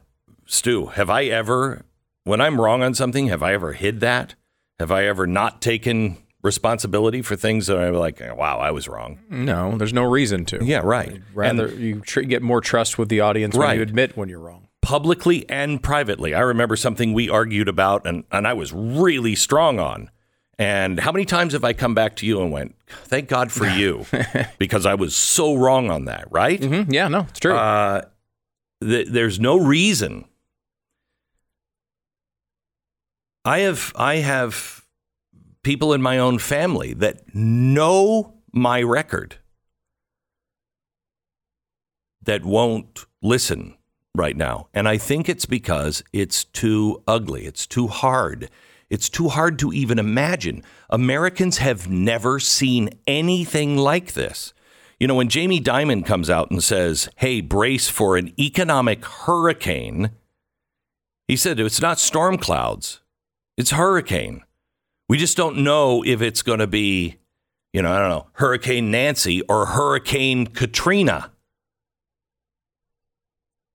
Stu, 0.46 0.88
have 0.88 1.10
I 1.10 1.26
ever, 1.26 1.86
when 2.24 2.42
I'm 2.42 2.60
wrong 2.60 2.84
on 2.84 2.94
something, 2.94 3.28
have 3.28 3.42
I 3.44 3.54
ever 3.54 3.74
hid 3.74 4.00
that? 4.02 4.36
Have 4.80 4.92
I 4.92 5.06
ever 5.06 5.26
not 5.26 5.62
taken 5.62 6.18
responsibility 6.44 7.22
for 7.22 7.36
things 7.36 7.68
that 7.68 7.78
I'm 7.78 7.94
like, 7.94 8.20
wow, 8.36 8.60
I 8.60 8.72
was 8.72 8.88
wrong? 8.88 9.20
No, 9.30 9.78
there's 9.78 9.94
no 9.94 10.04
reason 10.04 10.46
to. 10.46 10.64
Yeah, 10.64 10.82
right. 10.84 11.22
Rather 11.34 11.68
And- 11.68 11.80
you 11.80 12.02
tr- 12.02 12.22
get 12.22 12.42
more 12.42 12.62
trust 12.62 12.98
with 12.98 13.10
the 13.10 13.22
audience 13.22 13.56
when 13.56 13.76
you 13.76 13.82
admit 13.82 14.16
when 14.18 14.30
you're 14.30 14.40
wrong. 14.40 14.67
Publicly 14.88 15.44
and 15.50 15.84
privately. 15.84 16.34
I 16.34 16.40
remember 16.40 16.78
something 16.78 17.12
we 17.12 17.30
argued 17.30 17.68
about 17.68 18.08
and, 18.08 18.24
and 18.32 18.48
I 18.48 18.54
was 18.54 18.72
really 18.72 19.36
strong 19.36 19.82
on. 19.82 20.10
And 20.58 21.02
how 21.02 21.12
many 21.12 21.26
times 21.26 21.52
have 21.52 21.66
I 21.66 21.74
come 21.74 21.94
back 21.94 22.16
to 22.16 22.26
you 22.26 22.42
and 22.42 22.54
went, 22.54 22.74
thank 22.88 23.28
God 23.28 23.52
for 23.52 23.68
you, 23.68 24.06
because 24.58 24.86
I 24.86 24.96
was 24.96 25.14
so 25.14 25.56
wrong 25.56 25.92
on 25.92 26.06
that, 26.06 26.32
right? 26.32 26.62
Mm-hmm. 26.62 26.90
Yeah, 26.90 27.10
no, 27.10 27.26
it's 27.28 27.42
true. 27.42 27.54
Uh, 27.54 28.04
th- 28.82 29.10
there's 29.10 29.42
no 29.42 29.58
reason. 29.58 30.24
I 33.44 33.60
have 33.60 33.92
I 33.98 34.16
have 34.16 34.86
people 35.64 35.92
in 35.92 36.02
my 36.02 36.18
own 36.18 36.40
family 36.40 36.94
that 36.94 37.36
know 37.36 38.36
my 38.54 38.82
record 38.82 39.36
that 42.24 42.46
won't 42.46 43.06
listen 43.22 43.78
right 44.18 44.36
now. 44.36 44.68
And 44.74 44.88
I 44.88 44.98
think 44.98 45.30
it's 45.30 45.46
because 45.46 46.04
it's 46.12 46.44
too 46.44 47.04
ugly. 47.08 47.46
It's 47.46 47.66
too 47.66 47.88
hard. 47.88 48.50
It's 48.90 49.10
too 49.10 49.30
hard 49.30 49.60
to 49.60 49.74
even 49.74 50.00
imagine. 50.00 50.64
Americans 50.90 51.58
have 51.58 51.90
never 51.90 52.40
seen 52.40 52.90
anything 53.06 53.78
like 53.78 54.14
this. 54.14 54.54
You 55.00 55.08
know, 55.08 55.16
when 55.16 55.30
Jamie 55.30 55.62
Dimon 55.62 56.06
comes 56.06 56.30
out 56.30 56.50
and 56.50 56.64
says, 56.64 57.10
hey, 57.18 57.42
brace 57.42 57.88
for 57.90 58.18
an 58.18 58.34
economic 58.40 59.06
hurricane, 59.06 60.12
he 61.28 61.36
said 61.36 61.60
it's 61.60 61.82
not 61.82 62.00
storm 62.00 62.38
clouds, 62.38 63.02
it's 63.58 63.72
hurricane. 63.72 64.44
We 65.10 65.18
just 65.18 65.38
don't 65.38 65.58
know 65.58 66.04
if 66.04 66.22
it's 66.22 66.42
going 66.42 66.60
to 66.60 66.68
be, 66.68 67.18
you 67.74 67.82
know, 67.82 67.94
I 67.94 68.00
don't 68.00 68.10
know, 68.10 68.28
Hurricane 68.34 68.90
Nancy 68.92 69.42
or 69.44 69.68
Hurricane 69.68 70.48
Katrina. 70.48 71.32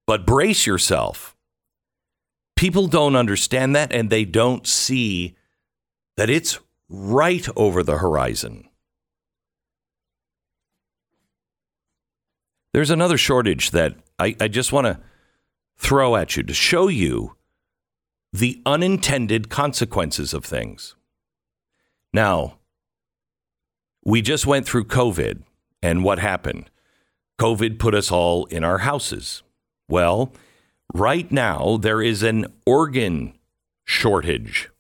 But 0.06 0.26
brace 0.26 0.66
yourself. 0.66 1.36
People 2.56 2.86
don't 2.86 3.16
understand 3.16 3.74
that 3.76 3.92
and 3.92 4.10
they 4.10 4.24
don't 4.24 4.66
see 4.66 5.36
that 6.16 6.30
it's 6.30 6.58
right 6.88 7.46
over 7.56 7.82
the 7.82 7.98
horizon. 7.98 8.68
There's 12.72 12.90
another 12.90 13.18
shortage 13.18 13.70
that 13.72 13.96
I, 14.18 14.36
I 14.40 14.48
just 14.48 14.72
want 14.72 14.86
to 14.86 15.00
throw 15.76 16.16
at 16.16 16.36
you 16.36 16.42
to 16.42 16.54
show 16.54 16.88
you 16.88 17.36
the 18.32 18.62
unintended 18.64 19.50
consequences 19.50 20.32
of 20.32 20.44
things. 20.44 20.96
Now, 22.14 22.58
we 24.04 24.22
just 24.22 24.46
went 24.46 24.66
through 24.66 24.84
COVID, 24.84 25.42
and 25.82 26.02
what 26.02 26.18
happened? 26.18 26.70
COVID 27.38 27.78
put 27.78 27.94
us 27.94 28.10
all 28.10 28.46
in 28.46 28.64
our 28.64 28.78
houses. 28.78 29.42
Well, 29.92 30.32
right 30.94 31.30
now, 31.30 31.76
there 31.76 32.00
is 32.00 32.22
an 32.22 32.46
organ 32.64 33.34
shortage. 33.84 34.70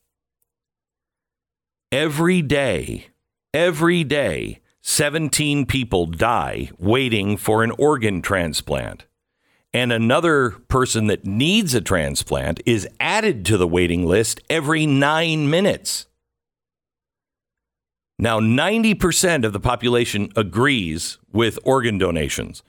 Every 1.92 2.40
day, 2.40 3.08
every 3.52 4.04
day, 4.04 4.60
17 4.80 5.66
people 5.66 6.06
die 6.06 6.70
waiting 6.78 7.36
for 7.36 7.62
an 7.62 7.72
organ 7.72 8.22
transplant. 8.22 9.04
And 9.74 9.92
another 9.92 10.52
person 10.68 11.08
that 11.08 11.26
needs 11.26 11.74
a 11.74 11.82
transplant 11.82 12.62
is 12.64 12.88
added 12.98 13.44
to 13.44 13.58
the 13.58 13.68
waiting 13.68 14.06
list 14.06 14.40
every 14.48 14.86
nine 14.86 15.50
minutes. 15.50 16.06
Now, 18.18 18.40
90% 18.40 19.44
of 19.44 19.52
the 19.52 19.60
population 19.60 20.32
agrees 20.36 21.18
with 21.30 21.58
organ 21.64 21.98
donations, 21.98 22.62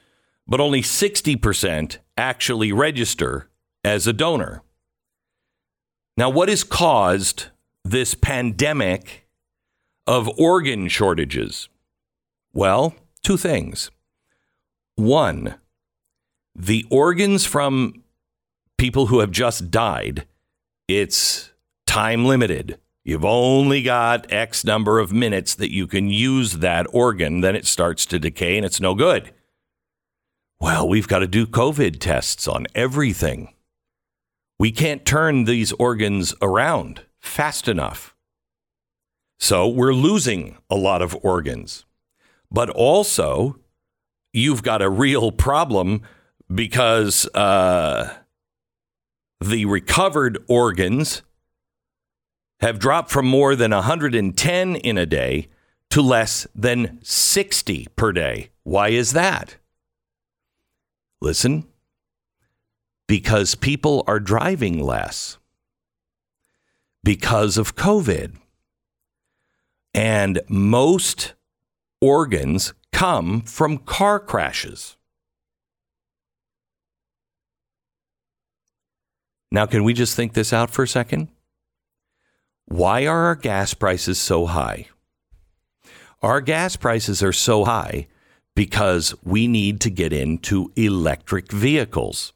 but 0.48 0.60
only 0.60 0.82
60% 0.82 1.98
actually 2.18 2.72
register 2.72 3.50
as 3.84 4.08
a 4.08 4.14
donor. 4.14 4.64
Now, 6.16 6.30
what 6.30 6.50
has 6.50 6.64
caused 6.64 7.48
this 7.84 8.14
pandemic 8.14 9.28
of 10.06 10.30
organ 10.38 10.88
shortages? 10.88 11.70
Well, 12.54 12.96
two 13.24 13.38
things. 13.38 13.90
One, 14.96 15.56
the 16.56 16.86
organs 16.90 17.46
from 17.46 18.04
people 18.78 19.08
who 19.08 19.20
have 19.20 19.32
just 19.32 19.72
died, 19.72 20.28
it's 20.88 21.52
time 21.88 22.26
limited. 22.26 22.80
You've 23.04 23.26
only 23.26 23.82
got 23.82 24.32
X 24.32 24.64
number 24.64 25.00
of 25.00 25.12
minutes 25.12 25.56
that 25.56 25.74
you 25.74 25.88
can 25.88 26.10
use 26.10 26.60
that 26.60 26.86
organ, 26.92 27.42
then 27.42 27.56
it 27.56 27.66
starts 27.66 28.06
to 28.08 28.20
decay 28.20 28.56
and 28.58 28.66
it's 28.66 28.80
no 28.80 28.94
good. 28.94 29.34
Well, 30.64 30.88
we've 30.88 31.10
got 31.10 31.20
to 31.20 31.28
do 31.28 31.46
COVID 31.46 32.00
tests 32.00 32.48
on 32.48 32.68
everything. 32.74 33.54
We 34.58 34.72
can't 34.72 35.06
turn 35.06 35.44
these 35.44 35.74
organs 35.74 36.34
around 36.42 37.02
fast 37.20 37.68
enough. 37.68 38.16
So 39.38 39.68
we're 39.68 39.94
losing 39.94 40.58
a 40.70 40.76
lot 40.76 41.02
of 41.02 41.18
organs. 41.22 41.84
But 42.50 42.70
also, 42.70 43.60
you've 44.32 44.64
got 44.64 44.82
a 44.82 44.90
real 44.90 45.34
problem 45.34 46.02
because 46.50 47.28
uh, 47.36 48.14
the 49.42 49.66
recovered 49.66 50.38
organs 50.48 51.24
have 52.62 52.80
dropped 52.80 53.12
from 53.12 53.26
more 53.26 53.58
than 53.58 53.72
110 53.72 54.76
in 54.78 54.98
a 54.98 55.06
day 55.06 55.50
to 55.90 56.02
less 56.02 56.48
than 56.56 57.00
60 57.04 57.90
per 57.98 58.14
day. 58.14 58.52
Why 58.64 58.88
is 58.88 59.12
that? 59.12 59.58
Listen, 61.24 61.66
because 63.08 63.56
people 63.56 64.04
are 64.08 64.20
driving 64.20 64.78
less 64.78 65.38
because 67.02 67.58
of 67.58 67.78
COVID. 67.78 68.34
And 69.94 70.42
most 70.50 71.34
organs 72.02 72.74
come 72.92 73.40
from 73.40 73.78
car 73.78 74.20
crashes. 74.20 74.98
Now, 79.50 79.66
can 79.66 79.86
we 79.86 79.94
just 79.94 80.14
think 80.14 80.34
this 80.34 80.52
out 80.52 80.72
for 80.72 80.84
a 80.84 80.88
second? 80.90 81.30
Why 82.66 83.06
are 83.06 83.28
our 83.28 83.36
gas 83.36 83.74
prices 83.74 84.20
so 84.20 84.48
high? 84.48 84.88
Our 86.22 86.42
gas 86.42 86.76
prices 86.76 87.24
are 87.24 87.32
so 87.32 87.64
high 87.64 88.08
because 88.56 89.16
we 89.24 89.48
need 89.48 89.82
to 89.82 89.90
get 89.90 90.14
into 90.14 90.72
electric 90.76 91.52
vehicles. 91.52 92.34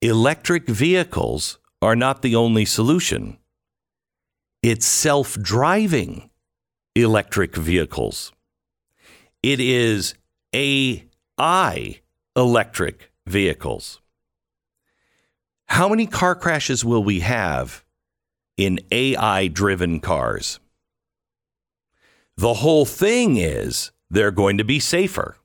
Electric 0.00 0.66
vehicles 0.66 1.58
are 1.80 1.96
not 1.96 2.22
the 2.22 2.34
only 2.34 2.64
solution. 2.64 3.38
It's 4.62 4.86
self 4.86 5.40
driving 5.40 6.30
electric 6.94 7.54
vehicles. 7.54 8.32
It 9.42 9.60
is 9.60 10.14
AI 10.54 12.00
electric 12.36 13.12
vehicles. 13.26 14.00
How 15.66 15.88
many 15.88 16.06
car 16.06 16.34
crashes 16.34 16.84
will 16.84 17.02
we 17.02 17.20
have 17.20 17.84
in 18.56 18.80
AI 18.90 19.48
driven 19.48 20.00
cars? 20.00 20.60
The 22.36 22.54
whole 22.54 22.84
thing 22.84 23.36
is 23.36 23.90
they're 24.10 24.30
going 24.30 24.58
to 24.58 24.64
be 24.64 24.80
safer. 24.80 25.36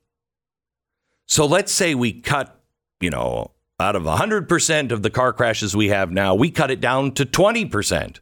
So 1.26 1.46
let's 1.46 1.72
say 1.72 1.94
we 1.94 2.12
cut, 2.12 2.60
you 3.00 3.10
know, 3.10 3.52
out 3.78 3.96
of 3.96 4.02
100% 4.02 4.92
of 4.92 5.02
the 5.02 5.10
car 5.10 5.32
crashes 5.32 5.74
we 5.74 5.88
have 5.88 6.10
now, 6.10 6.34
we 6.34 6.50
cut 6.50 6.70
it 6.70 6.80
down 6.80 7.12
to 7.12 7.24
20%. 7.24 8.18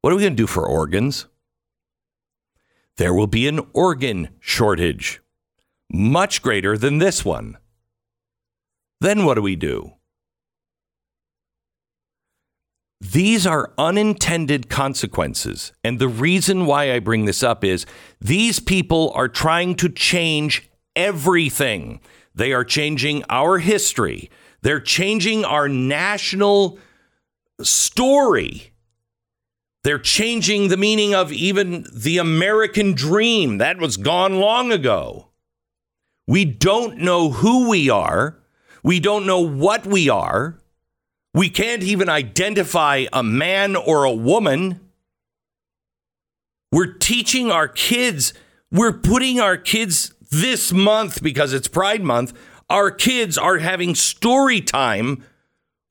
What 0.00 0.12
are 0.12 0.16
we 0.16 0.22
going 0.22 0.36
to 0.36 0.42
do 0.42 0.46
for 0.46 0.66
organs? 0.66 1.26
There 2.96 3.14
will 3.14 3.26
be 3.26 3.48
an 3.48 3.60
organ 3.72 4.28
shortage, 4.40 5.20
much 5.90 6.42
greater 6.42 6.76
than 6.78 6.98
this 6.98 7.24
one. 7.24 7.58
Then 9.00 9.24
what 9.24 9.34
do 9.34 9.42
we 9.42 9.56
do? 9.56 9.94
These 13.00 13.46
are 13.46 13.72
unintended 13.78 14.68
consequences. 14.68 15.72
And 15.84 15.98
the 15.98 16.08
reason 16.08 16.66
why 16.66 16.92
I 16.92 16.98
bring 16.98 17.26
this 17.26 17.42
up 17.42 17.62
is 17.62 17.86
these 18.20 18.58
people 18.58 19.12
are 19.14 19.28
trying 19.28 19.76
to 19.76 19.88
change 19.88 20.68
everything. 20.96 22.00
They 22.34 22.52
are 22.52 22.64
changing 22.64 23.24
our 23.30 23.58
history, 23.58 24.30
they're 24.62 24.80
changing 24.80 25.44
our 25.44 25.68
national 25.68 26.78
story. 27.62 28.72
They're 29.84 29.98
changing 29.98 30.68
the 30.68 30.76
meaning 30.76 31.14
of 31.14 31.32
even 31.32 31.86
the 31.94 32.18
American 32.18 32.94
dream. 32.94 33.58
That 33.58 33.78
was 33.78 33.96
gone 33.96 34.40
long 34.40 34.72
ago. 34.72 35.28
We 36.26 36.44
don't 36.44 36.98
know 36.98 37.30
who 37.30 37.70
we 37.70 37.88
are. 37.88 38.38
We 38.82 39.00
don't 39.00 39.24
know 39.24 39.40
what 39.40 39.86
we 39.86 40.08
are. 40.08 40.58
We 41.38 41.50
can't 41.50 41.84
even 41.84 42.08
identify 42.08 43.04
a 43.12 43.22
man 43.22 43.76
or 43.76 44.02
a 44.02 44.12
woman. 44.12 44.80
We're 46.72 46.94
teaching 46.94 47.52
our 47.52 47.68
kids, 47.68 48.34
we're 48.72 48.98
putting 48.98 49.38
our 49.38 49.56
kids 49.56 50.12
this 50.32 50.72
month 50.72 51.22
because 51.22 51.52
it's 51.52 51.68
Pride 51.68 52.02
Month. 52.02 52.36
Our 52.68 52.90
kids 52.90 53.38
are 53.38 53.58
having 53.58 53.94
story 53.94 54.60
time 54.60 55.22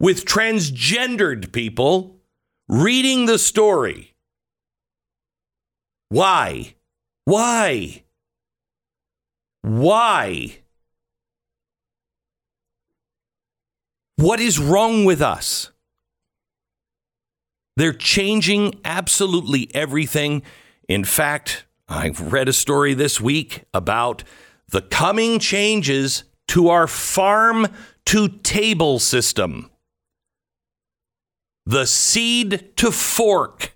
with 0.01 0.25
transgendered 0.25 1.53
people 1.53 2.17
reading 2.67 3.25
the 3.25 3.39
story. 3.39 4.15
Why? 6.09 6.75
Why? 7.23 8.03
Why? 9.61 10.57
What 14.17 14.39
is 14.39 14.59
wrong 14.59 15.05
with 15.05 15.21
us? 15.21 15.71
They're 17.77 17.93
changing 17.93 18.79
absolutely 18.83 19.69
everything. 19.75 20.41
In 20.89 21.03
fact, 21.05 21.65
I 21.87 22.09
read 22.09 22.49
a 22.49 22.53
story 22.53 22.93
this 22.95 23.21
week 23.21 23.63
about 23.73 24.23
the 24.69 24.81
coming 24.81 25.39
changes 25.39 26.23
to 26.49 26.69
our 26.69 26.87
farm 26.87 27.67
to 28.07 28.27
table 28.27 28.99
system. 28.99 29.69
the 31.67 31.85
seed 31.85 32.77
to 32.77 32.91
fork. 32.91 33.75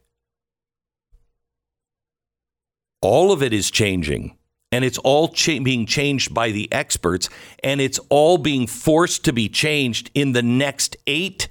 All 3.01 3.33
of 3.33 3.43
it 3.43 3.51
is 3.51 3.69
changing, 3.69 4.37
and 4.71 4.85
it's 4.85 4.97
all 4.99 5.27
cha- 5.27 5.59
being 5.59 5.85
changed 5.85 6.33
by 6.33 6.51
the 6.51 6.71
experts, 6.71 7.29
and 7.63 7.81
it's 7.81 7.99
all 8.09 8.37
being 8.37 8.67
forced 8.67 9.25
to 9.25 9.33
be 9.33 9.49
changed 9.49 10.09
in 10.13 10.31
the 10.31 10.41
next 10.41 10.95
eight 11.07 11.49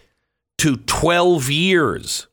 to 0.58 0.76
12 0.76 1.50
years. 1.50 2.26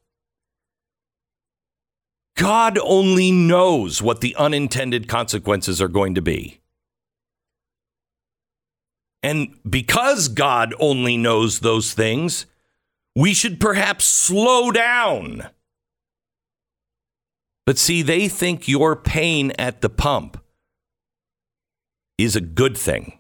God 2.38 2.78
only 2.84 3.32
knows 3.32 4.02
what 4.02 4.22
the 4.22 4.36
unintended 4.36 5.08
consequences 5.08 5.82
are 5.82 5.88
going 5.88 6.16
to 6.16 6.22
be. 6.22 6.60
And 9.24 9.58
because 9.68 10.28
God 10.28 10.74
only 10.80 11.18
knows 11.18 11.60
those 11.60 11.94
things, 11.94 12.46
we 13.16 13.34
should 13.34 13.60
perhaps 13.60 14.06
slow 14.06 14.72
down. 14.72 15.48
But 17.66 17.80
see, 17.80 18.04
they 18.04 18.28
think 18.28 18.68
your 18.68 18.96
pain 18.96 19.52
at 19.58 19.82
the 19.82 19.90
pump 19.90 20.38
is 22.18 22.36
a 22.36 22.42
good 22.42 22.78
thing. 22.78 23.20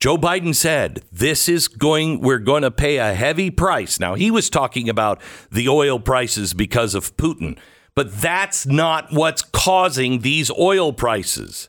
Joe 0.00 0.16
Biden 0.16 0.54
said, 0.54 1.02
This 1.10 1.48
is 1.48 1.66
going, 1.66 2.20
we're 2.20 2.38
going 2.38 2.62
to 2.62 2.70
pay 2.70 2.98
a 2.98 3.14
heavy 3.14 3.50
price. 3.50 3.98
Now, 3.98 4.14
he 4.14 4.30
was 4.30 4.48
talking 4.48 4.88
about 4.88 5.20
the 5.50 5.68
oil 5.68 5.98
prices 5.98 6.54
because 6.54 6.94
of 6.94 7.16
Putin, 7.16 7.58
but 7.94 8.12
that's 8.12 8.64
not 8.64 9.08
what's 9.10 9.42
causing 9.42 10.20
these 10.20 10.50
oil 10.52 10.92
prices. 10.92 11.68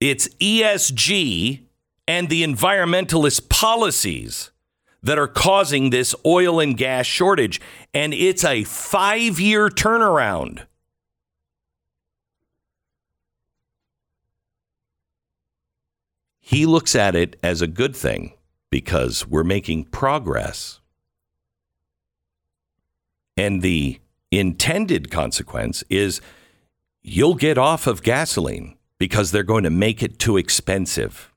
It's 0.00 0.28
ESG 0.36 1.64
and 2.06 2.28
the 2.28 2.44
environmentalist 2.44 3.48
policies 3.48 4.52
that 5.02 5.18
are 5.18 5.28
causing 5.28 5.90
this 5.90 6.14
oil 6.24 6.60
and 6.60 6.76
gas 6.76 7.06
shortage. 7.06 7.60
And 7.92 8.14
it's 8.14 8.44
a 8.44 8.62
five 8.62 9.40
year 9.40 9.68
turnaround. 9.68 10.66
He 16.48 16.64
looks 16.64 16.94
at 16.94 17.14
it 17.14 17.36
as 17.42 17.60
a 17.60 17.66
good 17.66 17.94
thing 17.94 18.32
because 18.70 19.26
we're 19.26 19.44
making 19.44 19.84
progress. 19.84 20.80
And 23.36 23.60
the 23.60 24.00
intended 24.30 25.10
consequence 25.10 25.84
is 25.90 26.22
you'll 27.02 27.34
get 27.34 27.58
off 27.58 27.86
of 27.86 28.02
gasoline 28.02 28.78
because 28.96 29.30
they're 29.30 29.42
going 29.42 29.64
to 29.64 29.68
make 29.68 30.02
it 30.02 30.18
too 30.18 30.38
expensive. 30.38 31.30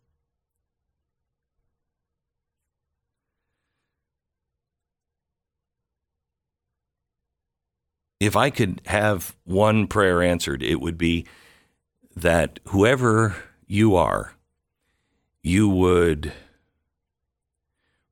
if 8.21 8.35
I 8.35 8.51
could 8.51 8.81
have 8.85 9.35
one 9.45 9.87
prayer 9.87 10.21
answered, 10.21 10.61
it 10.61 10.79
would 10.79 10.95
be 10.95 11.25
that 12.15 12.59
whoever 12.67 13.35
you 13.65 13.95
are, 13.95 14.35
you 15.43 15.69
would 15.69 16.31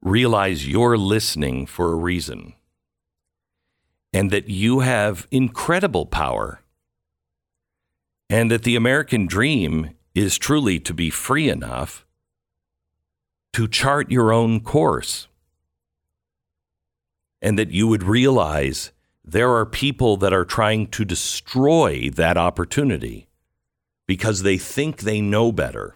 realize 0.02 0.68
you're 0.68 0.98
listening 0.98 1.66
for 1.66 1.92
a 1.92 1.96
reason 1.96 2.54
and 4.14 4.32
that 4.32 4.48
you 4.48 4.80
have 4.80 5.28
incredible 5.30 6.06
power 6.06 6.62
and 8.30 8.50
that 8.50 8.64
the 8.64 8.76
American 8.76 9.28
dream 9.28 9.92
is 10.16 10.38
truly 10.38 10.80
to 10.80 10.94
be 10.94 11.10
free 11.10 11.50
enough 11.50 12.06
to 13.54 13.68
chart 13.68 14.10
your 14.12 14.32
own 14.32 14.60
course 14.62 15.28
and 17.42 17.58
that 17.58 17.72
you 17.72 17.88
would 17.88 18.04
realize 18.04 18.92
there 19.24 19.54
are 19.54 19.66
people 19.66 20.18
that 20.18 20.34
are 20.34 20.46
trying 20.46 20.88
to 20.88 21.06
destroy 21.06 22.10
that 22.10 22.38
opportunity 22.38 23.28
because 24.08 24.42
they 24.42 24.58
think 24.58 25.02
they 25.02 25.22
know 25.22 25.52
better. 25.52 25.96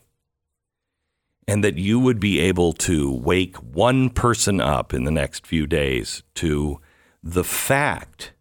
And 1.48 1.64
that 1.64 1.78
you 1.78 2.00
would 2.00 2.20
be 2.20 2.40
able 2.40 2.74
to 2.74 3.12
wake 3.12 3.58
one 3.58 4.10
person 4.10 4.62
up 4.62 4.94
in 4.94 5.04
the 5.04 5.12
next 5.12 5.46
few 5.46 5.68
days 5.68 6.24
to 6.36 6.80
the 7.22 7.44
fact 7.44 8.32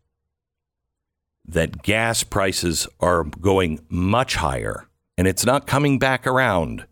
that 1.45 1.83
gas 1.83 2.23
prices 2.23 2.87
are 3.01 3.24
going 3.24 3.85
much 3.89 4.37
higher 4.37 4.89
and 5.19 5.27
it's 5.29 5.45
not 5.45 5.66
coming 5.66 5.99
back 5.99 6.27
around. 6.27 6.87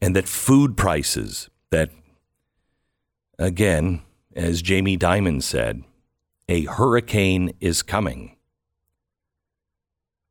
And 0.00 0.16
that 0.16 0.28
food 0.28 0.76
prices, 0.76 1.48
that 1.70 1.90
again, 3.38 4.02
as 4.34 4.62
Jamie 4.62 4.98
Dimon 4.98 5.42
said, 5.42 5.84
a 6.48 6.64
hurricane 6.64 7.52
is 7.60 7.82
coming. 7.82 8.36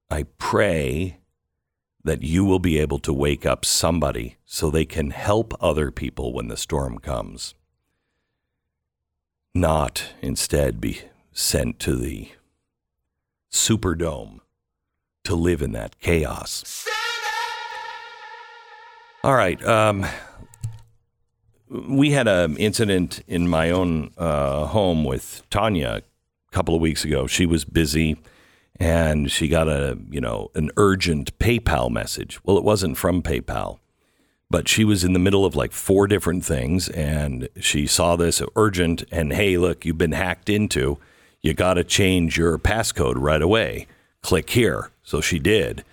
I 0.09 0.23
pray 0.37 1.20
that 2.03 2.23
you 2.23 2.43
will 2.43 2.59
be 2.59 2.77
able 2.77 2.99
to 2.99 3.13
wake 3.13 3.45
up 3.45 3.65
somebody 3.65 4.37
so 4.45 4.69
they 4.69 4.85
can 4.85 5.11
help 5.11 5.53
other 5.61 5.91
people 5.91 6.33
when 6.33 6.47
the 6.47 6.57
storm 6.57 6.97
comes. 6.97 7.53
Not 9.53 10.13
instead 10.21 10.79
be 10.81 11.01
sent 11.31 11.79
to 11.79 11.95
the 11.95 12.29
Superdome 13.51 14.39
to 15.25 15.35
live 15.35 15.61
in 15.61 15.73
that 15.73 15.99
chaos. 15.99 16.87
All 19.23 19.35
right. 19.35 19.63
Um, 19.63 20.05
we 21.69 22.11
had 22.11 22.27
an 22.27 22.57
incident 22.57 23.23
in 23.27 23.47
my 23.47 23.69
own 23.69 24.11
uh, 24.17 24.65
home 24.65 25.03
with 25.03 25.43
Tanya 25.49 26.01
a 26.01 26.55
couple 26.55 26.73
of 26.73 26.81
weeks 26.81 27.05
ago. 27.05 27.27
She 27.27 27.45
was 27.45 27.63
busy 27.63 28.17
and 28.81 29.29
she 29.29 29.47
got 29.47 29.67
a 29.67 29.95
you 30.09 30.19
know 30.19 30.49
an 30.55 30.71
urgent 30.75 31.37
PayPal 31.37 31.91
message. 31.91 32.43
Well, 32.43 32.57
it 32.57 32.63
wasn't 32.63 32.97
from 32.97 33.21
PayPal, 33.21 33.77
but 34.49 34.67
she 34.67 34.83
was 34.83 35.03
in 35.03 35.13
the 35.13 35.19
middle 35.19 35.45
of 35.45 35.55
like 35.55 35.71
four 35.71 36.07
different 36.07 36.43
things, 36.43 36.89
and 36.89 37.47
she 37.59 37.85
saw 37.85 38.15
this 38.15 38.41
urgent. 38.55 39.03
And 39.11 39.33
hey, 39.33 39.57
look, 39.57 39.85
you've 39.85 39.99
been 39.99 40.13
hacked 40.13 40.49
into. 40.49 40.97
You 41.41 41.53
got 41.53 41.75
to 41.75 41.83
change 41.83 42.37
your 42.37 42.57
passcode 42.57 43.15
right 43.17 43.41
away. 43.41 43.85
Click 44.23 44.49
here. 44.49 44.89
So 45.03 45.21
she 45.21 45.37
did. 45.37 45.83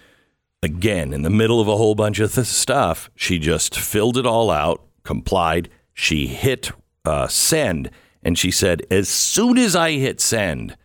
Again, 0.62 1.12
in 1.12 1.22
the 1.22 1.30
middle 1.30 1.60
of 1.60 1.68
a 1.68 1.76
whole 1.76 1.94
bunch 1.94 2.18
of 2.20 2.34
th- 2.34 2.46
stuff, 2.46 3.10
she 3.14 3.38
just 3.38 3.78
filled 3.78 4.16
it 4.16 4.26
all 4.26 4.50
out, 4.50 4.82
complied. 5.04 5.68
She 5.94 6.26
hit 6.26 6.70
uh, 7.04 7.28
send, 7.28 7.90
and 8.22 8.38
she 8.38 8.50
said, 8.50 8.82
as 8.90 9.08
soon 9.08 9.56
as 9.56 9.76
I 9.76 9.92
hit 9.92 10.20
send, 10.20 10.76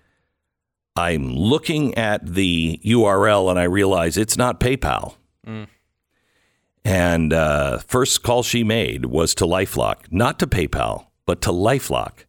I'm 0.96 1.36
looking 1.36 1.96
at 1.96 2.26
the 2.36 2.80
URL 2.86 3.50
and 3.50 3.60
I 3.60 3.64
realize 3.64 4.18
it's 4.18 4.38
not 4.38 4.60
PayPal. 4.60 5.16
Mm. 5.46 5.68
And 6.86 7.34
uh, 7.34 7.80
first 7.80 8.24
call 8.24 8.44
she 8.44 8.64
made 8.64 9.06
was 9.06 9.34
to 9.36 9.46
LifeLock, 9.46 10.12
not 10.12 10.40
to 10.40 10.48
PayPal, 10.48 11.08
but 11.26 11.42
to 11.42 11.50
LifeLock. 11.50 12.26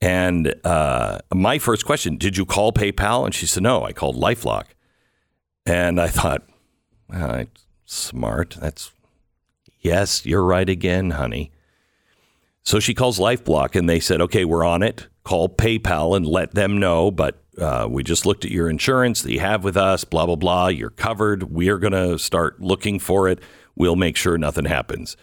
And 0.00 0.54
uh, 0.64 1.18
my 1.32 1.58
first 1.58 1.84
question, 1.86 2.16
did 2.16 2.36
you 2.36 2.44
call 2.44 2.72
PayPal? 2.72 3.24
And 3.24 3.34
she 3.34 3.46
said, 3.46 3.62
no, 3.62 3.84
I 3.84 3.92
called 3.92 4.16
LifeLock. 4.16 4.66
And 5.64 6.00
I 6.00 6.08
thought, 6.08 6.48
well, 7.08 7.44
smart. 7.84 8.56
That's 8.60 8.92
yes, 9.80 10.26
you're 10.26 10.44
right 10.44 10.68
again, 10.68 11.10
honey. 11.10 11.52
So 12.62 12.80
she 12.80 12.94
calls 12.94 13.18
LifeLock 13.18 13.76
and 13.76 13.88
they 13.88 14.00
said, 14.00 14.20
okay, 14.20 14.44
we're 14.44 14.64
on 14.64 14.82
it. 14.82 15.06
Call 15.22 15.48
PayPal 15.48 16.16
and 16.16 16.26
let 16.26 16.54
them 16.54 16.78
know. 16.78 17.10
But 17.10 17.42
uh, 17.58 17.86
we 17.90 18.02
just 18.02 18.26
looked 18.26 18.44
at 18.44 18.50
your 18.50 18.68
insurance 18.68 19.22
that 19.22 19.32
you 19.32 19.40
have 19.40 19.64
with 19.64 19.76
us, 19.76 20.04
blah, 20.04 20.26
blah, 20.26 20.36
blah. 20.36 20.68
You're 20.68 20.90
covered. 20.90 21.44
We're 21.44 21.78
going 21.78 21.92
to 21.92 22.18
start 22.18 22.60
looking 22.60 22.98
for 22.98 23.28
it. 23.28 23.40
We'll 23.74 23.96
make 23.96 24.16
sure 24.16 24.38
nothing 24.38 24.64
happens. 24.66 25.16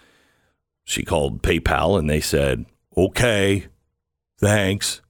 She 0.83 1.03
called 1.03 1.43
PayPal 1.43 1.97
and 1.97 2.09
they 2.09 2.19
said, 2.19 2.65
okay, 2.97 3.67
thanks. 4.39 5.01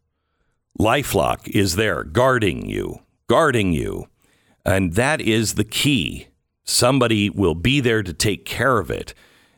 Lifelock 0.79 1.47
is 1.49 1.75
there 1.75 2.03
guarding 2.03 2.67
you, 2.67 2.99
guarding 3.27 3.73
you. 3.73 4.07
And 4.65 4.93
that 4.93 5.21
is 5.21 5.55
the 5.55 5.63
key. 5.63 6.27
Somebody 6.63 7.29
will 7.29 7.55
be 7.55 7.79
there 7.79 8.03
to 8.03 8.13
take 8.13 8.45
care 8.45 8.79
of 8.79 8.89
it 8.89 9.13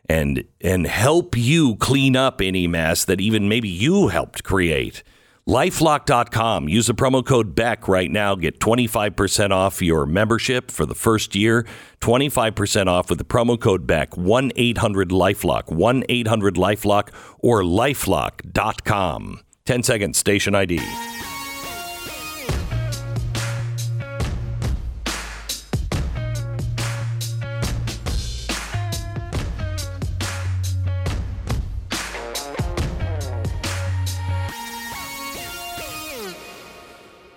and 0.07 0.43
and 0.61 0.85
help 0.85 1.35
you 1.37 1.75
clean 1.77 2.15
up 2.15 2.41
any 2.41 2.67
mess 2.67 3.05
that 3.05 3.21
even 3.21 3.49
maybe 3.49 3.69
you 3.69 4.09
helped 4.09 4.43
create. 4.43 5.03
Lifelock.com. 5.47 6.67
Use 6.67 6.87
the 6.87 6.95
promo 6.95 7.23
code 7.23 7.53
BECK 7.53 7.87
right 7.87 8.09
now. 8.09 8.33
Get 8.33 8.59
25% 8.59 9.51
off 9.51 9.79
your 9.79 10.07
membership 10.07 10.71
for 10.71 10.87
the 10.87 10.95
first 10.95 11.35
year. 11.35 11.67
25% 12.01 12.87
off 12.87 13.09
with 13.09 13.19
the 13.19 13.25
promo 13.25 13.59
code 13.59 13.85
BECK. 13.85 14.17
1 14.17 14.51
800 14.55 15.09
Lifelock. 15.09 15.71
1 15.71 16.03
800 16.09 16.55
Lifelock 16.55 17.09
or 17.39 17.61
lifelock.com. 17.61 19.41
10 19.65 19.83
seconds, 19.83 20.17
station 20.17 20.55
ID. 20.55 21.14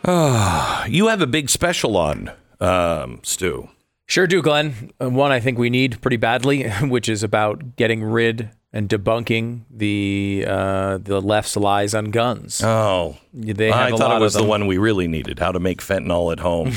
you 0.88 1.08
have 1.08 1.20
a 1.20 1.26
big 1.26 1.50
special 1.50 1.94
on, 1.98 2.32
um, 2.60 3.20
Stu. 3.22 3.68
Sure 4.06 4.26
do, 4.26 4.40
Glenn. 4.40 4.90
Uh, 4.98 5.10
One 5.10 5.32
I 5.32 5.38
think 5.38 5.58
we 5.58 5.68
need 5.68 6.00
pretty 6.00 6.16
badly, 6.16 6.66
which 6.82 7.10
is 7.10 7.22
about 7.22 7.76
getting 7.76 8.02
rid 8.02 8.48
and 8.72 8.88
debunking 8.88 9.64
the 9.70 10.46
uh, 10.48 10.96
the 10.96 11.20
left's 11.20 11.58
lies 11.58 11.94
on 11.94 12.06
guns. 12.06 12.62
Oh, 12.64 13.18
they 13.34 13.66
have 13.70 13.76
I 13.76 13.88
a 13.88 13.90
thought 13.98 14.08
lot 14.08 14.16
it 14.16 14.20
was 14.20 14.32
the 14.32 14.44
one 14.44 14.66
we 14.66 14.78
really 14.78 15.08
needed: 15.08 15.38
how 15.38 15.52
to 15.52 15.60
make 15.60 15.82
fentanyl 15.82 16.32
at 16.32 16.40
home. 16.40 16.68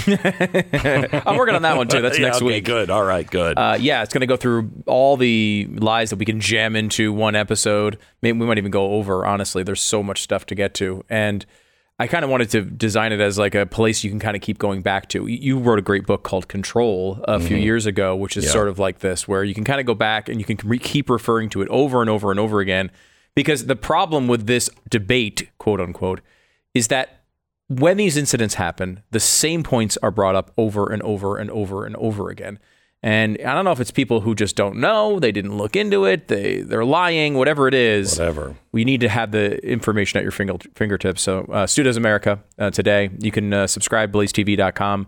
I'm 1.26 1.38
working 1.38 1.56
on 1.56 1.62
that 1.62 1.78
one 1.78 1.88
too. 1.88 2.02
That's 2.02 2.20
Yeah, 2.20 2.26
next 2.26 2.38
okay, 2.38 2.46
week. 2.48 2.66
Good. 2.66 2.90
All 2.90 3.04
right. 3.04 3.26
Good. 3.26 3.58
Uh, 3.58 3.78
yeah, 3.80 4.04
it's 4.04 4.14
going 4.14 4.22
to 4.22 4.28
go 4.28 4.36
through 4.36 4.70
all 4.88 5.16
the 5.16 5.70
lies 5.72 6.10
that 6.10 6.18
we 6.20 6.26
can 6.26 6.42
jam 6.42 6.76
into 6.76 7.14
one 7.14 7.36
episode. 7.36 7.98
Maybe 8.22 8.38
we 8.38 8.46
might 8.46 8.58
even 8.58 8.72
go 8.72 8.92
over. 8.96 9.26
Honestly, 9.26 9.64
there's 9.64 9.82
so 9.82 10.04
much 10.04 10.22
stuff 10.22 10.46
to 10.48 10.56
get 10.56 10.74
to, 10.76 11.06
and 11.10 11.46
I 12.02 12.08
kind 12.08 12.26
of 12.26 12.32
wanted 12.32 12.50
to 12.52 12.62
design 12.64 13.12
it 13.12 13.20
as 13.20 13.38
like 13.38 13.54
a 13.54 13.66
place 13.68 14.04
you 14.04 14.10
can 14.10 14.20
kind 14.20 14.36
of 14.36 14.42
keep 14.42 14.58
going 14.58 14.82
back 14.82 15.08
to. 15.10 15.28
You- 15.28 15.60
wrote 15.60 15.78
a 15.78 15.84
great 15.84 16.08
book 16.08 16.24
called 16.24 16.48
Control 16.48 17.24
a 17.28 17.40
few 17.40 17.58
Mhm. 17.58 17.64
years 17.64 17.86
ago, 17.86 18.16
which 18.16 18.36
is 18.36 18.46
Yeah. 18.46 18.52
sort 18.52 18.68
of 18.70 18.80
like 18.80 19.00
this, 19.00 19.28
where 19.28 19.44
you 19.44 19.54
can 19.54 19.64
kind 19.64 19.80
of 19.80 19.86
go 19.86 19.94
back 19.94 20.28
and 20.28 20.40
you 20.40 20.46
can 20.46 20.58
re- 20.68 20.80
keep 20.80 21.10
referring 21.10 21.50
to 21.52 21.62
it 21.62 21.68
over 21.70 22.02
and 22.02 22.10
over 22.10 22.32
and 22.32 22.40
over 22.40 22.60
again. 22.60 22.90
Because 23.36 23.68
the 23.68 23.76
problem 23.76 24.28
with 24.28 24.48
this 24.48 24.68
debate, 24.90 25.50
quote 25.60 25.80
unquote, 25.80 26.22
is 26.74 26.88
that 26.88 27.22
when 27.68 27.98
these 27.98 28.18
incidents 28.18 28.56
happen, 28.56 29.02
the 29.12 29.20
same 29.20 29.62
points 29.62 29.96
are 30.02 30.12
brought 30.12 30.36
up 30.36 30.52
over 30.58 30.92
and 30.92 31.02
over 31.04 31.38
and 31.38 31.50
over 31.52 31.86
and 31.86 31.96
over 31.98 32.30
again. 32.30 32.58
And 33.04 33.40
I 33.44 33.56
don't 33.56 33.66
know 33.66 33.72
if 33.72 33.80
it's 33.80 33.90
people 33.90 34.22
who 34.22 34.36
just 34.36 34.56
don't 34.56 34.76
know, 34.78 35.20
they 35.20 35.32
didn't 35.32 35.58
look 35.58 35.76
into 35.76 36.06
it, 36.06 36.28
they 36.28 36.62
they're 36.62 36.86
lying, 36.86 37.34
whatever 37.34 37.68
it 37.68 37.74
is. 37.74 38.20
Whatever. 38.20 38.56
We 38.72 38.86
need 38.86 39.02
to 39.02 39.10
have 39.10 39.32
the 39.32 39.58
information 39.68 40.20
at 40.20 40.24
your 40.24 40.32
finger, 40.32 40.54
fingertips. 40.76 41.24
So, 41.24 41.46
uh, 41.46 41.66
Stu 41.66 41.82
Does 41.82 41.98
America 41.98 42.44
uh, 42.60 42.70
today. 42.70 43.10
You 43.20 43.32
can 43.32 43.52
uh, 43.54 43.68
subscribe 43.68 44.12
blazetv.com. 44.12 45.08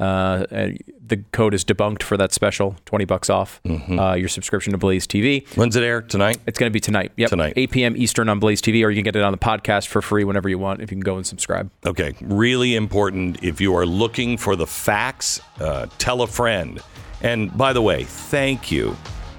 Uh, 0.00 0.46
and 0.50 0.82
the 1.06 1.18
code 1.32 1.54
is 1.54 1.64
debunked 1.64 2.02
for 2.02 2.16
that 2.16 2.32
special, 2.32 2.74
20 2.86 3.04
bucks 3.04 3.30
off 3.30 3.60
uh, 3.90 4.14
your 4.14 4.28
subscription 4.28 4.72
to 4.72 4.78
Blaze 4.78 5.06
TV. 5.06 5.46
When's 5.56 5.76
it 5.76 5.84
air? 5.84 6.02
Tonight? 6.02 6.38
It's 6.46 6.58
going 6.58 6.70
to 6.70 6.72
be 6.72 6.80
tonight. 6.80 7.12
Yep. 7.16 7.30
Tonight. 7.30 7.52
8 7.54 7.70
p.m. 7.70 7.96
Eastern 7.96 8.28
on 8.28 8.40
Blaze 8.40 8.60
TV, 8.60 8.84
or 8.84 8.90
you 8.90 8.96
can 8.96 9.04
get 9.04 9.14
it 9.14 9.22
on 9.22 9.30
the 9.30 9.38
podcast 9.38 9.86
for 9.86 10.02
free 10.02 10.24
whenever 10.24 10.48
you 10.48 10.58
want 10.58 10.80
if 10.80 10.90
you 10.90 10.96
can 10.96 11.02
go 11.02 11.16
and 11.16 11.26
subscribe. 11.26 11.70
Okay, 11.86 12.14
really 12.20 12.74
important. 12.74 13.44
If 13.44 13.60
you 13.60 13.76
are 13.76 13.86
looking 13.86 14.38
for 14.38 14.56
the 14.56 14.66
facts, 14.66 15.40
uh, 15.60 15.86
tell 15.98 16.22
a 16.22 16.26
friend. 16.26 16.80
And 17.22 17.56
by 17.56 17.72
the 17.72 17.82
way, 17.82 18.04
thank 18.04 18.70
you. 18.70 18.96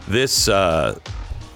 This 0.08 0.48
uh, 0.48 1.00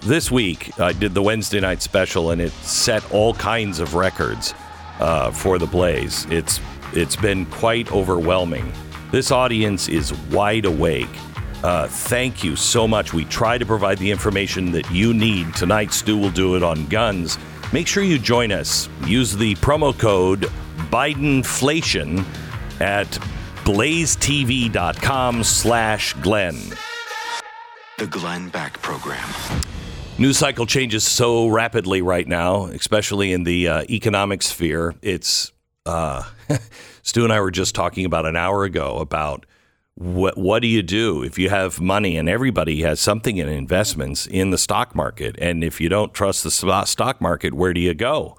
this 0.02 0.32
week 0.32 0.78
I 0.80 0.94
did 0.94 1.14
the 1.14 1.22
Wednesday 1.22 1.60
night 1.60 1.82
special, 1.82 2.32
and 2.32 2.42
it 2.42 2.52
set 2.52 3.10
all 3.12 3.34
kinds 3.34 3.80
of 3.80 3.96
records 3.96 4.54
uh, 5.00 5.32
for 5.32 5.58
the 5.58 5.66
Blaze. 5.68 6.26
It's 6.30 6.60
it's 6.94 7.16
been 7.16 7.46
quite 7.48 7.92
overwhelming. 7.92 8.72
This 9.12 9.32
audience 9.32 9.88
is 9.88 10.14
wide 10.32 10.66
awake. 10.66 11.10
Uh, 11.64 11.88
thank 11.88 12.44
you 12.44 12.56
so 12.56 12.88
much. 12.88 13.14
We 13.14 13.26
try 13.26 13.58
to 13.58 13.66
provide 13.66 13.98
the 13.98 14.12
information 14.12 14.72
that 14.74 14.90
you 14.92 15.14
need. 15.14 15.56
Tonight, 15.56 15.92
Stu 15.92 16.18
will 16.18 16.30
do 16.30 16.56
it 16.56 16.64
on 16.64 16.86
guns. 16.88 17.38
Make 17.74 17.88
sure 17.88 18.04
you 18.04 18.20
join 18.20 18.52
us. 18.52 18.88
Use 19.06 19.36
the 19.36 19.56
promo 19.56 19.98
code 19.98 20.42
Bidenflation 20.92 22.24
at 22.80 23.08
blazetv.com 23.68 25.44
slash 25.44 26.14
Glenn. 26.22 26.56
The 27.98 28.08
Glenn 28.08 28.48
Beck 28.48 28.82
Program. 28.82 29.28
News 30.18 30.38
cycle 30.38 30.66
changes 30.66 31.04
so 31.04 31.48
rapidly 31.48 32.02
right 32.02 32.26
now, 32.26 32.68
especially 32.68 33.34
in 33.34 33.44
the 33.44 33.68
uh, 33.68 33.84
economic 33.90 34.42
sphere. 34.42 34.96
It's 35.02 35.52
uh, 35.86 36.24
Stu 37.02 37.26
and 37.26 37.34
I 37.34 37.42
were 37.42 37.52
just 37.52 37.76
talking 37.76 38.06
about 38.06 38.26
an 38.26 38.38
hour 38.38 38.64
ago 38.64 39.00
about 39.00 39.46
what 39.96 40.38
what 40.38 40.62
do 40.62 40.70
you 40.70 40.82
do 40.82 41.22
if 41.22 41.38
you 41.38 41.50
have 41.50 41.82
money 41.82 42.16
and 42.16 42.30
everybody 42.30 42.84
has 42.84 43.02
something 43.02 43.36
in 43.36 43.50
investments 43.50 44.28
in 44.28 44.52
the 44.52 44.58
stock 44.58 44.96
market, 44.96 45.36
and 45.40 45.62
if 45.62 45.82
you 45.82 45.90
don't 45.90 46.14
trust 46.14 46.46
the 46.46 46.52
stock 46.86 47.20
market, 47.20 47.54
where 47.54 47.74
do 47.74 47.82
you 47.82 47.94
go? 47.94 48.38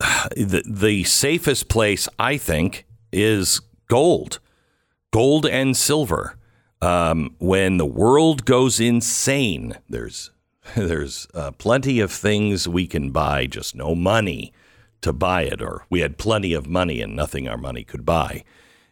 The 0.34 0.62
the 0.66 1.04
safest 1.04 1.68
place, 1.68 2.08
I 2.18 2.38
think, 2.38 2.86
is 3.12 3.60
gold, 3.88 4.40
gold 5.10 5.46
and 5.46 5.76
silver. 5.76 6.36
Um, 6.82 7.34
when 7.38 7.78
the 7.78 7.86
world 7.86 8.44
goes 8.44 8.78
insane, 8.80 9.78
there's 9.88 10.30
there's 10.76 11.26
uh, 11.34 11.50
plenty 11.52 12.00
of 12.00 12.10
things 12.10 12.68
we 12.68 12.86
can 12.86 13.10
buy, 13.10 13.46
just 13.46 13.74
no 13.74 13.94
money 13.94 14.52
to 15.02 15.12
buy 15.12 15.42
it, 15.42 15.60
or 15.60 15.84
we 15.90 16.00
had 16.00 16.18
plenty 16.18 16.54
of 16.54 16.66
money 16.66 17.00
and 17.00 17.14
nothing 17.14 17.46
our 17.48 17.58
money 17.58 17.84
could 17.84 18.04
buy, 18.04 18.44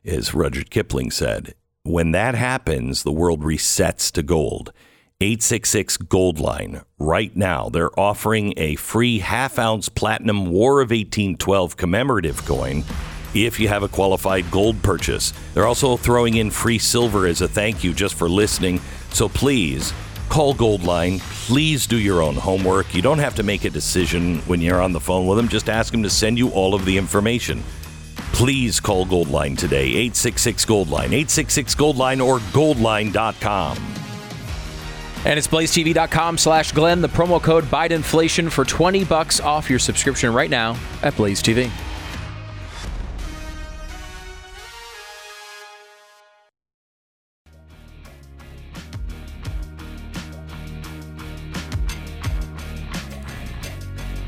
as 0.04 0.34
Rudyard 0.34 0.70
Kipling 0.70 1.10
said. 1.10 1.54
When 1.84 2.12
that 2.12 2.34
happens, 2.34 3.02
the 3.02 3.12
world 3.12 3.42
resets 3.42 4.12
to 4.12 4.22
gold. 4.22 4.72
866 5.20 5.98
Goldline. 5.98 6.82
Right 6.98 7.34
now, 7.36 7.68
they're 7.68 7.98
offering 7.98 8.54
a 8.56 8.74
free 8.74 9.20
half 9.20 9.56
ounce 9.58 9.88
platinum 9.88 10.46
War 10.46 10.80
of 10.80 10.90
1812 10.90 11.76
commemorative 11.76 12.44
coin 12.44 12.82
if 13.34 13.58
you 13.58 13.68
have 13.68 13.82
a 13.82 13.88
qualified 13.88 14.50
gold 14.50 14.82
purchase. 14.82 15.32
They're 15.54 15.66
also 15.66 15.96
throwing 15.96 16.36
in 16.36 16.50
free 16.50 16.78
silver 16.78 17.26
as 17.26 17.40
a 17.40 17.48
thank 17.48 17.82
you 17.82 17.92
just 17.92 18.14
for 18.14 18.28
listening. 18.28 18.80
So 19.10 19.28
please 19.28 19.92
call 20.28 20.54
Goldline. 20.54 21.20
Please 21.46 21.86
do 21.86 21.98
your 21.98 22.22
own 22.22 22.34
homework. 22.34 22.94
You 22.94 23.02
don't 23.02 23.18
have 23.18 23.34
to 23.34 23.42
make 23.42 23.64
a 23.64 23.70
decision 23.70 24.38
when 24.40 24.60
you're 24.60 24.80
on 24.80 24.92
the 24.92 25.00
phone 25.00 25.26
with 25.26 25.36
them. 25.36 25.48
Just 25.48 25.68
ask 25.68 25.92
them 25.92 26.02
to 26.02 26.10
send 26.10 26.38
you 26.38 26.48
all 26.50 26.74
of 26.74 26.84
the 26.84 26.96
information. 26.96 27.62
Please 28.32 28.80
call 28.80 29.04
Goldline 29.04 29.58
today, 29.58 29.84
866 29.84 30.64
Goldline, 30.64 31.12
866 31.12 31.74
Goldline 31.74 32.26
or 32.26 32.38
goldline.com. 32.38 33.76
And 35.24 35.38
it's 35.38 35.46
blazetv.com 35.46 36.38
slash 36.38 36.72
Glenn, 36.72 37.00
the 37.00 37.08
promo 37.08 37.40
code 37.40 37.64
Bidenflation 37.64 38.50
for 38.50 38.64
20 38.64 39.04
bucks 39.04 39.38
off 39.38 39.70
your 39.70 39.78
subscription 39.78 40.32
right 40.32 40.50
now 40.50 40.76
at 41.02 41.14
Blaze 41.16 41.42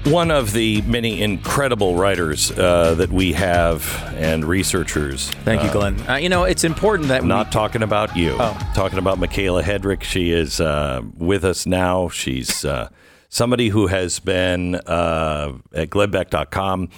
One 0.05 0.31
of 0.31 0.53
the 0.53 0.83
many 0.83 1.23
incredible 1.23 1.97
writers 1.97 2.51
uh, 2.51 2.95
that 2.97 3.11
we 3.11 3.33
have 3.33 3.83
and 4.17 4.45
researchers. 4.45 5.31
Thank 5.31 5.63
you, 5.63 5.71
uh, 5.71 5.73
Glenn. 5.73 6.09
Uh, 6.09 6.17
you 6.17 6.29
know, 6.29 6.45
it's 6.45 6.63
important 6.63 7.09
that 7.09 7.25
not 7.25 7.51
talking 7.51 7.83
about 7.83 8.15
you. 8.15 8.37
Oh. 8.39 8.73
Talking 8.75 8.99
about 8.99 9.19
Mikayla 9.19 9.63
Hedrick. 9.63 10.03
She 10.03 10.31
is 10.31 10.61
uh, 10.61 11.01
with 11.17 11.43
us 11.43 11.65
now. 11.65 12.11
She's 12.11 12.67
uh, 12.67 12.91
somebody 13.31 13.71
who 13.71 13.87
has 13.87 14.21
been 14.21 14.75
uh, 14.75 15.55
at 15.73 15.89
glennbeck.com 15.89 16.91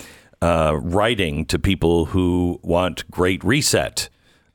uh, 0.42 0.78
writing 0.82 1.44
to 1.46 1.58
people 1.58 2.06
who 2.06 2.60
want 2.62 3.10
great 3.10 3.42
reset 3.44 4.08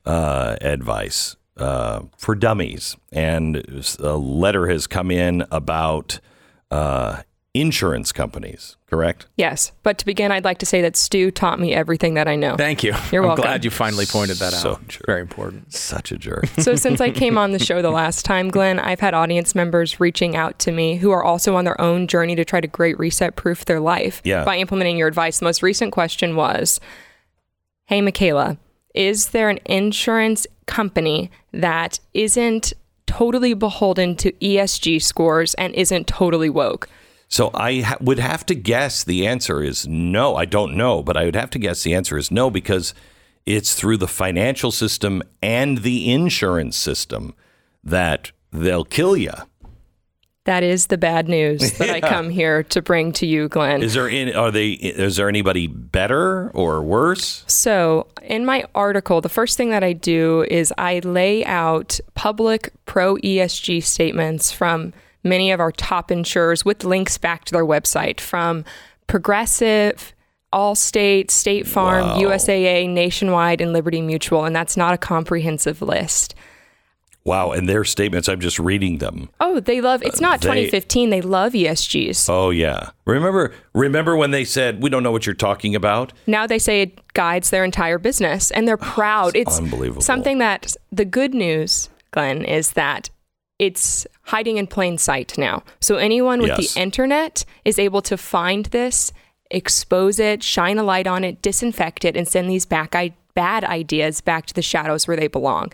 uh, 0.04 0.56
advice 0.60 1.36
uh, 1.56 2.02
for 2.16 2.34
dummies. 2.34 2.96
And 3.10 3.84
a 3.98 4.16
letter 4.16 4.68
has 4.68 4.86
come 4.86 5.10
in 5.10 5.44
about 5.50 6.20
uh, 6.70 7.22
insurance 7.54 8.12
companies, 8.12 8.76
correct? 8.86 9.26
Yes, 9.36 9.72
but 9.82 9.98
to 9.98 10.06
begin, 10.06 10.32
I'd 10.32 10.44
like 10.44 10.58
to 10.58 10.66
say 10.66 10.80
that 10.82 10.96
Stu 10.96 11.30
taught 11.30 11.60
me 11.60 11.74
everything 11.74 12.14
that 12.14 12.26
I 12.26 12.34
know. 12.36 12.56
Thank 12.56 12.82
you. 12.82 12.94
You're 13.10 13.22
I'm 13.22 13.28
welcome. 13.28 13.42
glad 13.44 13.64
you 13.64 13.70
finally 13.70 14.06
pointed 14.06 14.38
that 14.38 14.54
So 14.54 14.72
out. 14.72 14.98
Very 15.06 15.20
important. 15.20 15.72
Such 15.72 16.12
a 16.12 16.16
jerk. 16.16 16.46
So, 16.58 16.76
since 16.76 17.00
I 17.00 17.10
came 17.10 17.36
on 17.36 17.52
the 17.52 17.58
show 17.58 17.82
the 17.82 17.90
last 17.90 18.24
time, 18.24 18.48
Glenn, 18.48 18.78
I've 18.78 19.00
had 19.00 19.12
audience 19.14 19.54
members 19.54 20.00
reaching 20.00 20.34
out 20.34 20.58
to 20.60 20.72
me 20.72 20.96
who 20.96 21.10
are 21.10 21.22
also 21.22 21.54
on 21.56 21.64
their 21.64 21.78
own 21.80 22.06
journey 22.06 22.34
to 22.36 22.44
try 22.44 22.60
to 22.60 22.66
great 22.68 22.98
reset 22.98 23.36
proof 23.36 23.64
their 23.66 23.80
life 23.80 24.22
Yeah. 24.24 24.44
by 24.44 24.56
implementing 24.56 24.96
your 24.96 25.08
advice. 25.08 25.38
The 25.38 25.44
most 25.44 25.62
recent 25.62 25.92
question 25.92 26.36
was 26.36 26.80
Hey, 27.86 28.00
Mikayla, 28.00 28.56
is 28.94 29.28
there 29.30 29.50
an 29.50 29.58
insurance 29.66 30.46
company 30.66 31.30
that 31.52 32.00
isn't 32.14 32.72
totally 33.06 33.52
beholden 33.52 34.16
to 34.16 34.32
ESG 34.32 35.02
scores 35.02 35.52
and 35.54 35.74
isn't 35.74 36.06
totally 36.06 36.48
woke? 36.48 36.88
So 37.32 37.50
I 37.54 37.80
ha- 37.80 37.96
would 38.02 38.18
have 38.18 38.44
to 38.46 38.54
guess 38.54 39.02
the 39.02 39.26
answer 39.26 39.62
is 39.62 39.88
no. 39.88 40.36
I 40.36 40.44
don't 40.44 40.76
know, 40.76 41.02
but 41.02 41.16
I 41.16 41.24
would 41.24 41.34
have 41.34 41.48
to 41.52 41.58
guess 41.58 41.82
the 41.82 41.94
answer 41.94 42.18
is 42.18 42.30
no 42.30 42.50
because 42.50 42.92
it's 43.46 43.74
through 43.74 43.96
the 43.96 44.06
financial 44.06 44.70
system 44.70 45.22
and 45.40 45.78
the 45.78 46.12
insurance 46.12 46.76
system 46.76 47.34
that 47.82 48.32
they'll 48.52 48.84
kill 48.84 49.16
you. 49.16 49.32
That 50.44 50.62
is 50.62 50.88
the 50.88 50.98
bad 50.98 51.26
news 51.26 51.78
that 51.78 51.88
I 51.88 52.00
come 52.06 52.28
here 52.28 52.64
to 52.64 52.82
bring 52.82 53.12
to 53.12 53.26
you, 53.26 53.48
Glenn. 53.48 53.82
Is 53.82 53.94
there 53.94 54.10
any, 54.10 54.34
are 54.34 54.50
they 54.50 54.72
is 54.72 55.16
there 55.16 55.30
anybody 55.30 55.66
better 55.68 56.50
or 56.50 56.82
worse? 56.82 57.44
So, 57.46 58.08
in 58.20 58.44
my 58.44 58.66
article, 58.74 59.22
the 59.22 59.30
first 59.30 59.56
thing 59.56 59.70
that 59.70 59.82
I 59.82 59.94
do 59.94 60.44
is 60.50 60.70
I 60.76 60.98
lay 60.98 61.46
out 61.46 61.98
public 62.12 62.74
pro 62.84 63.16
ESG 63.16 63.82
statements 63.84 64.52
from 64.52 64.92
many 65.24 65.50
of 65.52 65.60
our 65.60 65.72
top 65.72 66.10
insurers 66.10 66.64
with 66.64 66.84
links 66.84 67.18
back 67.18 67.44
to 67.46 67.52
their 67.52 67.64
website 67.64 68.20
from 68.20 68.64
Progressive, 69.06 70.12
Allstate, 70.52 71.30
State 71.30 71.66
Farm, 71.66 72.06
Wow. 72.06 72.18
USAA, 72.18 72.88
Nationwide, 72.88 73.60
and 73.60 73.72
Liberty 73.72 74.00
Mutual, 74.00 74.44
and 74.44 74.54
that's 74.54 74.76
not 74.76 74.94
a 74.94 74.98
comprehensive 74.98 75.80
list. 75.82 76.34
Wow, 77.24 77.52
and 77.52 77.68
their 77.68 77.84
statements, 77.84 78.28
I'm 78.28 78.40
just 78.40 78.58
reading 78.58 78.98
them. 78.98 79.28
Oh, 79.38 79.60
they 79.60 79.80
love. 79.80 80.02
It's 80.02 80.20
not 80.20 80.40
they- 80.40 80.48
2015. 80.48 81.10
They 81.10 81.20
love 81.20 81.52
ESGs. 81.52 82.28
Oh 82.28 82.50
yeah. 82.50 82.90
Remember 83.04 83.54
remember 83.74 84.16
when 84.16 84.32
they 84.32 84.44
said 84.44 84.82
we 84.82 84.90
don't 84.90 85.04
know 85.04 85.12
what 85.12 85.24
you're 85.24 85.34
talking 85.36 85.76
about? 85.76 86.12
Now 86.26 86.48
they 86.48 86.58
say 86.58 86.82
it 86.82 87.12
guides 87.14 87.50
their 87.50 87.64
entire 87.64 87.98
business, 87.98 88.50
and 88.50 88.66
they're 88.66 88.74
oh, 88.74 88.84
proud. 88.84 89.36
it's 89.36 89.58
unbelievable. 89.58 90.02
something 90.02 90.38
that 90.38 90.74
the 90.90 91.04
good 91.04 91.32
news, 91.32 91.90
Glenn, 92.10 92.44
is 92.44 92.72
that 92.72 93.10
it's 93.66 94.06
hiding 94.32 94.56
in 94.58 94.66
plain 94.66 94.98
sight 94.98 95.30
now. 95.38 95.62
So 95.80 95.96
anyone 95.96 96.40
with 96.40 96.48
Yes. 96.58 96.74
the 96.74 96.80
internet 96.80 97.44
is 97.64 97.78
able 97.78 98.02
to 98.02 98.16
find 98.16 98.66
this, 98.66 99.12
expose 99.50 100.18
it, 100.18 100.42
shine 100.42 100.78
a 100.78 100.82
light 100.82 101.06
on 101.06 101.22
it, 101.24 101.42
disinfect 101.42 102.04
it, 102.04 102.16
and 102.16 102.26
send 102.26 102.50
these 102.50 102.66
back 102.66 102.94
I- 102.94 103.14
bad 103.34 103.62
ideas 103.64 104.20
back 104.20 104.46
to 104.46 104.54
the 104.54 104.62
shadows 104.62 105.06
where 105.06 105.16
they 105.16 105.28
belong. 105.28 105.72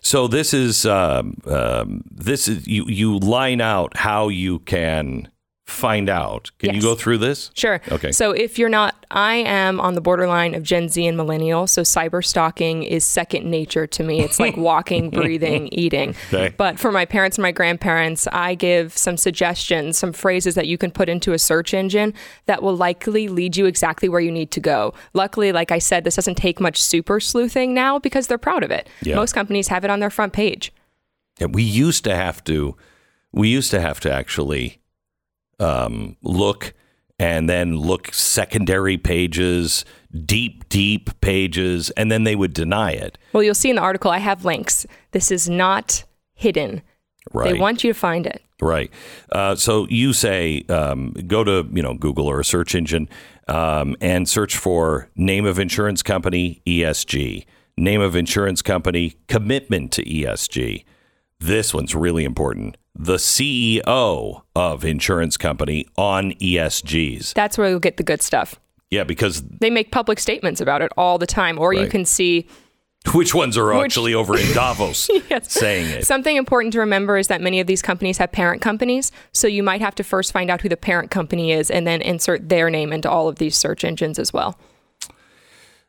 So 0.00 0.28
this 0.28 0.52
is 0.54 0.84
um, 0.86 1.36
um, 1.46 2.02
this 2.10 2.48
is 2.48 2.66
you 2.66 2.84
you 3.00 3.18
line 3.18 3.60
out 3.60 3.96
how 3.96 4.28
you 4.28 4.58
can 4.60 5.28
find 5.68 6.08
out. 6.08 6.50
Can 6.58 6.74
you 6.74 6.80
go 6.80 6.94
through 6.94 7.18
this? 7.18 7.50
Sure. 7.54 7.80
Okay. 7.92 8.10
So 8.10 8.32
if 8.32 8.58
you're 8.58 8.70
not, 8.70 9.06
I 9.10 9.34
am 9.36 9.80
on 9.80 9.94
the 9.94 10.00
borderline 10.00 10.54
of 10.54 10.62
Gen 10.62 10.88
Z 10.88 11.06
and 11.06 11.16
millennial. 11.16 11.66
So 11.66 11.82
cyber 11.82 12.24
stalking 12.24 12.82
is 12.82 13.04
second 13.04 13.48
nature 13.48 13.86
to 13.86 14.02
me. 14.02 14.20
It's 14.20 14.40
like 14.40 14.56
walking, 14.68 15.10
breathing, 15.10 15.68
eating. 15.68 16.14
Okay. 16.32 16.54
But 16.56 16.78
for 16.78 16.90
my 16.90 17.04
parents 17.04 17.36
and 17.36 17.42
my 17.42 17.52
grandparents, 17.52 18.26
I 18.32 18.54
give 18.54 18.96
some 18.96 19.18
suggestions, 19.18 19.98
some 19.98 20.14
phrases 20.14 20.54
that 20.54 20.66
you 20.66 20.78
can 20.78 20.90
put 20.90 21.10
into 21.10 21.34
a 21.34 21.38
search 21.38 21.74
engine 21.74 22.14
that 22.46 22.62
will 22.62 22.76
likely 22.76 23.28
lead 23.28 23.56
you 23.56 23.66
exactly 23.66 24.08
where 24.08 24.20
you 24.20 24.32
need 24.32 24.50
to 24.52 24.60
go. 24.60 24.94
Luckily, 25.12 25.52
like 25.52 25.70
I 25.70 25.78
said, 25.78 26.04
this 26.04 26.16
doesn't 26.16 26.36
take 26.36 26.60
much 26.60 26.82
super 26.82 27.20
sleuthing 27.20 27.74
now 27.74 27.98
because 27.98 28.26
they're 28.26 28.38
proud 28.38 28.62
of 28.62 28.70
it. 28.70 28.88
Yeah. 29.02 29.16
Most 29.16 29.34
companies 29.34 29.68
have 29.68 29.84
it 29.84 29.90
on 29.90 30.00
their 30.00 30.10
front 30.10 30.32
page. 30.32 30.72
Yeah, 31.38 31.46
we 31.46 31.62
used 31.62 32.04
to 32.04 32.16
have 32.16 32.42
to 32.44 32.74
we 33.32 33.48
used 33.48 33.70
to 33.70 33.80
have 33.80 34.00
to 34.00 34.10
actually 34.10 34.80
um, 35.58 36.16
look 36.22 36.74
and 37.18 37.48
then 37.48 37.76
look 37.76 38.14
secondary 38.14 38.96
pages, 38.96 39.84
deep 40.24 40.68
deep 40.68 41.20
pages, 41.20 41.90
and 41.90 42.12
then 42.12 42.24
they 42.24 42.36
would 42.36 42.52
deny 42.52 42.92
it. 42.92 43.18
Well, 43.32 43.42
you'll 43.42 43.54
see 43.54 43.70
in 43.70 43.76
the 43.76 43.82
article, 43.82 44.10
I 44.10 44.18
have 44.18 44.44
links. 44.44 44.86
This 45.10 45.30
is 45.30 45.48
not 45.48 46.04
hidden. 46.34 46.82
Right. 47.32 47.52
They 47.52 47.58
want 47.58 47.84
you 47.84 47.92
to 47.92 47.98
find 47.98 48.26
it. 48.26 48.42
Right. 48.60 48.90
Uh, 49.30 49.54
so 49.54 49.86
you 49.88 50.12
say 50.12 50.64
um, 50.68 51.12
go 51.26 51.44
to 51.44 51.68
you 51.72 51.82
know 51.82 51.94
Google 51.94 52.26
or 52.26 52.40
a 52.40 52.44
search 52.44 52.74
engine 52.74 53.08
um, 53.46 53.96
and 54.00 54.28
search 54.28 54.56
for 54.56 55.08
name 55.16 55.44
of 55.44 55.58
insurance 55.58 56.02
company 56.02 56.62
ESG, 56.66 57.44
name 57.76 58.00
of 58.00 58.16
insurance 58.16 58.62
company 58.62 59.16
commitment 59.28 59.92
to 59.92 60.04
ESG. 60.04 60.84
This 61.40 61.72
one's 61.72 61.94
really 61.94 62.24
important. 62.24 62.76
The 62.98 63.14
CEO 63.16 64.42
of 64.56 64.84
insurance 64.84 65.36
company 65.36 65.86
on 65.96 66.32
ESGs. 66.32 67.32
That's 67.34 67.56
where 67.56 67.68
you'll 67.68 67.78
get 67.78 67.96
the 67.96 68.02
good 68.02 68.22
stuff. 68.22 68.58
Yeah, 68.90 69.04
because 69.04 69.42
They 69.42 69.70
make 69.70 69.92
public 69.92 70.18
statements 70.18 70.60
about 70.60 70.82
it 70.82 70.90
all 70.96 71.18
the 71.18 71.26
time, 71.26 71.58
or 71.58 71.72
you 71.72 71.86
can 71.86 72.04
see 72.04 72.48
which 73.12 73.34
ones 73.34 73.56
are 73.56 73.66
Which- 73.74 73.84
actually 73.84 74.14
over 74.14 74.36
in 74.36 74.52
Davos 74.52 75.08
Yes. 75.30 75.52
saying 75.52 75.90
it? 75.90 76.06
Something 76.06 76.36
important 76.36 76.72
to 76.72 76.80
remember 76.80 77.16
is 77.16 77.28
that 77.28 77.40
many 77.40 77.60
of 77.60 77.66
these 77.66 77.82
companies 77.82 78.18
have 78.18 78.32
parent 78.32 78.60
companies, 78.62 79.12
so 79.32 79.46
you 79.46 79.62
might 79.62 79.80
have 79.80 79.94
to 79.96 80.02
first 80.02 80.32
find 80.32 80.50
out 80.50 80.62
who 80.62 80.68
the 80.68 80.76
parent 80.76 81.10
company 81.10 81.52
is 81.52 81.70
and 81.70 81.86
then 81.86 82.02
insert 82.02 82.48
their 82.48 82.68
name 82.70 82.92
into 82.92 83.08
all 83.08 83.28
of 83.28 83.36
these 83.36 83.56
search 83.56 83.84
engines 83.84 84.18
as 84.18 84.32
well. 84.32 84.58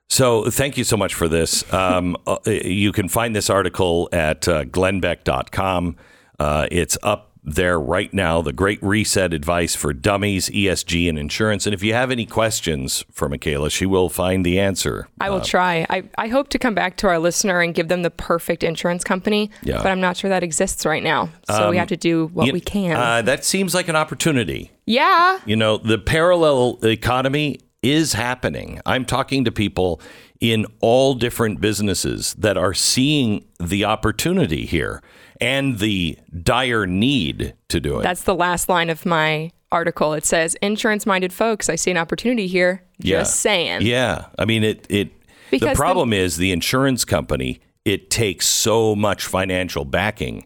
So 0.10 0.50
thank 0.50 0.78
you 0.78 0.84
so 0.84 0.98
much 0.98 1.14
for 1.14 1.28
this. 1.28 1.72
Um, 1.74 2.18
uh, 2.28 2.38
you 2.46 2.92
can 2.92 3.08
find 3.10 3.36
this 3.36 3.50
article 3.50 4.10
at 4.12 4.48
uh, 4.48 4.66
glennbeck.com. 4.66 5.96
Uh, 6.40 6.68
it's 6.72 6.98
up 7.04 7.26
there 7.44 7.80
right 7.80 8.14
now. 8.14 8.42
The 8.42 8.52
Great 8.54 8.82
Reset 8.84 9.34
Advice 9.34 9.74
for 9.76 9.94
Dummies, 9.94 10.50
ESG, 10.50 11.08
and 11.10 11.18
Insurance. 11.18 11.66
And 11.66 11.74
if 11.74 11.82
you 11.82 11.94
have 11.94 12.12
any 12.12 12.26
questions 12.26 13.04
for 13.12 13.30
Mikayla, 13.30 13.72
she 13.72 13.86
will 13.86 14.10
find 14.10 14.46
the 14.46 14.60
answer. 14.60 15.08
I 15.22 15.30
will 15.30 15.38
Uh, 15.38 15.44
try. 15.46 15.86
I, 15.90 16.04
I 16.18 16.28
hope 16.28 16.50
to 16.50 16.60
come 16.60 16.76
back 16.76 16.98
to 16.98 17.08
our 17.08 17.18
listener 17.18 17.62
and 17.62 17.74
give 17.74 17.88
them 17.88 18.04
the 18.04 18.12
perfect 18.12 18.64
insurance 18.64 19.04
company, 19.04 19.50
Yeah. 19.64 19.78
but 19.82 19.88
I'm 19.88 20.02
not 20.02 20.18
sure 20.18 20.30
that 20.30 20.44
exists 20.44 20.86
right 20.86 21.02
now. 21.02 21.30
So 21.50 21.70
we 21.70 21.78
Um, 21.78 21.80
have 21.80 21.88
to 21.90 21.98
do 21.98 22.30
what 22.34 22.48
you- 22.48 22.54
we 22.54 22.60
can. 22.60 22.96
Uh, 22.98 23.22
that 23.24 23.46
seems 23.46 23.74
like 23.74 23.88
an 23.88 23.96
opportunity. 23.96 24.72
yeah. 24.86 25.40
You 25.46 25.56
know, 25.56 25.78
the 25.78 25.98
parallel 25.98 26.78
economy 26.84 27.60
is 27.82 28.14
happening. 28.14 28.82
I'm 28.86 29.06
talking 29.06 29.46
to 29.46 29.52
people 29.52 30.02
in 30.42 30.66
all 30.82 31.14
different 31.16 31.62
businesses 31.62 32.36
that 32.38 32.58
are 32.58 32.74
seeing 32.74 33.46
the 33.60 33.86
opportunity 33.86 34.66
here 34.66 35.02
and 35.42 35.80
the 35.80 36.18
dire 36.44 36.86
need 36.86 37.54
to 37.70 37.80
do 37.80 38.00
it. 38.00 38.04
That's 38.04 38.24
the 38.24 38.36
last 38.36 38.70
line 38.70 38.90
of 38.90 39.06
my 39.06 39.52
article. 39.72 40.14
It 40.14 40.26
says, 40.26 40.56
insurance 40.62 41.06
minded 41.06 41.32
folks, 41.32 41.70
I 41.70 41.76
see 41.76 41.92
an 41.92 41.98
opportunity 41.98 42.48
here. 42.48 42.84
Just 43.02 43.40
saying. 43.40 43.84
Yeah. 43.84 44.26
I 44.38 44.46
mean, 44.46 44.64
it, 44.64 44.86
it, 44.90 45.12
the 45.52 45.58
Because 45.60 45.70
the- 45.78 45.82
problem 45.82 46.12
is 46.14 46.38
the 46.38 46.52
insurance 46.52 47.06
company, 47.06 47.62
it 47.86 48.10
takes 48.10 48.46
so 48.48 48.96
much 48.96 49.26
financial 49.26 49.86
backing 49.86 50.46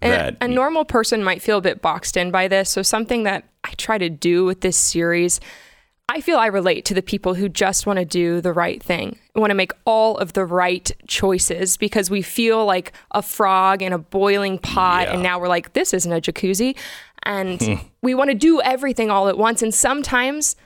that 0.00 0.36
a 0.40 0.48
normal 0.48 0.86
person 0.86 1.22
might 1.22 1.42
feel 1.42 1.58
a 1.58 1.60
bit 1.60 1.82
boxed 1.82 2.16
in 2.16 2.30
by 2.30 2.48
this. 2.48 2.70
So, 2.70 2.80
something 2.80 3.24
that 3.24 3.44
I 3.64 3.72
try 3.76 3.98
to 3.98 4.08
do 4.08 4.46
with 4.46 4.62
this 4.62 4.76
series, 4.78 5.40
I 6.12 6.20
feel 6.20 6.38
I 6.38 6.46
relate 6.46 6.84
to 6.86 6.94
the 6.94 7.02
people 7.02 7.34
who 7.34 7.48
just 7.48 7.86
want 7.86 8.00
to 8.00 8.04
do 8.04 8.40
the 8.40 8.52
right 8.52 8.82
thing, 8.82 9.16
want 9.36 9.52
to 9.52 9.54
make 9.54 9.70
all 9.84 10.18
of 10.18 10.32
the 10.32 10.44
right 10.44 10.90
choices 11.06 11.76
because 11.76 12.10
we 12.10 12.20
feel 12.20 12.66
like 12.66 12.92
a 13.12 13.22
frog 13.22 13.80
in 13.80 13.92
a 13.92 13.98
boiling 13.98 14.58
pot. 14.58 15.06
And 15.06 15.22
now 15.22 15.38
we're 15.38 15.46
like, 15.46 15.72
this 15.72 15.94
isn't 15.94 16.12
a 16.12 16.20
jacuzzi. 16.20 16.76
And 17.22 17.62
Hmm. 17.62 17.74
we 18.02 18.16
want 18.16 18.30
to 18.30 18.34
do 18.34 18.60
everything 18.60 19.08
all 19.08 19.28
at 19.28 19.38
once. 19.38 19.62
And 19.62 19.72
sometimes 19.72 20.56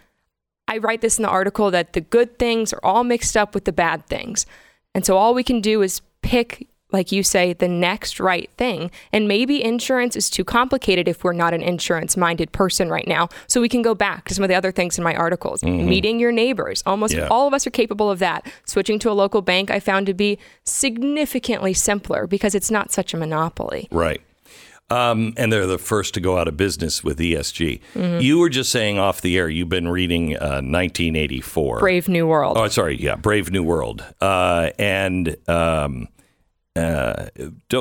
I 0.66 0.78
write 0.78 1.02
this 1.02 1.18
in 1.18 1.22
the 1.24 1.28
article 1.28 1.70
that 1.72 1.92
the 1.92 2.00
good 2.00 2.38
things 2.38 2.72
are 2.72 2.80
all 2.82 3.04
mixed 3.04 3.36
up 3.36 3.54
with 3.54 3.66
the 3.66 3.72
bad 3.72 4.06
things. 4.06 4.46
And 4.94 5.04
so 5.04 5.18
all 5.18 5.34
we 5.34 5.44
can 5.44 5.60
do 5.60 5.82
is 5.82 6.00
pick, 6.22 6.68
like 6.94 7.12
you 7.12 7.22
say, 7.22 7.52
the 7.52 7.68
next 7.68 8.18
right 8.20 8.48
thing. 8.56 8.90
And 9.12 9.28
maybe 9.28 9.62
insurance 9.62 10.16
is 10.16 10.30
too 10.30 10.44
complicated 10.44 11.08
if 11.08 11.24
we're 11.24 11.34
not 11.34 11.52
an 11.52 11.60
insurance 11.60 12.16
minded 12.16 12.52
person 12.52 12.88
right 12.88 13.06
now. 13.06 13.28
So 13.48 13.60
we 13.60 13.68
can 13.68 13.82
go 13.82 13.94
back 13.94 14.26
to 14.28 14.34
some 14.34 14.44
of 14.44 14.48
the 14.48 14.54
other 14.54 14.72
things 14.72 14.96
in 14.96 15.04
my 15.04 15.14
articles. 15.14 15.60
Mhm. 15.60 15.84
Meeting 15.86 16.18
your 16.20 16.32
neighbors. 16.32 16.82
Almost 16.86 17.12
Yeah. 17.14 17.28
all 17.30 17.46
of 17.46 17.52
us 17.52 17.66
are 17.66 17.70
capable 17.70 18.10
of 18.10 18.20
that. 18.20 18.46
Switching 18.64 18.98
to 19.00 19.10
a 19.10 19.12
local 19.12 19.42
bank 19.42 19.70
I 19.70 19.80
found 19.80 20.06
to 20.06 20.14
be 20.14 20.38
significantly 20.64 21.74
simpler 21.74 22.26
because 22.26 22.54
it's 22.54 22.70
not 22.70 22.92
such 22.92 23.12
a 23.12 23.16
monopoly. 23.16 23.88
Right. 23.90 24.20
Um, 24.90 25.32
and 25.38 25.50
they're 25.52 25.66
the 25.66 25.78
first 25.78 26.12
to 26.14 26.20
go 26.20 26.36
out 26.38 26.46
of 26.46 26.56
business 26.58 27.02
with 27.02 27.18
ESG. 27.18 27.80
Mhm. 27.96 28.22
You 28.22 28.38
were 28.38 28.50
just 28.50 28.70
saying 28.70 28.98
off 28.98 29.20
the 29.20 29.36
air, 29.38 29.48
you've 29.48 29.70
been 29.70 29.88
reading 29.88 30.36
uh, 30.36 30.60
1984. 30.62 31.80
Brave 31.80 32.08
New 32.08 32.26
World. 32.26 32.56
Oh, 32.58 32.68
sorry. 32.68 33.00
Yeah. 33.02 33.16
Brave 33.16 33.50
New 33.50 33.62
World. 33.62 34.04
Uh, 34.20 34.70
and 34.78 35.36
um, 35.48 36.08
uh, 36.76 37.26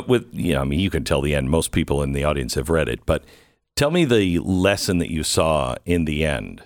with, 0.07 0.27
you 0.31 0.53
know, 0.53 0.61
I 0.61 0.63
mean, 0.65 0.79
you 0.79 0.89
can 0.89 1.03
tell 1.03 1.21
the 1.21 1.35
end. 1.35 1.49
Most 1.49 1.71
people 1.71 2.03
in 2.03 2.13
the 2.13 2.23
audience 2.23 2.55
have 2.55 2.69
read 2.69 2.87
it. 2.87 3.05
But 3.05 3.23
tell 3.75 3.91
me 3.91 4.05
the 4.05 4.39
lesson 4.39 4.99
that 4.99 5.11
you 5.11 5.23
saw 5.23 5.75
in 5.85 6.05
the 6.05 6.25
end. 6.25 6.63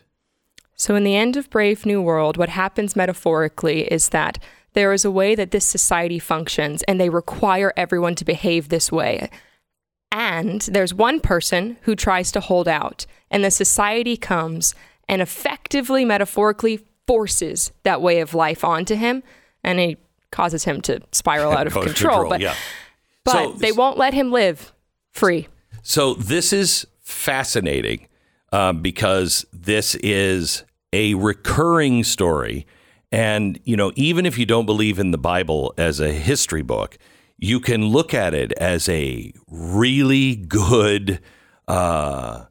So, 0.76 0.94
in 0.96 1.04
the 1.04 1.16
end 1.16 1.38
of 1.38 1.50
Brave 1.50 1.86
New 1.86 2.02
World, 2.02 2.38
what 2.38 2.50
happens 2.50 2.96
metaphorically 2.96 3.92
is 3.92 4.10
that 4.10 4.38
there 4.74 4.94
is 4.94 5.04
a 5.04 5.12
way 5.12 5.34
that 5.34 5.50
this 5.50 5.66
society 5.66 6.20
functions, 6.20 6.84
and 6.84 7.02
they 7.02 7.10
require 7.10 7.74
everyone 7.76 8.14
to 8.16 8.26
behave 8.26 8.70
this 8.70 8.92
way. 8.92 9.32
And 10.12 10.62
there's 10.62 10.94
one 10.94 11.20
person 11.20 11.78
who 11.82 11.96
tries 11.96 12.32
to 12.34 12.40
hold 12.40 12.68
out, 12.68 13.08
and 13.32 13.44
the 13.44 13.50
society 13.50 14.18
comes 14.18 14.76
and 15.10 15.22
effectively, 15.22 16.06
metaphorically, 16.06 16.86
forces 17.08 17.72
that 17.84 18.02
way 18.02 18.20
of 18.20 18.36
life 18.36 18.64
onto 18.64 18.96
him, 18.96 19.24
and 19.64 19.80
it 19.80 20.00
causes 20.32 20.64
him 20.64 20.82
to 20.82 21.02
spiral 21.12 21.54
out 21.54 21.68
of 21.68 21.74
Cause 21.74 21.86
control. 21.86 22.30
But, 22.30 22.42
yeah. 22.42 22.56
but 23.24 23.32
So- 23.34 23.52
they 23.54 23.72
won't 23.72 23.98
let 23.98 24.14
him 24.14 24.32
live 24.32 24.74
free. 25.12 25.48
So 25.84 26.14
this 26.16 26.52
is 26.52 26.86
fascinating 27.02 28.08
um, 28.52 28.82
because 28.82 29.46
this 29.54 29.96
is 29.96 30.64
a 30.94 31.14
recurring 31.14 32.04
story, 32.04 32.66
and 33.12 33.60
you 33.64 33.78
know, 33.78 33.92
even 33.96 34.26
if 34.26 34.38
you 34.38 34.46
don't 34.46 34.66
believe 34.66 35.00
in 35.00 35.12
the 35.12 35.18
Bible 35.18 35.74
as 35.78 36.00
a 36.00 36.12
history 36.12 36.62
book, 36.62 36.98
you 37.38 37.60
can 37.60 37.86
look 37.86 38.14
at 38.14 38.34
it 38.34 38.52
as 38.54 38.90
a 38.90 39.32
really 39.50 40.36
good 40.36 41.20
uh, 41.68 42.46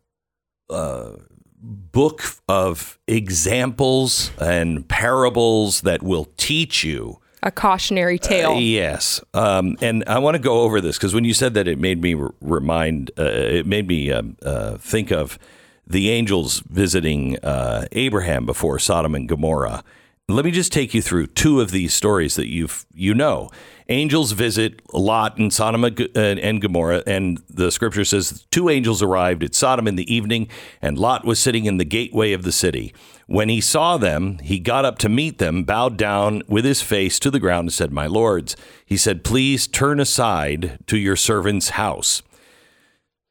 uh, 0.70 1.10
book 1.58 2.22
of 2.48 2.98
examples 3.06 4.30
and 4.40 4.88
parables 4.88 5.82
that 5.82 6.02
will 6.02 6.26
teach 6.36 6.84
you. 6.84 7.20
A 7.46 7.50
cautionary 7.52 8.18
tale. 8.18 8.54
Uh, 8.54 8.58
yes, 8.58 9.20
um, 9.32 9.76
and 9.80 10.02
I 10.08 10.18
want 10.18 10.34
to 10.34 10.40
go 10.40 10.62
over 10.62 10.80
this 10.80 10.98
because 10.98 11.14
when 11.14 11.22
you 11.22 11.32
said 11.32 11.54
that, 11.54 11.68
it 11.68 11.78
made 11.78 12.02
me 12.02 12.12
r- 12.16 12.34
remind, 12.40 13.12
uh, 13.16 13.22
it 13.22 13.66
made 13.66 13.86
me 13.86 14.10
um, 14.10 14.36
uh, 14.42 14.78
think 14.78 15.12
of 15.12 15.38
the 15.86 16.10
angels 16.10 16.58
visiting 16.68 17.38
uh, 17.44 17.86
Abraham 17.92 18.46
before 18.46 18.80
Sodom 18.80 19.14
and 19.14 19.28
Gomorrah. 19.28 19.84
Let 20.28 20.44
me 20.44 20.50
just 20.50 20.72
take 20.72 20.92
you 20.92 21.00
through 21.00 21.28
two 21.28 21.60
of 21.60 21.70
these 21.70 21.94
stories 21.94 22.34
that 22.34 22.48
you've 22.48 22.84
you 22.92 23.14
know. 23.14 23.50
Angels 23.88 24.32
visit 24.32 24.82
Lot 24.92 25.38
and 25.38 25.52
Sodom 25.52 25.84
and 25.84 26.60
Gomorrah, 26.60 27.04
and 27.06 27.40
the 27.48 27.70
scripture 27.70 28.04
says 28.04 28.44
two 28.50 28.68
angels 28.68 29.02
arrived 29.02 29.44
at 29.44 29.54
Sodom 29.54 29.86
in 29.86 29.94
the 29.94 30.12
evening, 30.12 30.48
and 30.82 30.98
Lot 30.98 31.24
was 31.24 31.38
sitting 31.38 31.66
in 31.66 31.76
the 31.76 31.84
gateway 31.84 32.32
of 32.32 32.42
the 32.42 32.50
city. 32.50 32.92
When 33.26 33.48
he 33.48 33.60
saw 33.60 33.96
them, 33.96 34.38
he 34.38 34.60
got 34.60 34.84
up 34.84 34.98
to 34.98 35.08
meet 35.08 35.38
them, 35.38 35.64
bowed 35.64 35.96
down 35.96 36.42
with 36.46 36.64
his 36.64 36.80
face 36.80 37.18
to 37.18 37.30
the 37.30 37.40
ground, 37.40 37.66
and 37.66 37.72
said, 37.72 37.90
My 37.90 38.06
lords, 38.06 38.56
he 38.84 38.96
said, 38.96 39.24
please 39.24 39.66
turn 39.66 39.98
aside 39.98 40.78
to 40.86 40.96
your 40.96 41.16
servant's 41.16 41.70
house. 41.70 42.22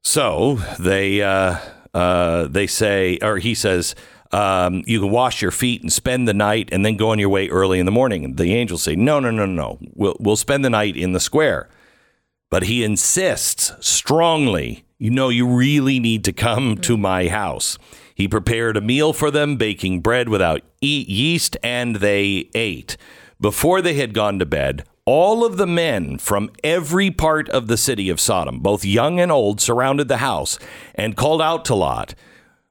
So 0.04 0.56
they 0.78 1.22
uh, 1.22 1.60
uh, 1.94 2.48
they 2.48 2.68
say, 2.68 3.18
or 3.22 3.38
he 3.38 3.56
says, 3.56 3.96
um, 4.32 4.84
you 4.86 5.00
can 5.00 5.12
wash 5.12 5.42
your 5.42 5.52
feet 5.52 5.82
and 5.82 5.92
spend 5.92 6.28
the 6.28 6.34
night, 6.34 6.68
and 6.74 6.86
then 6.86 6.98
go 6.98 7.12
on 7.12 7.20
your 7.20 7.30
way 7.30 7.48
early 7.48 7.80
in 7.80 7.86
the 7.86 7.92
morning. 7.92 8.26
And 8.26 8.36
the 8.36 8.54
angels 8.54 8.84
say, 8.84 8.96
no, 8.96 9.22
no, 9.22 9.32
no, 9.32 9.46
no, 9.46 9.80
we'll 9.94 10.18
we'll 10.20 10.36
spend 10.36 10.66
the 10.66 10.70
night 10.70 10.98
in 10.98 11.14
the 11.14 11.22
square. 11.22 11.70
But 12.52 12.64
he 12.64 12.84
insists 12.84 13.72
strongly, 13.80 14.86
you 15.00 15.10
know, 15.10 15.30
you 15.30 15.48
really 15.48 16.00
need 16.00 16.26
to 16.26 16.34
come 16.34 16.78
to 16.80 16.98
my 16.98 17.30
house. 17.30 17.78
He 18.16 18.30
prepared 18.30 18.78
a 18.78 18.82
meal 18.82 19.12
for 19.12 19.30
them, 19.30 19.58
baking 19.58 20.00
bread 20.00 20.30
without 20.30 20.62
yeast, 20.82 21.58
and 21.62 21.98
they 21.98 22.50
ate. 22.56 22.96
Before 23.42 23.82
they 23.82 23.96
had 23.96 24.14
gone 24.14 24.40
to 24.40 24.46
bed, 24.46 24.86
all 25.06 25.46
of 25.46 25.58
the 25.58 25.68
men 25.68 26.18
from 26.18 26.50
every 26.64 27.12
part 27.12 27.50
of 27.50 27.68
the 27.68 27.78
city 27.78 28.10
of 28.10 28.22
Sodom, 28.22 28.60
both 28.60 28.86
young 28.86 29.20
and 29.20 29.32
old, 29.32 29.60
surrounded 29.60 30.08
the 30.08 30.18
house 30.18 30.58
and 30.96 31.18
called 31.18 31.42
out 31.42 31.66
to 31.66 31.76
Lot, 31.76 32.16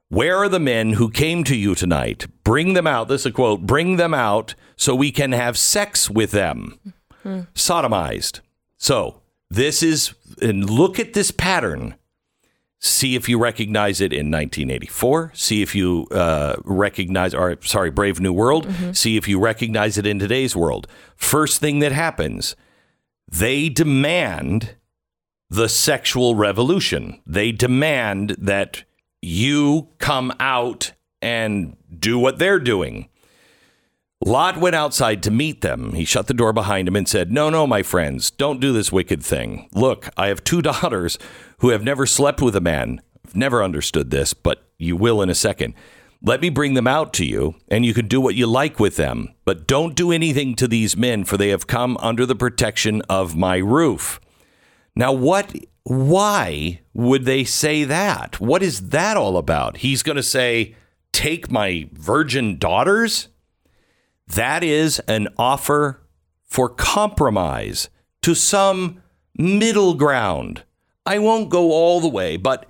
Where 0.09 0.37
are 0.37 0.49
the 0.49 0.59
men 0.59 0.93
who 0.93 1.09
came 1.11 1.43
to 1.45 1.55
you 1.55 1.75
tonight? 1.75 2.25
Bring 2.43 2.73
them 2.73 2.87
out. 2.87 3.07
This 3.07 3.21
is 3.21 3.27
a 3.27 3.31
quote 3.31 3.61
bring 3.61 3.97
them 3.97 4.13
out 4.13 4.55
so 4.75 4.95
we 4.95 5.11
can 5.11 5.31
have 5.31 5.57
sex 5.57 6.09
with 6.09 6.31
them. 6.31 6.79
Hmm. 7.23 7.41
Sodomized. 7.53 8.41
So, 8.77 9.21
this 9.49 9.81
is, 9.83 10.13
and 10.41 10.69
look 10.69 10.99
at 10.99 11.13
this 11.13 11.31
pattern. 11.31 11.95
See 12.85 13.15
if 13.15 13.27
you 13.27 13.39
recognize 13.39 13.99
it 13.99 14.13
in 14.13 14.29
1984. 14.29 15.31
See 15.33 15.63
if 15.63 15.73
you 15.73 16.05
uh, 16.11 16.57
recognize, 16.63 17.33
or 17.33 17.57
sorry, 17.63 17.89
Brave 17.89 18.19
New 18.19 18.31
World. 18.31 18.67
See 18.93 19.17
if 19.17 19.27
you 19.27 19.39
recognize 19.39 19.97
it 19.97 20.05
in 20.05 20.19
today's 20.19 20.55
world. 20.55 20.87
First 21.15 21.59
thing 21.59 21.79
that 21.79 21.91
happens, 21.91 22.55
they 23.27 23.69
demand 23.69 24.75
the 25.49 25.67
sexual 25.67 26.35
revolution. 26.35 27.23
They 27.25 27.51
demand 27.51 28.35
that 28.37 28.83
you 29.19 29.89
come 29.97 30.31
out 30.39 30.91
and 31.23 31.75
do 31.97 32.19
what 32.19 32.37
they're 32.37 32.59
doing. 32.59 33.09
Lot 34.23 34.57
went 34.57 34.75
outside 34.75 35.23
to 35.23 35.31
meet 35.31 35.61
them. 35.61 35.93
He 35.93 36.05
shut 36.05 36.27
the 36.27 36.33
door 36.35 36.53
behind 36.53 36.87
him 36.87 36.95
and 36.95 37.07
said, 37.07 37.31
No, 37.31 37.49
no, 37.49 37.65
my 37.65 37.81
friends, 37.81 38.29
don't 38.29 38.61
do 38.61 38.71
this 38.71 38.91
wicked 38.91 39.23
thing. 39.23 39.69
Look, 39.73 40.09
I 40.15 40.27
have 40.27 40.43
two 40.43 40.61
daughters 40.63 41.17
who 41.59 41.69
have 41.69 41.83
never 41.83 42.05
slept 42.05 42.41
with 42.41 42.55
a 42.55 42.61
man. 42.61 43.01
Never 43.33 43.63
understood 43.63 44.11
this, 44.11 44.33
but 44.33 44.63
you 44.77 44.95
will 44.95 45.21
in 45.21 45.29
a 45.29 45.35
second. 45.35 45.73
Let 46.21 46.41
me 46.41 46.49
bring 46.49 46.73
them 46.73 46.87
out 46.87 47.13
to 47.13 47.25
you, 47.25 47.55
and 47.67 47.85
you 47.85 47.93
can 47.93 48.07
do 48.07 48.19
what 48.19 48.35
you 48.35 48.47
like 48.47 48.79
with 48.79 48.95
them. 48.95 49.29
But 49.45 49.67
don't 49.67 49.95
do 49.95 50.11
anything 50.11 50.55
to 50.55 50.67
these 50.67 50.97
men, 50.97 51.23
for 51.23 51.37
they 51.37 51.49
have 51.49 51.67
come 51.67 51.97
under 51.97 52.25
the 52.25 52.35
protection 52.35 53.01
of 53.03 53.35
my 53.35 53.57
roof. 53.57 54.19
Now, 54.95 55.11
what? 55.11 55.53
Why 55.83 56.81
would 56.95 57.25
they 57.25 57.43
say 57.43 57.83
that? 57.83 58.39
What 58.39 58.63
is 58.63 58.89
that 58.89 59.17
all 59.17 59.37
about? 59.37 59.77
He's 59.77 60.01
going 60.01 60.15
to 60.15 60.23
say, 60.23 60.75
Take 61.11 61.51
my 61.51 61.87
virgin 61.93 62.57
daughters? 62.57 63.27
That 64.27 64.63
is 64.63 64.99
an 65.07 65.27
offer 65.37 66.01
for 66.43 66.69
compromise 66.69 67.89
to 68.23 68.33
some 68.33 69.01
middle 69.37 69.93
ground. 69.93 70.63
I 71.05 71.19
won't 71.19 71.49
go 71.49 71.71
all 71.71 72.01
the 72.01 72.07
way, 72.09 72.37
but 72.37 72.65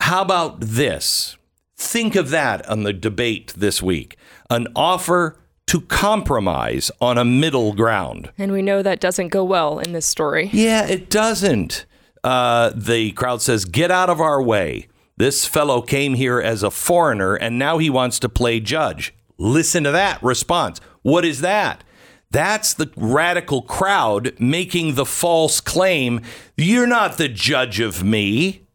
how 0.00 0.22
about 0.22 0.60
this? 0.60 1.36
Think 1.76 2.14
of 2.14 2.30
that 2.30 2.68
on 2.68 2.82
the 2.82 2.92
debate 2.92 3.54
this 3.56 3.82
week 3.82 4.16
an 4.50 4.66
offer 4.76 5.38
to 5.66 5.80
compromise 5.80 6.90
on 7.00 7.16
a 7.16 7.24
middle 7.24 7.72
ground. 7.72 8.32
And 8.36 8.50
we 8.50 8.60
know 8.60 8.82
that 8.82 8.98
doesn't 8.98 9.28
go 9.28 9.44
well 9.44 9.78
in 9.78 9.92
this 9.92 10.04
story. 10.04 10.50
Yeah, 10.52 10.86
it 10.86 11.08
doesn't. 11.08 11.86
Uh, 12.24 12.72
the 12.74 13.12
crowd 13.12 13.40
says, 13.40 13.64
Get 13.64 13.90
out 13.90 14.10
of 14.10 14.20
our 14.20 14.42
way. 14.42 14.88
This 15.16 15.46
fellow 15.46 15.80
came 15.80 16.14
here 16.14 16.40
as 16.40 16.62
a 16.62 16.70
foreigner 16.70 17.34
and 17.34 17.58
now 17.58 17.78
he 17.78 17.88
wants 17.88 18.18
to 18.20 18.28
play 18.28 18.58
judge. 18.58 19.14
Listen 19.38 19.84
to 19.84 19.90
that 19.92 20.22
response. 20.22 20.80
What 21.02 21.24
is 21.24 21.40
that? 21.40 21.84
That's 22.30 22.74
the 22.74 22.90
radical 22.96 23.62
crowd 23.62 24.38
making 24.38 24.94
the 24.94 25.06
false 25.06 25.60
claim 25.60 26.22
You're 26.56 26.86
not 26.86 27.18
the 27.18 27.28
judge 27.28 27.80
of 27.80 28.04
me. 28.04 28.66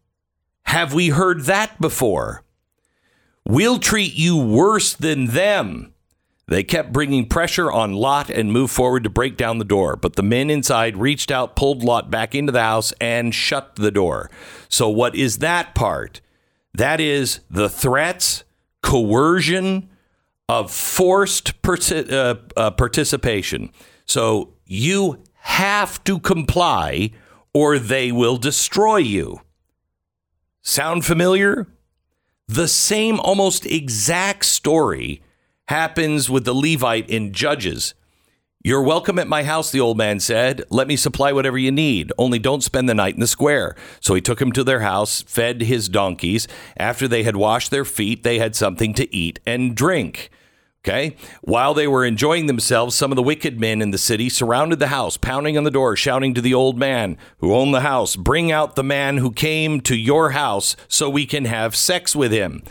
Have 0.64 0.94
we 0.94 1.10
heard 1.10 1.44
that 1.44 1.80
before? 1.80 2.44
We'll 3.46 3.80
treat 3.80 4.16
you 4.16 4.38
worse 4.38 4.94
than 4.94 5.28
them. 5.28 5.94
They 6.48 6.64
kept 6.64 6.94
bringing 6.94 7.28
pressure 7.28 7.72
on 7.72 7.94
Lot 7.94 8.30
and 8.30 8.52
moved 8.52 8.74
forward 8.74 9.04
to 9.04 9.10
break 9.10 9.38
down 9.38 9.58
the 9.58 9.66
door, 9.66 9.96
but 9.96 10.16
the 10.16 10.24
men 10.24 10.50
inside 10.50 10.98
reached 10.98 11.32
out, 11.32 11.56
pulled 11.56 11.84
Lot 11.84 12.12
back 12.12 12.36
into 12.36 12.52
the 12.52 12.62
house, 12.62 12.94
and 13.02 13.34
shut 13.34 13.76
the 13.78 13.92
door. 13.92 14.30
So, 14.70 14.90
what 14.90 15.16
is 15.16 15.40
that 15.40 15.74
part? 15.74 16.22
That 16.74 17.00
is 17.00 17.40
the 17.50 17.70
threats, 17.70 18.44
coercion 18.84 19.90
of 20.48 20.72
forced 20.72 21.62
parti- 21.62 22.10
uh, 22.10 22.36
uh, 22.56 22.72
participation. 22.72 23.72
So, 24.06 24.54
you 24.66 25.24
have 25.40 26.04
to 26.04 26.20
comply 26.20 27.12
or 27.54 27.80
they 27.80 28.12
will 28.12 28.38
destroy 28.38 28.98
you. 28.98 29.42
Sound 30.62 31.06
familiar? 31.06 31.68
The 32.48 32.68
same, 32.68 33.20
almost 33.20 33.66
exact 33.66 34.46
story 34.46 35.22
happens 35.68 36.30
with 36.30 36.46
the 36.46 36.54
Levite 36.54 37.10
in 37.10 37.32
Judges. 37.34 37.94
You're 38.64 38.82
welcome 38.82 39.20
at 39.20 39.28
my 39.28 39.44
house, 39.44 39.72
the 39.72 39.80
old 39.80 39.98
man 39.98 40.20
said. 40.20 40.64
Let 40.70 40.88
me 40.88 40.96
supply 40.96 41.32
whatever 41.32 41.58
you 41.58 41.72
need. 41.72 42.12
Only 42.18 42.40
don't 42.40 42.64
spend 42.64 42.90
the 42.90 42.96
night 42.96 43.14
in 43.14 43.20
the 43.20 43.28
square. 43.28 43.76
So 44.00 44.16
he 44.16 44.22
took 44.22 44.42
him 44.42 44.52
to 44.54 44.64
their 44.64 44.80
house, 44.80 45.22
fed 45.22 45.62
his 45.62 45.88
donkeys. 45.88 46.48
After 46.76 47.08
they 47.08 47.22
had 47.24 47.36
washed 47.36 47.70
their 47.70 47.86
feet, 47.86 48.24
they 48.24 48.40
had 48.40 48.56
something 48.56 48.94
to 48.96 49.16
eat 49.16 49.40
and 49.46 49.76
drink. 49.76 50.32
Okay. 50.86 51.16
While 51.42 51.74
they 51.74 51.88
were 51.88 52.06
enjoying 52.06 52.46
themselves, 52.46 52.94
some 52.94 53.12
of 53.12 53.16
the 53.16 53.24
wicked 53.24 53.60
men 53.60 53.82
in 53.82 53.90
the 53.90 53.98
city 53.98 54.30
surrounded 54.30 54.78
the 54.78 54.90
house, 54.90 55.18
pounding 55.18 55.58
on 55.58 55.64
the 55.64 55.72
door, 55.72 55.96
shouting 55.96 56.36
to 56.36 56.42
the 56.42 56.54
old 56.54 56.78
man 56.78 57.18
who 57.40 57.56
owned 57.56 57.74
the 57.74 57.82
house, 57.82 58.16
Bring 58.16 58.52
out 58.52 58.76
the 58.76 58.84
man 58.84 59.18
who 59.18 59.32
came 59.32 59.82
to 59.82 59.96
your 59.96 60.32
house 60.32 60.76
so 60.88 61.10
we 61.10 61.26
can 61.26 61.46
have 61.46 61.76
sex 61.76 62.16
with 62.16 62.32
him. 62.32 62.62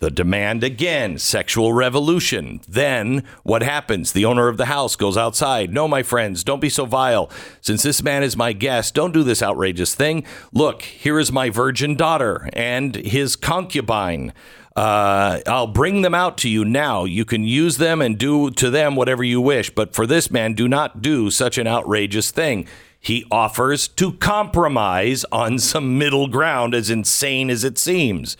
The 0.00 0.10
demand 0.10 0.64
again, 0.64 1.18
sexual 1.18 1.72
revolution. 1.72 2.60
Then 2.68 3.22
what 3.44 3.62
happens? 3.62 4.10
The 4.10 4.24
owner 4.24 4.48
of 4.48 4.56
the 4.56 4.64
house 4.64 4.96
goes 4.96 5.16
outside. 5.16 5.72
No, 5.72 5.86
my 5.86 6.02
friends, 6.02 6.42
don't 6.42 6.58
be 6.58 6.68
so 6.68 6.84
vile. 6.84 7.30
Since 7.60 7.84
this 7.84 8.02
man 8.02 8.24
is 8.24 8.36
my 8.36 8.52
guest, 8.52 8.96
don't 8.96 9.14
do 9.14 9.22
this 9.22 9.44
outrageous 9.44 9.94
thing. 9.94 10.26
Look, 10.52 10.82
here 10.82 11.20
is 11.20 11.30
my 11.30 11.50
virgin 11.50 11.94
daughter 11.94 12.50
and 12.52 12.96
his 12.96 13.36
concubine. 13.36 14.32
Uh, 14.74 15.40
I'll 15.46 15.66
bring 15.66 16.02
them 16.02 16.14
out 16.14 16.38
to 16.38 16.48
you 16.48 16.64
now. 16.64 17.04
You 17.04 17.24
can 17.24 17.44
use 17.44 17.76
them 17.76 18.00
and 18.00 18.16
do 18.16 18.50
to 18.52 18.70
them 18.70 18.96
whatever 18.96 19.22
you 19.22 19.40
wish. 19.40 19.70
But 19.70 19.94
for 19.94 20.06
this 20.06 20.30
man, 20.30 20.54
do 20.54 20.66
not 20.66 21.02
do 21.02 21.30
such 21.30 21.58
an 21.58 21.66
outrageous 21.66 22.30
thing. 22.30 22.66
He 22.98 23.26
offers 23.30 23.88
to 23.88 24.12
compromise 24.12 25.24
on 25.32 25.58
some 25.58 25.98
middle 25.98 26.28
ground, 26.28 26.74
as 26.74 26.88
insane 26.88 27.50
as 27.50 27.64
it 27.64 27.76
seems. 27.76 28.36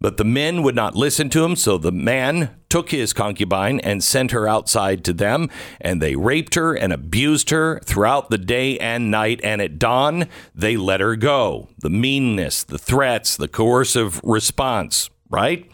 But 0.00 0.16
the 0.16 0.24
men 0.24 0.62
would 0.62 0.74
not 0.74 0.94
listen 0.94 1.28
to 1.30 1.44
him, 1.44 1.56
so 1.56 1.76
the 1.76 1.92
man 1.92 2.56
took 2.70 2.90
his 2.90 3.12
concubine 3.12 3.80
and 3.80 4.02
sent 4.02 4.30
her 4.30 4.48
outside 4.48 5.04
to 5.04 5.12
them, 5.12 5.50
and 5.78 6.00
they 6.00 6.16
raped 6.16 6.54
her 6.54 6.72
and 6.72 6.90
abused 6.90 7.50
her 7.50 7.80
throughout 7.80 8.30
the 8.30 8.38
day 8.38 8.78
and 8.78 9.10
night, 9.10 9.40
and 9.42 9.60
at 9.60 9.78
dawn 9.78 10.26
they 10.54 10.78
let 10.78 11.00
her 11.00 11.16
go. 11.16 11.68
The 11.80 11.90
meanness, 11.90 12.62
the 12.62 12.78
threats, 12.78 13.36
the 13.36 13.48
coercive 13.48 14.22
response, 14.24 15.10
right? 15.30 15.70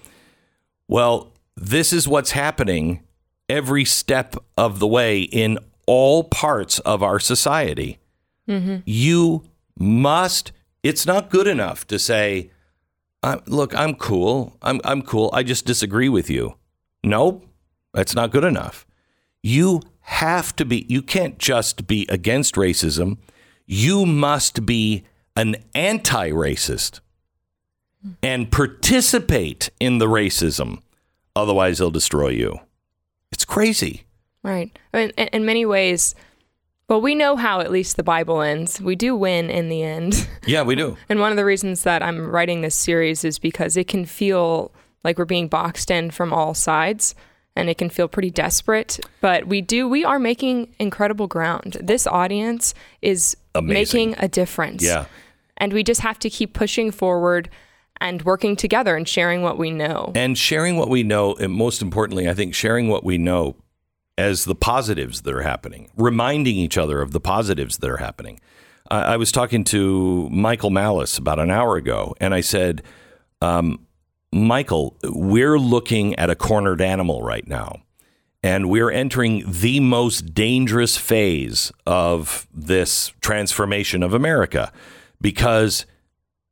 Well, 0.89 1.33
this 1.57 1.93
is 1.93 2.07
what's 2.07 2.33
happening 2.33 3.03
every 3.49 3.85
step 3.85 4.37
of 4.57 4.79
the 4.79 4.87
way 4.87 5.23
in 5.23 5.59
all 5.87 6.25
parts 6.25 6.79
of 6.81 7.03
our 7.03 7.19
society. 7.19 7.99
Mm-hmm. 8.49 8.77
You 8.85 9.45
must, 9.79 10.53
it's 10.83 11.07
not 11.07 11.31
good 11.31 11.47
enough 11.47 11.87
to 11.89 11.99
say, 11.99 12.51
I, 13.23 13.41
look, 13.47 13.75
I'm 13.75 13.95
cool. 13.95 14.57
I'm, 14.63 14.81
I'm 14.85 15.03
cool. 15.03 15.31
I 15.33 15.43
just 15.43 15.65
disagree 15.65 16.09
with 16.09 16.31
you. 16.31 16.57
Nope, 17.03 17.47
that's 17.93 18.15
not 18.15 18.31
good 18.31 18.45
enough. 18.45 18.87
You 19.43 19.83
have 20.01 20.55
to 20.57 20.65
be, 20.65 20.87
you 20.89 21.03
can't 21.03 21.39
just 21.39 21.87
be 21.87 22.07
against 22.09 22.55
racism. 22.55 23.19
You 23.67 24.07
must 24.07 24.67
be 24.67 25.05
an 25.35 25.57
anti 25.75 26.31
racist. 26.31 27.01
And 28.23 28.51
participate 28.51 29.71
in 29.81 29.99
the 29.99 30.07
racism. 30.07 30.81
Otherwise, 31.35 31.79
they'll 31.79 31.91
destroy 31.91 32.29
you. 32.29 32.61
It's 33.33 33.45
crazy. 33.45 34.05
Right. 34.43 34.77
I 34.95 34.97
mean, 34.99 35.11
in, 35.11 35.45
many 35.45 35.67
ways, 35.67 36.15
well, 36.89 37.01
we 37.01 37.15
know 37.15 37.37
how 37.37 37.61
at 37.61 37.71
least 37.71 37.97
the 37.97 38.05
Bible 38.05 38.41
ends. 38.41 38.81
We 38.81 38.95
do 38.95 39.17
win 39.17 39.51
in 39.51 39.69
the 39.69 39.83
end. 39.83 40.29
Yeah, 40.47 40.63
we 40.63 40.77
do. 40.77 40.97
And 41.09 41.19
one 41.19 41.33
of 41.33 41.37
the 41.37 41.45
reasons 41.45 41.83
that 41.83 42.05
I'm 42.05 42.31
writing 42.31 42.61
this 42.61 42.77
series 42.77 43.25
is 43.25 43.41
because 43.41 43.77
it 43.77 43.89
can 43.89 44.07
feel 44.07 44.71
like 45.03 45.19
we're 45.19 45.25
being 45.25 45.49
boxed 45.49 45.91
in 45.91 46.13
from 46.13 46.33
all 46.33 46.55
sides 46.55 47.17
and 47.57 47.69
it 47.69 47.79
can 47.79 47.91
feel 47.91 48.07
pretty 48.07 48.31
desperate. 48.31 49.01
But 49.21 49.49
we 49.49 49.61
do, 49.61 49.89
we 49.89 50.05
are 50.05 50.21
making 50.21 50.73
incredible 50.79 51.27
ground. 51.27 51.79
This 51.81 52.07
audience 52.07 52.75
is 53.03 53.37
Amazing. 53.57 54.11
making 54.11 54.25
a 54.25 54.29
difference. 54.29 54.85
Yeah. 54.85 55.07
And 55.57 55.73
we 55.73 55.83
just 55.83 56.03
have 56.03 56.21
to 56.21 56.31
keep 56.31 56.53
pushing 56.53 56.93
forward 56.93 57.49
and 58.01 58.23
working 58.23 58.57
together 58.57 58.97
and 58.97 59.09
sharing 59.09 59.43
what 59.43 59.59
we 59.59 59.71
know. 59.71 60.13
And 60.15 60.37
sharing 60.37 60.77
what 60.77 60.89
we 60.89 61.03
know, 61.03 61.35
and 61.35 61.53
most 61.53 61.83
importantly, 61.83 62.29
I 62.29 62.35
think 62.35 62.55
sharing 62.55 62.89
what 62.89 63.05
we 63.05 63.19
know 63.19 63.57
as 64.19 64.45
the 64.45 64.55
positives 64.55 65.23
that 65.23 65.35
are 65.35 65.43
happening, 65.43 65.91
reminding 65.97 66.57
each 66.57 66.79
other 66.79 67.03
of 67.03 67.13
the 67.13 67.21
positives 67.21 67.79
that 67.79 67.91
are 67.91 67.99
happening. 67.99 68.41
I 68.89 69.17
was 69.17 69.33
talking 69.33 69.65
to 69.65 70.29
Michael 70.31 70.71
Malice 70.71 71.19
about 71.19 71.41
an 71.41 71.51
hour 71.51 71.77
ago, 71.77 72.15
and 72.21 72.33
I 72.33 72.41
said, 72.41 72.83
um, 73.43 73.85
Michael, 74.33 74.97
we're 75.03 75.59
looking 75.59 76.15
at 76.17 76.31
a 76.31 76.37
cornered 76.37 76.81
animal 76.81 77.23
right 77.23 77.47
now. 77.47 77.81
And 78.43 78.71
we're 78.71 78.91
entering 78.91 79.43
the 79.45 79.81
most 79.81 80.33
dangerous 80.33 80.97
phase 80.97 81.73
of 81.85 82.47
this 82.55 83.13
transformation 83.21 84.05
of 84.05 84.15
America 84.15 84.73
because 85.21 85.85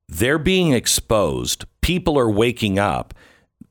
they're 0.09 0.39
being 0.39 0.73
exposed. 0.73 1.65
People 1.81 2.19
are 2.19 2.31
waking 2.31 2.79
up. 2.79 3.15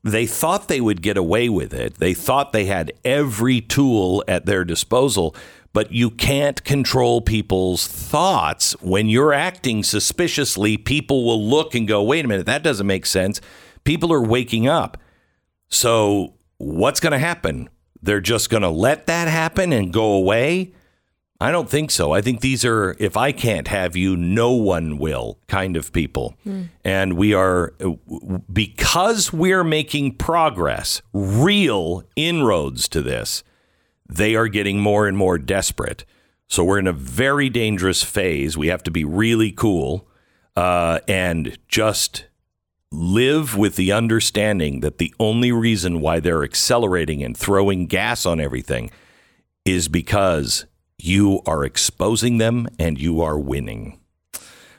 They 0.02 0.26
thought 0.26 0.68
they 0.68 0.80
would 0.80 1.00
get 1.00 1.16
away 1.16 1.48
with 1.48 1.72
it. 1.72 1.94
They 1.94 2.12
thought 2.12 2.52
they 2.52 2.66
had 2.66 2.92
every 3.04 3.60
tool 3.60 4.22
at 4.28 4.44
their 4.44 4.64
disposal, 4.64 5.34
but 5.72 5.92
you 5.92 6.10
can't 6.10 6.62
control 6.62 7.22
people's 7.22 7.86
thoughts. 7.86 8.72
When 8.82 9.08
you're 9.08 9.32
acting 9.32 9.82
suspiciously, 9.82 10.76
people 10.76 11.24
will 11.24 11.42
look 11.42 11.74
and 11.74 11.88
go, 11.88 12.02
wait 12.02 12.24
a 12.24 12.28
minute, 12.28 12.46
that 12.46 12.62
doesn't 12.62 12.86
make 12.86 13.06
sense. 13.06 13.40
People 13.84 14.12
are 14.12 14.22
waking 14.22 14.68
up. 14.68 14.98
So, 15.68 16.34
what's 16.58 17.00
going 17.00 17.12
to 17.12 17.18
happen? 17.18 17.70
They're 18.02 18.20
just 18.20 18.50
going 18.50 18.62
to 18.62 18.68
let 18.68 19.06
that 19.06 19.28
happen 19.28 19.72
and 19.72 19.92
go 19.92 20.12
away? 20.12 20.74
I 21.44 21.52
don't 21.52 21.68
think 21.68 21.90
so. 21.90 22.12
I 22.12 22.22
think 22.22 22.40
these 22.40 22.64
are, 22.64 22.96
if 22.98 23.18
I 23.18 23.30
can't 23.30 23.68
have 23.68 23.96
you, 23.96 24.16
no 24.16 24.52
one 24.52 24.96
will 24.96 25.38
kind 25.46 25.76
of 25.76 25.92
people. 25.92 26.38
And 26.84 27.18
we 27.18 27.34
are, 27.34 27.74
because 28.50 29.30
we're 29.30 29.62
making 29.62 30.14
progress, 30.14 31.02
real 31.12 32.02
inroads 32.16 32.88
to 32.88 33.02
this, 33.02 33.44
they 34.08 34.34
are 34.34 34.48
getting 34.48 34.80
more 34.80 35.06
and 35.06 35.18
more 35.18 35.36
desperate. 35.36 36.06
So 36.48 36.64
we're 36.64 36.78
in 36.78 36.86
a 36.86 36.94
very 36.94 37.50
dangerous 37.50 38.02
phase. 38.02 38.56
We 38.56 38.68
have 38.68 38.82
to 38.84 38.90
be 38.90 39.04
really 39.04 39.52
cool 39.52 40.08
uh, 40.56 41.00
and 41.06 41.58
just 41.68 42.24
live 42.90 43.54
with 43.54 43.76
the 43.76 43.92
understanding 43.92 44.80
that 44.80 44.96
the 44.96 45.12
only 45.20 45.52
reason 45.52 46.00
why 46.00 46.20
they're 46.20 46.42
accelerating 46.42 47.22
and 47.22 47.36
throwing 47.36 47.84
gas 47.84 48.24
on 48.24 48.40
everything 48.40 48.90
is 49.66 49.88
because 49.88 50.64
you 51.04 51.42
are 51.46 51.64
exposing 51.64 52.38
them 52.38 52.68
and 52.78 53.00
you 53.00 53.20
are 53.20 53.38
winning. 53.38 54.00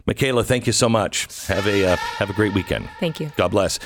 Mikayla, 0.07 0.45
thank 0.45 0.67
you 0.67 0.73
so 0.73 0.87
much. 0.87 1.27
Have 1.47 1.67
a 1.67 1.93
uh, 1.93 1.95
have 1.95 2.29
a 2.29 2.33
great 2.33 2.53
weekend. 2.53 2.87
Thank 2.99 3.19
you. 3.19 3.31
God 3.35 3.49
bless. 3.51 3.79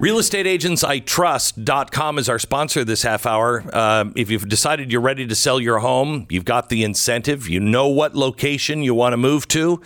RealestateAgentsITrust.com 0.00 2.18
is 2.18 2.28
our 2.28 2.40
sponsor 2.40 2.84
this 2.84 3.02
half 3.02 3.26
hour. 3.26 3.64
Uh, 3.72 4.06
if 4.16 4.28
you've 4.28 4.48
decided 4.48 4.90
you're 4.90 5.00
ready 5.00 5.24
to 5.26 5.36
sell 5.36 5.60
your 5.60 5.78
home, 5.78 6.26
you've 6.28 6.44
got 6.44 6.68
the 6.68 6.82
incentive, 6.82 7.48
you 7.48 7.60
know 7.60 7.86
what 7.86 8.16
location 8.16 8.82
you 8.82 8.92
want 8.92 9.12
to 9.12 9.16
move 9.16 9.46
to, 9.48 9.80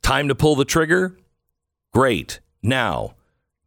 time 0.00 0.28
to 0.28 0.36
pull 0.36 0.54
the 0.54 0.64
trigger. 0.64 1.18
Great. 1.92 2.38
Now, 2.62 3.16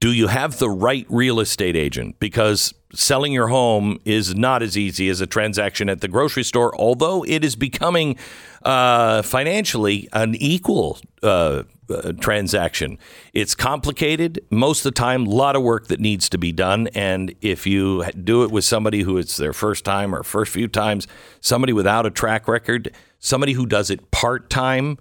do 0.02 0.12
you 0.12 0.28
have 0.28 0.58
the 0.58 0.70
right 0.70 1.06
real 1.10 1.40
estate 1.40 1.76
agent? 1.76 2.20
Because 2.20 2.74
selling 2.92 3.32
your 3.32 3.48
home 3.48 4.00
is 4.04 4.36
not 4.36 4.64
as 4.64 4.76
easy 4.76 5.08
as 5.10 5.22
a 5.22 5.28
transaction 5.28 5.88
at 5.90 6.02
the 6.02 6.08
grocery 6.08 6.44
store, 6.44 6.76
although 6.76 7.24
it 7.24 7.46
is 7.46 7.56
becoming 7.56 8.18
uh, 8.64 9.22
financially 9.22 10.10
an 10.12 10.34
equal 10.36 10.98
uh, 11.22 11.64
uh, 11.88 12.14
transaction. 12.14 12.98
It's 13.34 13.54
complicated. 13.54 14.44
Most 14.50 14.80
of 14.80 14.84
the 14.86 15.00
time, 15.00 15.28
a 15.28 15.30
lot 15.30 15.56
of 15.56 15.62
work 15.62 15.88
that 15.88 16.00
needs 16.00 16.30
to 16.30 16.40
be 16.40 16.52
done. 16.52 16.88
And 16.96 17.36
if 17.42 17.68
you 17.68 18.04
do 18.24 18.44
it 18.44 18.50
with 18.50 18.66
somebody 18.66 19.04
who 19.04 19.18
it's 19.18 19.38
their 19.38 19.54
first 19.54 19.86
time 19.86 20.16
or 20.16 20.24
first 20.24 20.52
few 20.52 20.68
times, 20.68 21.08
somebody 21.42 21.74
without 21.74 22.08
a 22.08 22.12
track 22.12 22.48
record, 22.48 22.92
somebody 23.20 23.54
who 23.54 23.68
does 23.68 23.92
it 23.92 24.10
part 24.10 24.50
time, 24.50 24.98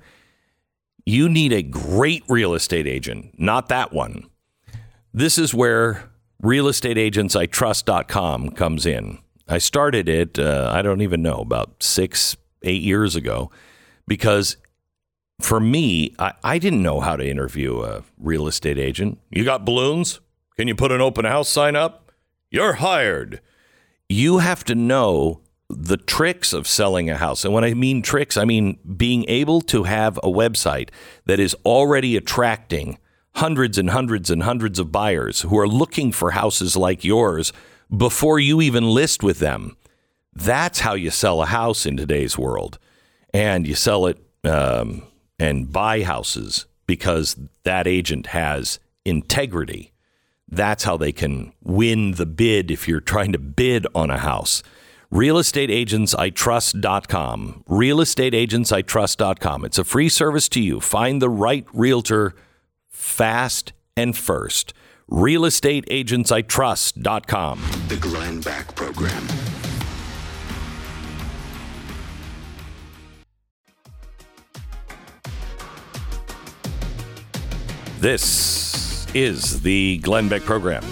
you 1.07 1.27
need 1.27 1.55
a 1.55 1.63
great 1.63 2.23
real 2.29 2.53
estate 2.53 2.87
agent, 2.87 3.35
not 3.39 3.69
that 3.71 3.95
one. 3.95 4.30
This 5.13 5.39
is 5.39 5.53
where 5.53 6.09
realestateagentsitrust.com 6.43 8.51
comes 8.51 8.87
in. 8.87 9.19
I 9.49 9.59
started 9.59 10.09
it, 10.09 10.39
uh, 10.39 10.71
I 10.73 10.83
don't 10.83 11.01
even 11.01 11.21
know, 11.23 11.39
about 11.39 11.83
six, 11.83 12.37
eight 12.63 12.83
years 12.83 13.17
ago, 13.17 13.51
because 14.07 14.57
for 15.41 15.59
me, 15.59 16.15
I, 16.19 16.35
I 16.45 16.59
didn't 16.59 16.83
know 16.83 17.01
how 17.01 17.17
to 17.17 17.29
interview 17.29 17.83
a 17.83 18.05
real 18.19 18.47
estate 18.47 18.79
agent. 18.79 19.19
You 19.31 19.45
got 19.45 19.65
balloons? 19.65 20.21
Can 20.57 20.69
you 20.69 20.77
put 20.77 20.93
an 20.93 21.01
open 21.01 21.25
house 21.25 21.49
sign 21.49 21.75
up? 21.75 22.13
You're 22.51 22.75
hired. 22.75 23.41
You 24.09 24.39
have 24.39 24.63
to 24.65 24.77
know 24.77 25.41
the 25.69 25.97
tricks 25.97 26.53
of 26.53 26.69
selling 26.69 27.11
a 27.11 27.17
house. 27.17 27.45
And 27.45 27.53
when 27.53 27.65
I 27.65 27.75
mean 27.75 28.03
tricks, 28.03 28.37
I 28.37 28.45
mean 28.45 28.79
being 28.97 29.25
able 29.29 29.61
to 29.63 29.83
have 29.85 30.19
a 30.19 30.29
website 30.29 30.91
that 31.27 31.41
is 31.41 31.57
already 31.65 32.17
attracting 32.17 32.99
hundreds 33.35 33.79
and 33.79 33.91
hundreds 33.91 34.31
and 34.31 34.43
hundreds 34.43 34.79
of 34.79 34.93
buyers 34.93 35.43
who 35.43 35.59
are 35.59 35.69
looking 35.69 36.13
for 36.13 36.31
houses 36.33 36.77
like 36.77 37.05
yours 37.05 37.53
before 37.95 38.39
you 38.39 38.61
even 38.61 38.85
list 38.85 39.23
with 39.23 39.39
them. 39.39 39.77
That's 40.35 40.81
how 40.81 40.95
you 40.95 41.11
sell 41.11 41.41
a 41.43 41.47
house 41.47 41.87
in 41.87 41.97
today's 41.97 42.37
world. 42.39 42.79
And 43.33 43.67
you 43.67 43.75
sell 43.75 44.07
it 44.07 44.19
um, 44.45 45.03
and 45.39 45.73
buy 45.73 46.03
houses 46.03 46.67
because 46.87 47.37
that 47.65 47.87
agent 47.87 48.27
has 48.29 48.79
integrity. 49.05 49.93
That's 50.49 50.85
how 50.85 50.97
they 50.97 51.13
can 51.13 51.53
win 51.63 52.13
the 52.13 52.25
bid 52.27 52.71
if 52.71 52.89
you're 52.89 53.01
trying 53.01 53.33
to 53.33 53.39
bid 53.39 53.87
on 53.95 54.11
a 54.11 54.19
house. 54.19 54.63
RealestateAgentsITrust.com. 55.13 57.65
RealestateAgentsITrust.com. 57.69 59.65
It's 59.65 59.79
a 59.79 59.85
free 59.85 60.09
service 60.09 60.49
to 60.51 60.61
you. 60.61 60.81
Find 60.81 61.23
the 61.23 61.29
right 61.29 61.67
realtor 61.73 62.35
fast 63.01 63.73
and 63.97 64.17
first. 64.17 64.73
RealestateAgentsITrust.com. 65.11 67.61
The 67.89 67.97
Glenn 67.97 68.41
Beck 68.41 68.77
Program. 68.77 69.27
This 77.99 79.07
is 79.15 79.63
the 79.63 79.99
Glenn 79.99 80.29
Beck 80.29 80.43
program. 80.43 80.85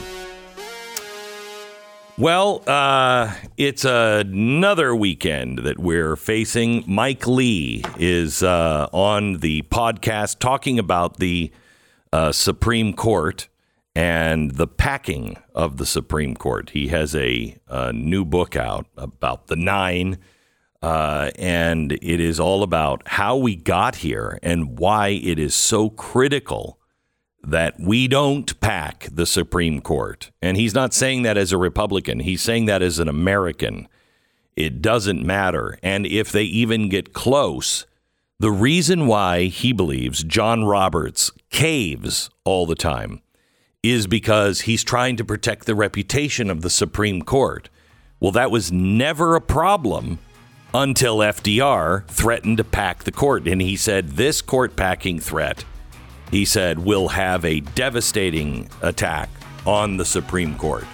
Well, 2.18 2.64
uh, 2.66 3.32
it's 3.56 3.84
another 3.84 4.94
weekend 4.94 5.60
that 5.60 5.78
we're 5.78 6.16
facing. 6.16 6.82
Mike 6.86 7.26
Lee 7.28 7.84
is 7.96 8.42
uh, 8.42 8.88
on 8.92 9.38
the 9.38 9.62
podcast 9.62 10.40
talking 10.40 10.80
about 10.80 11.18
the 11.18 11.52
uh, 12.12 12.32
Supreme 12.32 12.92
Court 12.94 13.48
and 13.94 14.52
the 14.52 14.66
packing 14.66 15.36
of 15.54 15.76
the 15.76 15.86
Supreme 15.86 16.36
Court. 16.36 16.70
He 16.70 16.88
has 16.88 17.14
a, 17.14 17.56
a 17.66 17.92
new 17.92 18.24
book 18.24 18.54
out 18.54 18.86
about 18.96 19.48
the 19.48 19.56
nine, 19.56 20.18
uh, 20.80 21.30
and 21.36 21.92
it 21.92 22.20
is 22.20 22.38
all 22.38 22.62
about 22.62 23.02
how 23.06 23.36
we 23.36 23.56
got 23.56 23.96
here 23.96 24.38
and 24.42 24.78
why 24.78 25.08
it 25.08 25.38
is 25.38 25.54
so 25.54 25.90
critical 25.90 26.78
that 27.42 27.80
we 27.80 28.06
don't 28.06 28.60
pack 28.60 29.08
the 29.10 29.26
Supreme 29.26 29.80
Court. 29.80 30.30
And 30.40 30.56
he's 30.56 30.74
not 30.74 30.94
saying 30.94 31.22
that 31.22 31.36
as 31.36 31.52
a 31.52 31.58
Republican, 31.58 32.20
he's 32.20 32.42
saying 32.42 32.66
that 32.66 32.82
as 32.82 32.98
an 32.98 33.08
American. 33.08 33.88
It 34.54 34.82
doesn't 34.82 35.24
matter. 35.24 35.78
And 35.82 36.06
if 36.06 36.30
they 36.30 36.44
even 36.44 36.88
get 36.88 37.12
close, 37.12 37.86
the 38.38 38.50
reason 38.50 39.06
why 39.06 39.44
he 39.44 39.72
believes 39.72 40.24
John 40.24 40.64
Roberts 40.64 41.30
caves 41.50 42.30
all 42.44 42.66
the 42.66 42.74
time 42.74 43.20
is 43.82 44.06
because 44.06 44.62
he's 44.62 44.84
trying 44.84 45.16
to 45.16 45.24
protect 45.24 45.66
the 45.66 45.74
reputation 45.74 46.50
of 46.50 46.62
the 46.62 46.70
Supreme 46.70 47.22
Court. 47.22 47.68
Well, 48.20 48.32
that 48.32 48.50
was 48.50 48.72
never 48.72 49.36
a 49.36 49.40
problem 49.40 50.18
until 50.74 51.18
FDR 51.18 52.06
threatened 52.08 52.58
to 52.58 52.64
pack 52.64 53.04
the 53.04 53.12
court. 53.12 53.46
And 53.46 53.62
he 53.62 53.76
said, 53.76 54.10
This 54.10 54.42
court 54.42 54.76
packing 54.76 55.20
threat 55.20 55.64
he 56.30 56.44
said, 56.44 56.78
will 56.78 57.08
have 57.08 57.44
a 57.44 57.60
devastating 57.60 58.68
attack 58.82 59.28
on 59.66 59.96
the 59.96 60.04
Supreme 60.04 60.56
Court. 60.56 60.84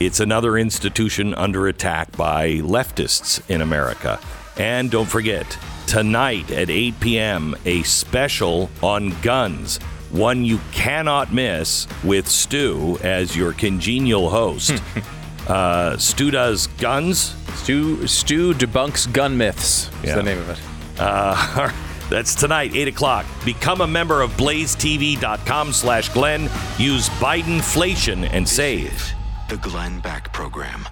It's 0.00 0.20
another 0.20 0.56
institution 0.56 1.34
under 1.34 1.68
attack 1.68 2.16
by 2.16 2.54
leftists 2.56 3.48
in 3.50 3.60
America. 3.60 4.20
And 4.56 4.90
don't 4.90 5.08
forget, 5.08 5.58
tonight 5.88 6.50
at 6.50 6.68
8 6.70 7.00
p.m., 7.00 7.56
a 7.64 7.82
special 7.82 8.70
on 8.82 9.10
guns. 9.22 9.78
One 10.10 10.44
you 10.44 10.60
cannot 10.70 11.32
miss 11.32 11.86
with 12.04 12.28
Stu 12.28 12.98
as 13.02 13.34
your 13.36 13.52
congenial 13.54 14.28
host. 14.30 14.82
uh, 15.48 15.96
Stu 15.96 16.30
does 16.30 16.66
guns. 16.78 17.34
Stu 17.54 18.06
Stu 18.06 18.52
debunks 18.54 19.10
gun 19.12 19.36
myths. 19.36 19.88
Is 20.02 20.10
Yeah. 20.10 20.16
the 20.16 20.22
name 20.22 20.38
of 20.38 20.50
it. 20.50 20.58
Uh, 20.98 21.72
that's 22.10 22.34
tonight, 22.34 22.74
8 22.74 22.88
o'clock. 22.88 23.26
Become 23.44 23.80
a 23.80 23.86
member 23.86 24.20
of 24.20 24.30
blazetv.com 24.32 25.72
slash 25.72 26.08
Glenn. 26.10 26.42
Use 26.78 27.08
Bidenflation 27.20 28.28
and 28.32 28.46
save. 28.48 29.12
The 29.48 29.56
Glenn 29.56 30.00
Beck 30.00 30.32
Program. 30.34 30.86